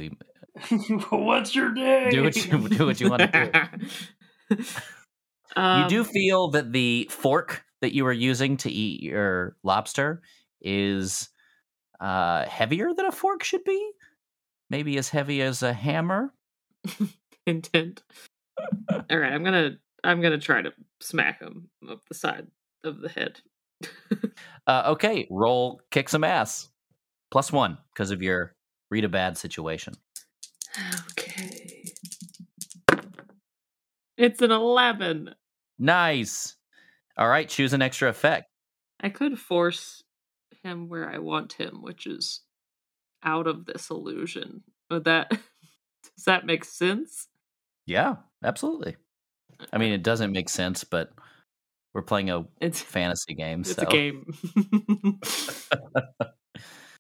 he, 0.69 0.77
What's 1.11 1.55
your 1.55 1.73
name? 1.73 2.11
do 2.11 2.23
what 2.25 2.37
you 2.37 2.69
do 2.69 2.87
what 2.87 3.01
you 3.01 3.09
want 3.11 3.23
to 3.33 3.71
do. 4.51 4.57
you 4.59 4.65
Um, 5.57 5.89
do 5.89 6.05
feel 6.05 6.49
that 6.51 6.73
the 6.73 7.09
fork 7.11 7.65
that 7.81 7.95
you 7.95 8.05
were 8.05 8.13
using 8.13 8.57
to 8.59 8.71
eat 8.71 9.03
your 9.03 9.57
lobster 9.63 10.23
is 10.61 11.29
uh, 12.03 12.45
heavier 12.47 12.93
than 12.93 13.07
a 13.07 13.13
fork 13.13 13.45
should 13.45 13.65
be. 13.65 13.93
Maybe 14.69 14.99
as 14.99 15.09
heavy 15.09 15.41
as 15.41 15.63
a 15.63 15.73
hammer. 15.73 16.35
intent. 17.47 18.03
All 18.91 19.19
right, 19.19 19.33
I'm 19.33 19.45
gonna 19.45 19.77
I'm 20.05 20.21
gonna 20.21 20.39
try 20.39 20.63
to 20.63 20.73
smack 21.01 21.41
him 21.41 21.69
up 21.89 22.01
the 22.09 22.15
side 22.15 22.49
of 22.85 23.01
the 23.01 23.09
head. 23.09 23.41
Uh, 24.65 24.85
okay, 24.87 25.27
roll 25.29 25.81
kick 25.91 26.09
some 26.09 26.23
ass. 26.23 26.69
Plus 27.33 27.51
one 27.51 27.77
because 27.93 28.13
of 28.13 28.23
your 28.23 28.55
read 28.93 29.05
a 29.05 29.09
bad 29.09 29.37
situation. 29.37 29.93
Okay. 31.11 31.93
It's 34.17 34.41
an 34.41 34.53
eleven. 34.53 35.35
Nice. 35.81 36.55
All 37.19 37.29
right, 37.29 37.49
choose 37.49 37.73
an 37.73 37.83
extra 37.83 38.09
effect. 38.09 38.47
I 39.01 39.09
could 39.09 39.37
force 39.37 40.05
him 40.65 40.89
where 40.89 41.09
I 41.09 41.19
want 41.19 41.55
him, 41.55 41.83
which 41.83 42.07
is 42.07 42.41
out 43.23 43.47
of 43.47 43.67
this 43.67 43.91
illusion. 43.91 44.63
Would 44.91 45.05
that 45.05 45.31
does 45.31 46.25
that 46.27 46.47
make 46.47 46.65
sense? 46.65 47.29
Yeah, 47.87 48.17
absolutely. 48.45 48.97
I 49.73 49.79
mean, 49.79 49.93
uh, 49.93 49.97
it 49.97 50.03
doesn't 50.03 50.33
make 50.33 50.49
sense, 50.49 50.85
but 50.85 51.11
we're 51.95 52.03
playing 52.03 52.31
a 52.31 52.45
It's 52.61 52.81
fantasy 52.83 53.35
game. 53.35 53.61
it's 53.61 53.75
so. 53.75 53.83
a 53.83 53.87
game. 53.87 54.27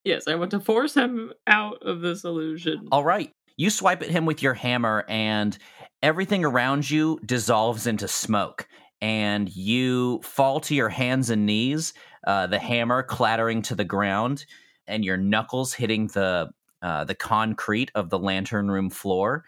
yes, 0.04 0.28
I 0.28 0.34
want 0.34 0.50
to 0.52 0.60
force 0.60 0.94
him 0.94 1.32
out 1.46 1.82
of 1.82 2.00
this 2.00 2.24
illusion. 2.24 2.88
All 2.92 3.04
right. 3.04 3.30
You 3.56 3.70
swipe 3.70 4.02
at 4.02 4.10
him 4.10 4.24
with 4.26 4.42
your 4.42 4.54
hammer, 4.54 5.04
and 5.08 5.56
everything 6.02 6.44
around 6.44 6.90
you 6.90 7.20
dissolves 7.24 7.86
into 7.86 8.08
smoke. 8.08 8.66
And 9.02 9.54
you 9.54 10.20
fall 10.22 10.60
to 10.60 10.74
your 10.74 10.88
hands 10.88 11.28
and 11.28 11.44
knees, 11.44 11.92
uh, 12.26 12.46
the 12.46 12.58
hammer 12.58 13.02
clattering 13.02 13.62
to 13.62 13.74
the 13.74 13.84
ground, 13.84 14.46
and 14.86 15.04
your 15.04 15.16
knuckles 15.16 15.74
hitting 15.74 16.08
the 16.08 16.50
uh, 16.82 17.04
the 17.04 17.14
concrete 17.14 17.90
of 17.94 18.10
the 18.10 18.18
lantern 18.18 18.70
room 18.70 18.90
floor. 18.90 19.44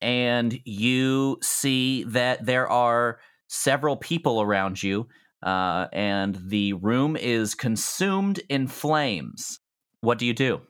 And 0.00 0.60
you 0.64 1.38
see 1.40 2.04
that 2.04 2.44
there 2.44 2.68
are 2.68 3.18
several 3.48 3.96
people 3.96 4.42
around 4.42 4.82
you, 4.82 5.08
uh, 5.42 5.86
and 5.92 6.38
the 6.44 6.74
room 6.74 7.16
is 7.16 7.54
consumed 7.54 8.40
in 8.48 8.66
flames. 8.66 9.60
What 10.00 10.18
do 10.18 10.26
you 10.26 10.34
do? 10.34 10.60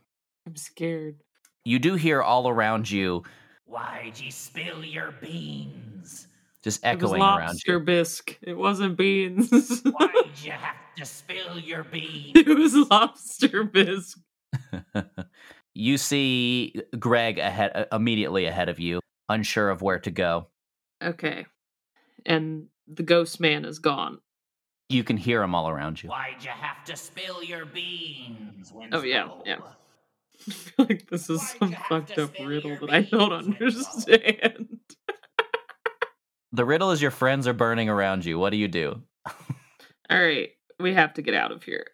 I'm 0.47 0.57
scared. 0.57 1.17
You 1.65 1.79
do 1.79 1.95
hear 1.95 2.23
all 2.23 2.49
around 2.49 2.91
you 2.91 3.25
Why'd 3.67 4.21
you 4.21 4.31
spill 4.31 4.85
your 4.85 5.13
beans? 5.21 6.29
Just 6.65 6.85
echoing 6.85 6.99
It 6.99 7.03
was 7.03 7.11
echoing 7.13 7.23
around 7.23 7.47
lobster 7.47 7.73
you. 7.73 7.81
bisque. 7.81 8.39
It 8.43 8.55
wasn't 8.55 8.97
beans. 8.97 9.51
Why'd 9.83 10.11
you 10.43 10.53
have 10.53 10.77
to 10.97 11.05
spill 11.05 11.59
your 11.59 11.85
beans? 11.85 12.33
it 12.35 12.49
was 12.49 12.75
lobster 12.75 13.65
bisque. 13.65 14.19
you 15.75 15.99
see 15.99 16.75
Greg 16.99 17.39
ahead 17.39 17.73
uh, 17.75 17.85
immediately 17.95 18.47
ahead 18.47 18.69
of 18.71 18.81
you, 18.81 19.01
unsure 19.29 19.69
of 19.69 19.83
where 19.83 19.99
to 20.01 20.11
go. 20.11 20.49
Okay. 21.03 21.45
And 22.25 22.69
the 22.89 23.03
ghost 23.03 23.41
man 23.41 23.65
is 23.67 23.79
gone. 23.79 24.19
You 24.89 25.05
can 25.05 25.17
hear 25.17 25.43
him 25.43 25.55
all 25.55 25.69
around 25.69 26.03
you. 26.03 26.09
Why'd 26.09 26.43
you 26.43 26.51
have 26.51 26.85
to 26.87 26.97
spill 26.97 27.43
your 27.43 27.67
beans? 27.67 28.73
Oh 28.93 29.03
yeah, 29.03 29.29
yeah. 29.45 29.59
I 30.49 30.53
feel 30.53 30.87
like 30.89 31.09
this 31.11 31.29
is 31.29 31.47
some 31.59 31.77
fucked 31.89 32.19
up 32.19 32.31
riddle 32.41 32.77
that 32.81 32.91
I 32.91 33.03
don't 33.03 33.33
understand. 33.33 34.79
The 36.55 36.65
riddle 36.65 36.93
is 36.93 37.03
your 37.03 37.11
friends 37.11 37.49
are 37.49 37.53
burning 37.53 37.89
around 37.89 38.25
you. 38.25 38.39
What 38.39 38.51
do 38.51 38.57
you 38.57 38.69
do? 38.69 39.03
All 40.09 40.23
right, 40.23 40.51
we 40.79 40.95
have 40.95 41.13
to 41.15 41.23
get 41.23 41.35
out 41.35 41.51
of 41.51 41.65
here. 41.65 41.85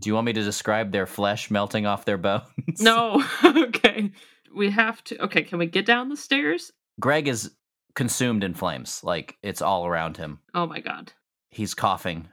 Do 0.00 0.08
you 0.08 0.14
want 0.14 0.26
me 0.26 0.32
to 0.34 0.42
describe 0.44 0.92
their 0.92 1.06
flesh 1.06 1.50
melting 1.50 1.84
off 1.84 2.04
their 2.04 2.16
bones? 2.28 2.80
No, 2.80 3.24
okay. 3.44 4.12
We 4.54 4.70
have 4.70 5.02
to. 5.04 5.24
Okay, 5.24 5.42
can 5.42 5.58
we 5.58 5.66
get 5.66 5.84
down 5.84 6.10
the 6.10 6.16
stairs? 6.16 6.70
Greg 7.00 7.26
is 7.26 7.50
consumed 7.96 8.44
in 8.44 8.54
flames. 8.54 9.02
Like 9.02 9.36
it's 9.42 9.60
all 9.60 9.84
around 9.84 10.16
him. 10.16 10.38
Oh 10.54 10.66
my 10.66 10.78
god. 10.78 11.12
He's 11.50 11.74
coughing. 11.74 12.28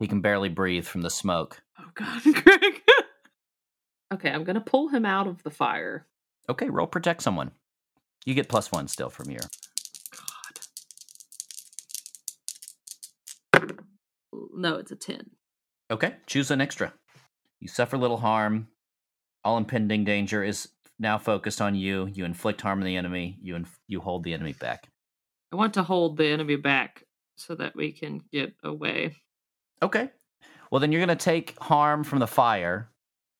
He 0.00 0.08
can 0.08 0.20
barely 0.20 0.50
breathe 0.50 0.84
from 0.84 1.00
the 1.00 1.10
smoke. 1.10 1.62
Oh 1.78 1.88
god, 1.94 2.22
Greg. 2.44 2.82
okay, 4.12 4.30
I'm 4.30 4.44
gonna 4.44 4.60
pull 4.60 4.88
him 4.88 5.06
out 5.06 5.26
of 5.26 5.42
the 5.42 5.50
fire. 5.50 6.06
Okay, 6.50 6.68
roll 6.68 6.86
protect 6.86 7.22
someone. 7.22 7.52
You 8.26 8.34
get 8.34 8.50
plus 8.50 8.70
one 8.70 8.88
still 8.88 9.08
from 9.08 9.30
your. 9.30 9.40
No, 14.54 14.76
it's 14.76 14.90
a 14.90 14.96
10. 14.96 15.30
Okay, 15.90 16.14
choose 16.26 16.50
an 16.50 16.60
extra. 16.60 16.92
You 17.60 17.68
suffer 17.68 17.96
little 17.96 18.18
harm. 18.18 18.68
All 19.44 19.56
impending 19.56 20.04
danger 20.04 20.44
is 20.44 20.68
now 20.98 21.18
focused 21.18 21.60
on 21.60 21.74
you. 21.74 22.08
You 22.12 22.24
inflict 22.24 22.60
harm 22.60 22.80
on 22.80 22.84
the 22.84 22.96
enemy. 22.96 23.38
You 23.40 23.56
inf- 23.56 23.80
you 23.86 24.00
hold 24.00 24.24
the 24.24 24.34
enemy 24.34 24.52
back. 24.52 24.88
I 25.52 25.56
want 25.56 25.74
to 25.74 25.82
hold 25.82 26.16
the 26.16 26.26
enemy 26.26 26.56
back 26.56 27.04
so 27.36 27.54
that 27.54 27.74
we 27.74 27.92
can 27.92 28.20
get 28.32 28.54
away. 28.62 29.16
Okay. 29.82 30.10
Well, 30.70 30.80
then 30.80 30.92
you're 30.92 31.04
going 31.04 31.16
to 31.16 31.24
take 31.24 31.58
harm 31.58 32.04
from 32.04 32.18
the 32.18 32.26
fire 32.26 32.90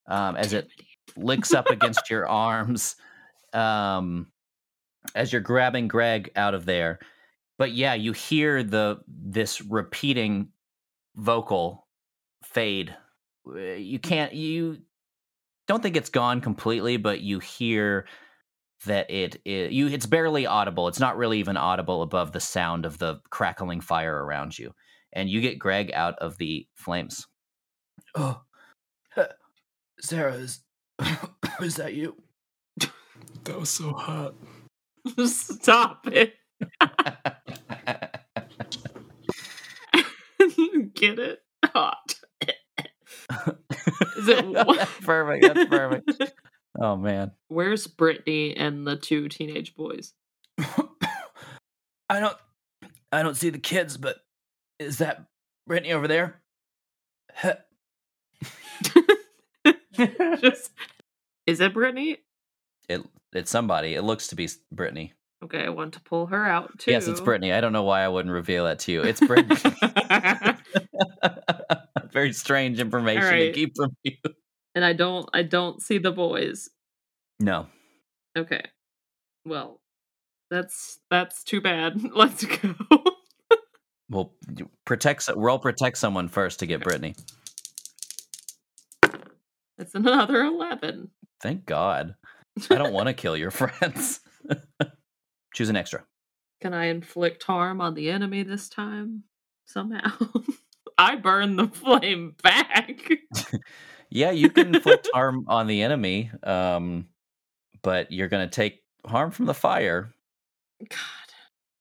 um, 0.07 0.37
as 0.37 0.53
it 0.53 0.69
licks 1.17 1.53
up 1.53 1.67
against 1.71 2.09
your 2.09 2.27
arms 2.27 2.97
um, 3.53 4.29
as 5.15 5.33
you're 5.33 5.43
grabbing 5.43 5.89
Greg 5.89 6.31
out 6.37 6.55
of 6.55 6.65
there. 6.65 6.99
But 7.59 7.73
yeah, 7.73 7.95
you 7.95 8.13
hear 8.13 8.63
the 8.63 9.01
this 9.07 9.61
repeating 9.61 10.49
vocal 11.19 11.87
fade. 12.45 12.97
Uh, 13.47 13.59
You 13.59 13.99
can't 13.99 14.33
you 14.33 14.79
don't 15.67 15.83
think 15.83 15.97
it's 15.97 16.11
gone 16.11 16.41
completely, 16.41 16.97
but 16.97 17.21
you 17.21 17.41
hear 17.41 18.07
that 18.87 19.11
it, 19.11 19.41
it 19.45 19.73
you 19.73 19.89
it's 19.89 20.07
barely 20.07 20.47
audible. 20.47 20.89
It's 20.89 21.01
not 21.01 21.17
really 21.17 21.39
even 21.41 21.57
audible 21.57 22.03
above 22.03 22.33
the 22.33 22.41
sound 22.41 22.87
of 22.87 22.99
the 22.99 23.21
crackling 23.31 23.81
fire 23.81 24.25
around 24.25 24.59
you. 24.59 24.73
And 25.13 25.29
you 25.29 25.41
get 25.41 25.59
Greg 25.59 25.91
out 25.93 26.15
of 26.21 26.39
the 26.39 26.67
flames. 26.75 27.27
Oh, 28.15 28.43
Sarah, 30.01 30.35
is, 30.35 30.61
is 31.61 31.77
that 31.77 31.95
you? 31.95 32.17
That 33.45 33.59
was 33.59 33.71
so 33.71 33.93
hot. 33.93 34.35
Stop 35.27 36.07
it. 36.07 36.35
Get 40.99 41.19
it? 41.19 41.41
Hot. 41.65 42.15
Is 44.17 44.29
it 44.29 44.45
perfect? 45.03 45.55
That's 45.55 45.69
perfect. 45.69 46.33
Oh 46.79 46.97
man. 46.97 47.33
Where's 47.49 47.87
Brittany 47.87 48.57
and 48.57 48.87
the 48.87 48.97
two 48.97 49.29
teenage 49.29 49.75
boys? 49.75 50.15
I 50.59 52.21
don't, 52.21 52.37
I 53.13 53.23
don't 53.23 53.37
see 53.37 53.51
the 53.51 53.59
kids, 53.59 53.97
but 53.97 54.17
is 54.79 54.99
that 54.99 55.25
Brittany 55.67 55.93
over 55.93 56.09
there? 56.09 56.41
Just, 60.41 60.71
is 61.47 61.61
it 61.61 61.75
Brittany? 61.75 62.19
It 62.89 63.03
it's 63.33 63.51
somebody. 63.51 63.95
It 63.95 64.03
looks 64.03 64.29
to 64.29 64.37
be 64.37 64.49
Brittany. 64.73 65.13
Okay, 65.45 65.65
I 65.65 65.69
want 65.69 65.95
to 65.95 66.01
pull 66.01 66.27
her 66.27 66.45
out 66.47 66.79
too. 66.79 66.91
Yes, 66.91 67.07
it's 67.07 67.21
Brittany. 67.21 67.53
I 67.53 67.61
don't 67.61 67.73
know 67.73 67.85
why 67.85 68.03
I 68.03 68.09
wouldn't 68.09 68.33
reveal 68.33 68.65
that 68.65 68.81
to 68.81 68.93
you. 68.93 69.03
It's 69.03 69.21
Brittany. 69.21 69.57
Very 72.13 72.33
strange 72.33 72.81
information 72.81 73.31
to 73.31 73.53
keep 73.53 73.73
from 73.77 73.97
you. 74.03 74.13
And 74.75 74.85
I 74.85 74.93
don't 74.93 75.29
I 75.33 75.43
don't 75.43 75.83
see 75.83 75.99
the 75.99 76.13
boys. 76.13 76.69
No. 77.41 77.67
Okay. 78.37 78.63
Well, 79.45 79.81
that's 80.53 81.01
that's 81.11 81.43
too 81.43 81.61
bad. 81.61 82.01
Let's 82.15 82.45
go. 82.45 82.75
Well, 84.09 84.35
protect. 84.85 85.29
Roll 85.35 85.59
protect 85.59 85.99
someone 85.99 86.29
first 86.29 86.61
to 86.61 86.67
get 86.67 86.85
Brittany. 86.85 87.17
That's 89.79 89.95
another 89.95 90.45
11. 90.45 91.11
Thank 91.41 91.65
God. 91.67 92.15
I 92.71 92.75
don't 92.77 92.93
want 92.93 93.09
to 93.09 93.15
kill 93.15 93.37
your 93.37 93.51
friends. 93.51 94.21
Choose 95.55 95.69
an 95.69 95.77
extra. 95.77 96.05
Can 96.61 96.75
I 96.75 96.87
inflict 96.87 97.43
harm 97.45 97.81
on 97.81 97.95
the 97.95 98.11
enemy 98.11 98.43
this 98.43 98.69
time? 98.69 99.25
Somehow. 99.67 100.13
I 100.99 101.17
burn 101.17 101.57
the 101.57 101.69
flame 101.73 102.35
back. 102.43 103.01
Yeah, 104.11 104.31
you 104.31 104.49
can 104.49 104.75
inflict 104.75 105.07
harm 105.15 105.45
on 105.49 105.67
the 105.67 105.83
enemy, 105.83 106.31
um, 106.43 107.09
but 107.83 108.11
you're 108.11 108.29
going 108.29 108.49
to 108.49 108.51
take 108.51 108.81
harm 109.05 109.31
from 109.31 109.45
the 109.45 109.53
fire. 109.53 110.15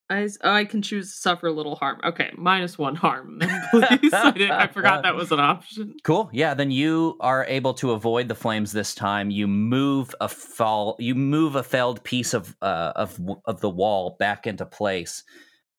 I, 0.09 0.24
s- 0.24 0.38
oh, 0.43 0.51
I 0.51 0.65
can 0.65 0.82
choose 0.82 1.09
to 1.13 1.18
suffer 1.22 1.47
a 1.47 1.51
little 1.53 1.76
harm. 1.76 1.99
Okay, 2.03 2.32
minus 2.38 2.78
one 2.78 2.95
harm, 2.95 3.39
please. 3.72 4.13
I, 4.13 4.49
I 4.51 4.68
forgot 4.68 5.03
that 5.03 5.15
was 5.15 5.32
an 5.32 5.39
option. 5.39 5.95
Cool. 6.03 6.30
Yeah, 6.34 6.53
then 6.53 6.70
you 6.70 7.15
are 7.22 7.45
able 7.45 7.74
to 7.76 7.91
avoid 7.91 8.28
the 8.28 8.36
flames 8.36 8.74
this 8.74 8.93
time. 8.93 9.30
You 9.32 9.47
move 9.47 10.13
a 10.20 10.28
fall. 10.28 10.97
You 10.99 11.15
move 11.15 11.55
a 11.55 11.63
felled 11.63 12.03
piece 12.03 12.34
of 12.34 12.57
uh, 12.61 12.91
of 12.95 13.20
of 13.45 13.61
the 13.61 13.70
wall 13.70 14.18
back 14.20 14.47
into 14.47 14.65
place, 14.65 15.24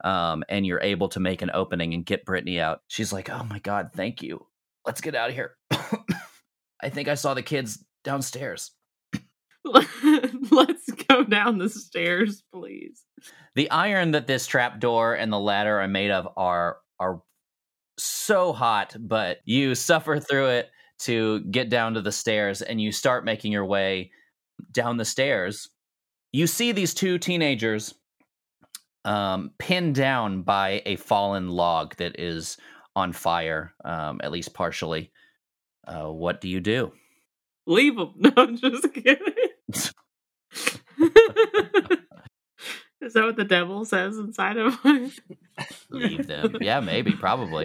um, 0.05 0.45
and 0.49 0.67
you're 0.67 0.81
able 0.81 1.09
to 1.11 1.21
make 1.21 1.43
an 1.43 1.51
opening 1.53 1.95
and 1.95 2.07
get 2.07 2.25
Brittany 2.25 2.61
out. 2.61 2.81
She's 2.89 3.13
like, 3.13 3.31
"Oh 3.31 3.45
my 3.45 3.59
god, 3.59 3.91
thank 3.95 4.23
you. 4.23 4.47
Let's 4.87 5.01
get 5.01 5.15
out 5.15 5.31
of 5.31 5.35
here." 5.35 5.57
I 6.81 6.91
think 6.91 7.09
I 7.09 7.15
saw 7.15 7.35
the 7.35 7.43
kids 7.43 7.85
downstairs. 8.05 8.73
Let's 10.51 10.91
go 11.09 11.25
down 11.25 11.59
the 11.59 11.69
stairs, 11.69 12.43
please. 12.53 13.05
The 13.55 13.71
iron 13.71 14.13
that 14.13 14.27
this 14.27 14.47
trapdoor 14.47 15.15
and 15.15 15.33
the 15.33 15.41
ladder 15.41 15.81
are 15.81 15.89
made 15.89 16.11
of 16.11 16.29
are 16.37 16.79
are 17.01 17.23
so 17.99 18.53
hot, 18.53 18.97
but 18.99 19.39
you 19.45 19.75
suffer 19.75 20.21
through 20.21 20.49
it 20.49 20.71
to 21.01 21.41
get 21.41 21.69
down 21.69 21.95
to 21.95 22.01
the 22.01 22.13
stairs 22.13 22.63
and 22.63 22.81
you 22.81 22.93
start 22.93 23.25
making 23.25 23.53
your 23.53 23.65
way 23.65 24.11
down 24.73 24.97
the 24.97 25.05
stairs. 25.05 25.69
You 26.33 26.47
see 26.47 26.73
these 26.73 26.95
two 26.95 27.19
teenagers 27.19 27.95
um, 29.09 29.53
pinned 29.59 29.95
down 29.95 30.43
by 30.43 30.83
a 30.85 30.97
fallen 30.97 31.49
log 31.49 31.97
that 31.97 32.21
is 32.21 32.59
on 32.95 33.15
fire, 33.15 33.73
um, 33.85 34.21
at 34.23 34.31
least 34.31 34.53
partially. 34.53 35.11
Uh, 35.87 36.13
what 36.13 36.43
do 36.43 36.49
you 36.49 36.61
do? 36.61 36.93
Leave 37.67 37.97
them. 37.97 38.13
No, 38.19 38.31
I'm 38.37 38.57
just 38.59 38.93
kidding. 38.93 39.19
Is 43.01 43.13
that 43.15 43.25
what 43.25 43.37
the 43.37 43.45
devil 43.45 43.85
says 43.85 44.19
inside 44.19 44.57
of 44.59 44.77
my 44.85 45.11
Leave 45.91 46.27
them. 46.27 46.57
yeah, 46.61 46.81
maybe, 46.81 47.13
probably. 47.13 47.65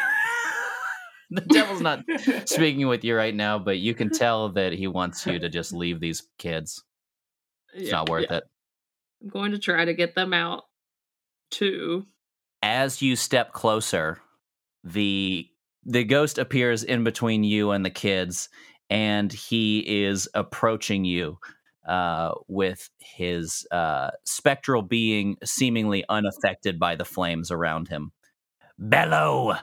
the 1.29 1.41
devil's 1.41 1.81
not 1.81 2.01
speaking 2.45 2.87
with 2.87 3.03
you 3.03 3.15
right 3.15 3.35
now, 3.35 3.59
but 3.59 3.77
you 3.79 3.93
can 3.93 4.09
tell 4.11 4.49
that 4.49 4.73
he 4.73 4.87
wants 4.87 5.25
you 5.25 5.39
to 5.39 5.49
just 5.49 5.73
leave 5.73 5.99
these 5.99 6.27
kids. 6.37 6.83
It's 7.73 7.87
Yeah, 7.87 7.91
not 7.97 8.09
worth 8.09 8.25
yeah. 8.29 8.37
it. 8.37 8.43
I'm 9.21 9.29
going 9.29 9.51
to 9.51 9.59
try 9.59 9.85
to 9.85 9.93
get 9.93 10.15
them 10.15 10.33
out 10.33 10.63
too. 11.51 12.05
As 12.61 13.01
you 13.01 13.15
step 13.15 13.53
closer, 13.53 14.19
the 14.83 15.47
the 15.83 16.03
ghost 16.03 16.37
appears 16.37 16.83
in 16.83 17.03
between 17.03 17.43
you 17.43 17.71
and 17.71 17.85
the 17.85 17.91
kids, 17.91 18.49
and 18.89 19.31
he 19.31 19.79
is 20.05 20.27
approaching 20.33 21.05
you 21.05 21.37
uh, 21.87 22.33
with 22.47 22.89
his 22.99 23.67
uh, 23.71 24.09
spectral 24.25 24.81
being 24.81 25.37
seemingly 25.43 26.03
unaffected 26.09 26.79
by 26.79 26.95
the 26.95 27.05
flames 27.05 27.51
around 27.51 27.87
him. 27.87 28.11
Bellow, 28.77 29.55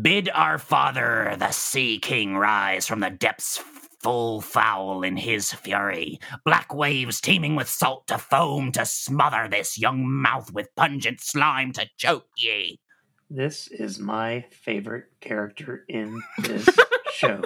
bid 0.00 0.28
our 0.32 0.58
father, 0.58 1.34
the 1.38 1.50
Sea 1.50 1.98
King, 1.98 2.36
rise 2.36 2.86
from 2.86 3.00
the 3.00 3.10
depths 3.10 3.60
full 4.00 4.40
foul 4.40 5.02
in 5.02 5.16
his 5.16 5.52
fury. 5.52 6.18
Black 6.44 6.72
waves 6.72 7.20
teeming 7.20 7.56
with 7.56 7.68
salt 7.68 8.06
to 8.06 8.16
foam 8.16 8.72
to 8.72 8.86
smother 8.86 9.48
this 9.48 9.78
young 9.78 10.08
mouth 10.08 10.52
with 10.52 10.74
pungent 10.76 11.20
slime 11.20 11.72
to 11.72 11.86
choke 11.98 12.28
ye. 12.36 12.78
This 13.28 13.68
is 13.68 13.98
my 13.98 14.44
favorite 14.50 15.06
character 15.20 15.84
in 15.88 16.22
this 16.42 16.68
show. 17.12 17.42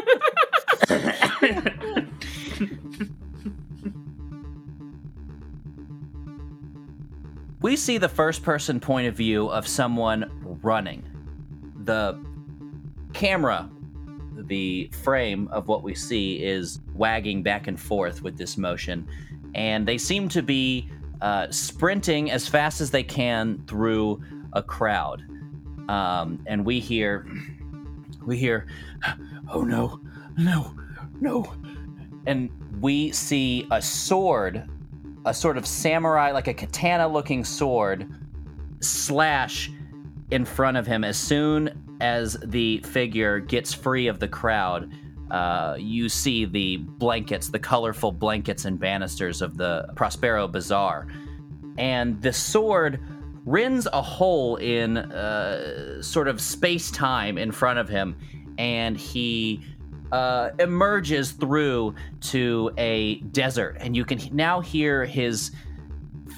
We 7.60 7.76
see 7.76 7.98
the 7.98 8.10
first 8.10 8.44
person 8.44 8.80
point 8.80 9.08
of 9.08 9.16
view 9.16 9.48
of 9.48 9.68
someone 9.68 10.60
running. 10.62 11.04
The 11.86 12.24
camera, 13.14 13.68
the 14.36 14.92
frame 15.02 15.48
of 15.48 15.68
what 15.68 15.82
we 15.82 15.96
see, 15.96 16.44
is 16.44 16.80
wagging 16.94 17.42
back 17.42 17.68
and 17.68 17.80
forth 17.80 18.22
with 18.22 18.38
this 18.38 18.58
motion, 18.58 19.08
and 19.56 19.88
they 19.88 19.98
seem 19.98 20.30
to 20.30 20.44
be 20.44 20.90
uh, 21.22 21.48
sprinting 21.50 22.30
as 22.30 22.48
fast 22.48 22.80
as 22.80 22.92
they 22.92 23.04
can 23.04 23.64
through 23.66 24.22
a 24.54 24.62
crowd. 24.62 25.24
Um, 25.90 26.44
and 26.46 26.64
we 26.64 26.80
hear, 26.80 27.26
we 28.24 28.38
hear, 28.38 28.68
oh 29.52 29.64
no, 29.64 30.00
no, 30.38 30.76
no. 31.20 31.52
And 32.28 32.52
we 32.80 33.12
see 33.14 33.66
a 33.72 33.82
sword 33.82 34.70
a 35.28 35.34
sort 35.34 35.58
of 35.58 35.68
samurai, 35.68 36.32
like 36.32 36.48
a 36.48 36.54
katana 36.54 37.08
looking 37.08 37.44
sword, 37.44 38.10
slash 38.80 39.70
in 40.32 40.46
front 40.46 40.78
of 40.78 40.88
him 40.88 41.04
as 41.04 41.18
soon 41.18 41.98
as 42.00 42.38
the 42.46 42.80
figure 42.80 43.40
gets 43.40 43.74
free 43.74 44.08
of 44.08 44.20
the 44.20 44.28
crowd. 44.28 44.92
Uh, 45.32 45.76
you 45.78 46.08
see 46.08 46.46
the 46.46 46.78
blankets, 46.78 47.50
the 47.50 47.60
colorful 47.60 48.12
blankets 48.12 48.66
and 48.66 48.80
banisters 48.80 49.42
of 49.42 49.58
the 49.58 49.86
Prospero 49.96 50.48
Bazaar. 50.48 51.08
And 51.78 52.22
the 52.22 52.32
sword 52.32 53.02
rends 53.46 53.88
a 53.92 54.02
hole 54.02 54.56
in 54.58 54.98
uh, 54.98 56.02
sort 56.02 56.28
of 56.28 56.40
space 56.40 56.92
time 56.92 57.38
in 57.38 57.52
front 57.52 57.80
of 57.80 57.90
him, 57.90 58.16
and 58.58 58.98
he 58.98 59.64
uh, 60.12 60.52
emerges 60.60 61.32
through 61.32 61.96
to 62.22 62.72
a 62.78 63.16
desert, 63.32 63.78
and 63.80 63.96
you 63.96 64.06
can 64.06 64.20
now 64.32 64.62
hear 64.62 65.06
his 65.06 65.52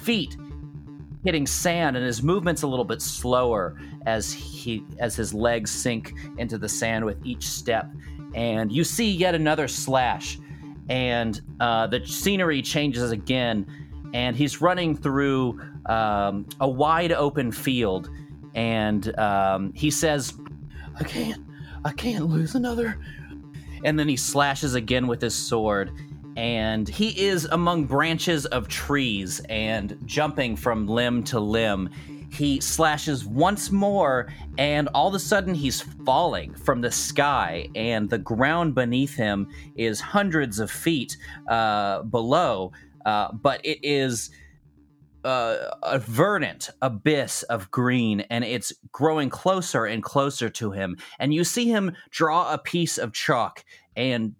feet 0.02 0.36
hitting 1.24 1.46
sand 1.46 1.96
and 1.96 2.06
his 2.06 2.22
movement's 2.22 2.62
a 2.62 2.66
little 2.66 2.84
bit 2.84 3.02
slower 3.02 3.78
as 4.06 4.32
he 4.32 4.82
as 4.98 5.14
his 5.14 5.34
legs 5.34 5.70
sink 5.70 6.14
into 6.38 6.56
the 6.56 6.68
sand 6.68 7.04
with 7.04 7.18
each 7.24 7.46
step. 7.46 7.90
And 8.34 8.72
you 8.72 8.84
see 8.84 9.10
yet 9.10 9.34
another 9.34 9.68
slash 9.68 10.38
and 10.88 11.40
uh, 11.60 11.86
the 11.86 12.04
scenery 12.06 12.62
changes 12.62 13.10
again 13.10 13.66
and 14.12 14.36
he's 14.36 14.60
running 14.60 14.96
through 14.96 15.60
um, 15.86 16.46
a 16.60 16.68
wide 16.68 17.12
open 17.12 17.52
field 17.52 18.10
and 18.54 19.16
um, 19.18 19.72
he 19.72 19.90
says 19.90 20.34
i 20.98 21.04
can't 21.04 21.42
i 21.84 21.92
can't 21.92 22.26
lose 22.26 22.54
another 22.54 22.98
and 23.84 23.98
then 23.98 24.08
he 24.08 24.16
slashes 24.16 24.74
again 24.74 25.06
with 25.06 25.20
his 25.20 25.34
sword 25.34 25.92
and 26.36 26.88
he 26.88 27.08
is 27.20 27.44
among 27.46 27.84
branches 27.84 28.46
of 28.46 28.68
trees 28.68 29.40
and 29.48 29.98
jumping 30.04 30.56
from 30.56 30.86
limb 30.86 31.22
to 31.24 31.40
limb. 31.40 31.90
He 32.32 32.60
slashes 32.60 33.26
once 33.26 33.72
more, 33.72 34.32
and 34.56 34.88
all 34.94 35.08
of 35.08 35.14
a 35.14 35.18
sudden 35.18 35.54
he's 35.54 35.80
falling 35.80 36.54
from 36.54 36.80
the 36.80 36.90
sky, 36.90 37.68
and 37.74 38.08
the 38.08 38.18
ground 38.18 38.74
beneath 38.74 39.14
him 39.14 39.48
is 39.74 40.00
hundreds 40.00 40.60
of 40.60 40.70
feet 40.70 41.16
uh, 41.48 42.02
below. 42.04 42.72
Uh, 43.04 43.32
but 43.32 43.60
it 43.64 43.80
is 43.82 44.30
uh, 45.24 45.70
a 45.82 45.98
verdant 45.98 46.70
abyss 46.80 47.42
of 47.44 47.70
green, 47.70 48.20
and 48.30 48.44
it's 48.44 48.72
growing 48.92 49.30
closer 49.30 49.84
and 49.84 50.02
closer 50.02 50.48
to 50.50 50.72
him. 50.72 50.96
And 51.18 51.34
you 51.34 51.44
see 51.44 51.66
him 51.66 51.92
draw 52.10 52.52
a 52.52 52.58
piece 52.58 52.98
of 52.98 53.12
chalk 53.12 53.64
and 53.96 54.34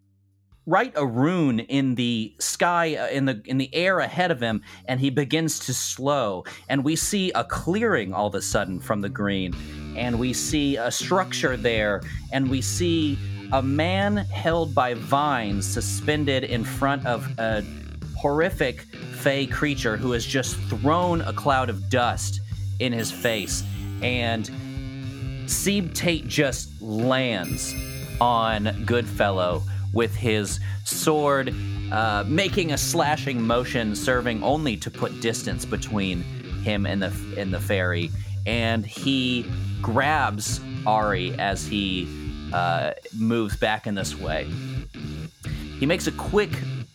write 0.67 0.93
a 0.95 1.07
rune 1.07 1.59
in 1.59 1.95
the 1.95 2.35
sky 2.39 2.95
uh, 2.95 3.09
in 3.09 3.25
the 3.25 3.43
in 3.47 3.59
the 3.59 3.75
air 3.75 3.99
ahead 3.99 4.31
of 4.31 4.41
him 4.41 4.63
and 4.87 5.01
he 5.01 5.11
begins 5.11 5.59
to 5.59 5.73
slow 5.73 6.45
and 6.69 6.85
we 6.85 6.95
see 6.95 7.33
a 7.33 7.43
clearing 7.43 8.13
all 8.13 8.27
of 8.27 8.35
a 8.35 8.43
sudden 8.43 8.79
from 8.79 9.01
the 9.01 9.09
green 9.09 9.55
and 9.97 10.19
we 10.19 10.33
see 10.33 10.77
a 10.77 10.91
structure 10.91 11.57
there 11.57 12.03
and 12.33 12.49
we 12.49 12.61
see 12.61 13.19
a 13.53 13.63
man 13.63 14.19
held 14.19 14.75
by 14.75 14.95
vines 14.95 15.67
suspended 15.67 16.45
in 16.45 16.63
front 16.63 17.05
of 17.07 17.27
a 17.39 17.65
horrific 18.21 18.83
fey 18.83 19.47
creature 19.47 19.97
who 19.97 20.13
has 20.13 20.27
just 20.27 20.57
thrown 20.69 21.23
a 21.23 21.33
cloud 21.33 21.71
of 21.71 21.89
dust 21.89 22.41
in 22.79 22.93
his 22.93 23.11
face 23.11 23.65
and 24.03 24.51
Seb 25.51 25.95
Tate 25.95 26.29
just 26.29 26.81
lands 26.81 27.75
on 28.21 28.85
Goodfellow 28.85 29.63
with 29.93 30.15
his 30.15 30.61
sword, 30.85 31.55
uh, 31.91 32.25
making 32.27 32.73
a 32.73 32.79
slashing 32.79 33.43
motion, 33.43 33.97
serving 33.97 34.43
only 34.43 34.77
to 34.77 34.91
put 34.91 35.21
distance 35.21 35.65
between 35.65 36.23
him 36.63 36.87
and 36.87 37.03
the 37.03 37.13
and 37.37 37.53
the 37.53 37.59
fairy. 37.59 38.11
And 38.47 38.87
he 38.87 39.51
grabs 39.83 40.61
Ari 40.87 41.35
as 41.39 41.67
he 41.67 42.09
uh, 42.53 42.93
moves 43.19 43.57
back 43.57 43.87
in 43.87 43.95
this 43.95 44.17
way. 44.17 44.49
He 45.79 45.87
makes 45.87 46.07
a 46.07 46.13
quick 46.13 46.51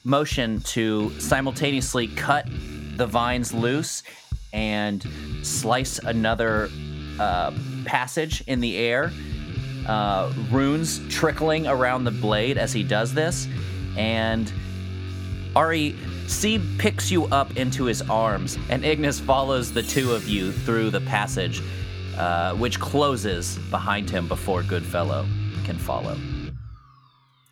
motion 0.05 0.61
to 0.61 1.09
simultaneously 1.19 2.07
cut 2.07 2.47
the 2.95 3.05
vines 3.05 3.53
loose 3.53 4.03
and 4.53 5.05
slice 5.41 5.99
another 5.99 6.69
uh, 7.19 7.51
passage 7.85 8.41
in 8.47 8.61
the 8.61 8.77
air 8.77 9.11
uh, 9.87 10.31
runes 10.51 11.05
trickling 11.09 11.67
around 11.67 12.03
the 12.03 12.11
blade 12.11 12.57
as 12.57 12.71
he 12.71 12.83
does 12.83 13.13
this. 13.13 13.47
And 13.97 14.51
Ari, 15.55 15.95
Seb 16.27 16.61
picks 16.79 17.11
you 17.11 17.25
up 17.25 17.55
into 17.55 17.85
his 17.85 18.01
arms, 18.03 18.57
and 18.69 18.83
Ignis 18.83 19.19
follows 19.19 19.71
the 19.71 19.83
two 19.83 20.13
of 20.13 20.27
you 20.27 20.51
through 20.51 20.89
the 20.89 21.01
passage, 21.01 21.61
uh, 22.17 22.55
which 22.55 22.79
closes 22.79 23.57
behind 23.69 24.09
him 24.09 24.27
before 24.27 24.63
Goodfellow 24.63 25.27
can 25.63 25.77
follow. 25.77 26.17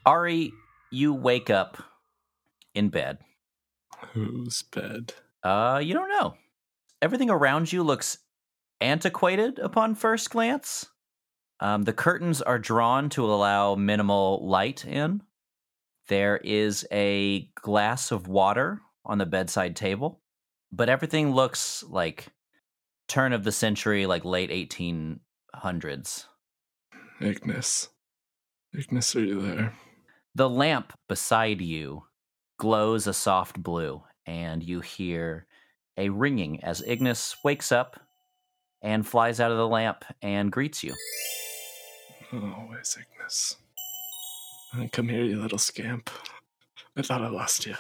Ari, 0.06 0.54
you 0.92 1.14
wake 1.14 1.50
up 1.50 1.78
in 2.74 2.90
bed. 2.90 3.20
Whose 4.14 4.64
bed? 4.64 5.14
Uh, 5.44 5.80
you 5.84 5.94
don't 5.94 6.10
know. 6.10 6.36
Everything 7.02 7.30
around 7.30 7.72
you 7.72 7.84
looks 7.84 8.18
antiquated 8.80 9.60
upon 9.60 9.96
first 9.96 10.30
glance. 10.30 10.88
Um, 11.60 11.84
the 11.84 11.94
curtains 11.94 12.42
are 12.42 12.60
drawn 12.60 13.10
to 13.12 13.26
allow 13.26 13.76
minimal 13.76 14.46
light 14.46 14.86
in. 14.86 15.22
There 16.10 16.38
is 16.38 16.86
a 16.92 17.50
glass 17.56 18.12
of 18.12 18.28
water 18.28 18.82
on 19.06 19.18
the 19.18 19.26
bedside 19.26 19.76
table, 19.76 20.22
but 20.72 20.90
everything 20.90 21.32
looks 21.32 21.84
like 21.84 22.28
turn 23.08 23.32
of 23.32 23.44
the 23.44 23.52
century, 23.52 24.06
like 24.06 24.26
late 24.26 24.50
1800s. 24.50 26.26
Ignis. 27.22 27.90
Ignis, 28.78 29.16
are 29.16 29.24
you 29.24 29.42
there? 29.42 29.74
The 30.36 30.50
lamp 30.50 30.94
beside 31.08 31.62
you 31.62 32.04
glows 32.64 33.08
a 33.08 33.14
soft 33.14 33.62
blue, 33.62 34.02
and 34.26 34.64
you 34.64 34.80
hear 34.80 35.46
a 35.98 36.08
ringing 36.08 36.64
as 36.64 36.82
Ignis 36.88 37.36
wakes 37.44 37.74
up 37.74 38.00
and 38.82 39.06
flies 39.06 39.42
out 39.42 39.52
of 39.52 39.58
the 39.58 39.68
lamp 39.68 40.06
and 40.22 40.50
greets 40.50 40.82
you. 40.82 40.94
Always 42.34 42.98
Ignis. 42.98 43.58
Uh, 44.74 44.88
Come 44.94 45.10
here, 45.10 45.26
you 45.26 45.42
little 45.42 45.58
scamp. 45.58 46.10
I 46.96 47.02
thought 47.02 47.22
I 47.22 47.28
lost 47.28 47.66
you. 47.66 47.76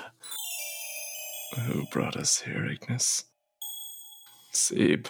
Who 1.61 1.85
brought 1.89 2.18
us 2.18 2.41
here, 2.41 2.65
Ignis? 2.65 3.23
Seb. 4.51 5.07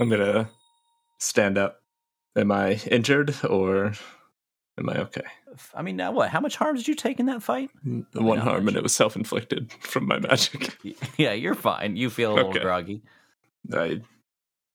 I'm 0.00 0.08
gonna 0.08 0.50
stand 1.18 1.56
up. 1.56 1.82
Am 2.34 2.50
I 2.50 2.80
injured 2.90 3.32
or 3.48 3.92
am 4.78 4.88
I 4.88 4.98
okay? 5.02 5.22
I 5.74 5.82
mean, 5.82 5.96
now 5.96 6.12
what? 6.12 6.30
How 6.30 6.40
much 6.40 6.56
harm 6.56 6.76
did 6.76 6.88
you 6.88 6.94
take 6.94 7.20
in 7.20 7.26
that 7.26 7.42
fight? 7.42 7.70
The 7.84 8.22
one 8.22 8.38
harm, 8.38 8.68
and 8.68 8.76
it 8.76 8.82
was 8.82 8.94
self 8.94 9.16
inflicted 9.16 9.70
from 9.80 10.06
my 10.06 10.18
magic. 10.18 10.76
Yeah, 11.18 11.32
you're 11.32 11.54
fine. 11.54 11.96
You 11.96 12.10
feel 12.10 12.32
a 12.32 12.34
little 12.34 12.50
Okay. 12.50 12.60
groggy. 12.60 13.02
I 13.72 14.00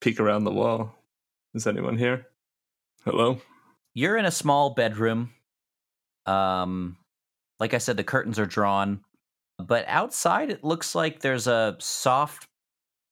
peek 0.01 0.19
around 0.19 0.43
the 0.43 0.51
wall. 0.51 0.95
Is 1.53 1.65
anyone 1.67 1.97
here? 1.97 2.27
Hello? 3.03 3.41
You're 3.93 4.17
in 4.17 4.25
a 4.25 4.31
small 4.31 4.71
bedroom. 4.71 5.31
Um, 6.25 6.97
like 7.59 7.73
I 7.73 7.77
said, 7.79 7.97
the 7.97 8.03
curtains 8.03 8.37
are 8.37 8.45
drawn, 8.45 8.99
but 9.57 9.85
outside 9.87 10.51
it 10.51 10.63
looks 10.63 10.93
like 10.93 11.21
there's 11.21 11.47
a 11.47 11.75
soft 11.79 12.47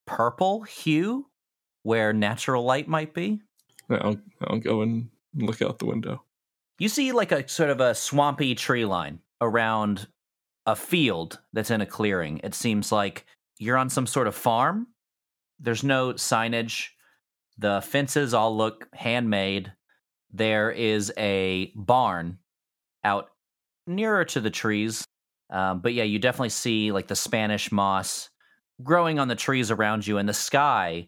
purple 0.06 0.62
hue 0.64 1.26
where 1.84 2.14
natural 2.14 2.64
light 2.64 2.88
might 2.88 3.14
be. 3.14 3.42
I'll, 3.90 4.18
I'll 4.42 4.60
go 4.60 4.82
and 4.82 5.10
look 5.34 5.62
out 5.62 5.80
the 5.80 5.86
window. 5.86 6.24
You 6.80 6.90
see 6.90 7.12
like 7.12 7.32
a 7.32 7.48
sort 7.48 7.70
of 7.70 7.80
a 7.80 7.96
swampy 7.96 8.56
tree 8.56 8.86
line 8.86 9.20
around 9.42 10.08
a 10.66 10.76
field 10.76 11.40
that's 11.54 11.72
in 11.72 11.82
a 11.82 11.86
clearing. 11.86 12.42
It 12.44 12.54
seems 12.54 12.92
like 12.92 13.26
you're 13.60 13.78
on 13.78 13.90
some 13.90 14.08
sort 14.08 14.28
of 14.28 14.36
farm. 14.36 14.88
There's 15.60 15.84
no 15.84 16.14
signage. 16.14 16.90
The 17.58 17.82
fences 17.82 18.34
all 18.34 18.56
look 18.56 18.88
handmade. 18.94 19.72
There 20.32 20.72
is 20.72 21.14
a 21.18 21.72
barn 21.76 22.40
out 23.04 23.30
nearer 23.88 24.26
to 24.26 24.42
the 24.42 24.50
trees. 24.50 25.06
Um, 25.50 25.80
but 25.80 25.94
yeah, 25.94 26.04
you 26.04 26.20
definitely 26.20 26.50
see 26.50 26.92
like 26.92 27.08
the 27.08 27.16
Spanish 27.16 27.72
moss 27.72 28.30
growing 28.84 29.20
on 29.20 29.28
the 29.28 29.36
trees 29.36 29.72
around 29.72 30.06
you, 30.06 30.18
and 30.18 30.28
the 30.28 30.34
sky. 30.34 31.08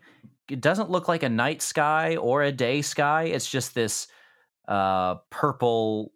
It 0.49 0.61
doesn't 0.61 0.89
look 0.89 1.07
like 1.07 1.23
a 1.23 1.29
night 1.29 1.61
sky 1.61 2.15
or 2.15 2.43
a 2.43 2.51
day 2.51 2.81
sky. 2.81 3.23
It's 3.23 3.49
just 3.49 3.75
this 3.75 4.07
uh, 4.67 5.15
purple 5.29 6.11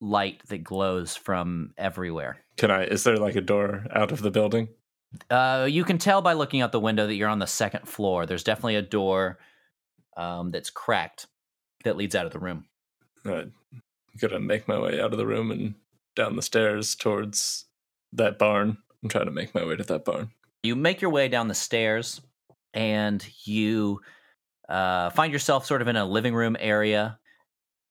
light 0.00 0.42
that 0.48 0.64
glows 0.64 1.16
from 1.16 1.72
everywhere. 1.78 2.38
Can 2.56 2.70
I? 2.70 2.84
Is 2.84 3.04
there 3.04 3.16
like 3.16 3.36
a 3.36 3.40
door 3.40 3.86
out 3.94 4.12
of 4.12 4.22
the 4.22 4.30
building? 4.30 4.68
Uh, 5.30 5.66
you 5.70 5.84
can 5.84 5.98
tell 5.98 6.22
by 6.22 6.32
looking 6.32 6.60
out 6.60 6.72
the 6.72 6.80
window 6.80 7.06
that 7.06 7.14
you're 7.14 7.28
on 7.28 7.38
the 7.38 7.46
second 7.46 7.86
floor. 7.86 8.26
There's 8.26 8.44
definitely 8.44 8.76
a 8.76 8.82
door 8.82 9.38
um, 10.16 10.50
that's 10.50 10.70
cracked 10.70 11.26
that 11.84 11.96
leads 11.96 12.14
out 12.14 12.26
of 12.26 12.32
the 12.32 12.38
room. 12.38 12.66
I'm 13.24 13.52
gonna 14.18 14.40
make 14.40 14.68
my 14.68 14.78
way 14.78 15.00
out 15.00 15.12
of 15.12 15.18
the 15.18 15.26
room 15.26 15.50
and 15.50 15.74
down 16.14 16.36
the 16.36 16.42
stairs 16.42 16.94
towards 16.94 17.66
that 18.12 18.38
barn. 18.38 18.78
I'm 19.02 19.08
trying 19.08 19.26
to 19.26 19.30
make 19.30 19.54
my 19.54 19.64
way 19.64 19.76
to 19.76 19.84
that 19.84 20.04
barn. 20.04 20.30
You 20.62 20.76
make 20.76 21.00
your 21.00 21.10
way 21.10 21.28
down 21.28 21.48
the 21.48 21.54
stairs 21.54 22.20
and 22.72 23.24
you 23.44 24.00
uh, 24.68 25.10
find 25.10 25.32
yourself 25.32 25.66
sort 25.66 25.82
of 25.82 25.88
in 25.88 25.96
a 25.96 26.04
living 26.04 26.34
room 26.34 26.56
area. 26.58 27.18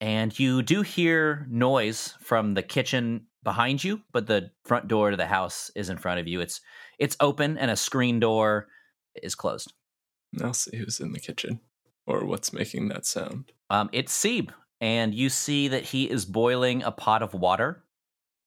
And 0.04 0.38
you 0.38 0.62
do 0.62 0.82
hear 0.82 1.48
noise 1.50 2.14
from 2.20 2.56
the 2.56 2.62
kitchen 2.62 3.28
behind 3.42 3.82
you, 3.82 4.02
but 4.12 4.28
the 4.28 4.52
front 4.66 4.90
door 4.90 5.12
to 5.12 5.16
the 5.16 5.26
house 5.26 5.72
is 5.78 5.90
in 5.90 5.96
front 5.96 6.20
of 6.20 6.28
you. 6.28 6.42
It's 6.42 6.60
it's 7.00 7.16
open 7.22 7.58
and 7.58 7.72
a 7.72 7.78
screen 7.78 8.20
door 8.20 8.68
is 9.16 9.34
closed. 9.34 9.72
I'll 10.42 10.54
see 10.54 10.76
who's 10.76 11.00
in 11.00 11.14
the 11.14 11.22
kitchen 11.22 11.62
or 12.06 12.26
what's 12.26 12.52
making 12.52 12.90
that 12.90 13.06
sound. 13.06 13.54
Um, 13.70 13.90
it's 13.94 14.12
Seb, 14.12 14.52
and 14.82 15.16
you 15.16 15.30
see 15.30 15.70
that 15.70 15.84
he 15.84 16.10
is 16.10 16.26
boiling 16.26 16.84
a 16.84 16.92
pot 16.92 17.24
of 17.24 17.34
water 17.34 17.82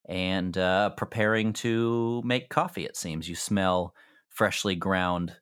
and 0.07 0.59
uh, 0.59 0.91
preparing 0.91 1.55
to 1.55 2.21
make 2.23 2.51
coffee. 2.51 2.85
It 2.85 2.99
seems 2.99 3.31
you 3.31 3.35
smell 3.35 3.95
freshly 4.29 4.75
ground 4.75 5.37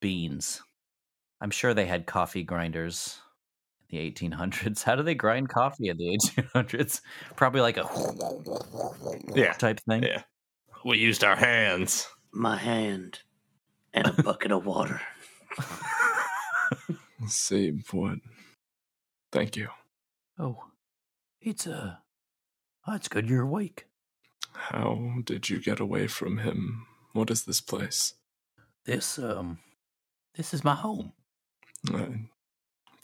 beans. 0.00 0.62
I'm 1.42 1.50
sure 1.50 1.74
they 1.74 1.84
had 1.84 2.06
coffee 2.06 2.44
grinders 2.44 3.18
in 3.18 3.23
the 3.94 4.10
1800s. 4.10 4.82
How 4.84 4.96
do 4.96 5.02
they 5.02 5.14
grind 5.14 5.48
coffee 5.48 5.88
in 5.88 5.96
the 5.96 6.16
1800s? 6.18 7.00
Probably 7.36 7.60
like 7.60 7.76
a 7.76 7.88
Yeah. 9.34 9.52
type 9.52 9.80
thing. 9.80 10.02
Yeah. 10.02 10.22
We 10.84 10.98
used 10.98 11.24
our 11.24 11.36
hands. 11.36 12.06
My 12.32 12.56
hand 12.56 13.20
and 13.92 14.06
a 14.06 14.12
bucket 14.22 14.52
of 14.52 14.66
water. 14.66 15.00
See 17.26 17.70
what? 17.92 18.18
Thank 19.32 19.56
you. 19.56 19.68
Oh, 20.38 20.64
it's 21.40 21.66
uh, 21.66 21.94
oh, 22.86 22.94
it's 22.94 23.08
good 23.08 23.30
you're 23.30 23.42
awake. 23.42 23.86
How 24.52 25.14
did 25.24 25.48
you 25.48 25.60
get 25.60 25.80
away 25.80 26.06
from 26.06 26.38
him? 26.38 26.86
What 27.12 27.30
is 27.30 27.44
this 27.44 27.60
place? 27.60 28.14
This 28.84 29.18
um, 29.18 29.58
this 30.36 30.52
is 30.52 30.64
my 30.64 30.74
home. 30.74 31.12
Uh, 31.92 32.06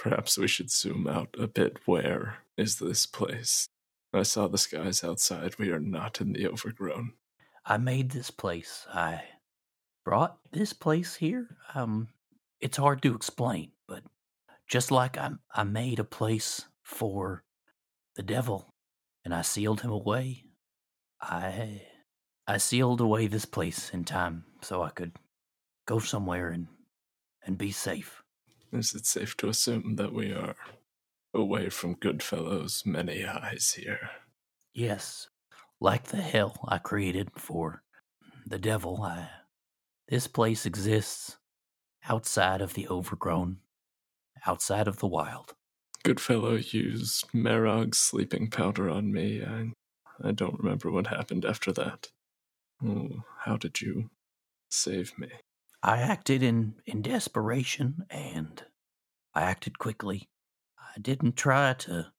perhaps 0.01 0.39
we 0.39 0.49
should 0.49 0.71
zoom 0.71 1.07
out 1.07 1.37
a 1.39 1.47
bit. 1.47 1.77
Where 1.85 2.39
is 2.57 2.79
this 2.79 3.05
place? 3.05 3.69
I 4.15 4.23
saw 4.23 4.49
the 4.49 4.57
skies 4.57 5.05
outside. 5.05 5.59
We 5.59 5.71
are 5.71 5.79
not 5.79 6.23
in 6.23 6.33
the 6.33 6.49
overgrown. 6.49 7.13
I 7.67 7.77
made 7.77 8.11
this 8.11 8.31
place. 8.31 8.87
I 8.93 9.23
brought 10.03 10.39
this 10.53 10.73
place 10.73 11.17
here. 11.17 11.59
Um, 11.75 12.09
it's 12.61 12.79
hard 12.79 13.03
to 13.03 13.15
explain, 13.15 13.73
but 13.87 14.03
just 14.67 14.91
like 14.91 15.19
I, 15.19 15.33
I 15.55 15.65
made 15.65 15.99
a 15.99 16.05
place 16.05 16.65
for 16.83 17.45
the 18.17 18.23
devil, 18.23 18.73
and 19.23 19.35
I 19.35 19.43
sealed 19.43 19.83
him 19.83 19.91
away. 19.91 20.45
I, 21.21 21.83
I 22.47 22.57
sealed 22.57 23.03
away 23.03 23.27
this 23.27 23.45
place 23.45 23.91
in 23.93 24.05
time 24.05 24.45
so 24.63 24.83
I 24.83 24.91
could 24.91 25.13
go 25.87 25.99
somewhere 25.99 26.49
and 26.49 26.69
and 27.45 27.59
be 27.59 27.71
safe. 27.71 28.23
Is 28.73 28.95
it 28.95 29.07
safe 29.07 29.37
to 29.39 29.49
assume 29.49 29.97
that 29.97 30.13
we 30.13 30.33
are 30.33 30.55
away 31.35 31.71
from 31.71 31.95
Goodfellow's 31.95 32.85
many 32.87 33.25
eyes 33.25 33.73
here? 33.73 34.11
Yes, 34.73 35.29
like 35.81 36.05
the 36.05 36.19
hell 36.19 36.57
I 36.69 36.79
created 36.79 37.31
for 37.37 37.83
the 38.47 38.59
devil, 38.59 39.03
I 39.03 39.29
this 40.09 40.27
place 40.27 40.67
exists 40.67 41.37
outside 42.09 42.61
of 42.61 42.75
the 42.75 42.89
overgrown, 42.89 43.59
outside 44.45 44.89
of 44.89 44.99
the 44.99 45.07
wild. 45.07 45.55
Goodfellow 46.03 46.57
used 46.57 47.33
Merog's 47.33 47.99
sleeping 47.99 48.51
powder 48.51 48.91
on 48.91 49.13
me. 49.13 49.45
I, 49.45 49.73
I 50.23 50.33
don't 50.33 50.59
remember 50.59 50.91
what 50.91 51.07
happened 51.07 51.45
after 51.45 51.71
that. 51.73 52.09
Oh, 52.85 53.23
how 53.45 53.57
did 53.57 53.81
you 53.81 54.11
save 54.69 55.17
me? 55.17 55.29
I 55.83 55.99
acted 55.99 56.43
in 56.43 56.75
in 56.87 57.03
desperation 57.03 58.07
and 58.11 58.63
I 59.35 59.43
acted 59.43 59.79
quickly. 59.79 60.29
I 60.79 61.01
didn't 61.01 61.37
try 61.37 61.73
to 61.75 62.13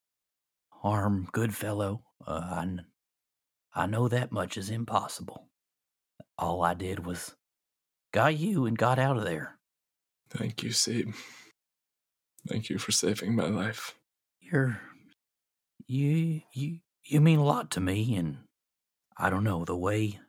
harm 0.69 1.27
Goodfellow. 1.31 2.03
Uh, 2.25 2.31
I, 2.31 3.83
I 3.83 3.85
know 3.85 4.07
that 4.07 4.31
much 4.31 4.57
is 4.57 4.69
impossible. 4.69 5.49
All 6.37 6.63
I 6.63 6.73
did 6.73 7.05
was 7.05 7.35
got 8.11 8.37
you 8.37 8.65
and 8.65 8.77
got 8.77 8.97
out 8.97 9.17
of 9.17 9.25
there. 9.25 9.57
Thank 10.29 10.63
you, 10.63 10.69
Sebe. 10.69 11.13
Thank 12.47 12.69
you 12.69 12.79
for 12.79 12.91
saving 12.91 13.35
my 13.35 13.47
life. 13.47 13.95
You're 14.39 14.79
you 15.85 16.41
you 16.53 16.79
you 17.03 17.21
mean 17.21 17.39
a 17.39 17.43
lot 17.43 17.71
to 17.71 17.79
me 17.79 18.15
and 18.15 18.37
I 19.17 19.29
don't 19.29 19.43
know 19.43 19.65
the 19.65 19.75
way 19.77 20.19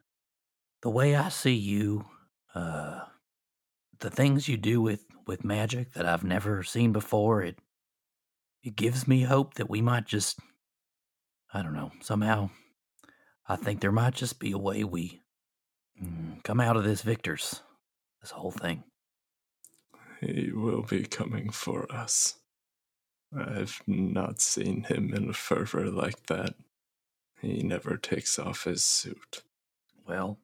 the 0.83 0.91
way 0.91 1.15
I 1.15 1.29
see 1.29 1.55
you 1.55 2.05
uh 2.55 3.03
the 4.03 4.11
things 4.11 4.49
you 4.49 4.57
do 4.57 4.83
with 4.83 5.05
with 5.29 5.45
magic 5.45 5.93
that 5.93 6.07
I've 6.07 6.25
never 6.25 6.65
seen 6.65 6.93
before 6.93 7.41
it 7.41 7.57
it 8.65 8.75
gives 8.75 9.07
me 9.07 9.23
hope 9.23 9.55
that 9.55 9.71
we 9.71 9.81
might 9.81 10.07
just 10.07 10.41
I 11.55 11.63
don't 11.63 11.73
know 11.73 11.93
somehow 12.01 12.51
I 13.49 13.57
think 13.57 13.81
there 13.81 13.93
might 13.93 14.15
just 14.15 14.41
be 14.41 14.51
a 14.51 14.59
way 14.59 14.83
we 14.83 15.21
mm, 16.03 16.43
come 16.43 16.61
out 16.61 16.77
of 16.77 16.83
this 16.83 17.03
victors 17.03 17.63
this 18.21 18.33
whole 18.33 18.51
thing 18.51 18.83
He 20.21 20.51
will 20.53 20.83
be 20.83 21.05
coming 21.05 21.51
for 21.51 21.91
us. 21.93 22.39
I've 23.37 23.81
not 23.87 24.41
seen 24.41 24.85
him 24.85 25.15
in 25.15 25.31
a 25.31 25.33
fervor 25.33 25.91
like 25.91 26.27
that. 26.27 26.55
He 27.41 27.63
never 27.63 27.97
takes 27.97 28.39
off 28.39 28.65
his 28.65 28.85
suit. 28.85 29.43
well 30.07 30.39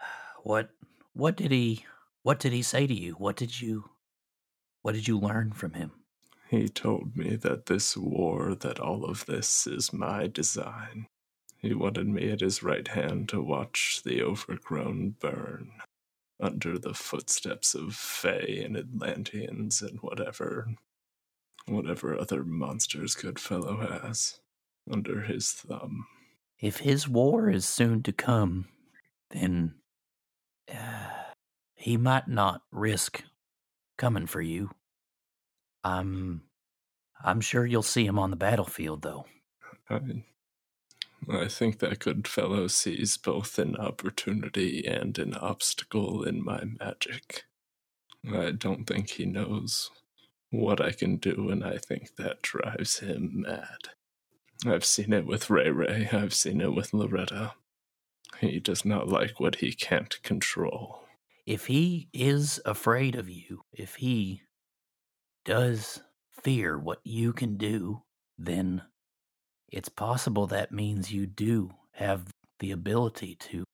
what 0.42 0.70
what 1.12 1.36
did 1.36 1.50
he 1.50 1.84
what 2.22 2.38
did 2.38 2.52
he 2.52 2.62
say 2.62 2.86
to 2.86 2.94
you 2.94 3.12
what 3.14 3.36
did 3.36 3.60
you 3.60 3.90
what 4.82 4.94
did 4.94 5.06
you 5.08 5.18
learn 5.18 5.52
from 5.52 5.74
him 5.74 5.92
He 6.48 6.68
told 6.68 7.16
me 7.16 7.36
that 7.36 7.64
this 7.66 7.96
war, 7.96 8.54
that 8.54 8.78
all 8.78 9.06
of 9.06 9.24
this 9.24 9.66
is 9.66 9.90
my 9.90 10.26
design. 10.26 11.06
He 11.56 11.72
wanted 11.72 12.08
me 12.08 12.30
at 12.30 12.40
his 12.42 12.62
right 12.62 12.86
hand 12.86 13.30
to 13.30 13.40
watch 13.40 14.02
the 14.04 14.20
overgrown 14.22 15.14
burn 15.18 15.70
under 16.38 16.76
the 16.78 16.92
footsteps 16.92 17.74
of 17.74 17.94
Fae 17.94 18.62
and 18.64 18.76
Atlanteans 18.76 19.80
and 19.80 19.98
whatever, 20.00 20.74
whatever 21.66 22.18
other 22.18 22.44
monsters 22.44 23.14
Goodfellow 23.14 23.76
has 24.02 24.40
under 24.90 25.22
his 25.22 25.52
thumb. 25.52 26.04
If 26.60 26.78
his 26.78 27.08
war 27.08 27.48
is 27.48 27.66
soon 27.66 28.02
to 28.02 28.12
come, 28.12 28.68
then 29.30 29.74
uh, 30.70 31.11
he 31.82 31.96
might 31.96 32.28
not 32.28 32.62
risk 32.70 33.24
coming 33.98 34.26
for 34.26 34.40
you. 34.40 34.70
I'm 35.82 36.42
I'm 37.24 37.40
sure 37.40 37.66
you'll 37.66 37.82
see 37.82 38.06
him 38.06 38.20
on 38.20 38.30
the 38.30 38.36
battlefield 38.36 39.02
though. 39.02 39.26
I, 39.90 40.00
I 41.28 41.48
think 41.48 41.80
that 41.80 41.98
Goodfellow 41.98 42.68
sees 42.68 43.16
both 43.16 43.58
an 43.58 43.74
opportunity 43.74 44.86
and 44.86 45.18
an 45.18 45.34
obstacle 45.34 46.22
in 46.22 46.44
my 46.44 46.62
magic. 46.78 47.46
I 48.32 48.52
don't 48.52 48.84
think 48.84 49.10
he 49.10 49.26
knows 49.26 49.90
what 50.50 50.80
I 50.80 50.92
can 50.92 51.16
do, 51.16 51.48
and 51.50 51.64
I 51.64 51.78
think 51.78 52.14
that 52.14 52.42
drives 52.42 53.00
him 53.00 53.42
mad. 53.42 53.88
I've 54.64 54.84
seen 54.84 55.12
it 55.12 55.26
with 55.26 55.50
Ray 55.50 55.70
Ray, 55.70 56.08
I've 56.12 56.34
seen 56.34 56.60
it 56.60 56.74
with 56.74 56.94
Loretta. 56.94 57.54
He 58.40 58.60
does 58.60 58.84
not 58.84 59.08
like 59.08 59.40
what 59.40 59.56
he 59.56 59.72
can't 59.72 60.22
control. 60.22 61.02
If 61.46 61.66
he 61.66 62.08
is 62.12 62.60
afraid 62.64 63.16
of 63.16 63.28
you, 63.28 63.62
if 63.72 63.96
he 63.96 64.42
does 65.44 66.00
fear 66.30 66.78
what 66.78 67.00
you 67.04 67.32
can 67.32 67.56
do, 67.56 68.02
then 68.38 68.82
it's 69.68 69.88
possible 69.88 70.46
that 70.46 70.72
means 70.72 71.12
you 71.12 71.26
do 71.26 71.70
have 71.92 72.30
the 72.60 72.70
ability 72.70 73.34
to 73.34 73.64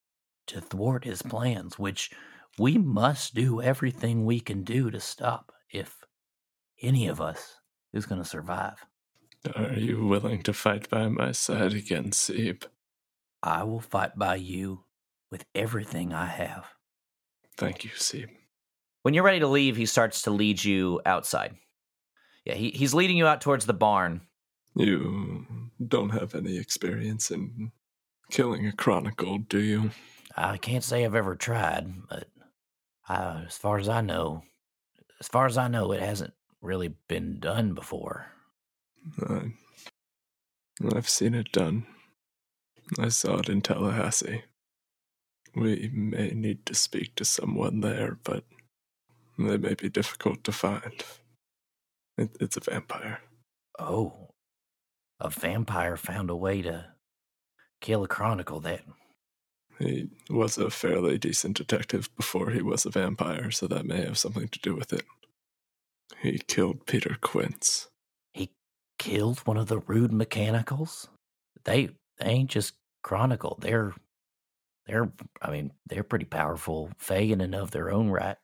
to 0.46 0.60
thwart 0.62 1.04
his 1.04 1.20
plans, 1.20 1.78
which 1.78 2.10
we 2.58 2.78
must 2.78 3.34
do 3.34 3.60
everything 3.60 4.24
we 4.24 4.40
can 4.40 4.64
do 4.64 4.90
to 4.90 4.98
stop 4.98 5.52
if 5.70 6.02
any 6.80 7.06
of 7.06 7.20
us 7.20 7.56
is 7.92 8.06
going 8.06 8.22
to 8.22 8.28
survive. 8.28 8.86
Are 9.54 9.74
you 9.74 10.06
willing 10.06 10.42
to 10.44 10.54
fight 10.54 10.88
by 10.88 11.08
my 11.08 11.32
side 11.32 11.74
again, 11.74 12.12
Sebe? 12.12 12.64
I 13.42 13.62
will 13.64 13.80
fight 13.80 14.18
by 14.18 14.36
you 14.36 14.84
with 15.30 15.44
everything 15.54 16.14
I 16.14 16.26
have. 16.26 16.77
Thank 17.58 17.84
you, 17.84 17.90
Sebe. 17.90 18.30
When 19.02 19.14
you're 19.14 19.24
ready 19.24 19.40
to 19.40 19.48
leave, 19.48 19.76
he 19.76 19.86
starts 19.86 20.22
to 20.22 20.30
lead 20.30 20.62
you 20.62 21.00
outside. 21.04 21.56
Yeah, 22.44 22.54
he, 22.54 22.70
he's 22.70 22.94
leading 22.94 23.16
you 23.16 23.26
out 23.26 23.40
towards 23.40 23.66
the 23.66 23.74
barn. 23.74 24.22
You 24.74 25.44
don't 25.84 26.10
have 26.10 26.34
any 26.34 26.56
experience 26.56 27.30
in 27.30 27.72
killing 28.30 28.66
a 28.66 28.72
chronicle, 28.72 29.38
do 29.38 29.58
you? 29.58 29.90
I 30.36 30.56
can't 30.56 30.84
say 30.84 31.04
I've 31.04 31.16
ever 31.16 31.34
tried, 31.34 31.92
but 32.08 32.28
uh, 33.08 33.42
as 33.46 33.56
far 33.56 33.78
as 33.78 33.88
I 33.88 34.02
know, 34.02 34.44
as 35.18 35.26
far 35.26 35.46
as 35.46 35.58
I 35.58 35.66
know, 35.66 35.90
it 35.92 36.00
hasn't 36.00 36.34
really 36.60 36.94
been 37.08 37.40
done 37.40 37.74
before. 37.74 38.26
I, 39.20 39.52
I've 40.94 41.08
seen 41.08 41.34
it 41.34 41.50
done. 41.50 41.86
I 42.98 43.08
saw 43.08 43.38
it 43.38 43.48
in 43.48 43.62
Tallahassee. 43.62 44.44
We 45.58 45.90
may 45.92 46.30
need 46.30 46.64
to 46.66 46.74
speak 46.74 47.16
to 47.16 47.24
someone 47.24 47.80
there, 47.80 48.18
but 48.22 48.44
they 49.36 49.56
may 49.56 49.74
be 49.74 49.88
difficult 49.88 50.44
to 50.44 50.52
find. 50.52 51.02
It, 52.16 52.30
it's 52.40 52.56
a 52.56 52.60
vampire. 52.60 53.20
Oh, 53.78 54.30
a 55.20 55.30
vampire 55.30 55.96
found 55.96 56.30
a 56.30 56.36
way 56.36 56.62
to 56.62 56.86
kill 57.80 58.04
a 58.04 58.08
chronicle. 58.08 58.60
That 58.60 58.82
He 59.78 60.10
was 60.30 60.58
a 60.58 60.70
fairly 60.70 61.18
decent 61.18 61.56
detective 61.56 62.08
before 62.16 62.50
he 62.50 62.62
was 62.62 62.86
a 62.86 62.90
vampire, 62.90 63.50
so 63.50 63.66
that 63.66 63.86
may 63.86 64.02
have 64.04 64.18
something 64.18 64.48
to 64.48 64.58
do 64.60 64.76
with 64.76 64.92
it. 64.92 65.04
He 66.22 66.38
killed 66.38 66.86
Peter 66.86 67.16
Quince. 67.20 67.88
he 68.32 68.50
killed 68.98 69.40
one 69.40 69.56
of 69.56 69.66
the 69.68 69.78
rude 69.80 70.12
mechanicals. 70.12 71.08
They 71.64 71.90
they 72.18 72.26
ain't 72.26 72.50
just 72.50 72.74
chronicle. 73.02 73.58
They're 73.60 73.94
they're 74.88 75.10
I 75.40 75.50
mean 75.50 75.72
they're 75.86 76.02
pretty 76.02 76.24
powerful, 76.24 76.90
Fey 76.98 77.30
in 77.30 77.40
and 77.40 77.54
of 77.54 77.70
their 77.70 77.90
own 77.90 78.10
right. 78.10 78.36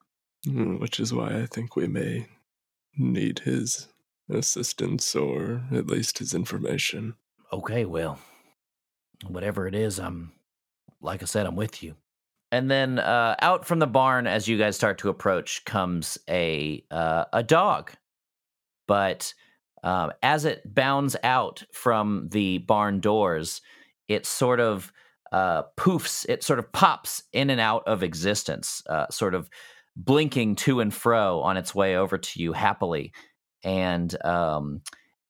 Mm, 0.47 0.79
Which 0.79 0.99
is 0.99 1.13
why 1.13 1.41
I 1.41 1.45
think 1.47 1.75
we 1.75 1.87
may 1.87 2.27
need 2.97 3.39
his 3.39 3.87
assistance 4.29 5.15
or 5.15 5.63
at 5.71 5.87
least 5.87 6.19
his 6.19 6.33
information. 6.33 7.15
Okay, 7.51 7.85
well, 7.85 8.19
whatever 9.27 9.67
it 9.67 9.75
is, 9.75 9.99
I'm, 9.99 10.33
like 11.01 11.21
I 11.21 11.25
said, 11.25 11.45
I'm 11.45 11.55
with 11.55 11.83
you. 11.83 11.95
And 12.51 12.69
then 12.69 12.99
uh, 12.99 13.35
out 13.41 13.65
from 13.65 13.79
the 13.79 13.87
barn, 13.87 14.27
as 14.27 14.47
you 14.47 14.57
guys 14.57 14.75
start 14.75 14.99
to 14.99 15.09
approach, 15.09 15.65
comes 15.65 16.17
a 16.29 16.83
uh, 16.91 17.25
a 17.33 17.43
dog. 17.43 17.91
But 18.87 19.33
um, 19.83 20.11
as 20.21 20.45
it 20.45 20.61
bounds 20.73 21.15
out 21.23 21.63
from 21.73 22.29
the 22.31 22.59
barn 22.59 22.99
doors, 22.99 23.61
it 24.07 24.25
sort 24.25 24.59
of 24.59 24.93
uh, 25.31 25.63
poofs. 25.77 26.25
It 26.29 26.43
sort 26.43 26.59
of 26.59 26.71
pops 26.71 27.23
in 27.33 27.49
and 27.49 27.61
out 27.61 27.83
of 27.87 28.03
existence, 28.03 28.81
uh, 28.89 29.07
sort 29.09 29.35
of 29.35 29.49
blinking 29.95 30.55
to 30.55 30.79
and 30.79 30.93
fro 30.93 31.41
on 31.41 31.57
its 31.57 31.73
way 31.73 31.97
over 31.97 32.17
to 32.17 32.41
you 32.41 32.53
happily, 32.53 33.13
and 33.63 34.15
um, 34.25 34.81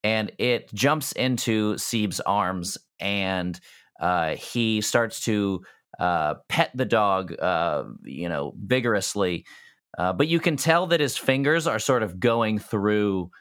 and 0.03 0.31
it 0.37 0.73
jumps 0.73 1.11
into 1.13 1.77
Sieb's 1.77 2.19
arms, 2.19 2.77
and 2.99 3.59
uh, 3.99 4.35
he 4.35 4.81
starts 4.81 5.23
to 5.25 5.63
uh, 5.99 6.35
pet 6.49 6.71
the 6.75 6.85
dog, 6.85 7.33
uh, 7.39 7.85
you 8.03 8.29
know, 8.29 8.53
vigorously. 8.57 9.45
Uh, 9.97 10.11
but 10.11 10.27
you 10.27 10.39
can 10.39 10.57
tell 10.57 10.87
that 10.87 10.99
his 10.99 11.15
fingers 11.15 11.67
are 11.67 11.79
sort 11.79 12.03
of 12.03 12.19
going 12.19 12.59
through 12.59 13.31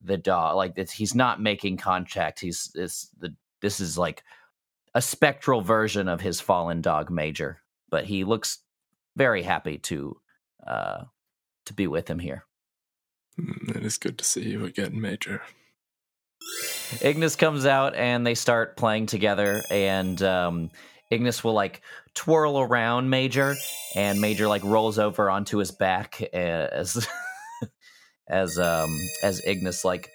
the 0.00 0.16
dog, 0.16 0.54
like 0.54 0.78
he's 0.90 1.14
not 1.14 1.42
making 1.42 1.76
contact. 1.76 2.40
He's 2.40 2.70
the 2.74 3.34
this 3.60 3.80
is 3.80 3.98
like 3.98 4.22
a 4.94 5.02
spectral 5.02 5.60
version 5.60 6.08
of 6.08 6.20
his 6.20 6.40
fallen 6.40 6.80
dog, 6.80 7.10
Major. 7.10 7.60
But 7.90 8.04
he 8.04 8.24
looks 8.24 8.58
very 9.16 9.42
happy 9.42 9.78
to 9.78 10.16
uh, 10.66 11.04
to 11.66 11.74
be 11.74 11.86
with 11.86 12.08
him 12.08 12.18
here. 12.18 12.44
It 13.36 13.84
is 13.84 13.98
good 13.98 14.18
to 14.18 14.24
see 14.24 14.48
you 14.50 14.64
again, 14.64 15.00
Major. 15.00 15.42
Ignis 17.00 17.36
comes 17.36 17.66
out 17.66 17.94
and 17.94 18.26
they 18.26 18.34
start 18.34 18.76
playing 18.76 19.06
together 19.06 19.62
and 19.70 20.22
um 20.22 20.70
Ignis 21.10 21.42
will 21.42 21.52
like 21.54 21.80
twirl 22.14 22.60
around 22.60 23.10
Major 23.10 23.54
and 23.94 24.20
Major 24.20 24.46
like 24.46 24.62
rolls 24.64 24.98
over 24.98 25.30
onto 25.30 25.58
his 25.58 25.70
back 25.70 26.22
as 26.22 27.06
as 28.28 28.58
um 28.58 28.96
as 29.22 29.40
Ignis 29.44 29.84
like 29.84 30.10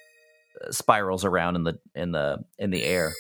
spirals 0.72 1.26
around 1.26 1.56
in 1.56 1.64
the 1.64 1.80
in 1.96 2.12
the 2.12 2.44
in 2.58 2.70
the 2.70 2.84
air. 2.84 3.12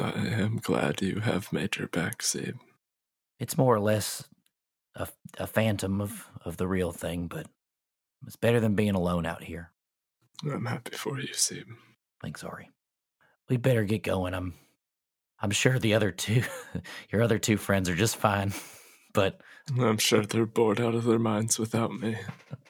I 0.00 0.26
am 0.26 0.58
glad 0.58 1.02
you 1.02 1.20
have 1.20 1.52
made 1.52 1.62
Major 1.62 1.86
back, 1.86 2.18
Sieb. 2.22 2.58
It's 3.38 3.58
more 3.58 3.74
or 3.74 3.80
less 3.80 4.28
a, 4.94 5.08
a 5.38 5.46
phantom 5.46 6.00
of, 6.00 6.28
of 6.44 6.56
the 6.56 6.68
real 6.68 6.92
thing, 6.92 7.26
but 7.26 7.46
it's 8.26 8.36
better 8.36 8.60
than 8.60 8.74
being 8.74 8.94
alone 8.94 9.26
out 9.26 9.42
here. 9.42 9.70
I'm 10.44 10.66
happy 10.66 10.96
for 10.96 11.18
you, 11.20 11.32
Sieb. 11.34 11.66
Thanks, 12.22 12.44
Ari. 12.44 12.70
We 13.48 13.56
better 13.56 13.84
get 13.84 14.02
going. 14.02 14.34
I'm 14.34 14.54
I'm 15.40 15.50
sure 15.50 15.78
the 15.78 15.94
other 15.94 16.10
two 16.10 16.42
your 17.10 17.22
other 17.22 17.38
two 17.38 17.56
friends 17.56 17.88
are 17.88 17.96
just 17.96 18.16
fine. 18.16 18.52
But 19.12 19.40
I'm 19.78 19.98
sure 19.98 20.26
they're 20.26 20.44
bored 20.44 20.80
out 20.80 20.96
of 20.96 21.04
their 21.04 21.20
minds 21.20 21.56
without 21.56 21.92
me. 21.92 22.16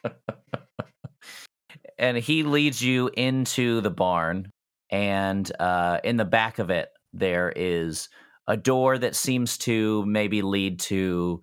and 1.99 2.19
he 2.19 2.43
leads 2.43 2.83
you 2.83 3.11
into 3.17 3.81
the 3.81 3.91
barn 3.91 4.51
and 4.91 5.51
uh, 5.59 6.01
in 6.05 6.19
the 6.19 6.27
back 6.27 6.59
of 6.59 6.69
it 6.69 6.91
there 7.15 7.53
is 7.55 8.09
a 8.47 8.57
door 8.57 8.99
that 8.99 9.17
seems 9.17 9.57
to 9.59 10.05
maybe 10.07 10.43
lead 10.43 10.81
to 10.81 11.41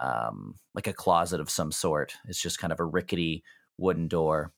um, 0.00 0.54
like 0.74 0.86
a 0.86 0.92
closet 0.92 1.40
of 1.40 1.48
some 1.48 1.72
sort. 1.72 2.14
It's 2.26 2.40
just 2.40 2.58
kind 2.58 2.72
of 2.72 2.80
a 2.80 2.84
rickety 2.84 3.42
wooden 3.78 4.08
door. 4.08 4.52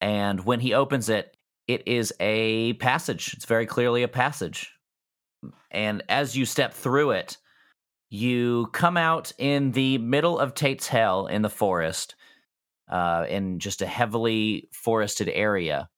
And 0.00 0.44
when 0.44 0.60
he 0.60 0.74
opens 0.74 1.08
it 1.08 1.36
it 1.68 1.86
is 1.86 2.12
a 2.18 2.72
passage. 2.74 3.34
It's 3.34 3.44
very 3.44 3.66
clearly 3.66 4.02
a 4.02 4.08
passage. 4.08 4.72
And 5.70 6.02
as 6.08 6.36
you 6.36 6.44
step 6.44 6.74
through 6.74 7.12
it 7.12 7.38
you 8.12 8.66
come 8.74 8.98
out 8.98 9.32
in 9.38 9.72
the 9.72 9.96
middle 9.96 10.38
of 10.38 10.52
tate's 10.52 10.86
hell 10.86 11.26
in 11.26 11.40
the 11.40 11.48
forest 11.48 12.14
uh, 12.90 13.24
in 13.26 13.58
just 13.58 13.80
a 13.80 13.86
heavily 13.86 14.68
forested 14.70 15.30
area. 15.30 15.88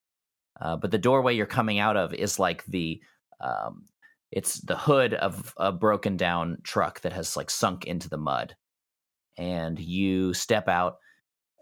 Uh, 0.60 0.76
but 0.76 0.92
the 0.92 0.98
doorway 0.98 1.34
you're 1.34 1.44
coming 1.44 1.80
out 1.80 1.96
of 1.96 2.14
is 2.14 2.38
like 2.38 2.64
the 2.66 3.01
um, 3.44 3.84
it's 4.30 4.60
the 4.60 4.76
hood 4.76 5.14
of 5.14 5.54
a 5.56 5.70
broken 5.70 6.16
down 6.16 6.58
truck 6.62 7.00
that 7.02 7.12
has 7.12 7.36
like 7.36 7.50
sunk 7.50 7.84
into 7.84 8.08
the 8.08 8.16
mud, 8.16 8.56
and 9.36 9.78
you 9.78 10.34
step 10.34 10.68
out 10.68 10.96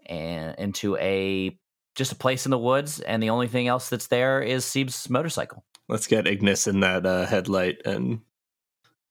and 0.05 0.55
into 0.57 0.95
a 0.97 1.57
just 1.95 2.11
a 2.11 2.15
place 2.15 2.45
in 2.45 2.51
the 2.51 2.57
woods, 2.57 2.99
and 3.01 3.21
the 3.21 3.29
only 3.29 3.47
thing 3.47 3.67
else 3.67 3.89
that's 3.89 4.07
there 4.07 4.41
is 4.41 4.65
Sieb's 4.65 5.09
motorcycle. 5.09 5.63
Let's 5.87 6.07
get 6.07 6.27
Ignis 6.27 6.65
in 6.65 6.79
that 6.79 7.05
uh, 7.05 7.25
headlight 7.25 7.81
and 7.85 8.21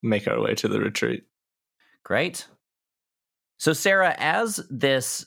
make 0.02 0.26
our 0.26 0.40
way 0.40 0.54
to 0.56 0.68
the 0.68 0.80
retreat. 0.80 1.24
Great. 2.02 2.48
So, 3.58 3.72
Sarah, 3.72 4.16
as 4.18 4.60
this 4.70 5.26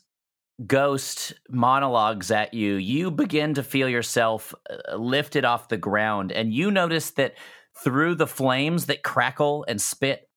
ghost 0.66 1.34
monologues 1.50 2.32
at 2.32 2.54
you, 2.54 2.76
you 2.76 3.12
begin 3.12 3.54
to 3.56 3.64
feel 3.64 3.90
yourself 3.90 4.54
uh, 4.70 4.96
lifted 4.96 5.44
off 5.44 5.70
the 5.70 5.78
ground, 5.78 6.32
and 6.32 6.54
you 6.54 6.72
notice 6.72 7.12
that 7.12 7.36
through 7.84 8.16
the 8.16 8.28
flames 8.28 8.86
that 8.86 9.04
crackle 9.04 9.66
and 9.68 9.82
spit 9.82 10.30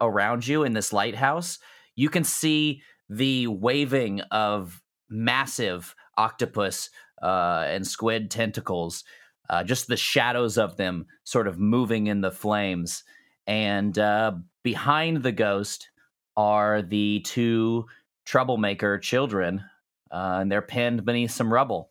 around 0.00 0.46
you 0.46 0.62
in 0.62 0.74
this 0.74 0.92
lighthouse, 0.92 1.58
you 1.94 2.10
can 2.10 2.24
see 2.24 2.82
the 3.08 3.46
waving 3.46 4.20
of 4.30 4.82
massive 5.08 5.94
octopus 6.18 6.90
uh, 7.22 7.64
and 7.66 7.86
squid 7.86 8.30
tentacles, 8.30 9.04
uh, 9.48 9.64
just 9.64 9.86
the 9.86 9.96
shadows 9.96 10.58
of 10.58 10.76
them 10.76 11.06
sort 11.24 11.46
of 11.46 11.58
moving 11.58 12.08
in 12.08 12.20
the 12.20 12.30
flames. 12.30 13.04
And 13.46 13.98
uh, 13.98 14.32
behind 14.62 15.22
the 15.22 15.32
ghost 15.32 15.88
are 16.36 16.82
the 16.82 17.20
two 17.20 17.86
troublemaker 18.26 18.98
children, 18.98 19.64
uh, 20.10 20.38
and 20.40 20.52
they're 20.52 20.60
pinned 20.60 21.04
beneath 21.06 21.30
some 21.30 21.50
rubble. 21.52 21.90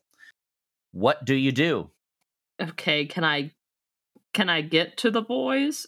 What 0.91 1.25
do 1.25 1.33
you 1.33 1.51
do? 1.51 1.89
Okay, 2.61 3.05
can 3.05 3.23
I 3.23 3.51
can 4.33 4.49
I 4.49 4.61
get 4.61 4.97
to 4.97 5.09
the 5.09 5.21
boys? 5.21 5.87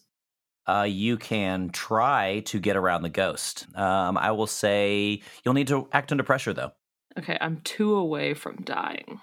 Uh, 0.67 0.87
you 0.89 1.17
can 1.17 1.69
try 1.69 2.41
to 2.45 2.59
get 2.59 2.75
around 2.75 3.01
the 3.01 3.09
ghost. 3.09 3.67
Um, 3.75 4.17
I 4.17 4.31
will 4.31 4.47
say 4.47 5.21
you'll 5.45 5.53
need 5.53 5.67
to 5.67 5.87
act 5.93 6.11
under 6.11 6.23
pressure, 6.23 6.53
though. 6.53 6.71
Okay, 7.17 7.37
I'm 7.39 7.61
two 7.61 7.95
away 7.95 8.33
from 8.33 8.57
dying. 8.63 9.21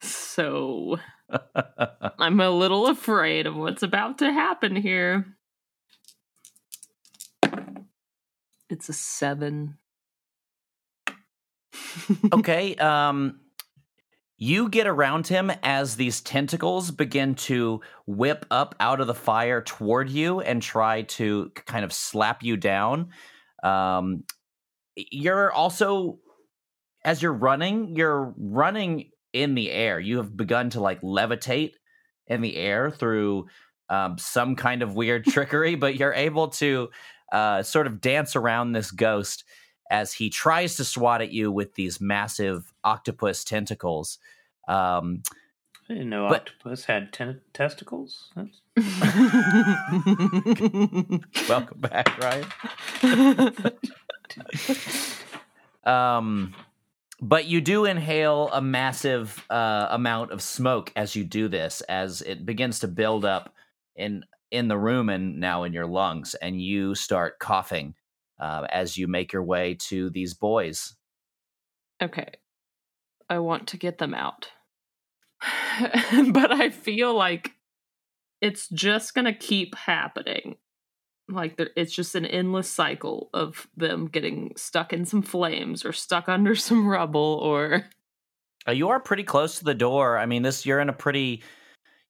so 0.00 0.98
I'm 2.18 2.40
a 2.40 2.50
little 2.50 2.88
afraid 2.88 3.46
of 3.46 3.56
what's 3.56 3.82
about 3.82 4.18
to 4.18 4.32
happen 4.32 4.76
here. 4.76 5.26
It's 8.72 8.88
a 8.88 8.94
seven. 8.94 9.76
okay. 12.32 12.74
Um, 12.76 13.40
you 14.38 14.70
get 14.70 14.86
around 14.86 15.26
him 15.26 15.52
as 15.62 15.96
these 15.96 16.22
tentacles 16.22 16.90
begin 16.90 17.34
to 17.34 17.82
whip 18.06 18.46
up 18.50 18.74
out 18.80 19.02
of 19.02 19.06
the 19.06 19.14
fire 19.14 19.60
toward 19.60 20.08
you 20.08 20.40
and 20.40 20.62
try 20.62 21.02
to 21.02 21.50
kind 21.66 21.84
of 21.84 21.92
slap 21.92 22.42
you 22.42 22.56
down. 22.56 23.10
Um, 23.62 24.24
you're 24.96 25.52
also, 25.52 26.18
as 27.04 27.20
you're 27.20 27.32
running, 27.32 27.94
you're 27.94 28.34
running 28.38 29.10
in 29.34 29.54
the 29.54 29.70
air. 29.70 30.00
You 30.00 30.16
have 30.16 30.34
begun 30.34 30.70
to 30.70 30.80
like 30.80 31.02
levitate 31.02 31.74
in 32.26 32.40
the 32.40 32.56
air 32.56 32.90
through 32.90 33.48
um, 33.90 34.16
some 34.16 34.56
kind 34.56 34.80
of 34.82 34.94
weird 34.94 35.26
trickery, 35.26 35.74
but 35.74 35.96
you're 35.96 36.14
able 36.14 36.48
to 36.48 36.88
uh, 37.32 37.62
sort 37.64 37.88
of 37.88 38.00
dance 38.00 38.36
around 38.36 38.70
this 38.72 38.92
ghost 38.92 39.42
as 39.90 40.12
he 40.12 40.30
tries 40.30 40.76
to 40.76 40.84
swat 40.84 41.20
at 41.20 41.32
you 41.32 41.50
with 41.50 41.74
these 41.74 42.00
massive 42.00 42.72
octopus 42.84 43.42
tentacles. 43.44 44.18
Um, 44.68 45.22
I 45.90 45.94
didn't 45.94 46.10
know 46.10 46.28
But- 46.28 46.42
octopus 46.50 46.84
had 46.84 47.12
ten- 47.12 47.40
testicles. 47.52 48.30
Welcome 51.48 51.80
back, 51.80 52.18
Ryan. 52.18 52.46
um, 55.84 56.54
but 57.20 57.46
you 57.46 57.60
do 57.60 57.84
inhale 57.84 58.48
a 58.52 58.60
massive 58.62 59.44
uh, 59.50 59.88
amount 59.90 60.30
of 60.32 60.40
smoke 60.42 60.92
as 60.96 61.14
you 61.16 61.24
do 61.24 61.48
this, 61.48 61.80
as 61.82 62.22
it 62.22 62.46
begins 62.46 62.78
to 62.80 62.88
build 62.88 63.24
up 63.24 63.54
in 63.96 64.24
in 64.52 64.68
the 64.68 64.78
room 64.78 65.08
and 65.08 65.40
now 65.40 65.64
in 65.64 65.72
your 65.72 65.86
lungs, 65.86 66.34
and 66.34 66.60
you 66.60 66.94
start 66.94 67.38
coughing 67.38 67.94
uh, 68.38 68.66
as 68.70 68.96
you 68.98 69.08
make 69.08 69.32
your 69.32 69.42
way 69.42 69.74
to 69.88 70.10
these 70.10 70.34
boys. 70.34 70.94
Okay. 72.02 72.28
I 73.30 73.38
want 73.38 73.68
to 73.68 73.78
get 73.78 73.98
them 73.98 74.14
out. 74.14 74.48
but 76.32 76.52
I 76.52 76.70
feel 76.70 77.14
like 77.14 77.52
it's 78.40 78.68
just 78.68 79.14
going 79.14 79.24
to 79.24 79.32
keep 79.32 79.74
happening. 79.74 80.56
Like 81.28 81.56
there, 81.56 81.70
it's 81.76 81.94
just 81.94 82.14
an 82.14 82.26
endless 82.26 82.68
cycle 82.68 83.30
of 83.32 83.68
them 83.76 84.06
getting 84.06 84.52
stuck 84.56 84.92
in 84.92 85.04
some 85.04 85.22
flames 85.22 85.84
or 85.84 85.92
stuck 85.92 86.28
under 86.28 86.54
some 86.54 86.86
rubble 86.86 87.40
or 87.42 87.86
Uh, 88.68 88.72
you 88.72 88.90
are 88.90 89.00
pretty 89.00 89.24
close 89.24 89.58
to 89.58 89.64
the 89.64 89.74
door. 89.74 90.18
I 90.18 90.26
mean, 90.26 90.42
this 90.42 90.66
you're 90.66 90.80
in 90.80 90.88
a 90.88 90.92
pretty 90.92 91.42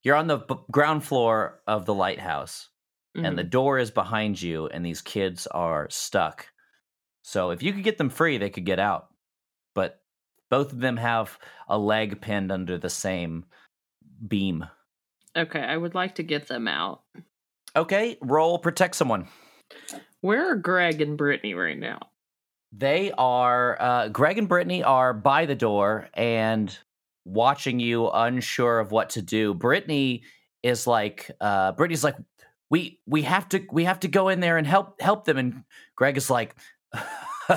you're 0.02 0.16
on 0.16 0.26
the 0.26 0.38
b- 0.38 0.54
ground 0.70 1.04
floor 1.04 1.60
of 1.66 1.86
the 1.86 1.94
lighthouse 1.94 2.68
and 3.14 3.38
the 3.38 3.44
door 3.44 3.78
is 3.78 3.90
behind 3.90 4.40
you 4.40 4.66
and 4.68 4.84
these 4.84 5.02
kids 5.02 5.46
are 5.48 5.86
stuck. 5.90 6.46
So 7.22 7.50
if 7.50 7.62
you 7.62 7.72
could 7.72 7.84
get 7.84 7.98
them 7.98 8.10
free, 8.10 8.38
they 8.38 8.50
could 8.50 8.64
get 8.64 8.78
out. 8.78 9.08
But 9.74 10.00
both 10.50 10.72
of 10.72 10.80
them 10.80 10.96
have 10.96 11.38
a 11.68 11.78
leg 11.78 12.20
pinned 12.20 12.50
under 12.50 12.78
the 12.78 12.90
same 12.90 13.44
beam. 14.26 14.66
Okay, 15.36 15.60
I 15.60 15.76
would 15.76 15.94
like 15.94 16.14
to 16.16 16.22
get 16.22 16.48
them 16.48 16.68
out. 16.68 17.02
Okay, 17.76 18.18
roll 18.20 18.58
protect 18.58 18.96
someone. 18.96 19.28
Where 20.20 20.52
are 20.52 20.56
Greg 20.56 21.00
and 21.00 21.16
Brittany 21.16 21.54
right 21.54 21.78
now? 21.78 22.00
They 22.72 23.12
are 23.12 23.76
uh, 23.80 24.08
Greg 24.08 24.38
and 24.38 24.48
Brittany 24.48 24.82
are 24.82 25.12
by 25.12 25.46
the 25.46 25.54
door 25.54 26.08
and 26.14 26.76
watching 27.24 27.80
you, 27.80 28.08
unsure 28.10 28.80
of 28.80 28.92
what 28.92 29.10
to 29.10 29.22
do. 29.22 29.54
Brittany 29.54 30.22
is 30.62 30.86
like, 30.86 31.30
uh, 31.40 31.72
Brittany's 31.72 32.04
like, 32.04 32.16
we 32.70 33.00
we 33.06 33.22
have 33.22 33.48
to 33.50 33.62
we 33.70 33.84
have 33.84 34.00
to 34.00 34.08
go 34.08 34.28
in 34.28 34.40
there 34.40 34.56
and 34.56 34.66
help 34.66 35.00
help 35.00 35.24
them. 35.24 35.36
And 35.36 35.64
Greg 35.94 36.16
is 36.16 36.30
like, 36.30 36.56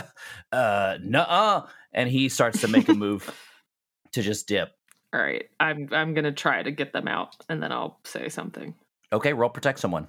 uh, 0.51 0.97
nuh 1.01 1.67
and 1.93 2.09
he 2.09 2.29
starts 2.29 2.61
to 2.61 2.67
make 2.67 2.89
a 2.89 2.93
move 2.93 3.33
to 4.11 4.21
just 4.21 4.47
dip. 4.47 4.71
All 5.13 5.21
right, 5.21 5.45
I'm 5.59 5.87
I'm 5.91 6.13
gonna 6.13 6.33
try 6.33 6.61
to 6.61 6.71
get 6.71 6.91
them 6.91 7.07
out, 7.07 7.37
and 7.47 7.63
then 7.63 7.71
I'll 7.71 7.99
say 8.03 8.29
something. 8.29 8.75
Okay, 9.13 9.33
roll 9.33 9.49
protect 9.49 9.79
someone. 9.79 10.07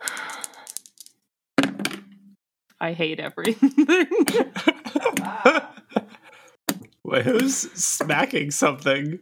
I 2.80 2.92
hate 2.92 3.20
everything. 3.20 3.70
Wait, 7.12 7.24
who's 7.26 7.70
smacking 7.72 8.50
something? 8.50 9.18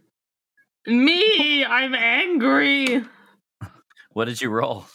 Me, 0.86 1.64
I'm 1.64 1.92
angry. 1.92 3.02
What 4.12 4.26
did 4.26 4.40
you 4.40 4.48
roll? 4.48 4.86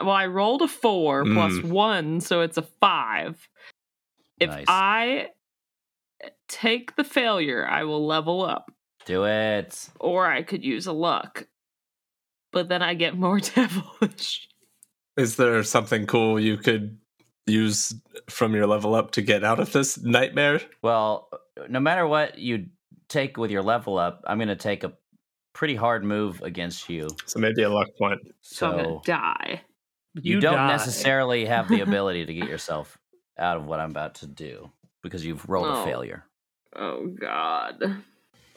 Well, 0.00 0.10
I 0.10 0.26
rolled 0.26 0.62
a 0.62 0.66
four 0.68 1.24
Mm. 1.24 1.70
one, 1.70 2.20
so 2.20 2.40
it's 2.40 2.56
a 2.58 2.62
five. 2.80 3.48
If 4.40 4.50
Nice. 4.50 4.64
I 4.68 5.28
take 6.48 6.96
the 6.96 7.04
failure, 7.04 7.64
I 7.64 7.84
will 7.84 8.04
level 8.04 8.44
up, 8.44 8.72
Do 9.06 9.24
it. 9.26 9.88
or 10.00 10.26
I 10.26 10.42
could 10.42 10.64
use 10.64 10.88
a 10.88 10.92
luck. 10.92 11.46
But 12.52 12.68
then 12.68 12.82
I 12.82 12.94
get 12.94 13.16
more 13.16 13.38
devilish. 13.54 14.48
Is 15.16 15.36
there 15.36 15.62
something 15.62 16.06
cool 16.06 16.40
you 16.40 16.56
could 16.56 16.98
use 17.46 17.94
from 18.28 18.54
your 18.56 18.66
level 18.66 18.96
up 18.96 19.12
to 19.12 19.22
get 19.22 19.44
out 19.44 19.60
of 19.60 19.70
this 19.72 20.02
nightmare? 20.02 20.60
Well, 20.82 21.28
no 21.68 21.80
matter 21.80 22.06
what 22.06 22.38
you 22.38 22.66
take 23.08 23.36
with 23.36 23.50
your 23.50 23.62
level 23.62 23.98
up, 23.98 24.22
I'm 24.26 24.38
going 24.38 24.48
to 24.48 24.56
take 24.56 24.84
a 24.84 24.92
pretty 25.52 25.76
hard 25.76 26.04
move 26.04 26.42
against 26.42 26.88
you. 26.88 27.08
So 27.26 27.38
maybe 27.38 27.62
a 27.62 27.70
luck 27.70 27.88
point. 27.98 28.20
So 28.40 28.70
I'm 28.72 28.76
gonna 28.84 28.98
die. 29.04 29.62
you, 30.14 30.34
You 30.34 30.40
don't 30.40 30.54
die. 30.56 30.66
necessarily 30.68 31.44
have 31.44 31.68
the 31.68 31.80
ability 31.88 32.26
to 32.26 32.34
get 32.34 32.48
yourself 32.48 32.98
out 33.38 33.56
of 33.56 33.66
what 33.66 33.78
I'm 33.78 33.90
about 33.90 34.16
to 34.16 34.26
do 34.26 34.70
because 35.02 35.24
you've 35.24 35.48
rolled 35.48 35.68
Oh. 35.68 35.82
a 35.82 35.84
failure. 35.84 36.24
Oh 36.74 37.06
God. 37.06 38.02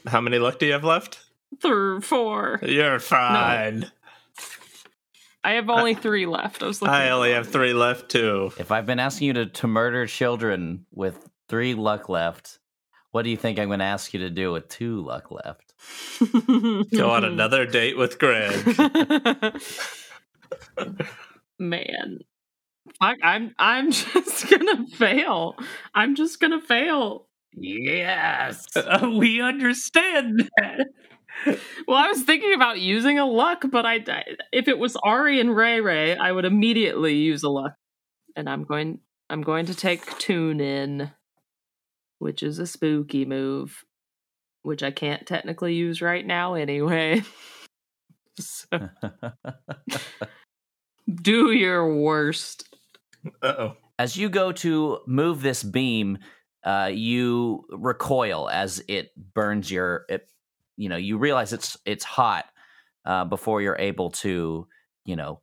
How 0.08 0.22
many 0.22 0.40
luck 0.40 0.58
do 0.58 0.66
you 0.66 0.72
have 0.74 0.84
left? 0.84 1.20
Third, 1.62 2.04
four. 2.04 2.60
You're 2.64 3.00
fine. 3.00 3.92
I 5.44 5.52
have 5.52 5.70
only 5.70 5.94
three 5.94 6.26
left. 6.26 6.62
I 6.64 6.66
was 6.68 6.82
looking. 6.82 6.96
I 6.96 7.10
only 7.12 7.32
have 7.34 7.48
three 7.48 7.74
left 7.74 8.10
too. 8.10 8.52
If 8.58 8.72
I've 8.72 8.86
been 8.86 9.00
asking 9.00 9.28
you 9.28 9.34
to, 9.34 9.46
to 9.46 9.68
murder 9.68 10.06
children 10.08 10.86
with 10.94 11.30
three 11.48 11.74
luck 11.74 12.10
left, 12.10 12.60
what 13.18 13.24
do 13.24 13.32
you 13.32 13.38
think 13.38 13.58
I'm 13.58 13.66
going 13.68 13.80
to 13.80 13.86
ask 13.86 14.14
you 14.14 14.20
to 14.20 14.30
do 14.30 14.52
with 14.52 14.70
two 14.70 15.02
luck 15.02 15.32
left? 15.32 15.74
Go 16.96 17.10
on 17.10 17.24
another 17.24 17.66
date 17.66 17.98
with 17.98 18.20
Greg. 18.20 18.64
Man. 21.58 22.20
Fuck, 23.02 23.18
I'm 23.24 23.56
I'm 23.58 23.90
just 23.92 24.48
gonna 24.48 24.86
fail. 24.86 25.56
I'm 25.96 26.14
just 26.14 26.40
gonna 26.40 26.62
fail. 26.62 27.26
Yes. 27.54 28.68
Uh, 28.76 29.10
we 29.18 29.42
understand 29.42 30.48
that. 30.60 30.86
Well, 31.88 31.98
I 31.98 32.10
was 32.10 32.22
thinking 32.22 32.54
about 32.54 32.80
using 32.80 33.18
a 33.18 33.26
luck, 33.26 33.64
but 33.72 33.88
I 33.88 34.06
if 34.54 34.68
it 34.68 34.78
was 34.78 34.96
Ari 34.98 35.40
and 35.40 35.56
Ray 35.56 35.82
Ray, 35.82 36.16
I 36.16 36.32
would 36.32 36.46
immediately 36.46 37.16
use 37.16 37.42
a 37.42 37.50
luck. 37.50 37.74
And 38.36 38.48
I'm 38.48 38.64
going 38.64 39.00
I'm 39.28 39.42
going 39.42 39.66
to 39.66 39.74
take 39.74 40.20
tune 40.20 40.62
in, 40.62 41.12
which 42.20 42.44
is 42.44 42.60
a 42.60 42.68
spooky 42.68 43.26
move, 43.26 43.84
which 44.64 44.84
I 44.84 44.92
can't 44.92 45.26
technically 45.26 45.76
use 45.76 46.02
right 46.02 46.26
now 46.26 46.56
anyway. 46.56 47.24
so, 48.40 48.68
do 51.22 51.52
your 51.52 51.96
worst. 51.96 52.68
Uh 53.42 53.54
oh. 53.58 53.78
As 54.00 54.16
you 54.16 54.30
go 54.30 54.52
to 54.52 55.00
move 55.08 55.42
this 55.42 55.64
beam, 55.64 56.20
uh, 56.64 56.92
you 56.94 57.66
recoil 57.72 58.50
as 58.50 58.84
it 58.88 59.12
burns 59.34 59.72
your. 59.72 60.06
It, 60.10 60.30
you 60.76 60.90
know, 60.90 60.98
you 60.98 61.18
realize 61.18 61.54
it's 61.54 61.78
it's 61.86 62.04
hot 62.04 62.46
uh, 63.06 63.26
before 63.26 63.62
you're 63.62 63.78
able 63.80 64.12
to, 64.12 64.68
you 65.04 65.16
know, 65.16 65.42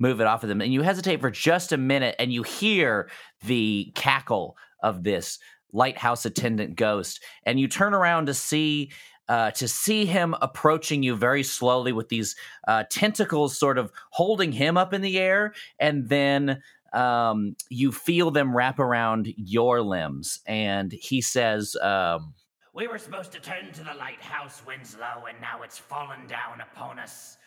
move 0.00 0.20
it 0.20 0.26
off 0.26 0.42
of 0.42 0.48
them, 0.48 0.60
and 0.60 0.72
you 0.72 0.82
hesitate 0.82 1.20
for 1.20 1.30
just 1.30 1.70
a 1.70 1.76
minute, 1.76 2.16
and 2.18 2.32
you 2.32 2.42
hear 2.42 3.08
the 3.44 3.92
cackle 3.94 4.56
of 4.82 5.04
this 5.04 5.38
lighthouse 5.72 6.24
attendant 6.24 6.76
ghost, 6.76 7.22
and 7.44 7.58
you 7.58 7.68
turn 7.68 7.94
around 7.94 8.26
to 8.26 8.34
see. 8.34 8.90
Uh, 9.28 9.52
to 9.52 9.68
see 9.68 10.04
him 10.04 10.34
approaching 10.42 11.02
you 11.04 11.14
very 11.14 11.44
slowly 11.44 11.92
with 11.92 12.08
these 12.08 12.34
uh, 12.66 12.82
tentacles 12.90 13.56
sort 13.56 13.78
of 13.78 13.90
holding 14.10 14.50
him 14.50 14.76
up 14.76 14.92
in 14.92 15.00
the 15.00 15.16
air, 15.18 15.54
and 15.78 16.08
then 16.08 16.60
um, 16.92 17.56
you 17.70 17.92
feel 17.92 18.30
them 18.30 18.54
wrap 18.54 18.78
around 18.78 19.32
your 19.36 19.80
limbs. 19.80 20.40
And 20.46 20.92
he 20.92 21.20
says, 21.20 21.76
um, 21.80 22.34
We 22.74 22.88
were 22.88 22.98
supposed 22.98 23.32
to 23.32 23.40
turn 23.40 23.72
to 23.72 23.84
the 23.84 23.94
lighthouse, 23.94 24.62
Winslow, 24.66 25.26
and 25.28 25.40
now 25.40 25.62
it's 25.62 25.78
fallen 25.78 26.26
down 26.26 26.60
upon 26.60 26.98
us. 26.98 27.38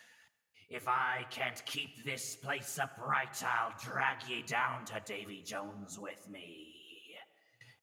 If 0.68 0.88
I 0.88 1.24
can't 1.30 1.64
keep 1.64 2.04
this 2.04 2.34
place 2.34 2.78
upright, 2.82 3.42
I'll 3.44 3.72
drag 3.80 4.28
ye 4.28 4.42
down 4.42 4.84
to 4.86 5.00
Davy 5.04 5.42
Jones 5.44 5.98
with 5.98 6.28
me. 6.28 6.65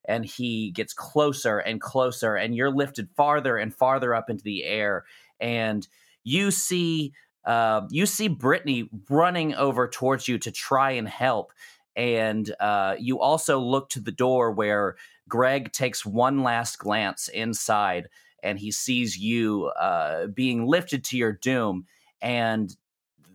And 0.05 0.25
he 0.25 0.71
gets 0.71 0.93
closer 0.93 1.59
and 1.59 1.79
closer, 1.81 2.35
and 2.35 2.55
you're 2.55 2.71
lifted 2.71 3.09
farther 3.15 3.57
and 3.57 3.73
farther 3.73 4.13
up 4.13 4.29
into 4.29 4.43
the 4.43 4.63
air. 4.63 5.05
And 5.39 5.87
you 6.23 6.51
see, 6.51 7.13
uh, 7.45 7.81
you 7.89 8.05
see 8.05 8.27
Brittany 8.27 8.89
running 9.09 9.55
over 9.55 9.87
towards 9.87 10.27
you 10.27 10.37
to 10.39 10.51
try 10.51 10.91
and 10.91 11.07
help. 11.07 11.51
And 11.95 12.53
uh, 12.59 12.95
you 12.99 13.19
also 13.19 13.59
look 13.59 13.89
to 13.89 13.99
the 13.99 14.11
door 14.11 14.51
where 14.51 14.95
Greg 15.29 15.71
takes 15.71 16.05
one 16.05 16.43
last 16.43 16.79
glance 16.79 17.27
inside, 17.27 18.09
and 18.41 18.59
he 18.59 18.71
sees 18.71 19.17
you 19.17 19.65
uh, 19.79 20.27
being 20.27 20.65
lifted 20.65 21.03
to 21.05 21.17
your 21.17 21.33
doom, 21.33 21.85
and 22.21 22.75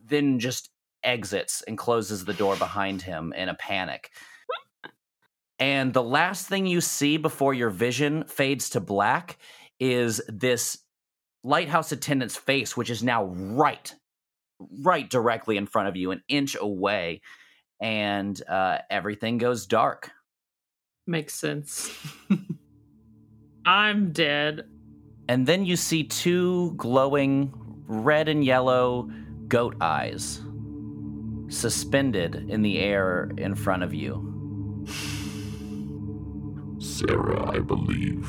then 0.07 0.39
just 0.39 0.70
exits 1.05 1.62
and 1.69 1.78
closes 1.78 2.24
the 2.24 2.35
door 2.35 2.57
behind 2.57 3.03
him 3.03 3.32
in 3.32 3.49
a 3.49 3.55
panic. 3.55 4.11
And 5.59 5.93
the 5.93 6.02
last 6.02 6.47
thing 6.47 6.66
you 6.66 6.80
see 6.80 7.16
before 7.16 7.52
your 7.52 7.70
vision 7.70 8.24
fades 8.24 8.70
to 8.70 8.80
black 8.80 9.39
is 9.80 10.20
this 10.28 10.78
lighthouse 11.43 11.93
attendant's 11.93 12.36
face, 12.36 12.76
which 12.76 12.90
is 12.90 13.02
now 13.02 13.24
right, 13.24 13.93
right 14.85 15.09
directly 15.09 15.56
in 15.56 15.66
front 15.66 15.89
of 15.89 15.97
you, 15.97 16.10
an 16.10 16.22
inch 16.28 16.56
away. 16.60 17.20
And 17.80 18.40
uh, 18.48 18.78
everything 18.90 19.39
goes 19.39 19.66
dark. 19.66 20.10
Makes 21.06 21.35
sense. 21.35 21.90
I'm 23.66 24.12
dead. 24.12 24.68
And 25.28 25.47
then 25.47 25.64
you 25.64 25.76
see 25.76 26.05
two 26.05 26.74
glowing 26.76 27.52
red 27.86 28.28
and 28.28 28.44
yellow 28.44 29.10
goat 29.48 29.76
eyes 29.80 30.40
suspended 31.48 32.51
in 32.51 32.62
the 32.62 32.78
air 32.78 33.30
in 33.36 33.55
front 33.55 33.82
of 33.82 33.94
you. 33.94 34.85
Sarah, 36.99 37.49
I 37.55 37.61
believe 37.61 38.29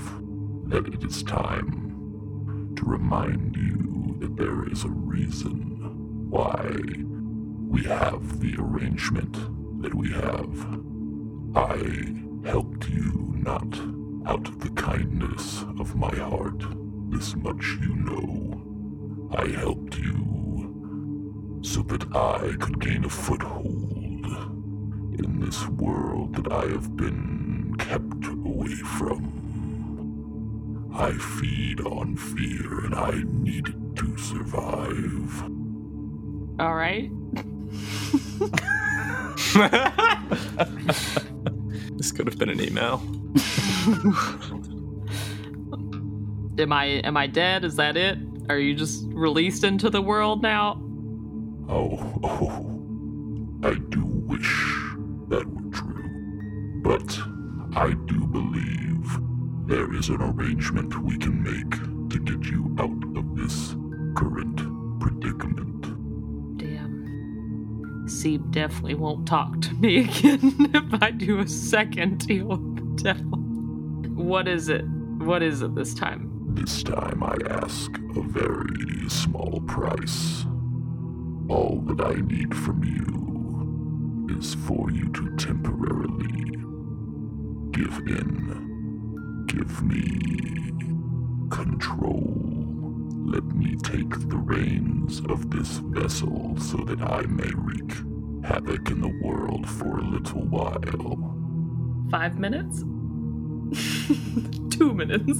that 0.68 0.86
it 0.86 1.04
is 1.04 1.24
time 1.24 2.72
to 2.76 2.86
remind 2.86 3.56
you 3.56 4.16
that 4.20 4.38
there 4.38 4.70
is 4.72 4.84
a 4.84 4.90
reason 4.90 6.30
why 6.30 6.80
we 7.68 7.84
have 7.86 8.40
the 8.40 8.56
arrangement 8.60 9.34
that 9.82 9.96
we 9.96 10.12
have. 10.12 10.68
I 11.56 12.14
helped 12.48 12.88
you 12.90 13.34
not 13.38 13.74
out 14.28 14.48
of 14.48 14.60
the 14.60 14.70
kindness 14.80 15.64
of 15.80 15.96
my 15.96 16.14
heart. 16.16 16.64
This 17.10 17.36
much 17.36 17.76
you 17.82 17.96
know. 17.96 19.32
I 19.36 19.48
helped 19.48 19.98
you 19.98 21.60
so 21.64 21.82
that 21.82 22.16
I 22.16 22.56
could 22.60 22.80
gain 22.80 23.04
a 23.04 23.10
foothold 23.10 24.28
in 25.18 25.40
this 25.44 25.68
world 25.70 26.36
that 26.36 26.52
I 26.54 26.68
have 26.68 26.96
been 26.96 27.74
kept 27.80 28.39
away 28.60 28.76
from. 28.76 29.32
I 30.94 31.14
feed 31.14 31.80
on 31.82 32.16
fear 32.18 32.86
and 32.86 32.94
I 32.96 33.22
need 33.26 33.68
it 33.70 33.96
to 33.98 34.18
survive. 34.18 35.44
All 36.60 36.76
right. 36.76 37.10
this 41.98 42.12
could 42.12 42.28
have 42.28 42.38
been 42.38 42.50
an 42.50 42.62
email. 42.62 42.98
Am 46.60 46.74
I 46.74 46.86
am 47.06 47.16
I 47.16 47.28
dead? 47.28 47.64
Is 47.64 47.78
that 47.78 47.96
it? 47.96 48.18
Are 48.50 48.60
you 48.60 48.76
just 48.76 49.06
released 49.12 49.64
into 49.64 49.90
the 49.90 50.02
world 50.02 50.42
now? 50.42 50.82
Oh, 51.70 52.20
oh, 52.22 52.66
I 53.64 53.76
do 53.76 54.04
wish 54.04 54.74
that 55.30 55.48
were 55.48 55.72
true. 55.72 56.82
But 56.84 57.18
I 57.76 57.94
do 58.06 58.26
believe 58.26 59.20
there 59.68 59.94
is 59.94 60.10
an 60.10 60.22
arrangement 60.22 61.00
we 61.04 61.18
can 61.18 61.44
make 61.44 62.10
to 62.10 62.20
get 62.20 62.50
you 62.50 62.76
out 62.80 63.18
of 63.18 63.36
this 63.36 63.76
current 64.16 64.58
predicament. 65.00 65.82
Damn. 66.58 68.08
Seeb 68.08 68.50
definitely 68.52 68.96
won't 68.96 69.28
talk 69.28 69.62
to 69.62 69.74
me 69.76 70.00
again 70.06 70.72
if 70.74 71.04
I 71.04 71.12
do 71.12 71.40
a 71.40 71.48
second 71.48 72.26
deal 72.26 72.48
with 72.48 72.76
the 72.76 73.04
devil. 73.04 73.40
What 74.16 74.48
is 74.48 74.70
it? 74.70 74.86
What 75.20 75.44
is 75.44 75.62
it 75.62 75.76
this 75.76 75.94
time? 75.94 76.30
This 76.56 76.82
time 76.82 77.22
I 77.24 77.36
ask 77.50 77.92
a 78.16 78.22
very 78.22 79.08
small 79.10 79.62
price. 79.68 80.46
All 81.48 81.82
that 81.86 82.02
I 82.04 82.16
need 82.22 82.56
from 82.56 82.84
you 82.84 84.38
is 84.40 84.56
for 84.56 84.90
you 84.92 85.10
to 85.10 85.36
temporarily 85.36 86.59
give 87.80 87.98
in. 88.08 89.46
Give 89.48 89.82
me 89.84 90.04
control. 91.50 92.24
Let 93.26 93.46
me 93.46 93.76
take 93.78 94.10
the 94.28 94.38
reins 94.38 95.22
of 95.30 95.50
this 95.50 95.78
vessel 95.78 96.58
so 96.60 96.78
that 96.78 97.02
I 97.02 97.22
may 97.22 97.50
wreak 97.56 97.94
havoc 98.44 98.90
in 98.90 99.00
the 99.02 99.18
world 99.24 99.68
for 99.70 100.00
a 100.00 100.04
little 100.04 100.46
while. 100.48 101.36
Five 102.12 102.38
minutes? 102.38 102.80
Two 104.76 104.94
minutes. 104.94 105.40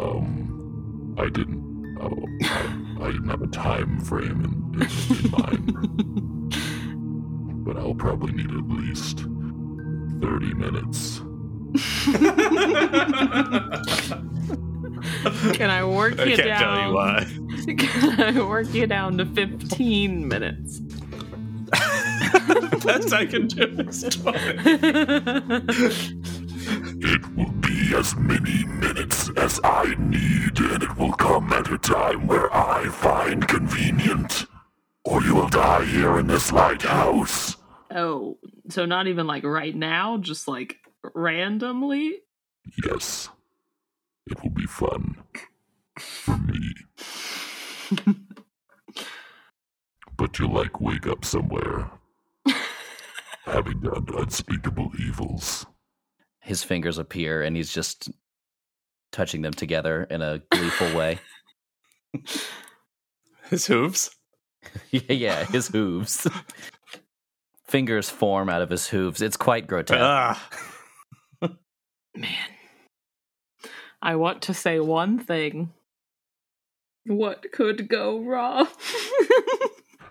um, 0.00 1.14
I 1.18 1.28
didn't. 1.28 1.62
Oh, 2.00 2.26
I, 2.42 3.04
I 3.04 3.12
didn't 3.12 3.28
have 3.28 3.42
a 3.42 3.48
time 3.48 4.00
frame 4.00 4.44
in, 4.44 4.80
in, 4.80 4.88
in 5.18 5.30
mind. 5.30 5.74
but 7.64 7.76
I'll 7.76 7.94
probably 7.94 8.32
need 8.32 8.50
at 8.50 8.68
least 8.68 9.26
thirty 10.22 10.54
minutes. 10.54 11.20
Can 15.54 15.70
I 15.70 15.84
work 15.84 16.18
I 16.18 16.24
you 16.24 16.36
can't 16.36 16.48
down? 16.48 16.60
tell 16.60 16.88
you 16.88 16.94
why. 16.94 17.26
Can 17.78 18.20
I 18.38 18.42
work 18.42 18.72
you 18.74 18.86
down 18.86 19.18
to 19.18 19.26
15 19.26 20.28
minutes? 20.28 20.80
the 21.70 22.82
best 22.86 23.12
I 23.12 23.26
can 23.26 23.46
do 23.46 23.64
is 23.88 24.04
It 27.04 27.36
will 27.36 27.52
be 27.60 27.94
as 27.96 28.16
many 28.16 28.64
minutes 28.66 29.30
as 29.36 29.60
I 29.64 29.94
need, 29.98 30.58
and 30.60 30.82
it 30.82 30.96
will 30.96 31.12
come 31.14 31.52
at 31.52 31.70
a 31.70 31.78
time 31.78 32.26
where 32.26 32.52
I 32.54 32.88
find 32.88 33.46
convenient. 33.48 34.46
Or 35.04 35.22
you 35.22 35.34
will 35.34 35.48
die 35.48 35.84
here 35.84 36.18
in 36.18 36.26
this 36.26 36.52
lighthouse. 36.52 37.56
Oh, 37.94 38.38
so 38.68 38.86
not 38.86 39.06
even 39.06 39.26
like 39.26 39.44
right 39.44 39.74
now, 39.74 40.18
just 40.18 40.48
like 40.48 40.76
randomly? 41.14 42.18
Yes. 42.84 43.28
It 44.30 44.42
will 44.42 44.50
be 44.50 44.66
fun. 44.66 45.16
For 45.98 46.38
me. 46.38 46.74
but 50.16 50.38
you'll 50.38 50.52
like 50.52 50.80
wake 50.80 51.06
up 51.06 51.24
somewhere. 51.24 51.90
having 53.44 53.80
done 53.80 54.06
unspeakable 54.16 54.92
evils. 54.98 55.66
His 56.40 56.62
fingers 56.62 56.98
appear 56.98 57.42
and 57.42 57.56
he's 57.56 57.72
just 57.72 58.10
touching 59.10 59.42
them 59.42 59.52
together 59.52 60.04
in 60.04 60.22
a 60.22 60.42
gleeful 60.50 60.94
way. 60.96 61.18
His 63.50 63.66
hooves? 63.66 64.10
yeah, 64.90 65.12
yeah, 65.12 65.44
his 65.44 65.68
hooves. 65.68 66.26
Fingers 67.72 68.10
form 68.10 68.50
out 68.50 68.60
of 68.60 68.68
his 68.68 68.88
hooves. 68.88 69.22
It's 69.22 69.38
quite 69.38 69.66
grotesque. 69.66 70.38
Man. 72.14 72.28
I 74.02 74.16
want 74.16 74.42
to 74.42 74.52
say 74.52 74.78
one 74.78 75.18
thing. 75.18 75.72
What 77.06 77.46
could 77.50 77.88
go 77.88 78.20
wrong? 78.20 78.68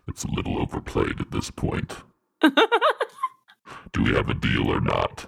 It's 0.08 0.24
a 0.24 0.32
little 0.32 0.60
overplayed 0.60 1.22
at 1.22 1.30
this 1.30 1.52
point. 1.52 1.98
Do 2.42 4.04
we 4.04 4.14
have 4.16 4.28
a 4.28 4.34
deal 4.34 4.68
or 4.68 4.82
not? 4.82 5.28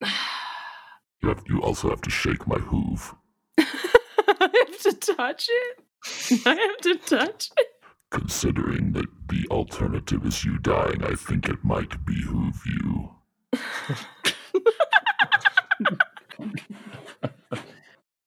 You, 1.22 1.30
have, 1.30 1.42
you 1.48 1.60
also 1.60 1.88
have 1.90 2.02
to 2.02 2.10
shake 2.10 2.46
my 2.46 2.58
hoof. 2.58 3.14
I 3.58 3.64
have 4.38 4.78
to 4.80 4.92
touch 4.92 5.48
it? 5.50 6.46
I 6.46 6.54
have 6.54 6.76
to 6.82 6.94
touch 6.96 7.50
it? 7.56 7.66
Considering 8.10 8.92
that 8.92 9.06
the 9.28 9.46
alternative 9.50 10.24
is 10.24 10.44
you 10.44 10.58
dying, 10.58 11.02
I 11.04 11.14
think 11.14 11.48
it 11.48 11.64
might 11.64 12.04
behoove 12.04 12.62
you. 12.66 13.10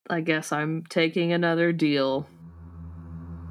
I 0.09 0.21
guess 0.21 0.51
I'm 0.51 0.83
taking 0.89 1.33
another 1.33 1.73
deal. 1.73 2.27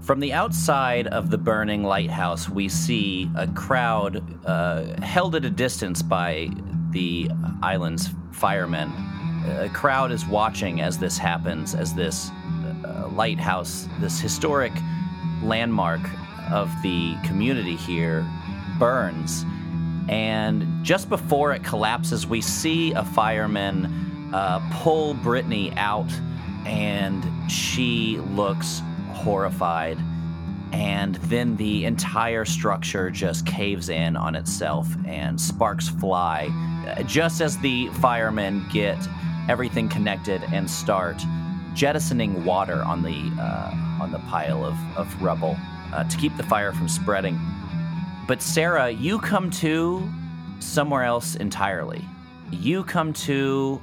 From 0.03 0.20
the 0.20 0.32
outside 0.32 1.09
of 1.09 1.31
the 1.31 1.39
burning 1.39 1.82
lighthouse, 1.82 2.48
we 2.48 2.69
see 2.69 3.31
a 3.36 3.47
crowd 3.48 4.23
uh, 4.47 5.01
held 5.03 5.35
at 5.35 5.44
a 5.44 5.51
distance 5.51 6.03
by 6.03 6.48
the 6.90 7.28
island's 7.62 8.11
firemen. 8.32 8.93
A 9.47 9.69
crowd 9.69 10.12
is 10.12 10.24
watching 10.27 10.81
as 10.81 10.98
this 10.98 11.19
happens, 11.19 11.74
as 11.74 11.94
this 11.94 12.31
uh, 12.85 13.09
lighthouse, 13.12 13.89
this 14.01 14.20
historic 14.20 14.73
landmark 15.43 16.01
of 16.51 16.71
the 16.83 17.17
community 17.25 17.77
here, 17.77 18.27
burns. 18.79 19.45
And 20.09 20.85
just 20.85 21.09
before 21.09 21.53
it 21.53 21.65
collapses, 21.65 22.27
we 22.27 22.41
see 22.41 22.93
a 22.93 23.05
fireman 23.05 24.31
uh, 24.33 24.61
pull 24.73 25.15
Brittany 25.15 25.73
out, 25.77 26.11
and 26.65 27.51
she 27.51 28.19
looks 28.31 28.83
horrified. 29.13 29.99
And 30.73 31.15
then 31.17 31.57
the 31.57 31.85
entire 31.85 32.45
structure 32.45 33.11
just 33.11 33.47
caves 33.47 33.89
in 33.89 34.17
on 34.17 34.37
itself, 34.37 34.89
and 35.07 35.41
sparks 35.41 35.89
fly. 35.89 36.51
Just 37.07 37.41
as 37.41 37.59
the 37.59 37.89
firemen 38.01 38.65
get 38.73 38.99
everything 39.49 39.89
connected 39.89 40.43
and 40.53 40.71
start 40.71 41.23
jettisoning 41.75 42.45
water 42.45 42.83
on 42.83 43.03
the 43.03 43.31
uh, 43.41 43.86
on 44.01 44.12
the 44.12 44.18
pile 44.20 44.64
of, 44.64 44.77
of 44.97 45.23
rubble 45.23 45.56
uh, 45.93 46.05
to 46.05 46.16
keep 46.16 46.36
the 46.36 46.43
fire 46.43 46.73
from 46.73 46.89
spreading. 46.89 47.39
But 48.27 48.43
Sarah, 48.43 48.90
you 48.90 49.18
come 49.18 49.51
to 49.52 50.09
somewhere 50.59 51.05
else 51.05 51.36
entirely. 51.36 52.05
You 52.51 52.85
come 52.85 53.12
to 53.12 53.81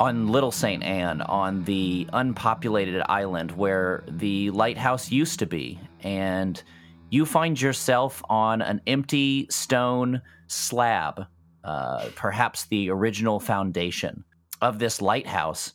on 0.00 0.28
Little 0.28 0.50
St. 0.50 0.82
Anne, 0.82 1.20
on 1.20 1.62
the 1.64 2.08
unpopulated 2.14 3.02
island 3.06 3.52
where 3.52 4.02
the 4.08 4.50
lighthouse 4.50 5.10
used 5.10 5.38
to 5.40 5.46
be, 5.46 5.78
and 6.00 6.62
you 7.10 7.26
find 7.26 7.60
yourself 7.60 8.22
on 8.30 8.62
an 8.62 8.80
empty 8.86 9.46
stone 9.50 10.22
slab, 10.46 11.26
uh, 11.64 12.06
perhaps 12.16 12.64
the 12.66 12.88
original 12.88 13.38
foundation 13.38 14.24
of 14.62 14.78
this 14.78 15.02
lighthouse. 15.02 15.74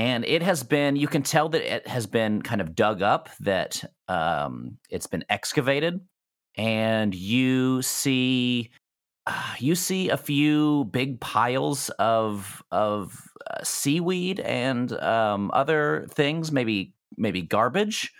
And 0.00 0.24
it 0.24 0.42
has 0.42 0.62
been, 0.62 0.96
you 0.96 1.06
can 1.06 1.22
tell 1.22 1.50
that 1.50 1.60
it 1.60 1.86
has 1.86 2.06
been 2.06 2.40
kind 2.40 2.62
of 2.62 2.74
dug 2.74 3.02
up, 3.02 3.28
that 3.40 3.84
um, 4.08 4.78
it's 4.88 5.06
been 5.06 5.26
excavated, 5.28 6.00
and 6.56 7.14
you 7.14 7.82
see 7.82 8.70
uh, 9.26 9.54
you 9.58 9.74
see 9.74 10.08
a 10.08 10.16
few 10.16 10.86
big 10.86 11.20
piles 11.20 11.90
of 11.98 12.62
of 12.70 13.20
uh, 13.50 13.62
seaweed 13.62 14.40
and 14.40 14.90
um, 15.02 15.50
other 15.52 16.06
things, 16.12 16.50
maybe 16.50 16.94
maybe 17.18 17.42
garbage. 17.42 18.10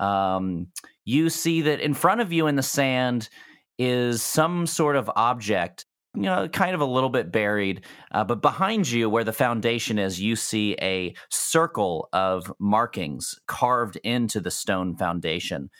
Um, 0.00 0.66
you 1.06 1.30
see 1.30 1.62
that 1.62 1.80
in 1.80 1.94
front 1.94 2.20
of 2.20 2.30
you 2.30 2.46
in 2.46 2.56
the 2.56 2.62
sand 2.62 3.30
is 3.78 4.22
some 4.22 4.66
sort 4.66 4.96
of 4.96 5.10
object, 5.16 5.86
you 6.14 6.22
know, 6.22 6.48
kind 6.48 6.74
of 6.74 6.80
a 6.80 6.86
little 6.86 7.08
bit 7.08 7.30
buried. 7.30 7.82
Uh, 8.10 8.24
but 8.24 8.42
behind 8.42 8.90
you, 8.90 9.08
where 9.08 9.24
the 9.24 9.32
foundation 9.32 9.98
is, 9.98 10.20
you 10.20 10.34
see 10.34 10.76
a 10.80 11.14
circle 11.28 12.08
of 12.12 12.52
markings 12.58 13.38
carved 13.46 13.96
into 14.02 14.40
the 14.40 14.50
stone 14.50 14.96
foundation, 14.96 15.70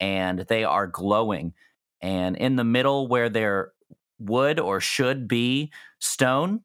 and 0.00 0.40
they 0.40 0.64
are 0.64 0.86
glowing. 0.86 1.54
and 2.00 2.36
in 2.36 2.56
the 2.56 2.64
middle 2.64 3.08
where 3.08 3.28
there 3.28 3.72
would 4.18 4.60
or 4.60 4.80
should 4.80 5.28
be 5.28 5.72
stone, 5.98 6.60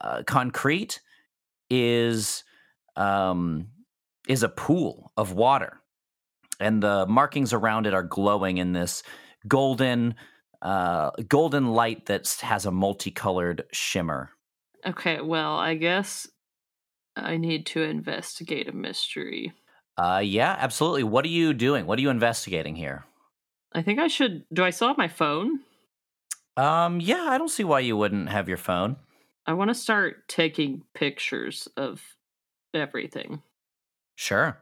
uh, 0.00 0.22
concrete, 0.26 1.00
is 1.70 2.44
um, 2.96 3.68
is 4.26 4.42
a 4.42 4.48
pool 4.48 5.12
of 5.16 5.32
water, 5.32 5.80
and 6.60 6.82
the 6.82 7.06
markings 7.06 7.52
around 7.52 7.86
it 7.86 7.94
are 7.94 8.02
glowing 8.02 8.58
in 8.58 8.72
this 8.72 9.02
golden 9.46 10.14
uh, 10.62 11.10
golden 11.28 11.68
light 11.68 12.06
that 12.06 12.28
has 12.42 12.66
a 12.66 12.70
multicolored 12.70 13.64
shimmer. 13.72 14.30
Okay, 14.86 15.20
well, 15.20 15.56
I 15.56 15.74
guess 15.74 16.28
I 17.16 17.36
need 17.36 17.66
to 17.66 17.82
investigate 17.82 18.68
a 18.68 18.72
mystery. 18.72 19.52
Uh, 19.96 20.22
yeah, 20.24 20.56
absolutely. 20.58 21.02
What 21.02 21.24
are 21.24 21.28
you 21.28 21.52
doing? 21.52 21.86
What 21.86 21.98
are 21.98 22.02
you 22.02 22.10
investigating 22.10 22.76
here? 22.76 23.04
I 23.72 23.82
think 23.82 23.98
I 23.98 24.08
should. 24.08 24.44
Do 24.52 24.64
I 24.64 24.70
still 24.70 24.88
have 24.88 24.98
my 24.98 25.08
phone? 25.08 25.60
Um, 26.56 27.00
yeah, 27.00 27.26
I 27.28 27.38
don't 27.38 27.50
see 27.50 27.64
why 27.64 27.80
you 27.80 27.96
wouldn't 27.96 28.28
have 28.28 28.48
your 28.48 28.56
phone. 28.56 28.96
I 29.46 29.54
want 29.54 29.70
to 29.70 29.74
start 29.74 30.28
taking 30.28 30.82
pictures 30.94 31.68
of 31.76 32.02
everything. 32.74 33.42
Sure. 34.14 34.58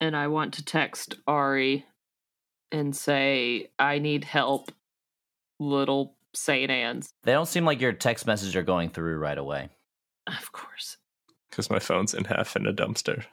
And 0.00 0.16
I 0.16 0.28
want 0.28 0.54
to 0.54 0.64
text 0.64 1.16
Ari 1.26 1.84
and 2.70 2.94
say, 2.94 3.70
I 3.78 3.98
need 3.98 4.24
help, 4.24 4.70
little 5.58 6.14
St. 6.34 6.70
Anne's. 6.70 7.12
They 7.24 7.32
don't 7.32 7.46
seem 7.46 7.64
like 7.64 7.80
your 7.80 7.92
text 7.92 8.26
messages 8.26 8.54
are 8.56 8.62
going 8.62 8.90
through 8.90 9.18
right 9.18 9.38
away. 9.38 9.68
Of 10.26 10.52
course. 10.52 10.96
Because 11.50 11.70
my 11.70 11.78
phone's 11.78 12.14
in 12.14 12.24
half 12.24 12.54
in 12.56 12.66
a 12.66 12.72
dumpster. 12.72 13.24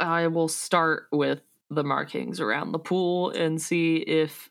I 0.00 0.26
will 0.26 0.48
start 0.48 1.06
with 1.12 1.40
the 1.70 1.84
markings 1.84 2.40
around 2.40 2.72
the 2.72 2.78
pool 2.78 3.30
and 3.30 3.62
see 3.62 3.96
if 3.98 4.50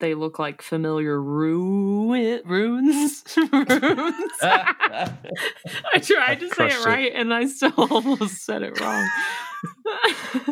they 0.00 0.14
look 0.14 0.38
like 0.38 0.60
familiar 0.60 1.20
ruin 1.20 2.42
runes. 2.44 3.22
runes. 3.36 4.32
I 4.42 5.98
tried 6.02 6.40
to 6.40 6.48
say 6.48 6.54
Crushed 6.54 6.76
it 6.76 6.80
it. 6.80 6.86
right 6.86 7.12
and 7.14 7.32
I 7.32 7.46
still 7.46 7.72
almost 7.78 8.44
said 8.44 8.62
it 8.62 8.78
wrong. 8.80 9.08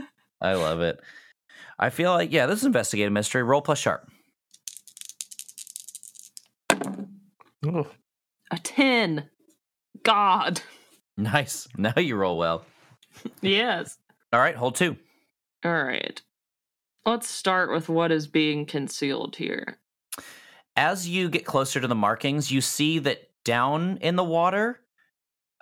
I 0.40 0.54
love 0.54 0.80
it. 0.80 1.00
I 1.78 1.90
feel 1.90 2.12
like, 2.12 2.32
yeah, 2.32 2.46
this 2.46 2.60
is 2.60 2.64
investigative 2.66 3.12
mystery. 3.12 3.42
Roll 3.42 3.60
plus 3.62 3.78
sharp. 3.78 4.08
A 7.62 8.58
10. 8.62 9.28
God. 10.02 10.60
Nice. 11.16 11.68
Now 11.76 11.94
you 11.96 12.16
roll 12.16 12.38
well. 12.38 12.64
Yes. 13.42 13.98
All 14.32 14.38
right, 14.38 14.54
hold 14.54 14.76
two. 14.76 14.96
All 15.64 15.82
right. 15.82 16.22
Let's 17.04 17.28
start 17.28 17.72
with 17.72 17.88
what 17.88 18.12
is 18.12 18.28
being 18.28 18.66
concealed 18.66 19.34
here. 19.34 19.78
As 20.76 21.08
you 21.08 21.28
get 21.28 21.44
closer 21.44 21.80
to 21.80 21.88
the 21.88 21.94
markings, 21.94 22.52
you 22.52 22.60
see 22.60 23.00
that 23.00 23.28
down 23.44 23.98
in 24.00 24.14
the 24.14 24.24
water, 24.24 24.80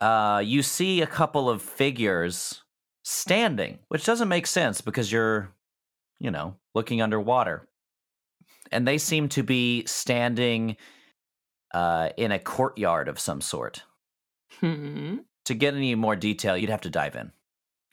uh, 0.00 0.42
you 0.44 0.62
see 0.62 1.00
a 1.00 1.06
couple 1.06 1.48
of 1.48 1.62
figures 1.62 2.62
standing, 3.02 3.78
which 3.88 4.04
doesn't 4.04 4.28
make 4.28 4.46
sense 4.46 4.82
because 4.82 5.10
you're, 5.10 5.50
you 6.20 6.30
know, 6.30 6.54
looking 6.74 7.00
underwater. 7.00 7.66
And 8.70 8.86
they 8.86 8.98
seem 8.98 9.30
to 9.30 9.42
be 9.42 9.86
standing 9.86 10.76
uh, 11.72 12.10
in 12.16 12.32
a 12.32 12.38
courtyard 12.38 13.08
of 13.08 13.18
some 13.18 13.40
sort. 13.40 13.82
Hmm. 14.60 15.18
To 15.44 15.54
get 15.54 15.74
any 15.74 15.94
more 15.94 16.16
detail, 16.16 16.56
you'd 16.56 16.70
have 16.70 16.82
to 16.82 16.90
dive 16.90 17.16
in. 17.16 17.32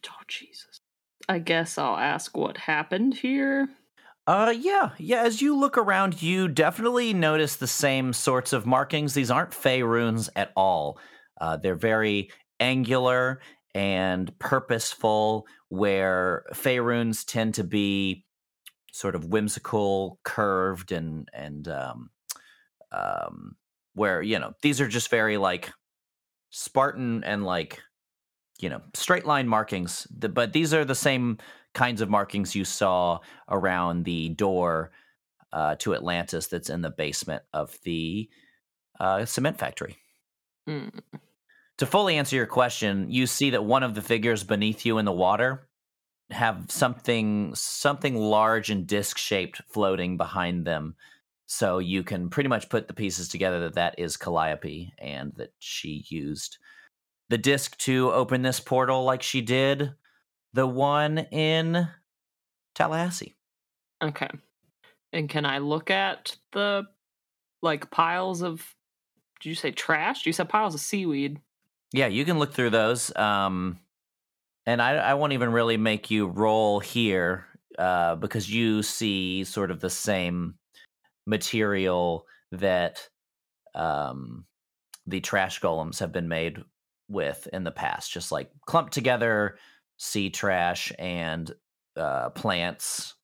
Oh, 0.07 0.23
Jesus. 0.27 0.81
I 1.27 1.39
guess 1.39 1.77
I'll 1.77 1.97
ask 1.97 2.35
what 2.37 2.57
happened 2.57 3.15
here. 3.15 3.69
Uh, 4.27 4.53
yeah, 4.57 4.91
yeah. 4.97 5.21
As 5.21 5.41
you 5.41 5.55
look 5.55 5.77
around, 5.77 6.21
you 6.21 6.47
definitely 6.47 7.13
notice 7.13 7.55
the 7.55 7.67
same 7.67 8.11
sorts 8.11 8.53
of 8.53 8.65
markings. 8.65 9.13
These 9.13 9.31
aren't 9.31 9.53
Fey 9.53 9.83
runes 9.83 10.29
at 10.35 10.51
all. 10.55 10.99
Uh, 11.39 11.57
they're 11.57 11.75
very 11.75 12.31
angular 12.59 13.39
and 13.73 14.37
purposeful, 14.39 15.45
where 15.69 16.45
Fey 16.53 16.79
runes 16.79 17.23
tend 17.23 17.55
to 17.55 17.63
be 17.63 18.25
sort 18.91 19.15
of 19.15 19.25
whimsical, 19.25 20.19
curved, 20.23 20.91
and 20.91 21.29
and 21.33 21.67
um, 21.67 22.09
um, 22.91 23.55
where 23.95 24.21
you 24.21 24.37
know 24.39 24.53
these 24.61 24.79
are 24.79 24.87
just 24.87 25.09
very 25.09 25.37
like 25.37 25.71
Spartan 26.51 27.23
and 27.23 27.43
like 27.43 27.81
you 28.59 28.69
know 28.69 28.81
straight 28.93 29.25
line 29.25 29.47
markings. 29.47 30.07
But 30.07 30.53
these 30.53 30.73
are 30.73 30.85
the 30.85 30.95
same 30.95 31.39
kinds 31.73 32.01
of 32.01 32.09
markings 32.09 32.55
you 32.55 32.63
saw 32.63 33.19
around 33.49 34.05
the 34.05 34.29
door 34.29 34.91
uh, 35.51 35.75
to 35.79 35.95
Atlantis 35.95 36.47
that's 36.47 36.69
in 36.69 36.81
the 36.81 36.89
basement 36.89 37.43
of 37.53 37.77
the 37.83 38.29
uh, 38.99 39.25
cement 39.25 39.57
factory. 39.57 39.97
Hmm. 40.67 40.89
To 41.79 41.85
fully 41.85 42.17
answer 42.17 42.35
your 42.37 42.45
question, 42.45 43.11
you 43.11 43.27
see 43.27 43.49
that 43.49 43.65
one 43.65 43.83
of 43.83 43.95
the 43.95 44.01
figures 44.01 44.43
beneath 44.43 44.85
you 44.85 44.97
in 44.97 45.05
the 45.05 45.11
water 45.11 45.67
have 46.31 46.65
something 46.69 47.53
something 47.53 48.15
large 48.15 48.69
and 48.69 48.87
disc 48.87 49.17
shaped 49.17 49.61
floating 49.67 50.17
behind 50.17 50.65
them. 50.65 50.95
So 51.47 51.77
you 51.77 52.03
can 52.03 52.29
pretty 52.29 52.49
much 52.49 52.69
put 52.69 52.87
the 52.87 52.93
pieces 52.93 53.29
together 53.29 53.59
that 53.61 53.75
that 53.75 53.95
is 53.99 54.17
Calliope 54.17 54.93
and 54.97 55.33
that 55.37 55.53
she 55.59 56.05
used 56.09 56.57
the 57.29 57.37
disc 57.37 57.77
to 57.77 58.11
open 58.11 58.41
this 58.41 58.59
portal 58.59 59.03
like 59.03 59.21
she 59.21 59.41
did 59.41 59.93
the 60.53 60.65
one 60.65 61.17
in 61.17 61.87
Tallahassee. 62.73 63.35
Okay. 64.03 64.29
And 65.13 65.29
can 65.29 65.45
I 65.45 65.59
look 65.59 65.91
at 65.91 66.35
the 66.51 66.83
like 67.61 67.91
piles 67.91 68.41
of 68.41 68.75
did 69.41 69.49
you 69.49 69.55
say 69.55 69.71
trash? 69.71 70.25
You 70.25 70.33
said 70.33 70.49
piles 70.49 70.73
of 70.73 70.79
seaweed. 70.79 71.39
Yeah, 71.93 72.07
you 72.07 72.25
can 72.25 72.39
look 72.39 72.53
through 72.53 72.71
those. 72.71 73.15
Um, 73.15 73.79
and 74.65 74.81
I, 74.81 74.95
I 74.95 75.13
won't 75.13 75.33
even 75.33 75.51
really 75.51 75.77
make 75.77 76.09
you 76.09 76.27
roll 76.27 76.79
here 76.79 77.45
uh, 77.77 78.15
because 78.15 78.49
you 78.49 78.81
see 78.81 79.43
sort 79.43 79.71
of 79.71 79.79
the 79.79 79.89
same 79.89 80.55
material 81.25 82.25
that 82.51 83.07
um, 83.73 84.45
the 85.05 85.19
trash 85.19 85.59
golems 85.59 85.99
have 85.99 86.11
been 86.11 86.27
made 86.27 86.57
with 87.07 87.47
in 87.53 87.63
the 87.63 87.71
past, 87.71 88.11
just 88.11 88.31
like 88.31 88.49
clumped 88.65 88.93
together 88.93 89.57
sea 89.97 90.29
trash 90.29 90.91
and 90.99 91.53
uh, 91.95 92.29
plants 92.29 93.15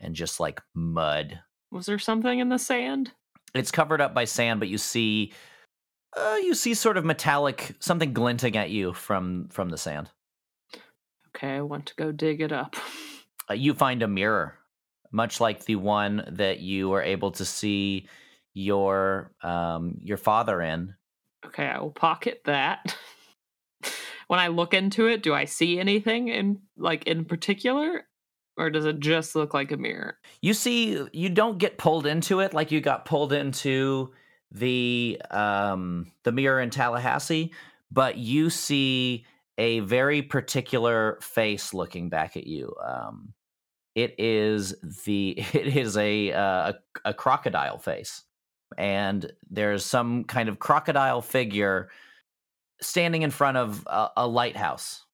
and 0.00 0.14
just 0.14 0.40
like 0.40 0.60
mud. 0.74 1.40
Was 1.70 1.86
there 1.86 1.98
something 1.98 2.38
in 2.38 2.48
the 2.48 2.58
sand? 2.58 3.12
It's 3.54 3.70
covered 3.70 4.00
up 4.00 4.14
by 4.14 4.24
sand, 4.24 4.60
but 4.60 4.68
you 4.68 4.78
see 4.78 5.32
uh, 6.16 6.36
you 6.42 6.54
see 6.54 6.74
sort 6.74 6.96
of 6.96 7.04
metallic 7.04 7.74
something 7.80 8.12
glinting 8.12 8.56
at 8.56 8.70
you 8.70 8.92
from 8.92 9.48
from 9.50 9.68
the 9.68 9.78
sand. 9.78 10.10
Okay, 11.28 11.56
I 11.56 11.60
want 11.60 11.86
to 11.86 11.94
go 11.94 12.12
dig 12.12 12.40
it 12.40 12.52
up. 12.52 12.76
Uh, 13.50 13.54
you 13.54 13.74
find 13.74 14.02
a 14.02 14.08
mirror, 14.08 14.54
much 15.10 15.40
like 15.40 15.64
the 15.64 15.76
one 15.76 16.24
that 16.32 16.60
you 16.60 16.88
were 16.88 17.02
able 17.02 17.30
to 17.32 17.44
see 17.44 18.08
your 18.54 19.32
um, 19.42 19.98
your 20.02 20.16
father 20.16 20.60
in. 20.60 20.94
Okay, 21.46 21.66
I 21.66 21.80
will 21.80 21.90
pocket 21.90 22.42
that. 22.44 22.96
when 24.28 24.40
I 24.40 24.48
look 24.48 24.74
into 24.74 25.06
it, 25.06 25.22
do 25.22 25.34
I 25.34 25.44
see 25.44 25.78
anything 25.78 26.28
in 26.28 26.60
like 26.76 27.04
in 27.04 27.24
particular? 27.24 28.04
Or 28.56 28.70
does 28.70 28.86
it 28.86 28.98
just 28.98 29.36
look 29.36 29.54
like 29.54 29.70
a 29.70 29.76
mirror? 29.76 30.18
You 30.42 30.52
see, 30.52 31.00
you 31.12 31.28
don't 31.28 31.58
get 31.58 31.78
pulled 31.78 32.06
into 32.06 32.40
it 32.40 32.52
like 32.52 32.72
you 32.72 32.80
got 32.80 33.04
pulled 33.04 33.32
into 33.32 34.12
the 34.50 35.22
um, 35.30 36.10
the 36.24 36.32
mirror 36.32 36.60
in 36.60 36.70
Tallahassee, 36.70 37.52
but 37.90 38.16
you 38.16 38.50
see 38.50 39.24
a 39.58 39.80
very 39.80 40.22
particular 40.22 41.18
face 41.20 41.72
looking 41.72 42.08
back 42.08 42.36
at 42.36 42.46
you. 42.46 42.74
Um, 42.84 43.32
it 43.98 44.14
is 44.18 44.76
the 45.06 45.30
it 45.52 45.76
is 45.76 45.96
a, 45.96 46.32
uh, 46.32 46.72
a 46.72 46.74
a 47.06 47.14
crocodile 47.14 47.78
face, 47.78 48.22
and 48.76 49.30
there's 49.50 49.84
some 49.84 50.24
kind 50.24 50.48
of 50.48 50.58
crocodile 50.58 51.20
figure 51.20 51.90
standing 52.80 53.22
in 53.22 53.30
front 53.30 53.56
of 53.56 53.84
a, 53.88 54.08
a 54.18 54.26
lighthouse 54.26 55.04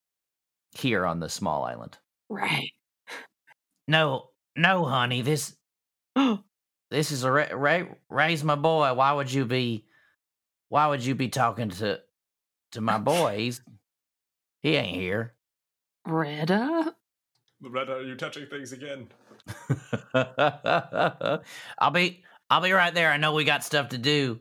here 0.73 1.07
on 1.07 1.19
the 1.19 1.29
small 1.29 1.65
island. 1.65 1.97
Right. 2.29 2.73
No, 3.89 4.31
no, 4.57 4.85
honey. 4.85 5.23
This, 5.23 5.57
this 6.91 7.11
is 7.11 7.25
a 7.25 7.33
Ray, 7.33 7.51
Ray. 7.55 7.89
Ray's 8.11 8.45
my 8.45 8.55
boy. 8.55 8.93
Why 8.93 9.13
would 9.13 9.33
you 9.33 9.47
be? 9.47 9.87
Why 10.69 10.89
would 10.89 11.05
you 11.05 11.15
be 11.15 11.29
talking 11.29 11.71
to, 11.71 12.01
to 12.73 12.81
my 12.81 12.99
boy? 12.99 13.39
He's, 13.39 13.63
he 14.63 14.77
ain't 14.77 14.97
here. 14.97 15.35
Retta? 16.07 16.95
Loretta, 17.65 17.95
are 17.95 18.03
you 18.03 18.15
touching 18.15 18.47
things 18.47 18.73
again? 18.73 19.09
I'll 21.79 21.91
be, 21.91 22.23
I'll 22.51 22.61
be 22.61 22.73
right 22.73 22.95
there. 22.95 23.11
I 23.11 23.17
know 23.17 23.33
we 23.33 23.45
got 23.45 23.65
stuff 23.65 23.89
to 23.91 23.99
do. 23.99 24.41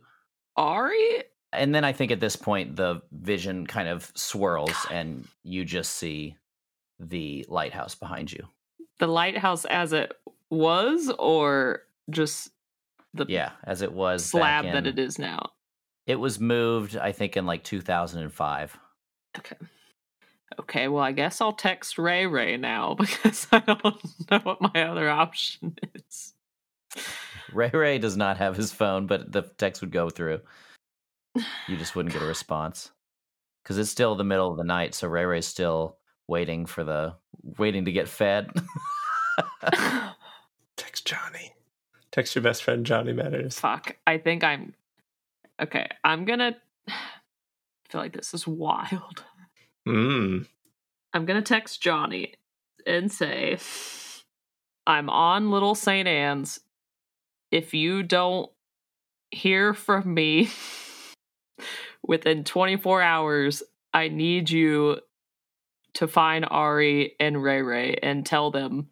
Ari? 0.57 1.23
And 1.51 1.73
then 1.73 1.83
I 1.85 1.93
think 1.93 2.11
at 2.11 2.19
this 2.19 2.35
point 2.35 2.75
the 2.75 3.01
vision 3.11 3.65
kind 3.65 3.87
of 3.87 4.11
swirls 4.15 4.75
and 4.91 5.27
you 5.43 5.63
just 5.65 5.93
see 5.93 6.35
the 6.99 7.45
lighthouse 7.47 7.95
behind 7.95 8.31
you. 8.31 8.45
The 8.99 9.07
lighthouse 9.07 9.65
as 9.65 9.93
it 9.93 10.13
was, 10.49 11.11
or 11.17 11.83
just 12.09 12.51
the 13.13 13.25
yeah, 13.27 13.51
as 13.63 13.81
it 13.81 13.91
was 13.91 14.25
slab 14.25 14.65
back 14.65 14.73
that 14.73 14.87
it 14.87 14.99
is 14.99 15.17
now. 15.19 15.51
It 16.05 16.15
was 16.15 16.39
moved, 16.39 16.97
I 16.97 17.11
think, 17.11 17.37
in 17.37 17.45
like 17.45 17.63
2005. 17.63 18.77
Okay. 19.37 19.55
Okay, 20.59 20.87
well, 20.87 21.03
I 21.03 21.11
guess 21.11 21.41
I'll 21.41 21.53
text 21.53 21.97
Ray 21.97 22.25
Ray 22.25 22.57
now 22.57 22.95
because 22.99 23.47
I 23.51 23.59
don't 23.59 24.31
know 24.31 24.39
what 24.39 24.61
my 24.61 24.83
other 24.83 25.09
option 25.09 25.75
is. 25.95 26.33
Ray 27.51 27.71
Ray 27.73 27.99
does 27.99 28.17
not 28.17 28.37
have 28.37 28.55
his 28.55 28.71
phone, 28.71 29.07
but 29.07 29.31
the 29.31 29.43
text 29.57 29.81
would 29.81 29.91
go 29.91 30.09
through. 30.09 30.41
You 31.67 31.77
just 31.77 31.95
wouldn't 31.95 32.13
get 32.13 32.21
a 32.21 32.27
response 32.27 32.91
because 33.63 33.77
it's 33.77 33.89
still 33.89 34.15
the 34.15 34.23
middle 34.23 34.51
of 34.51 34.57
the 34.57 34.63
night, 34.63 34.93
so 34.93 35.07
Ray 35.07 35.25
Ray's 35.25 35.47
still 35.47 35.97
waiting 36.27 36.65
for 36.65 36.83
the 36.83 37.15
waiting 37.57 37.85
to 37.85 37.91
get 37.91 38.07
fed. 38.07 38.51
Text 40.77 41.05
Johnny. 41.05 41.53
Text 42.11 42.35
your 42.35 42.43
best 42.43 42.63
friend 42.63 42.85
Johnny 42.85 43.13
Matters. 43.13 43.59
Fuck. 43.59 43.97
I 44.05 44.19
think 44.19 44.43
I'm. 44.43 44.73
Okay, 45.59 45.87
I'm 46.03 46.25
gonna. 46.25 46.55
I 46.87 46.93
feel 47.89 48.01
like 48.01 48.13
this 48.13 48.33
is 48.33 48.47
wild. 48.47 49.23
Mm. 49.87 50.47
I'm 51.13 51.25
gonna 51.25 51.41
text 51.41 51.81
Johnny 51.81 52.33
and 52.85 53.11
say, 53.11 53.57
I'm 54.85 55.09
on 55.09 55.51
Little 55.51 55.75
St. 55.75 56.07
Anne's. 56.07 56.59
If 57.51 57.73
you 57.73 58.03
don't 58.03 58.49
hear 59.31 59.73
from 59.73 60.13
me 60.13 60.49
within 62.07 62.43
24 62.43 63.01
hours, 63.01 63.63
I 63.93 64.07
need 64.07 64.49
you 64.49 64.99
to 65.95 66.07
find 66.07 66.45
Ari 66.49 67.15
and 67.19 67.41
Ray 67.41 67.61
Ray 67.61 67.95
and 68.01 68.25
tell 68.25 68.49
them 68.51 68.87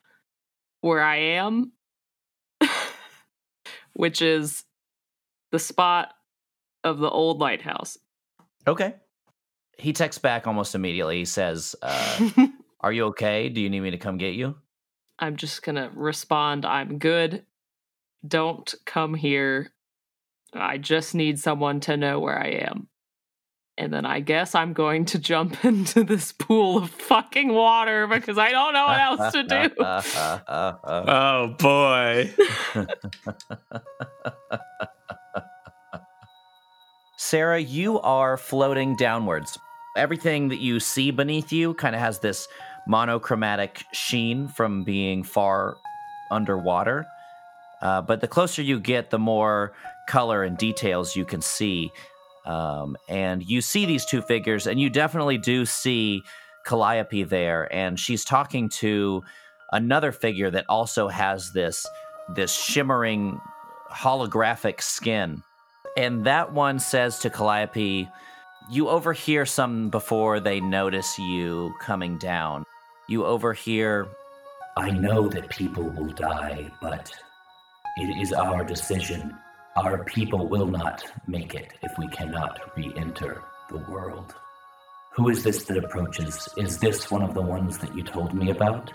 where 0.81 1.01
I 1.01 1.17
am, 1.17 1.71
which 3.93 4.21
is 4.21 4.63
the 5.51 5.59
spot 5.59 6.13
of 6.83 6.99
the 6.99 7.09
old 7.09 7.39
lighthouse. 7.39 7.97
okay. 8.67 8.95
He 9.77 9.93
texts 9.93 10.21
back 10.21 10.47
almost 10.47 10.75
immediately. 10.75 11.17
He 11.19 11.25
says, 11.25 11.75
uh, 11.81 12.29
Are 12.81 12.91
you 12.91 13.05
okay? 13.05 13.49
Do 13.49 13.61
you 13.61 13.69
need 13.69 13.81
me 13.81 13.91
to 13.91 13.97
come 13.97 14.17
get 14.17 14.33
you? 14.33 14.55
I'm 15.19 15.35
just 15.35 15.61
gonna 15.61 15.91
respond, 15.93 16.65
I'm 16.65 16.97
good. 16.97 17.45
Don't 18.27 18.73
come 18.85 19.13
here. 19.13 19.71
I 20.53 20.77
just 20.77 21.15
need 21.15 21.39
someone 21.39 21.79
to 21.81 21.95
know 21.95 22.19
where 22.19 22.39
I 22.39 22.65
am. 22.69 22.87
And 23.77 23.93
then 23.93 24.05
I 24.05 24.19
guess 24.19 24.53
I'm 24.53 24.73
going 24.73 25.05
to 25.05 25.19
jump 25.19 25.63
into 25.65 26.03
this 26.03 26.31
pool 26.31 26.77
of 26.79 26.89
fucking 26.89 27.53
water 27.53 28.07
because 28.07 28.37
I 28.37 28.51
don't 28.51 28.73
know 28.73 28.85
what 28.85 28.99
else 28.99 29.33
to 29.33 29.43
do. 29.43 29.69
Oh 30.83 31.55
boy. 31.57 32.33
Sarah, 37.23 37.59
you 37.59 37.99
are 38.01 38.35
floating 38.35 38.95
downwards. 38.95 39.59
Everything 39.95 40.47
that 40.47 40.59
you 40.59 40.79
see 40.79 41.11
beneath 41.11 41.51
you 41.53 41.75
kind 41.75 41.93
of 41.93 42.01
has 42.01 42.17
this 42.17 42.47
monochromatic 42.87 43.85
sheen 43.93 44.47
from 44.47 44.83
being 44.83 45.23
far 45.23 45.77
underwater. 46.31 47.05
Uh, 47.79 48.01
but 48.01 48.21
the 48.21 48.27
closer 48.27 48.63
you 48.63 48.79
get, 48.79 49.11
the 49.11 49.19
more 49.19 49.71
color 50.09 50.43
and 50.43 50.57
details 50.57 51.15
you 51.15 51.23
can 51.23 51.43
see. 51.43 51.91
Um, 52.47 52.97
and 53.07 53.43
you 53.47 53.61
see 53.61 53.85
these 53.85 54.03
two 54.03 54.23
figures, 54.23 54.65
and 54.65 54.79
you 54.79 54.89
definitely 54.89 55.37
do 55.37 55.63
see 55.63 56.23
Calliope 56.65 57.23
there, 57.23 57.71
and 57.71 57.99
she's 57.99 58.25
talking 58.25 58.67
to 58.79 59.21
another 59.71 60.11
figure 60.11 60.49
that 60.49 60.65
also 60.67 61.07
has 61.07 61.53
this 61.53 61.85
this 62.33 62.51
shimmering 62.51 63.39
holographic 63.91 64.81
skin. 64.81 65.43
And 65.97 66.25
that 66.25 66.53
one 66.53 66.79
says 66.79 67.19
to 67.19 67.29
Calliope, 67.29 68.09
You 68.69 68.89
overhear 68.89 69.45
some 69.45 69.89
before 69.89 70.39
they 70.39 70.59
notice 70.61 71.19
you 71.19 71.73
coming 71.81 72.17
down. 72.17 72.65
You 73.09 73.25
overhear, 73.25 74.07
I 74.77 74.91
know 74.91 75.27
that 75.27 75.49
people 75.49 75.83
will 75.83 76.13
die, 76.13 76.71
but 76.81 77.11
it 77.97 78.21
is 78.21 78.31
our 78.31 78.63
decision. 78.63 79.37
Our 79.75 80.03
people 80.05 80.47
will 80.47 80.67
not 80.67 81.03
make 81.27 81.55
it 81.55 81.73
if 81.81 81.91
we 81.97 82.07
cannot 82.07 82.75
re 82.77 82.93
enter 82.95 83.43
the 83.69 83.79
world. 83.89 84.33
Who 85.13 85.27
is 85.27 85.43
this 85.43 85.65
that 85.65 85.77
approaches? 85.77 86.47
Is 86.55 86.77
this 86.77 87.11
one 87.11 87.21
of 87.21 87.33
the 87.33 87.41
ones 87.41 87.77
that 87.79 87.93
you 87.93 88.03
told 88.03 88.33
me 88.33 88.51
about? 88.51 88.93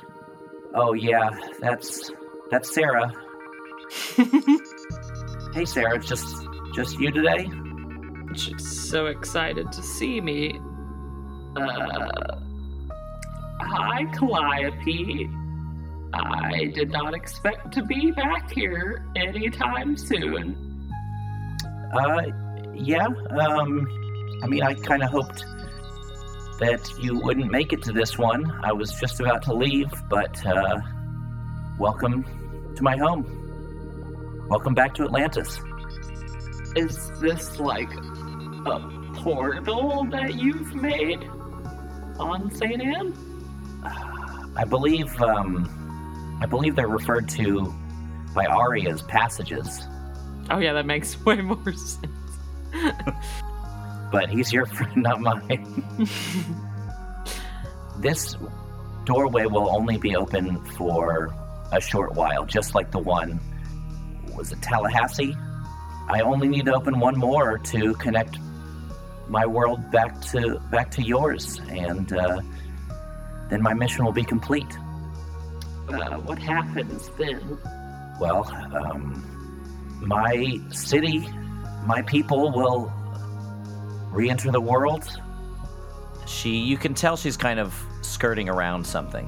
Oh, 0.74 0.94
yeah, 0.94 1.28
that's 1.60 2.10
that's 2.50 2.74
Sarah. 2.74 3.12
hey, 5.54 5.64
Sarah, 5.66 5.96
it's 5.96 6.08
just 6.08 6.46
just 6.76 7.00
you 7.00 7.10
today? 7.10 7.50
She's 8.34 8.90
so 8.90 9.06
excited 9.06 9.72
to 9.72 9.82
see 9.82 10.20
me. 10.20 10.60
Uh, 11.56 12.36
hi, 13.62 14.04
Calliope. 14.12 15.30
I 16.12 16.70
did 16.74 16.90
not 16.90 17.14
expect 17.14 17.72
to 17.72 17.82
be 17.82 18.10
back 18.10 18.52
here 18.52 19.06
anytime 19.16 19.96
soon. 19.96 20.92
Uh, 21.94 22.22
yeah. 22.74 23.06
Um, 23.06 23.88
I 24.42 24.46
mean, 24.46 24.62
I 24.62 24.74
kind 24.74 25.02
of 25.02 25.08
hoped 25.08 25.46
that 26.58 26.86
you 27.00 27.18
wouldn't 27.18 27.50
make 27.50 27.72
it 27.72 27.82
to 27.84 27.92
this 27.92 28.18
one. 28.18 28.50
I 28.62 28.72
was 28.72 28.92
just 29.00 29.18
about 29.18 29.42
to 29.44 29.54
leave, 29.54 29.90
but 30.10 30.44
uh, 30.44 30.78
welcome 31.78 32.74
to 32.76 32.82
my 32.82 32.98
home. 32.98 34.46
Welcome 34.50 34.74
back 34.74 34.94
to 34.96 35.04
Atlantis. 35.04 35.58
Is 36.76 37.10
this 37.20 37.58
like 37.58 37.90
a 37.94 39.12
portal 39.14 40.04
that 40.10 40.34
you've 40.34 40.74
made 40.74 41.24
on 42.18 42.50
St. 42.54 42.80
Anne? 42.82 43.14
I 44.56 44.64
believe, 44.64 45.20
um, 45.22 46.38
I 46.42 46.46
believe 46.46 46.76
they're 46.76 46.88
referred 46.88 47.28
to 47.30 47.74
by 48.34 48.46
Ari 48.46 48.88
as 48.88 49.02
passages, 49.02 49.82
Oh, 50.48 50.58
yeah, 50.58 50.72
that 50.74 50.86
makes 50.86 51.18
way 51.24 51.40
more 51.40 51.72
sense. 51.72 52.06
but 54.12 54.28
he's 54.30 54.52
your 54.52 54.64
friend, 54.76 54.96
not 55.02 55.20
mine. 55.20 55.84
this 57.98 58.36
doorway 59.04 59.46
will 59.46 59.68
only 59.74 59.96
be 59.98 60.14
open 60.14 60.64
for 60.76 61.34
a 61.72 61.80
short 61.80 62.14
while, 62.14 62.44
just 62.44 62.74
like 62.74 62.90
the 62.92 62.98
one 62.98 63.40
was 64.36 64.52
it 64.52 64.60
Tallahassee? 64.62 65.34
I 66.08 66.20
only 66.20 66.48
need 66.48 66.66
to 66.66 66.74
open 66.74 67.00
one 67.00 67.18
more 67.18 67.58
to 67.58 67.94
connect 67.94 68.38
my 69.28 69.44
world 69.44 69.90
back 69.90 70.20
to 70.32 70.60
back 70.70 70.90
to 70.92 71.02
yours, 71.02 71.60
and 71.68 72.12
uh, 72.12 72.40
then 73.50 73.60
my 73.60 73.74
mission 73.74 74.04
will 74.04 74.12
be 74.12 74.22
complete. 74.22 74.78
Uh, 75.88 76.16
what 76.18 76.38
happens 76.38 77.10
then? 77.18 77.58
Well, 78.20 78.44
um, 78.74 79.24
my 80.00 80.60
city, 80.70 81.28
my 81.84 82.02
people 82.02 82.52
will 82.52 82.92
re-enter 84.10 84.52
the 84.52 84.60
world. 84.60 85.08
She 86.26 86.50
you 86.50 86.76
can 86.76 86.94
tell 86.94 87.16
she's 87.16 87.36
kind 87.36 87.58
of 87.58 87.74
skirting 88.02 88.48
around 88.48 88.86
something. 88.86 89.26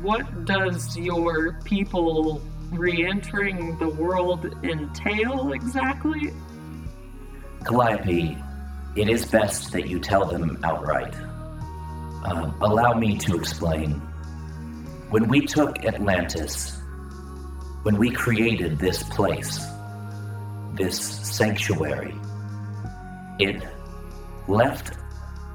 What 0.00 0.44
does 0.46 0.96
your 0.96 1.60
people 1.64 2.42
re 2.72 3.06
entering 3.06 3.76
the 3.78 3.88
world 3.88 4.46
entail 4.64 5.52
exactly? 5.52 6.32
Calliope, 7.64 8.36
it 8.96 9.08
is 9.08 9.24
best 9.26 9.72
that 9.72 9.88
you 9.88 10.00
tell 10.00 10.24
them 10.24 10.58
outright. 10.64 11.14
Um, 12.24 12.56
allow 12.60 12.94
me 12.94 13.16
to 13.18 13.36
explain. 13.36 13.92
When 15.10 15.28
we 15.28 15.44
took 15.44 15.84
Atlantis, 15.84 16.78
when 17.82 17.98
we 17.98 18.10
created 18.10 18.78
this 18.78 19.02
place, 19.02 19.60
this 20.74 20.98
sanctuary, 20.98 22.14
it 23.38 23.62
left 24.48 24.96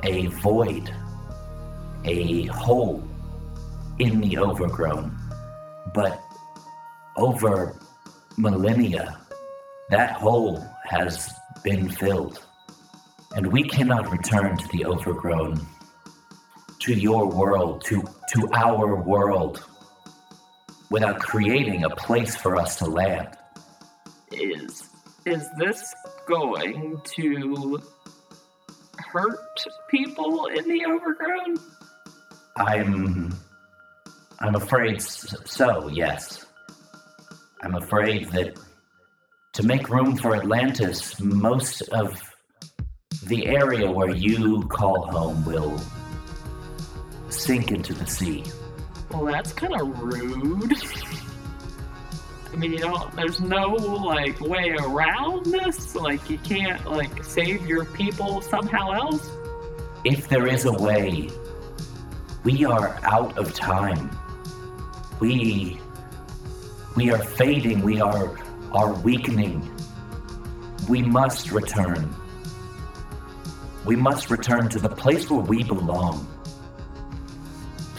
a 0.04 0.28
void, 0.28 0.94
a 2.06 2.46
hole 2.46 3.04
in 4.00 4.22
the 4.22 4.38
overgrown. 4.38 5.18
But 5.94 6.22
over 7.18 7.76
millennia, 8.38 9.18
that 9.90 10.12
hole 10.12 10.66
has 10.86 11.34
been 11.64 11.90
filled. 11.90 12.44
And 13.36 13.48
we 13.48 13.64
cannot 13.64 14.10
return 14.12 14.58
to 14.58 14.68
the 14.70 14.86
overgrown, 14.86 15.60
to 16.80 16.94
your 16.94 17.28
world, 17.28 17.84
to, 17.86 18.04
to 18.34 18.50
our 18.54 18.96
world, 19.04 19.64
without 20.90 21.20
creating 21.20 21.84
a 21.84 21.90
place 21.90 22.36
for 22.36 22.56
us 22.56 22.78
to 22.78 22.86
land. 22.86 23.30
Is 24.32 24.90
is 25.26 25.46
this 25.58 25.94
going 26.26 27.02
to 27.18 27.82
hurt 28.98 29.60
people 29.90 30.46
in 30.48 30.66
the 30.68 30.86
overgrown? 30.86 31.58
I'm. 32.56 33.34
I'm 34.40 34.56
afraid 34.56 35.02
so, 35.02 35.90
yes. 35.90 36.47
I'm 37.62 37.76
afraid 37.76 38.30
that 38.32 38.58
to 39.54 39.64
make 39.64 39.90
room 39.90 40.16
for 40.16 40.36
Atlantis, 40.36 41.20
most 41.20 41.82
of 41.90 42.22
the 43.26 43.48
area 43.48 43.90
where 43.92 44.12
you 44.12 44.62
call 44.64 45.08
home 45.08 45.44
will 45.46 45.82
sink 47.30 47.72
into 47.72 47.94
the 47.94 48.06
sea. 48.06 48.44
Well, 49.12 49.26
that's 49.26 49.54
kind 49.54 49.74
of 49.82 50.00
rude. 50.02 50.74
I 52.52 52.56
mean, 52.56 52.74
you 52.74 52.80
know, 52.80 53.10
there's 53.16 53.40
no 53.40 53.70
like 53.70 54.40
way 54.40 54.76
around 54.80 55.46
this. 55.46 55.96
Like, 55.96 56.30
you 56.30 56.38
can't 56.40 56.90
like 56.90 57.24
save 57.24 57.66
your 57.66 57.86
people 57.86 58.42
somehow 58.42 58.92
else. 58.92 59.30
If 60.04 60.30
there 60.30 60.48
is 60.48 60.66
a 60.66 60.74
way, 60.74 61.30
we 62.44 62.64
are 62.64 63.00
out 63.04 63.38
of 63.38 63.54
time. 63.54 64.10
We 65.20 65.80
we 66.98 67.12
are 67.12 67.20
fading, 67.20 67.84
we 67.84 68.02
are 68.02 68.36
are 68.72 68.92
weakening. 69.02 69.62
We 70.90 71.04
must 71.04 71.52
return. 71.52 72.12
We 73.86 73.96
must 73.96 74.32
return 74.32 74.68
to 74.70 74.80
the 74.80 74.90
place 74.90 75.30
where 75.30 75.42
we 75.42 75.64
belong. 75.64 76.26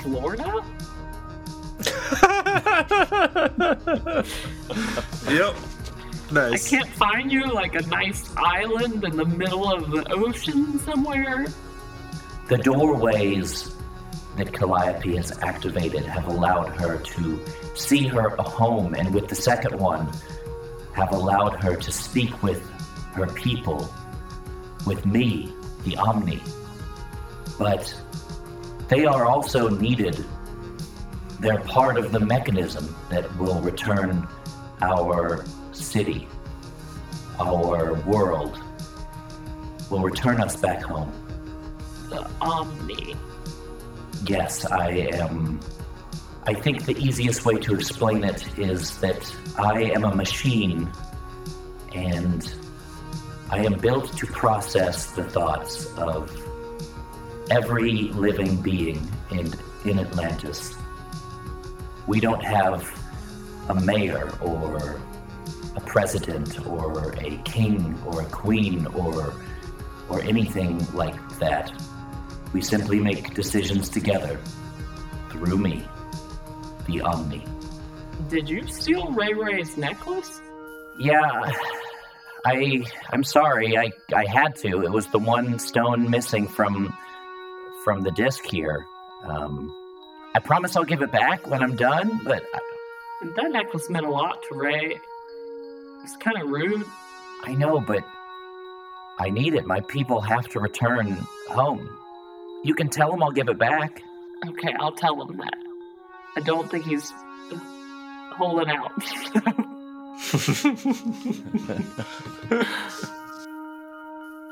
Florida? 0.02 0.64
Yep. 5.28 5.54
Nice. 6.32 6.66
I 6.66 6.76
can't 6.76 6.88
find 6.88 7.30
you 7.30 7.46
like 7.46 7.74
a 7.74 7.82
nice 7.82 8.30
island 8.36 9.04
in 9.04 9.16
the 9.16 9.24
middle 9.24 9.70
of 9.70 9.90
the 9.90 10.10
ocean 10.12 10.78
somewhere. 10.80 11.46
The 12.48 12.58
doorways 12.58 13.77
that 14.38 14.52
Calliope 14.52 15.16
has 15.16 15.36
activated 15.42 16.04
have 16.06 16.28
allowed 16.28 16.68
her 16.80 16.98
to 16.98 17.44
see 17.74 18.06
her 18.06 18.28
a 18.36 18.42
home, 18.42 18.94
and 18.94 19.12
with 19.12 19.28
the 19.28 19.34
second 19.34 19.78
one, 19.78 20.10
have 20.92 21.12
allowed 21.12 21.62
her 21.62 21.76
to 21.76 21.92
speak 21.92 22.42
with 22.42 22.64
her 23.14 23.26
people, 23.26 23.92
with 24.86 25.04
me, 25.04 25.52
the 25.84 25.96
Omni. 25.96 26.40
But 27.58 27.92
they 28.88 29.04
are 29.04 29.26
also 29.26 29.68
needed. 29.68 30.24
They're 31.40 31.60
part 31.60 31.98
of 31.98 32.12
the 32.12 32.20
mechanism 32.20 32.94
that 33.10 33.36
will 33.36 33.60
return 33.60 34.26
our 34.80 35.44
city, 35.72 36.28
our 37.40 37.94
world, 38.02 38.60
will 39.90 40.00
return 40.00 40.40
us 40.40 40.56
back 40.56 40.82
home. 40.82 41.12
The 42.08 42.28
Omni. 42.40 43.16
Yes, 44.26 44.64
I 44.66 44.90
am. 45.12 45.60
I 46.44 46.54
think 46.54 46.86
the 46.86 46.96
easiest 46.96 47.44
way 47.44 47.56
to 47.56 47.74
explain 47.74 48.24
it 48.24 48.58
is 48.58 48.98
that 48.98 49.34
I 49.58 49.82
am 49.82 50.04
a 50.04 50.14
machine 50.14 50.90
and 51.94 52.52
I 53.50 53.64
am 53.64 53.74
built 53.74 54.16
to 54.16 54.26
process 54.26 55.12
the 55.12 55.24
thoughts 55.24 55.86
of 55.96 56.30
every 57.50 58.08
living 58.12 58.60
being 58.60 59.06
in, 59.30 59.52
in 59.84 59.98
Atlantis. 59.98 60.74
We 62.06 62.20
don't 62.20 62.42
have 62.42 62.82
a 63.68 63.74
mayor 63.74 64.30
or 64.40 65.00
a 65.76 65.80
president 65.80 66.66
or 66.66 67.12
a 67.18 67.36
king 67.44 67.98
or 68.06 68.22
a 68.22 68.26
queen 68.26 68.86
or 68.88 69.34
or 70.08 70.22
anything 70.22 70.86
like 70.94 71.38
that. 71.38 71.70
We 72.52 72.60
simply 72.62 72.98
make 72.98 73.34
decisions 73.34 73.88
together 73.88 74.40
through 75.30 75.58
me, 75.58 75.84
the 76.86 77.02
Omni. 77.02 77.44
Did 78.28 78.48
you 78.48 78.66
steal 78.66 79.10
Ray 79.12 79.32
Ray's 79.32 79.76
necklace? 79.76 80.40
Yeah, 80.98 81.52
I 82.44 82.84
I'm 83.10 83.22
sorry. 83.24 83.76
I 83.76 83.92
I 84.14 84.24
had 84.26 84.56
to. 84.56 84.82
It 84.82 84.90
was 84.90 85.06
the 85.08 85.18
one 85.18 85.58
stone 85.58 86.10
missing 86.10 86.48
from 86.48 86.92
from 87.84 88.02
the 88.02 88.10
disc 88.12 88.44
here. 88.44 88.84
Um, 89.24 89.74
I 90.34 90.40
promise 90.40 90.76
I'll 90.76 90.84
give 90.84 91.02
it 91.02 91.12
back 91.12 91.46
when 91.46 91.62
I'm 91.62 91.76
done. 91.76 92.20
But 92.24 92.42
That 93.36 93.50
necklace 93.50 93.88
meant 93.90 94.06
a 94.06 94.10
lot 94.10 94.42
to 94.48 94.54
Ray. 94.54 94.98
It's 96.04 96.16
kind 96.16 96.40
of 96.40 96.48
rude. 96.48 96.84
I 97.44 97.54
know, 97.54 97.80
but 97.80 98.04
I 99.18 99.30
need 99.30 99.54
it. 99.54 99.66
My 99.66 99.80
people 99.80 100.20
have 100.20 100.48
to 100.48 100.60
return 100.60 101.12
home. 101.48 101.88
You 102.64 102.74
can 102.74 102.88
tell 102.88 103.12
him 103.12 103.22
I'll 103.22 103.30
give 103.30 103.48
it 103.48 103.58
back. 103.58 104.02
Okay, 104.46 104.74
I'll 104.78 104.92
tell 104.92 105.20
him 105.22 105.36
that. 105.38 105.56
I 106.36 106.40
don't 106.40 106.70
think 106.70 106.84
he's 106.84 107.12
holding 108.36 108.68
out. 108.68 108.92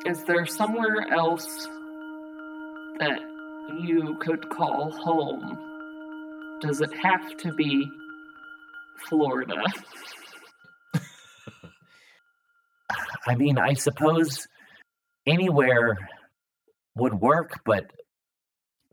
Is 0.06 0.22
there 0.24 0.46
somewhere 0.46 1.06
else 1.12 1.68
that 2.98 3.20
you 3.80 4.16
could 4.20 4.48
call 4.48 4.90
home? 4.92 5.58
Does 6.60 6.80
it 6.80 6.92
have 7.02 7.36
to 7.38 7.52
be 7.54 7.90
Florida? 9.08 9.62
I 13.26 13.34
mean, 13.34 13.58
I 13.58 13.74
suppose 13.74 14.46
anywhere 15.26 15.98
would 16.96 17.14
work, 17.14 17.60
but 17.64 17.90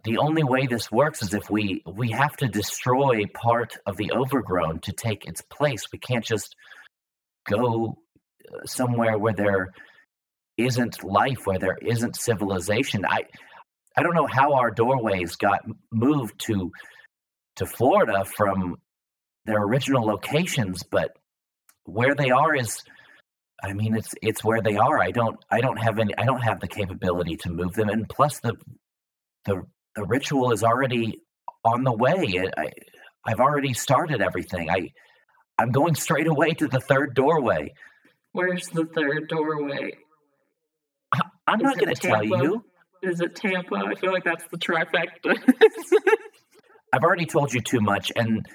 the 0.03 0.17
only 0.17 0.43
way 0.43 0.67
this 0.67 0.91
works 0.91 1.21
is 1.23 1.33
if 1.33 1.49
we 1.49 1.81
we 1.85 2.11
have 2.11 2.35
to 2.37 2.47
destroy 2.47 3.25
part 3.33 3.77
of 3.85 3.95
the 3.95 4.11
overgrown 4.11 4.79
to 4.81 4.91
take 4.91 5.25
its 5.25 5.41
place. 5.41 5.85
We 5.91 5.99
can't 5.99 6.25
just 6.25 6.55
go 7.49 7.97
uh, 8.45 8.65
somewhere 8.65 9.17
where 9.17 9.33
there 9.33 9.71
isn't 10.57 11.03
life, 11.03 11.45
where 11.45 11.59
there 11.59 11.77
isn't 11.81 12.17
civilization. 12.17 13.05
I 13.05 13.23
I 13.95 14.03
don't 14.03 14.15
know 14.15 14.27
how 14.27 14.53
our 14.53 14.71
doorways 14.71 15.35
got 15.37 15.61
moved 15.91 16.39
to 16.47 16.71
to 17.57 17.65
Florida 17.65 18.25
from 18.25 18.77
their 19.45 19.61
original 19.61 20.05
locations, 20.05 20.83
but 20.83 21.11
where 21.85 22.15
they 22.15 22.31
are 22.31 22.55
is 22.55 22.81
I 23.63 23.73
mean, 23.73 23.95
it's 23.95 24.13
it's 24.21 24.43
where 24.43 24.61
they 24.61 24.75
are. 24.75 24.99
I 24.99 25.11
don't 25.11 25.37
I 25.49 25.61
don't 25.61 25.77
have 25.77 25.97
any 25.99 26.15
I 26.17 26.25
don't 26.25 26.41
have 26.41 26.59
the 26.59 26.67
capability 26.67 27.37
to 27.37 27.49
move 27.49 27.73
them, 27.73 27.89
and 27.89 28.07
plus 28.09 28.39
the 28.39 28.55
the 29.45 29.63
the 29.95 30.05
ritual 30.05 30.51
is 30.51 30.63
already 30.63 31.21
on 31.63 31.83
the 31.83 31.93
way. 31.93 32.49
I, 32.57 32.61
I 32.61 32.71
I've 33.25 33.39
already 33.39 33.73
started 33.73 34.21
everything. 34.21 34.69
I 34.69 34.89
I'm 35.57 35.71
going 35.71 35.95
straight 35.95 36.27
away 36.27 36.51
to 36.55 36.67
the 36.67 36.81
third 36.81 37.15
doorway. 37.15 37.73
Where's 38.33 38.67
the 38.67 38.85
third 38.85 39.29
doorway? 39.29 39.91
I'm 41.47 41.59
Is 41.59 41.63
not 41.63 41.77
going 41.77 41.95
to 41.95 42.01
tell 42.01 42.23
you. 42.23 42.65
Is 43.01 43.19
it 43.21 43.35
Tampa? 43.35 43.75
I 43.75 43.95
feel 43.95 44.11
like 44.11 44.23
that's 44.23 44.45
the 44.49 44.57
trifecta. 44.57 45.35
I've 46.93 47.03
already 47.03 47.25
told 47.25 47.53
you 47.53 47.61
too 47.61 47.81
much, 47.81 48.11
and 48.15 48.45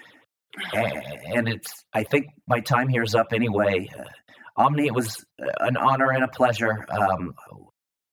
and 0.75 1.49
it's. 1.49 1.85
I 1.93 2.03
think 2.03 2.27
my 2.47 2.61
time 2.61 2.89
here 2.89 3.03
is 3.03 3.15
up 3.15 3.33
anyway. 3.33 3.89
Uh, 4.59 4.63
Omni, 4.63 4.87
it 4.87 4.95
was 4.95 5.25
an 5.61 5.77
honor 5.77 6.11
and 6.11 6.25
a 6.25 6.29
pleasure. 6.29 6.87
Um, 6.91 7.35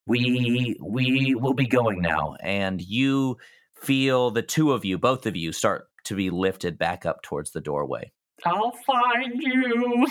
we 0.07 0.77
we 0.81 1.35
will 1.35 1.53
be 1.53 1.67
going 1.67 2.01
now. 2.01 2.35
and 2.41 2.81
you 2.81 3.38
feel 3.81 4.31
the 4.31 4.41
two 4.41 4.72
of 4.72 4.85
you, 4.85 4.97
both 4.97 5.26
of 5.26 5.35
you, 5.35 5.51
start 5.51 5.88
to 6.05 6.15
be 6.15 6.30
lifted 6.30 6.77
back 6.77 7.05
up 7.05 7.22
towards 7.23 7.51
the 7.51 7.61
doorway. 7.61 8.11
I'll 8.45 8.73
find 8.85 9.41
you. 9.41 10.07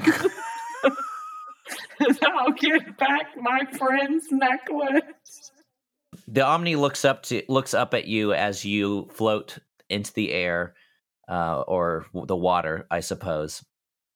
I'll 2.22 2.52
get 2.52 2.96
back 2.98 3.26
my 3.36 3.60
friend's 3.76 4.26
necklace. 4.30 5.52
The 6.28 6.44
Omni 6.44 6.76
looks 6.76 7.04
up 7.04 7.22
to 7.24 7.42
looks 7.48 7.74
up 7.74 7.94
at 7.94 8.06
you 8.06 8.32
as 8.32 8.64
you 8.64 9.08
float 9.12 9.58
into 9.88 10.12
the 10.14 10.32
air, 10.32 10.74
uh, 11.28 11.60
or 11.60 12.06
the 12.14 12.36
water, 12.36 12.86
I 12.90 13.00
suppose. 13.00 13.62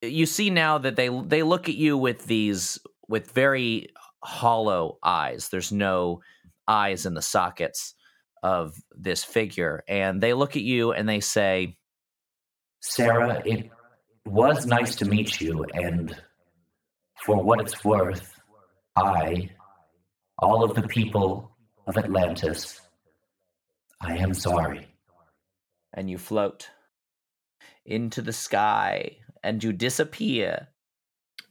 You 0.03 0.27
see 0.27 0.51
now 0.51 0.79
that 0.79 0.97
they 0.97 1.09
they 1.09 1.43
look 1.43 1.69
at 1.69 1.75
you 1.75 1.99
with 1.99 2.27
these 2.27 2.79
with 3.09 3.33
very 3.33 3.89
hollow 4.23 4.99
eyes. 5.03 5.49
There's 5.51 5.73
no 5.73 6.21
eyes 6.69 7.07
in 7.07 7.15
the 7.15 7.23
sockets 7.23 7.95
of 8.43 8.75
this 8.93 9.23
figure, 9.25 9.85
and 9.89 10.21
they 10.23 10.33
look 10.35 10.57
at 10.57 10.63
you 10.63 10.93
and 10.93 11.09
they 11.09 11.21
say, 11.21 11.77
Sarah, 12.81 13.43
it 13.45 13.71
was 14.25 14.67
nice 14.67 14.97
to 14.97 15.05
meet 15.05 15.41
you, 15.41 15.65
and 15.75 16.15
for 17.25 17.43
what 17.43 17.61
it's 17.61 17.85
worth, 17.85 18.41
I, 18.97 19.51
all 20.39 20.65
of 20.65 20.75
the 20.75 20.89
people 20.89 21.57
of 21.87 21.99
Atlantis, 21.99 22.81
I 24.01 24.17
am 24.17 24.33
sorry. 24.33 24.87
and 25.93 26.09
you 26.11 26.19
float 26.19 26.71
into 27.85 28.23
the 28.23 28.33
sky 28.33 29.17
and 29.43 29.63
you 29.63 29.73
disappear. 29.73 30.69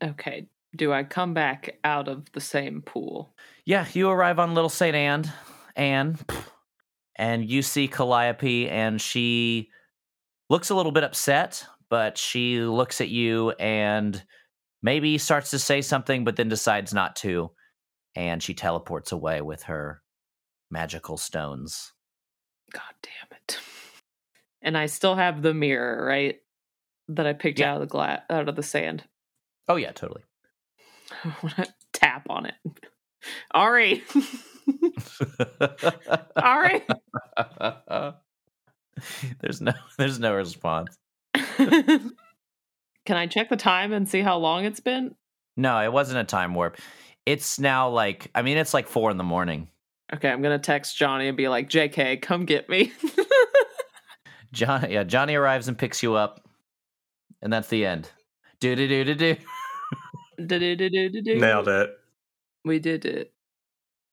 Okay, 0.04 0.48
do 0.76 0.94
I 0.94 1.04
come 1.04 1.34
back 1.34 1.78
out 1.84 2.08
of 2.08 2.32
the 2.32 2.42
same 2.42 2.82
pool? 2.82 3.34
Yeah, 3.66 3.86
you 3.94 4.10
arrive 4.10 4.40
on 4.40 4.54
Little 4.54 4.70
Saint 4.70 4.96
Anne, 4.96 5.32
Anne, 5.76 6.18
and 7.16 7.50
you 7.50 7.62
see 7.62 7.88
Calliope, 7.88 8.70
and 8.70 9.02
she 9.02 9.70
looks 10.50 10.70
a 10.70 10.76
little 10.76 10.92
bit 10.92 11.04
upset, 11.04 11.66
but 11.90 12.18
she 12.18 12.60
looks 12.62 13.02
at 13.02 13.10
you 13.10 13.52
and 13.52 14.24
maybe 14.82 15.18
starts 15.18 15.52
to 15.52 15.60
say 15.60 15.82
something, 15.82 16.24
but 16.24 16.36
then 16.36 16.50
decides 16.50 16.94
not 16.94 17.16
to. 17.18 17.52
And 18.16 18.42
she 18.42 18.54
teleports 18.54 19.12
away 19.12 19.42
with 19.42 19.64
her 19.64 20.02
magical 20.72 21.18
stones. 21.18 21.94
God 22.72 22.94
damn 23.02 23.38
it. 23.38 23.60
And 24.62 24.78
I 24.78 24.88
still 24.88 25.16
have 25.16 25.42
the 25.42 25.54
mirror, 25.54 26.06
right? 26.06 26.38
That 27.10 27.26
I 27.26 27.34
picked 27.34 27.60
out 27.60 27.76
of 27.76 27.82
the 27.82 27.88
glass 27.88 28.22
out 28.30 28.48
of 28.48 28.56
the 28.56 28.64
sand. 28.64 29.04
Oh, 29.68 29.76
yeah, 29.76 29.92
totally. 29.92 30.22
I 31.24 31.34
want 31.42 31.56
to 31.58 31.74
tap 31.92 32.28
on 32.30 32.46
it. 32.46 32.54
All 33.52 33.72
right. 33.72 34.02
All 36.36 36.60
right. 36.60 36.84
there's 39.42 39.62
no 39.62 39.74
there's 39.98 40.20
no 40.20 40.36
response. 40.36 40.98
Can 41.56 42.12
I 43.18 43.28
check 43.28 43.50
the 43.50 43.58
time 43.58 43.92
and 43.92 44.08
see 44.08 44.22
how 44.22 44.38
long 44.38 44.66
it's 44.66 44.80
been? 44.80 45.16
No, 45.58 45.82
it 45.82 45.92
wasn't 45.92 46.20
a 46.20 46.24
time 46.24 46.54
warp. 46.54 46.78
It's 47.26 47.60
now 47.60 47.90
like 47.90 48.30
I 48.36 48.42
mean 48.42 48.58
it's 48.58 48.74
like 48.74 48.88
four 48.88 49.12
in 49.12 49.18
the 49.18 49.24
morning. 49.24 49.68
Okay, 50.14 50.30
I'm 50.30 50.42
gonna 50.42 50.60
text 50.60 50.98
Johnny 50.98 51.28
and 51.28 51.38
be 51.38 51.48
like, 51.48 51.70
"JK, 51.70 52.22
come 52.22 52.46
get 52.46 52.70
me." 52.70 52.94
John 54.52 54.90
yeah, 54.90 55.04
Johnny 55.04 55.36
arrives 55.36 55.68
and 55.68 55.78
picks 55.78 56.02
you 56.02 56.16
up. 56.16 56.49
And 57.42 57.52
that's 57.52 57.70
the 57.70 57.86
end. 57.86 58.10
Do 58.60 58.76
do 58.76 58.88
do 58.88 59.04
do 59.06 59.16
do. 59.16 59.36
Nailed 61.40 61.68
it. 61.68 61.90
We 62.66 62.80
did 62.80 63.06
it. 63.06 63.34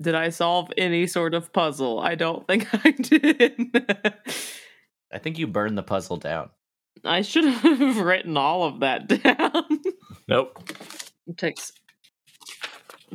Did 0.01 0.15
I 0.15 0.29
solve 0.29 0.71
any 0.77 1.07
sort 1.07 1.35
of 1.35 1.53
puzzle? 1.53 2.01
I 2.01 2.15
don't 2.15 2.47
think 2.47 2.69
I 2.85 2.91
did. 2.91 3.55
I 5.13 5.19
think 5.19 5.39
you 5.39 5.47
burned 5.47 5.79
the 5.79 5.83
puzzle 5.83 6.19
down. 6.19 6.51
I 7.05 7.23
should 7.23 7.45
have 7.45 7.99
written 8.01 8.37
all 8.37 8.65
of 8.65 8.81
that 8.81 9.09
down. 9.23 9.65
Nope. 10.29 10.73
take 11.37 11.59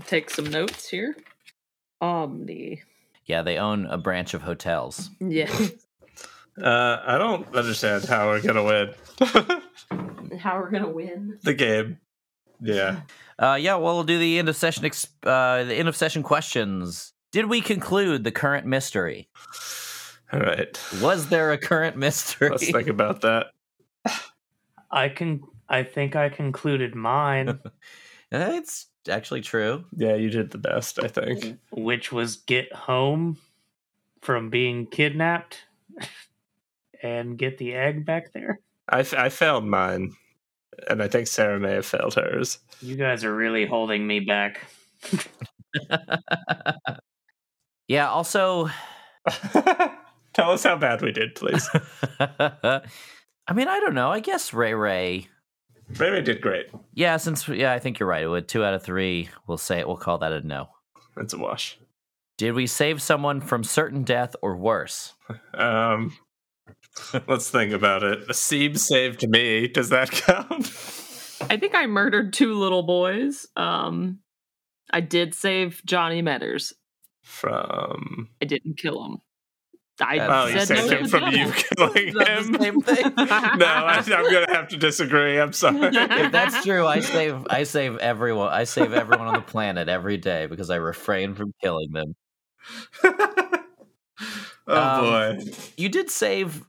take 0.06 0.30
some 0.30 0.50
notes 0.50 0.90
here. 0.90 1.16
Omni. 2.00 2.82
Yeah, 3.26 3.44
they 3.44 3.58
own 3.58 3.86
a 3.86 3.98
branch 3.98 4.34
of 4.34 4.42
hotels. 4.42 5.10
Yeah. 5.20 5.52
Uh, 6.62 6.98
I 7.06 7.18
don't 7.18 7.54
understand 7.56 8.06
how 8.06 8.28
we're 8.28 8.42
gonna 8.42 8.64
win 8.64 8.94
How 10.40 10.60
we're 10.60 10.70
gonna 10.72 10.90
win? 10.90 11.38
the 11.44 11.54
game. 11.54 12.00
Yeah. 12.62 13.02
Uh, 13.40 13.56
yeah, 13.56 13.74
well, 13.74 13.96
we'll 13.96 14.04
do 14.04 14.20
the 14.20 14.38
end 14.38 14.48
of 14.50 14.56
session. 14.56 14.86
Ex- 14.86 15.08
uh, 15.24 15.64
the 15.64 15.74
end 15.74 15.88
of 15.88 15.96
session 15.96 16.22
questions. 16.22 17.12
Did 17.32 17.48
we 17.48 17.60
conclude 17.60 18.24
the 18.24 18.32
current 18.32 18.68
mystery? 18.68 19.30
All 20.32 20.40
right. 20.42 20.80
Was 21.02 21.30
there 21.30 21.52
a 21.52 21.58
current 21.58 21.98
mystery? 21.98 22.52
Let's 22.52 22.70
think 22.70 22.88
about 22.88 23.22
that. 23.22 23.48
I 24.92 25.10
can. 25.10 25.42
I 25.68 25.82
think 25.82 26.16
I 26.16 26.30
concluded 26.30 26.94
mine, 26.94 27.58
it's 28.32 28.86
actually 29.10 29.42
true. 29.42 29.86
Yeah, 29.98 30.14
you 30.16 30.30
did 30.30 30.52
the 30.52 30.60
best, 30.60 31.04
I 31.04 31.08
think. 31.08 31.58
which 31.72 32.12
was 32.12 32.36
get 32.36 32.72
home 32.72 33.38
from 34.22 34.52
being 34.52 34.86
kidnapped 34.86 35.62
and 37.02 37.38
get 37.38 37.58
the 37.58 37.74
egg 37.74 38.06
back 38.06 38.34
there. 38.34 38.60
I, 38.90 39.00
f- 39.02 39.14
I 39.14 39.30
failed 39.30 39.66
mine, 39.66 40.14
and 40.90 41.02
I 41.02 41.08
think 41.08 41.28
Sarah 41.28 41.60
may 41.60 41.74
have 41.74 41.86
failed 41.86 42.16
hers. 42.16 42.60
You 42.82 42.96
guys 42.96 43.24
are 43.24 43.36
really 43.36 43.66
holding 43.66 44.06
me 44.06 44.20
back. 44.22 44.62
Yeah. 47.88 48.10
Also, 48.10 48.70
Tell 50.34 50.52
us 50.52 50.64
how 50.64 50.78
bad 50.78 51.02
we 51.02 51.12
did, 51.12 51.36
please. 51.36 51.68
I 52.20 52.82
mean, 53.54 53.68
I 53.68 53.80
don't 53.82 53.94
know. 53.94 54.12
I 54.12 54.22
guess 54.22 54.54
Ray 54.54 54.74
Ray. 54.74 55.28
Ray 55.98 56.10
Ray 56.10 56.22
did 56.22 56.42
great. 56.42 56.68
Yeah, 56.94 57.18
since 57.18 57.48
yeah, 57.50 57.74
I 57.74 57.80
think 57.80 58.00
you're 58.00 58.08
right. 58.08 58.24
It 58.24 58.28
would 58.30 58.48
two 58.48 58.64
out 58.64 58.74
of 58.74 58.82
three, 58.82 59.30
we'll 59.46 59.58
say 59.58 59.80
it. 59.80 59.88
We'll 59.88 59.98
call 59.98 60.20
that 60.20 60.32
a 60.32 60.42
no. 60.42 60.70
It's 61.18 61.34
a 61.34 61.38
wash. 61.38 61.78
Did 62.38 62.54
we 62.54 62.66
save 62.66 63.02
someone 63.02 63.42
from 63.42 63.64
certain 63.66 64.04
death 64.04 64.36
or 64.42 64.56
worse? 64.56 65.14
Um, 65.54 66.16
let's 67.28 67.50
think 67.50 67.74
about 67.74 68.04
it. 68.04 68.28
Seeb 68.30 68.78
saved 68.78 69.28
me. 69.28 69.68
Does 69.68 69.90
that 69.90 70.12
count? 70.12 70.68
I 71.50 71.58
think 71.58 71.76
I 71.76 71.88
murdered 71.88 72.34
two 72.34 72.54
little 72.54 72.84
boys. 72.84 73.48
Um, 73.56 74.20
I 74.92 75.02
did 75.02 75.34
save 75.34 75.82
Johnny 75.86 76.22
Metters. 76.22 76.74
From 77.24 78.30
I 78.42 78.46
didn't 78.46 78.78
kill 78.78 79.04
him. 79.06 79.18
I 80.00 80.20
oh, 80.20 80.48
you 80.48 80.60
said 80.60 80.76
no 80.76 80.88
saved 80.88 80.90
to 80.90 80.98
him 80.98 81.08
from 81.08 81.32
devil. 81.32 81.40
you 81.40 81.52
killing 81.52 82.08
him. 82.08 82.60
same 82.60 82.82
thing. 82.82 83.14
no, 83.18 83.26
I, 83.26 84.04
I'm 84.06 84.32
gonna 84.32 84.54
have 84.54 84.70
to 84.70 84.78
disagree. 84.78 85.40
I'm 85.40 85.54
sorry. 85.54 85.78
if 85.94 86.32
that's 86.32 86.64
true, 86.64 86.88
I 86.88 87.02
save 87.02 87.46
I 87.50 87.64
save 87.64 87.98
everyone. 87.98 88.52
I 88.52 88.64
save 88.64 88.94
everyone 88.94 89.28
on 89.28 89.36
the 89.36 89.42
planet 89.42 89.90
every 89.90 90.18
day 90.18 90.48
because 90.48 90.70
I 90.70 90.78
refrain 90.78 91.36
from 91.36 91.54
killing 91.62 91.92
them. 91.92 92.16
Oh 94.72 95.32
Um, 95.32 95.38
boy, 95.38 95.52
You 95.78 95.90
did 95.90 96.10
save 96.10 96.64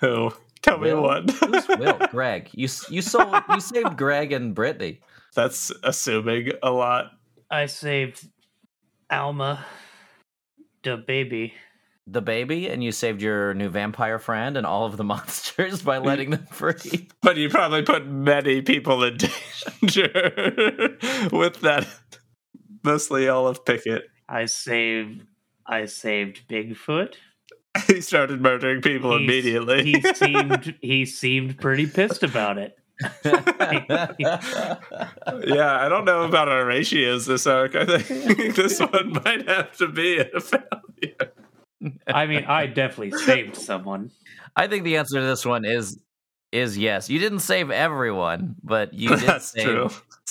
who? 0.00 0.32
Tell 0.62 0.78
me 0.78 0.92
Will. 0.92 1.02
what. 1.02 1.30
who's 1.30 1.68
Will? 1.68 1.98
Greg. 2.10 2.50
You 2.52 2.68
you 2.90 3.02
sold 3.02 3.34
you 3.48 3.60
saved 3.60 3.96
Greg 3.96 4.32
and 4.32 4.54
Brittany. 4.54 5.00
That's 5.34 5.70
assuming 5.84 6.50
a 6.62 6.70
lot. 6.70 7.12
I 7.50 7.66
saved 7.66 8.26
Alma, 9.10 9.64
the 10.82 10.96
baby. 10.96 11.54
The 12.06 12.20
baby, 12.22 12.68
and 12.68 12.82
you 12.82 12.90
saved 12.90 13.22
your 13.22 13.54
new 13.54 13.68
vampire 13.68 14.18
friend 14.18 14.56
and 14.56 14.66
all 14.66 14.84
of 14.84 14.96
the 14.96 15.04
monsters 15.12 15.80
by 15.82 15.98
letting 15.98 16.30
them 16.30 16.46
free. 16.50 17.08
But 17.22 17.36
you 17.36 17.48
probably 17.48 17.82
put 17.82 18.06
many 18.06 18.62
people 18.62 19.04
in 19.04 19.16
danger 19.18 20.96
with 21.32 21.60
that. 21.60 21.86
Mostly 22.82 23.28
all 23.28 23.46
of 23.46 23.64
Pickett. 23.64 24.04
I 24.28 24.46
saved. 24.46 25.22
I 25.70 25.86
saved 25.86 26.46
Bigfoot. 26.48 27.14
He 27.86 28.00
started 28.00 28.40
murdering 28.40 28.82
people 28.82 29.16
He's- 29.16 29.22
immediately. 29.22 29.84
He 29.84 30.00
seemed 30.14 30.74
he 30.82 31.06
seemed 31.06 31.60
pretty 31.60 31.86
pissed 31.86 32.24
about 32.24 32.58
it. 32.58 32.76
yeah, 33.24 34.08
I 35.80 35.88
don't 35.88 36.04
know 36.04 36.24
about 36.24 36.48
our 36.48 36.64
ratios 36.66 37.26
this 37.26 37.46
arc. 37.46 37.74
I 37.76 37.98
think 37.98 38.56
this 38.56 38.80
one 38.80 39.12
might 39.24 39.48
have 39.48 39.76
to 39.78 39.86
be 39.88 40.18
a 40.18 40.40
failure. 40.40 41.32
I 42.06 42.26
mean, 42.26 42.44
I 42.44 42.66
definitely 42.66 43.18
saved 43.20 43.56
someone. 43.56 44.10
I 44.56 44.66
think 44.66 44.84
the 44.84 44.96
answer 44.96 45.20
to 45.20 45.26
this 45.26 45.46
one 45.46 45.64
is 45.64 45.98
is 46.52 46.76
yes. 46.78 47.08
You 47.10 47.18
didn't 47.18 47.40
save 47.40 47.70
everyone, 47.70 48.56
but 48.62 48.92
you 49.00 49.10
did 49.10 49.20
That's 49.20 49.46
save 49.52 49.64
true. 49.64 49.90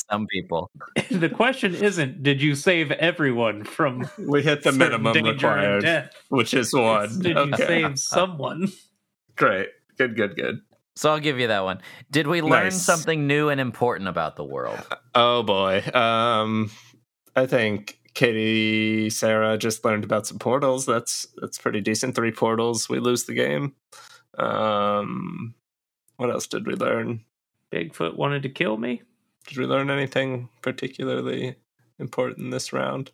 some 0.10 0.28
people. 0.28 0.70
the 1.12 1.30
question 1.30 1.74
isn't 1.76 2.22
did 2.24 2.42
you 2.42 2.56
save 2.56 2.92
everyone 2.92 3.64
from 3.64 4.10
We 4.18 4.42
hit 4.42 4.64
the 4.64 4.72
minimum 4.72 5.14
required, 5.14 6.10
which 6.30 6.54
is 6.54 6.74
one. 6.74 7.20
Did 7.20 7.36
you 7.38 7.54
Okay. 7.54 7.68
save 7.68 8.00
someone? 8.00 8.68
Great. 9.36 9.70
Good, 9.98 10.16
good, 10.16 10.36
good. 10.36 10.62
So 10.96 11.10
I'll 11.12 11.20
give 11.22 11.40
you 11.40 11.48
that 11.48 11.64
one. 11.64 11.80
Did 12.12 12.28
we 12.28 12.42
learn 12.42 12.66
Nice. 12.66 12.82
something 12.82 13.26
new 13.26 13.48
and 13.48 13.62
important 13.62 14.10
about 14.10 14.36
the 14.36 14.44
world? 14.44 14.80
Oh 15.16 15.44
boy. 15.44 15.82
Um 15.94 16.70
I 17.36 17.46
think 17.46 18.00
Katie 18.16 19.10
Sarah 19.10 19.58
just 19.58 19.86
learned 19.86 20.04
about 20.04 20.28
some 20.28 20.40
portals. 20.40 20.86
That's 20.86 21.26
that's 21.38 21.58
pretty 21.58 21.80
decent. 21.80 22.16
Three 22.16 22.32
portals, 22.34 22.90
we 22.90 23.00
lose 23.00 23.24
the 23.26 23.34
game. 23.34 23.76
Um 24.38 25.54
what 26.20 26.30
else 26.30 26.48
did 26.48 26.68
we 26.68 26.74
learn? 26.74 27.24
Bigfoot 27.72 28.18
wanted 28.18 28.44
to 28.44 28.50
kill 28.50 28.76
me. 28.76 29.02
Did 29.48 29.58
we 29.58 29.66
learn 29.66 29.90
anything 29.90 30.50
particularly 30.62 31.56
important 31.98 32.52
this 32.52 32.74
round? 32.74 33.12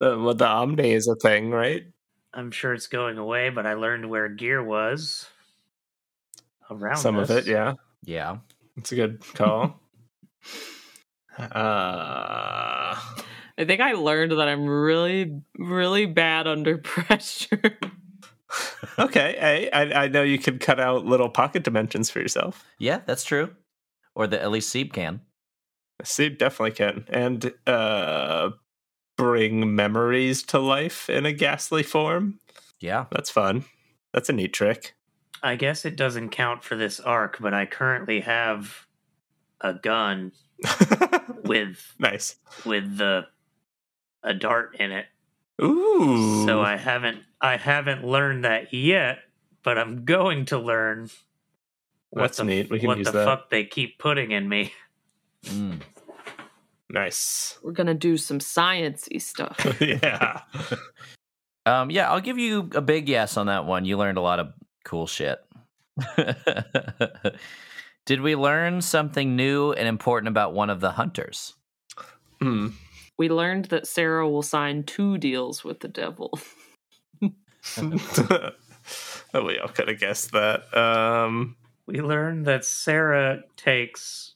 The 0.00 0.18
well, 0.18 0.34
the 0.34 0.48
Omni 0.48 0.92
is 0.92 1.06
a 1.06 1.14
thing, 1.14 1.52
right? 1.52 1.86
I'm 2.32 2.50
sure 2.50 2.74
it's 2.74 2.88
going 2.88 3.18
away, 3.18 3.50
but 3.50 3.66
I 3.66 3.74
learned 3.74 4.10
where 4.10 4.28
gear 4.28 4.60
was 4.64 5.28
around 6.68 6.96
Some 6.96 7.16
of 7.16 7.30
it, 7.30 7.46
yeah. 7.46 7.74
Yeah. 8.04 8.38
It's 8.76 8.90
a 8.90 8.96
good 8.96 9.20
call. 9.34 9.80
uh 11.38 12.96
I 13.56 13.64
think 13.64 13.80
I 13.80 13.92
learned 13.92 14.32
that 14.32 14.48
I'm 14.48 14.66
really, 14.66 15.40
really 15.56 16.06
bad 16.06 16.48
under 16.48 16.78
pressure. 16.82 17.78
Okay, 18.98 19.36
hey, 19.38 19.70
I, 19.72 20.04
I 20.04 20.08
know 20.08 20.22
you 20.22 20.38
can 20.38 20.58
cut 20.58 20.78
out 20.78 21.04
little 21.04 21.28
pocket 21.28 21.64
dimensions 21.64 22.10
for 22.10 22.20
yourself. 22.20 22.64
Yeah, 22.78 23.00
that's 23.06 23.24
true. 23.24 23.50
Or 24.14 24.26
the, 24.26 24.40
at 24.40 24.50
least 24.50 24.72
Seeb 24.72 24.92
can. 24.92 25.20
See, 26.02 26.28
definitely 26.28 26.72
can, 26.72 27.04
and 27.08 27.52
uh, 27.66 28.50
bring 29.16 29.74
memories 29.74 30.42
to 30.44 30.58
life 30.58 31.08
in 31.08 31.26
a 31.26 31.32
ghastly 31.32 31.82
form. 31.82 32.38
Yeah. 32.80 33.06
That's 33.10 33.30
fun. 33.30 33.64
That's 34.12 34.28
a 34.28 34.32
neat 34.32 34.52
trick. 34.52 34.94
I 35.42 35.56
guess 35.56 35.84
it 35.84 35.96
doesn't 35.96 36.30
count 36.30 36.64
for 36.64 36.76
this 36.76 37.00
arc, 37.00 37.38
but 37.40 37.52
I 37.52 37.66
currently 37.66 38.20
have 38.20 38.86
a 39.60 39.74
gun 39.74 40.32
with 41.44 41.94
nice 41.98 42.36
with 42.64 42.96
the 42.96 43.26
a 44.22 44.32
dart 44.32 44.76
in 44.78 44.90
it. 44.92 45.06
Ooh. 45.62 46.44
So 46.46 46.62
I 46.62 46.76
haven't 46.76 47.22
I 47.44 47.58
haven't 47.58 48.02
learned 48.02 48.44
that 48.46 48.72
yet, 48.72 49.18
but 49.62 49.76
I'm 49.76 50.06
going 50.06 50.46
to 50.46 50.58
learn 50.58 51.10
what 52.08 52.22
That's 52.22 52.38
the, 52.38 52.44
neat. 52.44 52.70
We 52.70 52.78
can 52.78 52.88
what 52.88 52.96
use 52.96 53.06
the 53.06 53.12
that. 53.12 53.24
fuck 53.26 53.50
they 53.50 53.64
keep 53.64 53.98
putting 53.98 54.32
in 54.32 54.48
me. 54.48 54.72
Mm. 55.44 55.82
Nice. 56.88 57.58
We're 57.62 57.72
gonna 57.72 57.92
do 57.92 58.16
some 58.16 58.38
sciencey 58.38 59.20
stuff. 59.20 59.76
yeah. 59.80 60.40
Um, 61.66 61.90
yeah, 61.90 62.10
I'll 62.10 62.20
give 62.20 62.38
you 62.38 62.68
a 62.74 62.82
big 62.82 63.08
yes 63.08 63.38
on 63.38 63.46
that 63.46 63.64
one. 63.64 63.86
You 63.86 63.96
learned 63.96 64.18
a 64.18 64.20
lot 64.20 64.38
of 64.38 64.52
cool 64.84 65.06
shit. 65.06 65.38
Did 68.04 68.20
we 68.20 68.36
learn 68.36 68.82
something 68.82 69.34
new 69.34 69.72
and 69.72 69.88
important 69.88 70.28
about 70.28 70.52
one 70.52 70.68
of 70.68 70.80
the 70.80 70.92
hunters? 70.92 71.54
Hmm. 72.40 72.68
we 73.16 73.30
learned 73.30 73.66
that 73.66 73.86
Sarah 73.86 74.28
will 74.28 74.42
sign 74.42 74.82
two 74.82 75.16
deals 75.16 75.64
with 75.64 75.80
the 75.80 75.88
devil. 75.88 76.38
oh, 79.34 79.44
we 79.44 79.58
all 79.58 79.68
could 79.68 79.88
have 79.88 79.98
guessed 79.98 80.32
that. 80.32 80.76
Um, 80.76 81.56
We 81.86 82.00
learned 82.00 82.46
that 82.46 82.64
Sarah 82.64 83.42
takes 83.56 84.34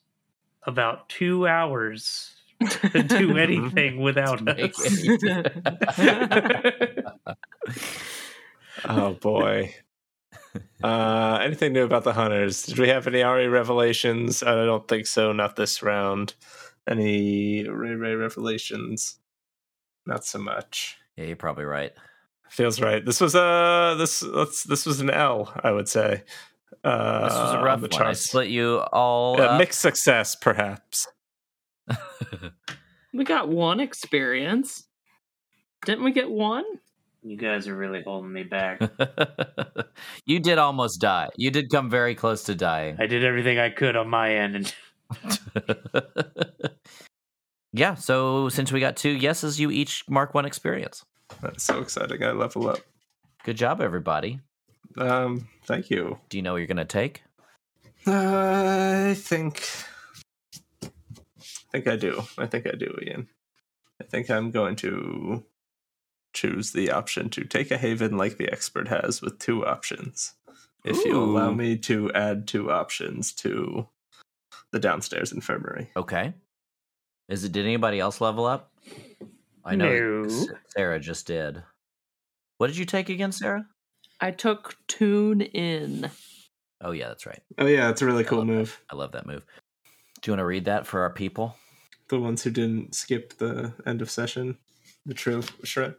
about 0.67 1.09
two 1.09 1.47
hours 1.47 2.35
to 2.69 3.03
do 3.03 3.37
anything 3.39 4.01
without 4.01 4.43
Make 4.43 4.75
us. 4.79 5.07
oh 8.85 9.15
boy. 9.15 9.75
Uh, 10.83 11.39
anything 11.43 11.73
new 11.73 11.85
about 11.85 12.05
the 12.05 12.13
hunters? 12.13 12.63
Did 12.63 12.79
we 12.79 12.89
have 12.89 13.07
any 13.07 13.23
Ari 13.23 13.49
revelations? 13.49 14.43
I 14.43 14.55
don't 14.65 14.87
think 14.89 15.07
so. 15.07 15.33
Not 15.33 15.57
this 15.57 15.83
round. 15.83 16.35
Any 16.89 17.69
Ray 17.69 17.95
Ray 17.95 18.15
revelations? 18.15 19.19
Not 20.07 20.25
so 20.25 20.39
much. 20.39 20.97
Yeah, 21.17 21.25
you're 21.25 21.37
probably 21.37 21.65
right. 21.65 21.93
Feels 22.51 22.81
right. 22.81 23.05
This 23.05 23.21
was 23.21 23.35
a 23.35 23.95
this 23.99 24.23
let's 24.23 24.65
this 24.65 24.87
was 24.87 25.01
an 25.01 25.11
L. 25.11 25.53
I 25.63 25.71
would 25.73 25.89
say. 25.89 26.23
Uh, 26.85 27.25
This 27.25 27.35
was 27.35 27.55
a 27.55 27.63
rough 27.63 27.81
the 27.81 27.89
one. 27.89 28.03
I 28.07 28.13
split 28.13 28.49
you 28.49 28.79
all. 28.93 29.37
Yeah, 29.39 29.45
up. 29.47 29.59
mixed 29.59 29.81
success, 29.81 30.35
perhaps. 30.37 31.07
we 33.13 33.25
got 33.25 33.49
one 33.49 33.81
experience. 33.81 34.85
Didn't 35.85 36.05
we 36.05 36.13
get 36.13 36.31
one? 36.31 36.65
You 37.23 37.37
guys 37.37 37.67
are 37.69 37.77
really 37.77 38.03
holding 38.03 38.33
me 38.33 38.45
back. 38.45 38.81
you 40.25 40.39
did 40.41 40.59
almost 40.59 41.01
die. 41.01 41.29
You 41.37 41.51
did 41.51 41.71
come 41.71 41.91
very 41.91 42.15
close 42.15 42.45
to 42.45 42.55
dying. 42.55 42.97
I 42.99 43.07
did 43.07 43.25
everything 43.25 43.59
I 43.59 43.71
could 43.71 43.97
on 43.97 44.09
my 44.09 44.35
end, 44.37 44.55
and 44.57 44.75
Yeah, 47.73 47.95
so 47.95 48.49
since 48.49 48.73
we 48.73 48.81
got 48.81 48.97
two 48.97 49.11
yeses, 49.11 49.61
you 49.61 49.71
each 49.71 50.05
mark 50.09 50.35
one 50.35 50.47
experience. 50.47 51.05
That's 51.43 51.63
so 51.63 51.81
exciting. 51.81 52.23
I 52.23 52.33
level 52.33 52.69
up. 52.69 52.79
Good 53.45 53.57
job, 53.57 53.81
everybody. 53.81 54.41
Um, 54.97 55.49
thank 55.67 55.91
you. 55.91 56.19
Do 56.29 56.39
you 56.39 56.43
know 56.43 56.53
what 56.53 56.59
you're 56.59 56.67
going 56.67 56.79
to 56.79 56.85
take? 56.85 57.23
I 58.07 59.15
think. 59.17 59.69
I 60.83 60.89
think 61.73 61.87
I 61.87 61.97
do. 61.97 62.23
I 62.39 62.47
think 62.47 62.67
I 62.67 62.73
do, 62.73 62.99
Ian. 63.03 63.29
I 64.01 64.05
think 64.05 64.31
I'm 64.31 64.51
going 64.51 64.77
to 64.77 65.45
choose 66.33 66.73
the 66.73 66.91
option 66.91 67.29
to 67.31 67.45
take 67.45 67.71
a 67.71 67.79
haven 67.79 68.17
like 68.17 68.39
the 68.39 68.51
expert 68.51 68.89
has 68.89 69.21
with 69.21 69.39
two 69.39 69.67
options. 69.67 70.35
If 70.85 71.05
you 71.05 71.19
allow 71.19 71.53
me 71.53 71.77
to 71.79 72.13
add 72.13 72.47
two 72.47 72.71
options 72.71 73.33
to 73.35 73.89
the 74.71 74.79
downstairs 74.79 75.33
infirmary. 75.33 75.91
Okay. 75.97 76.33
Is 77.29 77.45
it? 77.45 77.53
Did 77.53 77.65
anybody 77.65 78.01
else 78.01 78.21
level 78.21 78.47
up? 78.47 78.73
I 79.65 79.75
know 79.75 80.23
No. 80.23 80.47
Sarah 80.69 80.99
just 80.99 81.27
did. 81.27 81.63
What 82.57 82.69
did 82.69 82.77
you 82.77 82.85
take 82.85 83.09
again, 83.09 83.33
Sarah? 83.33 83.67
I 84.21 84.31
took 84.31 84.77
tune 84.89 85.43
in. 85.43 86.11
Oh 86.81 86.93
yeah, 86.93 87.09
that's 87.09 87.27
right. 87.27 87.43
Oh 87.59 87.67
yeah, 87.67 87.91
it's 87.91 88.03
a 88.03 88.07
really 88.07 88.25
cool 88.25 88.45
move. 88.45 88.81
I 88.91 88.97
love 88.97 89.13
that 89.13 89.27
move. 89.27 89.45
Do 90.23 90.31
you 90.31 90.33
want 90.33 90.41
to 90.41 90.47
read 90.47 90.65
that 90.65 90.87
for 90.87 91.03
our 91.03 91.11
people? 91.11 91.55
The 92.09 92.19
ones 92.19 92.43
who 92.43 92.51
didn't 92.51 92.95
skip 92.95 93.37
the 93.39 93.75
end 93.85 94.01
of 94.01 94.11
session, 94.11 94.57
the 95.05 95.15
true 95.15 95.43
shred. 95.65 95.95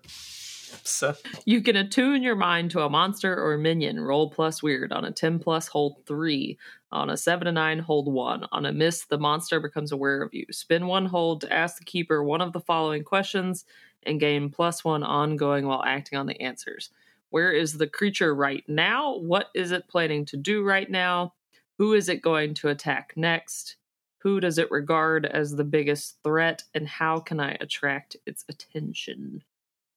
So, 0.83 1.15
You 1.45 1.61
can 1.61 1.75
attune 1.75 2.23
your 2.23 2.35
mind 2.35 2.71
to 2.71 2.81
a 2.81 2.89
monster 2.89 3.35
or 3.35 3.57
minion. 3.57 3.99
Roll 3.99 4.29
plus 4.29 4.63
weird. 4.63 4.91
On 4.91 5.05
a 5.05 5.11
10 5.11 5.39
plus, 5.39 5.67
hold 5.67 6.05
3. 6.05 6.57
On 6.91 7.09
a 7.09 7.17
7 7.17 7.45
to 7.45 7.51
9, 7.51 7.79
hold 7.79 8.11
1. 8.11 8.45
On 8.51 8.65
a 8.65 8.73
miss, 8.73 9.05
the 9.05 9.17
monster 9.17 9.59
becomes 9.59 9.91
aware 9.91 10.21
of 10.21 10.33
you. 10.33 10.45
Spin 10.51 10.87
one 10.87 11.05
hold 11.05 11.41
to 11.41 11.53
ask 11.53 11.77
the 11.77 11.85
keeper 11.85 12.23
one 12.23 12.41
of 12.41 12.53
the 12.53 12.59
following 12.59 13.03
questions 13.03 13.65
and 14.03 14.19
gain 14.19 14.49
plus 14.49 14.83
1 14.83 15.03
ongoing 15.03 15.67
while 15.67 15.83
acting 15.83 16.17
on 16.17 16.25
the 16.25 16.41
answers. 16.41 16.89
Where 17.29 17.51
is 17.51 17.77
the 17.77 17.87
creature 17.87 18.33
right 18.33 18.63
now? 18.67 19.17
What 19.17 19.49
is 19.53 19.71
it 19.71 19.87
planning 19.87 20.25
to 20.25 20.37
do 20.37 20.63
right 20.63 20.89
now? 20.89 21.33
Who 21.77 21.93
is 21.93 22.09
it 22.09 22.21
going 22.21 22.55
to 22.55 22.69
attack 22.69 23.13
next? 23.15 23.75
Who 24.19 24.39
does 24.39 24.57
it 24.57 24.71
regard 24.71 25.25
as 25.25 25.55
the 25.55 25.63
biggest 25.63 26.17
threat? 26.23 26.63
And 26.73 26.87
how 26.87 27.19
can 27.19 27.39
I 27.39 27.55
attract 27.61 28.17
its 28.25 28.43
attention? 28.49 29.43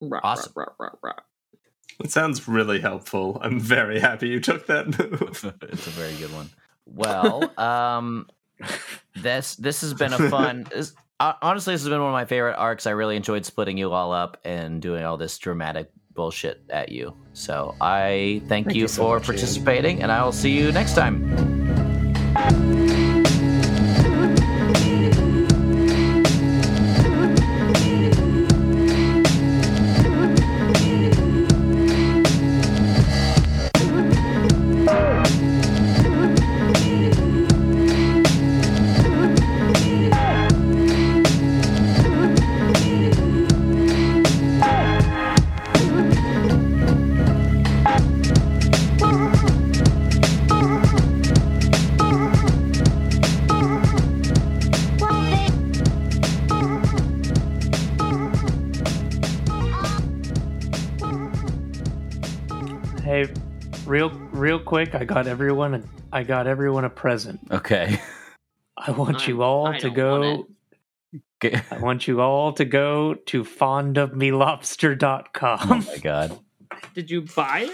Rah, 0.02 0.20
Awesome. 0.22 0.52
rah, 0.56 0.64
rah, 0.78 0.88
rah, 1.02 1.10
rah. 1.10 1.12
it 2.04 2.10
sounds 2.10 2.46
really 2.48 2.80
helpful. 2.80 3.38
I'm 3.40 3.58
very 3.60 4.00
happy 4.00 4.28
you 4.28 4.40
took 4.40 4.66
that 4.66 4.86
move. 4.98 5.54
it's 5.62 5.86
a 5.86 5.90
very 5.90 6.14
good 6.16 6.32
one. 6.34 6.50
Well, 6.86 7.58
um, 7.58 8.28
this 9.16 9.54
this 9.56 9.80
has 9.82 9.94
been 9.94 10.12
a 10.12 10.28
fun. 10.28 10.66
This, 10.74 10.94
honestly, 11.20 11.74
this 11.74 11.82
has 11.82 11.88
been 11.88 12.00
one 12.00 12.08
of 12.10 12.14
my 12.14 12.24
favorite 12.24 12.56
arcs. 12.56 12.86
I 12.86 12.90
really 12.90 13.16
enjoyed 13.16 13.44
splitting 13.46 13.78
you 13.78 13.92
all 13.92 14.12
up 14.12 14.38
and 14.44 14.82
doing 14.82 15.04
all 15.04 15.16
this 15.16 15.38
dramatic 15.38 15.90
bullshit 16.14 16.62
at 16.68 16.90
you. 16.90 17.16
So 17.32 17.74
I 17.80 18.42
thank, 18.48 18.66
Thank 18.66 18.74
you, 18.76 18.82
you 18.82 18.88
so 18.88 19.02
for 19.02 19.14
much, 19.18 19.28
Ian. 19.28 19.36
participating, 19.38 20.02
and 20.02 20.10
I 20.12 20.24
will 20.24 20.32
see 20.32 20.50
you 20.50 20.72
next 20.72 20.94
time. 20.94 21.22
Got 65.22 65.30
everyone 65.30 65.74
a, 65.74 65.82
I 66.12 66.22
got 66.24 66.46
everyone 66.46 66.84
a 66.84 66.90
present. 66.90 67.40
Okay. 67.50 67.98
I 68.76 68.90
want 68.90 69.22
I- 69.22 69.26
you 69.26 69.42
all 69.42 69.68
I 69.68 69.78
to 69.78 69.90
go 69.90 70.20
want 70.20 70.48
I 71.70 71.78
want 71.78 72.06
you 72.08 72.20
all 72.20 72.52
to 72.54 72.64
go 72.64 73.14
to 73.14 73.44
fondofmelobster.com. 73.44 75.58
Oh 75.60 75.74
fondofmelobster.com. 75.74 75.84
my 75.86 75.98
god. 75.98 76.38
Did 76.94 77.10
you 77.10 77.22
buy 77.22 77.60
it? 77.68 77.72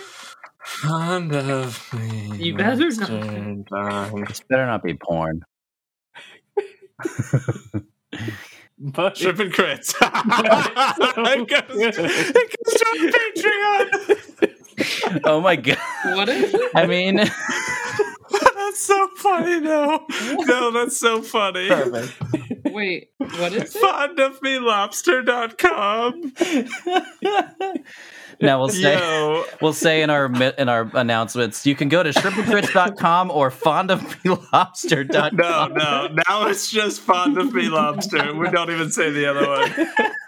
Fond 0.64 1.34
of 1.34 1.94
me. 1.94 2.36
You 2.36 2.56
better 2.56 2.88
not. 2.90 3.08
Mr. 3.10 3.66
Darling. 3.68 4.24
This 4.24 4.40
better 4.48 4.66
not 4.66 4.82
be 4.82 4.94
porn. 4.94 5.42
but 8.78 9.14
Tripping 9.14 9.50
crits. 9.50 9.94
it, 10.00 11.48
goes, 11.48 11.96
it 11.96 12.54
goes 12.64 12.80
to 12.80 12.84
Patreon. 14.40 14.54
Oh 15.24 15.40
my 15.40 15.56
god. 15.56 15.78
What 16.04 16.28
is 16.28 16.52
it? 16.54 16.70
I 16.74 16.86
mean, 16.86 17.16
that's 18.30 18.80
so 18.80 19.08
funny, 19.16 19.58
though. 19.60 20.04
No, 20.46 20.70
that's 20.70 20.98
so 20.98 21.22
funny. 21.22 21.68
Perfect. 21.68 22.14
Wait, 22.66 23.10
what 23.18 23.52
is 23.52 23.74
it? 23.74 23.82
Fondofmelobster.com. 23.82 26.32
now 28.40 28.58
we'll 28.58 28.68
say 28.68 28.96
Yo. 28.98 29.44
we'll 29.60 29.72
say 29.72 30.02
in 30.02 30.10
our 30.10 30.26
in 30.54 30.68
our 30.68 30.90
announcements, 30.94 31.66
you 31.66 31.74
can 31.74 31.88
go 31.88 32.02
to 32.02 32.10
shrimpandcrits.com 32.10 33.30
or 33.30 33.50
fondofmelobster.com. 33.50 35.36
No, 35.36 35.66
no. 35.68 36.08
Now 36.28 36.46
it's 36.46 36.70
just 36.70 37.00
Fond 37.00 37.38
of 37.38 37.52
Me 37.54 37.68
Lobster. 37.68 38.34
We 38.34 38.50
don't 38.50 38.70
even 38.70 38.90
say 38.90 39.10
the 39.10 39.26
other 39.26 39.48
one. 39.48 39.72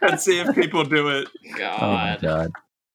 And 0.02 0.18
see 0.18 0.40
if 0.40 0.54
people 0.54 0.84
do 0.84 1.08
it. 1.08 1.28
Oh 1.46 1.92
my 1.92 2.18
God. 2.20 2.20
god. 2.22 2.52